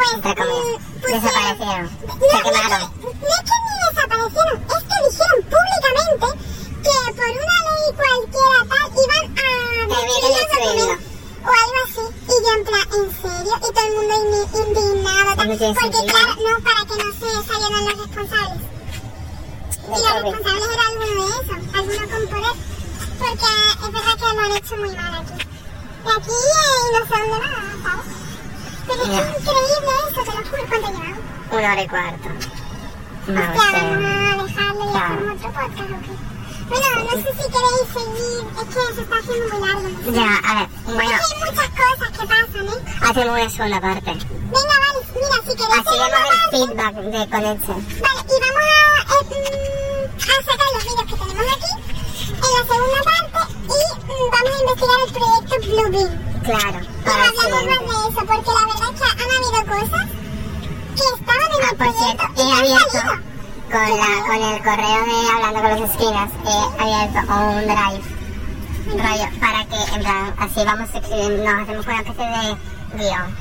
Pues... 0.00 0.12
Mm, 0.14 1.00
pues, 1.00 1.12
Desaparecieron. 1.12 1.90
No, 2.00 2.14
Se 2.14 2.32
no 2.32 2.38
es 2.40 2.40
que- 2.40 2.78
no 3.00 3.08
es 3.10 3.42
que 3.48 3.56
ni 3.60 3.74
desaparecieron, 3.86 4.56
es 4.60 4.82
que 4.88 4.96
dijeron 5.06 5.38
públicamente 5.52 6.26
que 6.84 6.96
por 7.12 7.30
una 7.40 7.58
ley 7.68 7.86
cualquiera 8.00 8.58
tal 8.70 8.86
iban 9.04 9.26
a 9.36 9.48
destruir 9.90 10.22
los 10.24 10.34
documentos 10.40 11.06
o 11.40 11.50
algo 11.60 11.78
así. 11.84 12.04
Y 12.20 12.34
yo 12.44 12.50
en 12.54 12.64
plan, 12.64 12.86
¿en 12.96 13.06
serio? 13.20 13.54
Y 13.56 13.68
todo 13.74 13.86
el 13.86 13.94
mundo 13.96 14.14
indi- 14.20 14.48
indignado. 14.60 15.30
tal. 15.36 15.46
Porque 15.48 15.58
sentido. 15.58 16.04
claro, 16.06 16.32
no, 16.36 16.52
para 16.64 16.80
que 16.88 16.94
no 17.04 17.08
se 17.12 17.26
salieran 17.48 17.82
los 17.86 17.96
responsables. 17.98 18.60
De 18.60 19.96
Y 19.96 20.00
los 20.00 20.12
responsables 20.22 20.68
era 20.74 20.84
alguno 20.88 21.24
de 21.26 21.32
esos, 21.32 21.60
alguno 21.74 22.02
con 22.10 22.22
poder. 22.28 22.56
Porque 23.20 23.50
es 23.84 23.92
verdad 23.92 24.14
que 24.16 24.34
lo 24.34 24.40
han 24.40 24.52
hecho 24.56 24.76
muy 24.76 24.90
mal 24.96 25.14
aquí. 25.14 25.36
Y 26.04 26.10
aquí 26.10 26.30
eh, 26.30 26.80
y 26.80 26.98
no 26.98 27.00
sé 27.06 27.14
dónde 27.20 27.38
nada, 27.46 27.62
¿sabes? 27.82 28.19
Pero 28.90 29.04
increíble 29.04 29.92
eso, 30.10 30.20
te 30.24 30.30
lo 30.30 30.42
juro. 30.48 30.62
¿Cuánto 30.68 30.88
llevamos? 30.88 31.18
Una 31.52 31.72
hora 31.72 31.82
y 31.82 31.88
cuarto. 31.88 32.28
No, 33.26 33.40
vamos 33.40 33.60
a 33.60 33.70
dejarlo 33.70 34.84
y 34.84 34.96
hacemos 34.96 35.34
otro 35.36 35.52
podcast, 35.52 35.80
¿o 35.80 36.00
qué? 36.00 36.14
Bueno, 36.70 36.88
no 37.02 37.10
sé 37.10 37.30
si 37.30 37.46
queréis 37.50 37.88
seguir, 37.92 38.42
es 38.60 38.66
que 38.74 38.94
se 38.94 39.00
está 39.02 39.16
haciendo 39.18 39.44
muy 39.58 39.68
largo. 39.68 39.88
Ya, 40.12 40.30
a 40.48 40.54
ver, 40.60 40.68
bueno, 40.86 41.10
Es 41.10 41.26
que 41.26 41.34
hay 41.34 41.40
muchas 41.50 41.70
cosas 41.70 42.10
que 42.18 42.24
pasan, 42.26 42.66
¿eh? 42.66 42.80
hacemos 43.02 43.32
una 43.40 43.50
segunda 43.50 43.80
parte. 43.80 44.10
Venga, 44.10 44.76
vale, 44.80 45.00
mira, 45.14 45.36
si 45.44 45.52
queréis 45.56 45.80
Así 45.80 45.94
vemos 45.98 46.06
el 46.06 46.12
parte- 46.12 46.50
feedback 46.50 46.94
de 46.94 47.20
Connection. 47.30 47.78
Vale, 48.00 48.20
y 48.30 48.36
vamos 48.40 48.62
a, 48.62 48.72
eh, 49.00 49.22
mm, 49.30 50.20
a 50.20 50.34
sacar 50.46 50.68
los 50.74 50.84
vídeos 50.84 51.06
que 51.10 51.16
tenemos 51.20 51.46
aquí 51.54 51.70
en 52.30 52.52
la 52.54 52.62
segunda 52.70 53.00
parte 53.02 53.49
y 53.70 54.30
vamos 54.30 54.50
a 54.50 54.60
investigar 54.60 54.98
el 55.00 55.12
proyecto 55.12 55.54
Bluebeam. 55.66 56.12
Claro, 56.42 56.78
el 56.78 57.10
hablamos 57.10 57.50
más 57.50 57.80
de 57.80 57.94
eso, 58.08 58.20
porque 58.26 58.50
la 58.50 58.64
verdad 58.66 58.88
es 58.90 59.00
que 59.00 59.08
han 59.10 59.30
habido 59.36 59.60
cosas 59.70 60.06
que 60.96 61.04
estaban 61.20 61.50
en 61.50 61.60
Ah, 61.60 61.68
el 61.70 61.76
por 61.76 61.86
proyecto 61.86 62.00
cierto, 62.00 62.24
y 62.36 62.40
he 62.40 62.52
abierto 62.52 63.00
con, 63.70 63.88
la, 64.00 64.10
con 64.26 64.40
el 64.42 64.58
correo 64.62 65.00
de 65.06 65.16
Hablando 65.30 65.60
con 65.60 65.70
las 65.70 65.90
Esquinas, 65.90 66.30
he 66.44 66.82
abierto 66.82 67.18
un 67.32 67.60
drive 67.66 68.20
rollo 68.90 69.28
para 69.40 69.64
que, 69.66 69.94
en 69.94 70.00
plan, 70.00 70.34
así 70.38 70.64
vamos 70.64 70.88
nos 70.90 71.62
hacemos 71.62 71.86
una 71.86 72.00
especie 72.00 72.26
de 72.26 72.56
guion. 72.98 73.36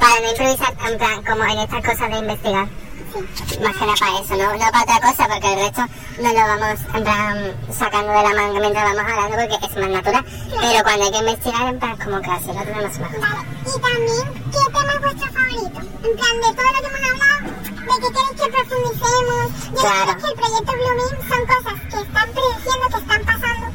Para 0.00 0.20
no 0.20 0.30
improvisar, 0.30 0.74
en 0.86 0.98
plan, 0.98 1.24
como 1.24 1.44
en 1.44 1.58
estas 1.58 1.84
cosas 1.84 2.10
de 2.10 2.18
investigar. 2.18 2.68
Más 3.08 3.76
que 3.76 3.86
nada 3.86 3.94
para 3.98 4.18
eso, 4.20 4.36
no, 4.36 4.52
no 4.52 4.58
para 4.70 4.82
otra 4.82 5.00
cosa, 5.00 5.28
porque 5.28 5.52
el 5.52 5.58
resto 5.60 5.82
no 6.22 6.28
lo 6.32 6.40
vamos, 6.40 6.80
en 6.94 7.02
plan, 7.04 7.56
sacando 7.72 8.12
de 8.12 8.22
la 8.22 8.34
manga 8.34 8.60
mientras 8.60 8.84
vamos 8.84 9.12
hablando, 9.12 9.36
porque 9.36 9.66
es 9.66 9.76
más 9.76 9.88
natural. 9.90 10.24
Pero 10.60 10.82
cuando 10.84 11.04
hay 11.04 11.10
que 11.12 11.18
investigar, 11.18 11.68
en 11.68 11.78
plan, 11.78 11.96
como 11.98 12.20
que 12.20 12.30
así 12.30 12.46
lo 12.48 12.54
tenemos 12.64 12.98
mejor. 12.98 13.20
Vale, 13.20 13.42
y 13.66 13.80
también, 13.80 14.26
¿qué 14.52 14.62
tema 14.72 14.92
es 14.94 15.00
vuestro 15.00 15.32
favorito? 15.32 15.78
En 16.08 16.16
plan, 16.18 16.34
de 16.38 16.50
todo 16.56 16.68
lo 16.68 16.78
que 16.78 16.88
hemos 16.88 17.04
hablado, 17.08 17.40
¿de 17.88 17.94
qué 18.00 18.08
queréis 18.14 18.36
que 18.38 18.48
profundicemos? 18.52 19.46
Yo 19.68 19.80
Claro. 19.80 20.12
creo 20.12 20.18
que 20.18 20.28
el 20.28 20.34
proyecto 20.38 20.72
Blooming 20.78 21.16
son 21.28 21.42
cosas 21.52 21.76
que 21.90 21.98
están 22.06 22.28
prediciendo, 22.36 22.84
que 22.92 22.98
están 23.04 23.22
pasando, 23.30 23.66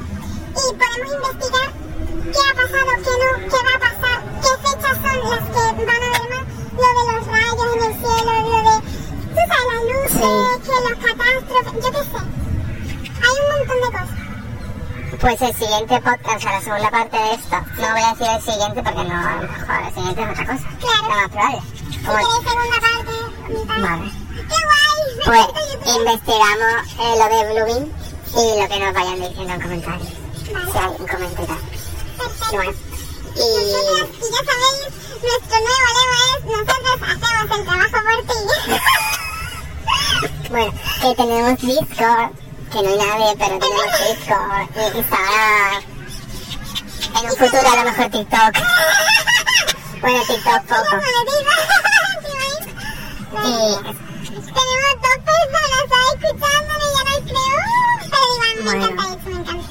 y 0.53 0.65
podemos 0.79 1.09
investigar 1.13 1.69
qué 2.33 2.41
ha 2.43 2.53
pasado, 2.53 2.91
qué 3.03 3.13
no, 3.21 3.29
qué 3.51 3.59
va 3.67 3.73
a 3.73 3.79
pasar, 3.87 4.17
qué 4.43 4.51
fechas 4.63 4.95
son 5.03 5.17
las 5.29 5.43
que 5.53 5.63
van 5.85 6.01
a 6.03 6.07
haber 6.07 6.25
más, 6.33 6.45
lo 6.73 6.87
de 6.97 7.03
los 7.09 7.12
luces, 9.83 10.11
Sí. 10.11 10.61
que 10.63 10.75
los 10.89 10.99
catástrofes, 10.99 11.73
yo 11.83 11.91
qué 11.91 12.03
sé. 12.03 12.19
Hay 13.23 13.35
un 13.41 13.47
montón 13.57 13.77
de 13.81 13.89
cosas. 13.97 14.19
Pues 15.21 15.41
el 15.41 15.53
siguiente 15.55 16.01
podcast, 16.01 16.35
o 16.35 16.39
sea, 16.39 16.51
la 16.51 16.61
segunda 16.61 16.91
parte 16.91 17.17
de 17.17 17.33
esto, 17.33 17.55
no 17.77 17.91
voy 17.91 18.01
a 18.01 18.13
decir 18.13 18.27
el 18.35 18.41
siguiente 18.41 18.83
porque 18.83 19.03
no, 19.09 19.15
a 19.15 19.35
lo 19.35 19.41
mejor 19.47 19.83
el 19.87 19.93
siguiente 19.93 20.21
es 20.23 20.29
otra 20.29 20.45
cosa. 20.45 20.67
Claro. 20.79 21.03
Lo 21.03 21.15
más 21.15 21.29
probable. 21.29 21.61
Si 21.91 21.97
Como- 22.03 22.17
queréis 22.17 22.43
segunda 22.43 22.79
parte, 22.83 23.13
mitad. 23.53 23.79
Vale. 23.83 24.11
¡Qué 24.33 24.59
guay! 24.67 25.01
Me 25.15 25.23
Pues 25.23 25.47
YouTube. 25.71 25.95
investigamos 25.99 26.75
eh, 26.99 27.13
lo 27.19 27.25
de 27.29 27.39
Bluebeam 27.53 27.85
y 28.33 28.61
lo 28.61 28.67
que 28.67 28.79
nos 28.83 28.93
vayan 28.93 29.19
diciendo 29.21 29.53
en 29.53 29.61
comentarios. 29.61 30.09
Vale. 30.53 30.71
Si 30.71 30.77
alguien 30.77 31.07
comenta 31.07 31.41
y 31.41 31.45
tal. 31.45 31.61
Perfecto. 32.17 32.51
Y 32.51 32.55
bueno. 32.55 32.71
Nosotros, 32.71 32.85
Y 33.35 33.39
y 33.39 34.29
ya 34.33 34.41
sabéis, 34.49 34.79
nuestro 35.23 35.57
nuevo 35.63 35.87
lema 35.97 36.19
es 36.27 36.39
nosotros 36.45 36.97
hacemos 37.01 37.57
el 37.57 37.65
trabajo 37.65 37.97
por 38.03 38.19
ti. 38.27 38.39
bueno, 40.53 40.71
que 41.01 41.15
tenemos 41.15 41.59
Discord, 41.61 42.31
que 42.71 42.79
no 42.83 42.89
hay 42.89 42.97
nadie, 42.97 43.35
pero 43.39 43.57
tenemos 43.57 43.89
Discord, 44.05 44.69
y 44.75 44.97
Instagram. 44.99 45.81
En 47.17 47.23
un 47.25 47.35
futuro 47.37 47.67
a 47.67 47.75
lo 47.75 47.83
mejor 47.89 48.07
TikTok. 48.11 48.53
Bueno, 49.99 50.19
TikTok 50.27 50.61
poco. 50.67 50.95
Y 53.33 53.57
Tenemos 54.29 54.93
dos 55.01 55.17
personas 55.25 55.87
ahí 55.89 56.09
escuchándonos 56.13 56.85
y 56.85 56.89
ya 56.93 57.01
no 57.03 57.15
creo. 57.25 57.59
Pero 58.11 58.25
Iván, 58.35 58.55
me 58.63 58.73
encanta 58.73 59.03
eso, 59.07 59.27
me 59.29 59.37
encanta. 59.41 59.65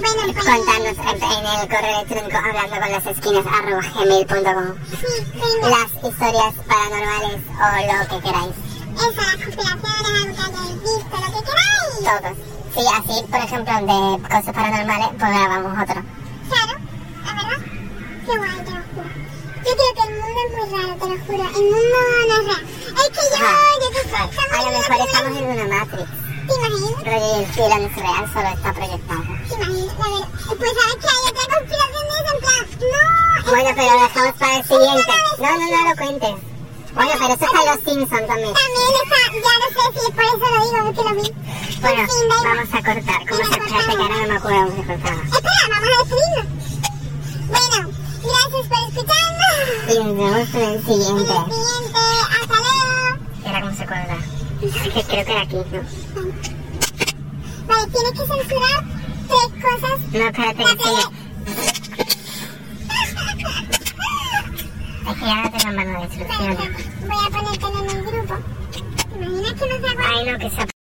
Bueno, 0.00 0.20
pues... 0.34 0.46
contanos 0.48 0.98
en, 0.98 1.18
en 1.22 1.44
el 1.46 1.68
correo 1.68 1.94
electrónico 1.94 2.36
hablando 2.38 2.74
con 2.80 2.90
las 2.90 3.06
esquinas 3.06 3.46
arroba 3.46 3.82
gmail.com 3.94 4.68
Sí, 4.90 5.14
las 5.62 5.90
historias 6.10 6.54
paranormales 6.66 7.40
o 7.54 7.66
lo 7.86 8.08
que 8.08 8.26
queráis. 8.26 8.67
Las 8.98 9.14
conspiraciones, 9.14 10.82
visto, 10.82 11.16
lo 11.16 11.28
que 11.30 11.40
queráis. 11.46 12.02
Todos. 12.02 12.34
Sí, 12.74 12.82
así, 12.98 13.16
por 13.30 13.40
ejemplo, 13.40 13.74
de 13.74 14.22
cosas 14.22 14.54
paranormales, 14.54 15.08
pues 15.18 15.30
grabamos 15.30 15.72
otro. 15.82 16.02
Claro, 16.48 16.74
la 17.24 17.32
verdad. 17.34 17.60
Qué 18.26 18.32
guay, 18.38 18.58
te 18.64 18.70
lo 18.70 18.82
juro. 18.90 19.10
Yo 19.64 19.72
creo 19.78 19.92
que 19.94 20.02
el 20.02 20.12
mundo 20.18 20.38
es 20.42 20.50
muy 20.52 20.66
raro, 20.74 20.92
te 20.98 21.06
lo 21.06 21.16
juro. 21.26 21.44
El 21.58 21.64
mundo 21.70 21.96
no 22.28 22.34
es 22.34 22.44
real. 22.48 22.64
Es 22.88 23.08
que 23.08 23.22
yo, 23.30 23.36
Ah, 23.38 23.72
yo 23.82 23.88
que 23.92 24.00
estamos 24.00 24.34
A 24.38 24.62
lo 24.62 24.70
mejor 24.78 24.96
estamos 25.06 25.32
en 25.38 25.44
una 25.46 25.66
Matrix. 25.78 26.08
¿Te 26.48 26.54
imaginas? 26.54 27.02
Pero 27.04 27.16
el 27.38 27.46
cielo 27.52 27.74
no 27.78 27.86
es 27.86 27.96
real, 27.96 28.24
solo 28.32 28.48
está 28.48 28.72
proyectado. 28.72 29.22
¿Te 29.48 29.54
imaginas? 29.54 29.94
La 29.98 30.06
verdad. 30.08 30.28
Pues 30.58 30.70
sabes 30.78 30.96
que 30.98 31.08
hay 31.14 31.22
otra 31.30 31.46
conspiración 31.54 32.04
de 32.08 32.14
eso, 32.18 32.30
en 32.34 32.40
plan, 32.42 32.62
no. 32.92 33.50
Bueno, 33.52 33.70
pero 33.76 33.92
dejamos 34.02 34.34
para 34.38 34.56
el 34.56 34.64
siguiente. 34.64 35.12
No, 35.38 35.50
no, 35.58 35.64
no 35.70 35.88
lo 35.88 35.96
cuentes. 35.96 36.57
Bueno, 36.98 37.12
pero 37.18 37.34
eso 37.34 37.44
está 37.44 37.58
en 37.62 37.66
los 37.66 37.80
Simpsons 37.84 38.26
también. 38.26 38.52
También 38.58 38.92
está, 39.02 39.18
ya 39.32 39.54
no 39.62 39.68
sé 39.74 39.82
si 40.00 40.12
por 40.12 40.24
eso 40.24 40.46
lo 40.50 40.58
digo, 40.64 40.78
porque 40.86 41.02
lo 41.08 41.12
vi. 41.22 41.26
Bueno, 41.80 42.02
En 42.02 42.08
igual. 42.24 42.42
vamos 42.44 42.68
a 42.68 42.80
cortar. 42.82 43.20
¿Cómo 43.28 43.38
se 43.38 43.50
espérate 43.50 43.86
que 43.86 44.02
ahora 44.02 44.16
no 44.18 44.26
me 44.26 44.36
acuerdo 44.36 44.60
cómo 44.66 44.76
se 44.76 44.86
cortaba? 44.88 45.22
Espera, 45.22 45.64
vamos 45.70 45.88
a 45.88 45.98
despedirnos. 46.02 46.46
Bueno, 47.48 47.78
gracias 48.28 48.64
por 48.68 48.80
escucharnos. 48.88 49.54
Y 49.88 49.94
nos 49.98 50.10
vemos 50.18 50.48
en 50.54 50.62
el 50.62 50.74
En 50.74 50.82
siguiente. 50.82 51.32
el 51.32 51.44
siguiente, 51.54 52.00
hasta 52.40 52.56
luego. 52.64 53.48
Era 53.48 53.58
como 53.60 53.72
se 53.76 53.86
corta. 53.86 54.16
Que 54.60 55.02
creo 55.04 55.24
que 55.24 55.32
era 55.32 55.42
aquí, 55.42 55.56
¿no? 55.56 55.80
Vale, 57.68 57.86
tienes 57.92 58.12
que 58.12 58.26
censurar 58.26 58.84
tres 59.28 59.48
cosas. 59.62 59.96
No, 60.12 60.26
espérate 60.26 60.64
que 60.64 60.82
sigue. 60.82 61.27
Es 65.08 65.14
que 65.14 65.24
ya 65.24 65.42
no 65.42 65.50
tengo 65.50 65.74
mano 65.74 66.00
de 66.00 66.04
instrucciones. 66.04 66.58
voy 67.00 67.26
a 67.26 67.30
ponértelo 67.30 67.78
en 67.84 67.96
el 67.96 68.04
grupo. 68.04 68.34
¿Te 68.72 69.16
imaginas 69.16 69.52
que 69.52 69.66
no 69.66 69.78
se 69.78 69.88
acuerda? 69.88 70.10
Ay, 70.14 70.26
no, 70.26 70.38
que 70.38 70.50
se 70.50 70.77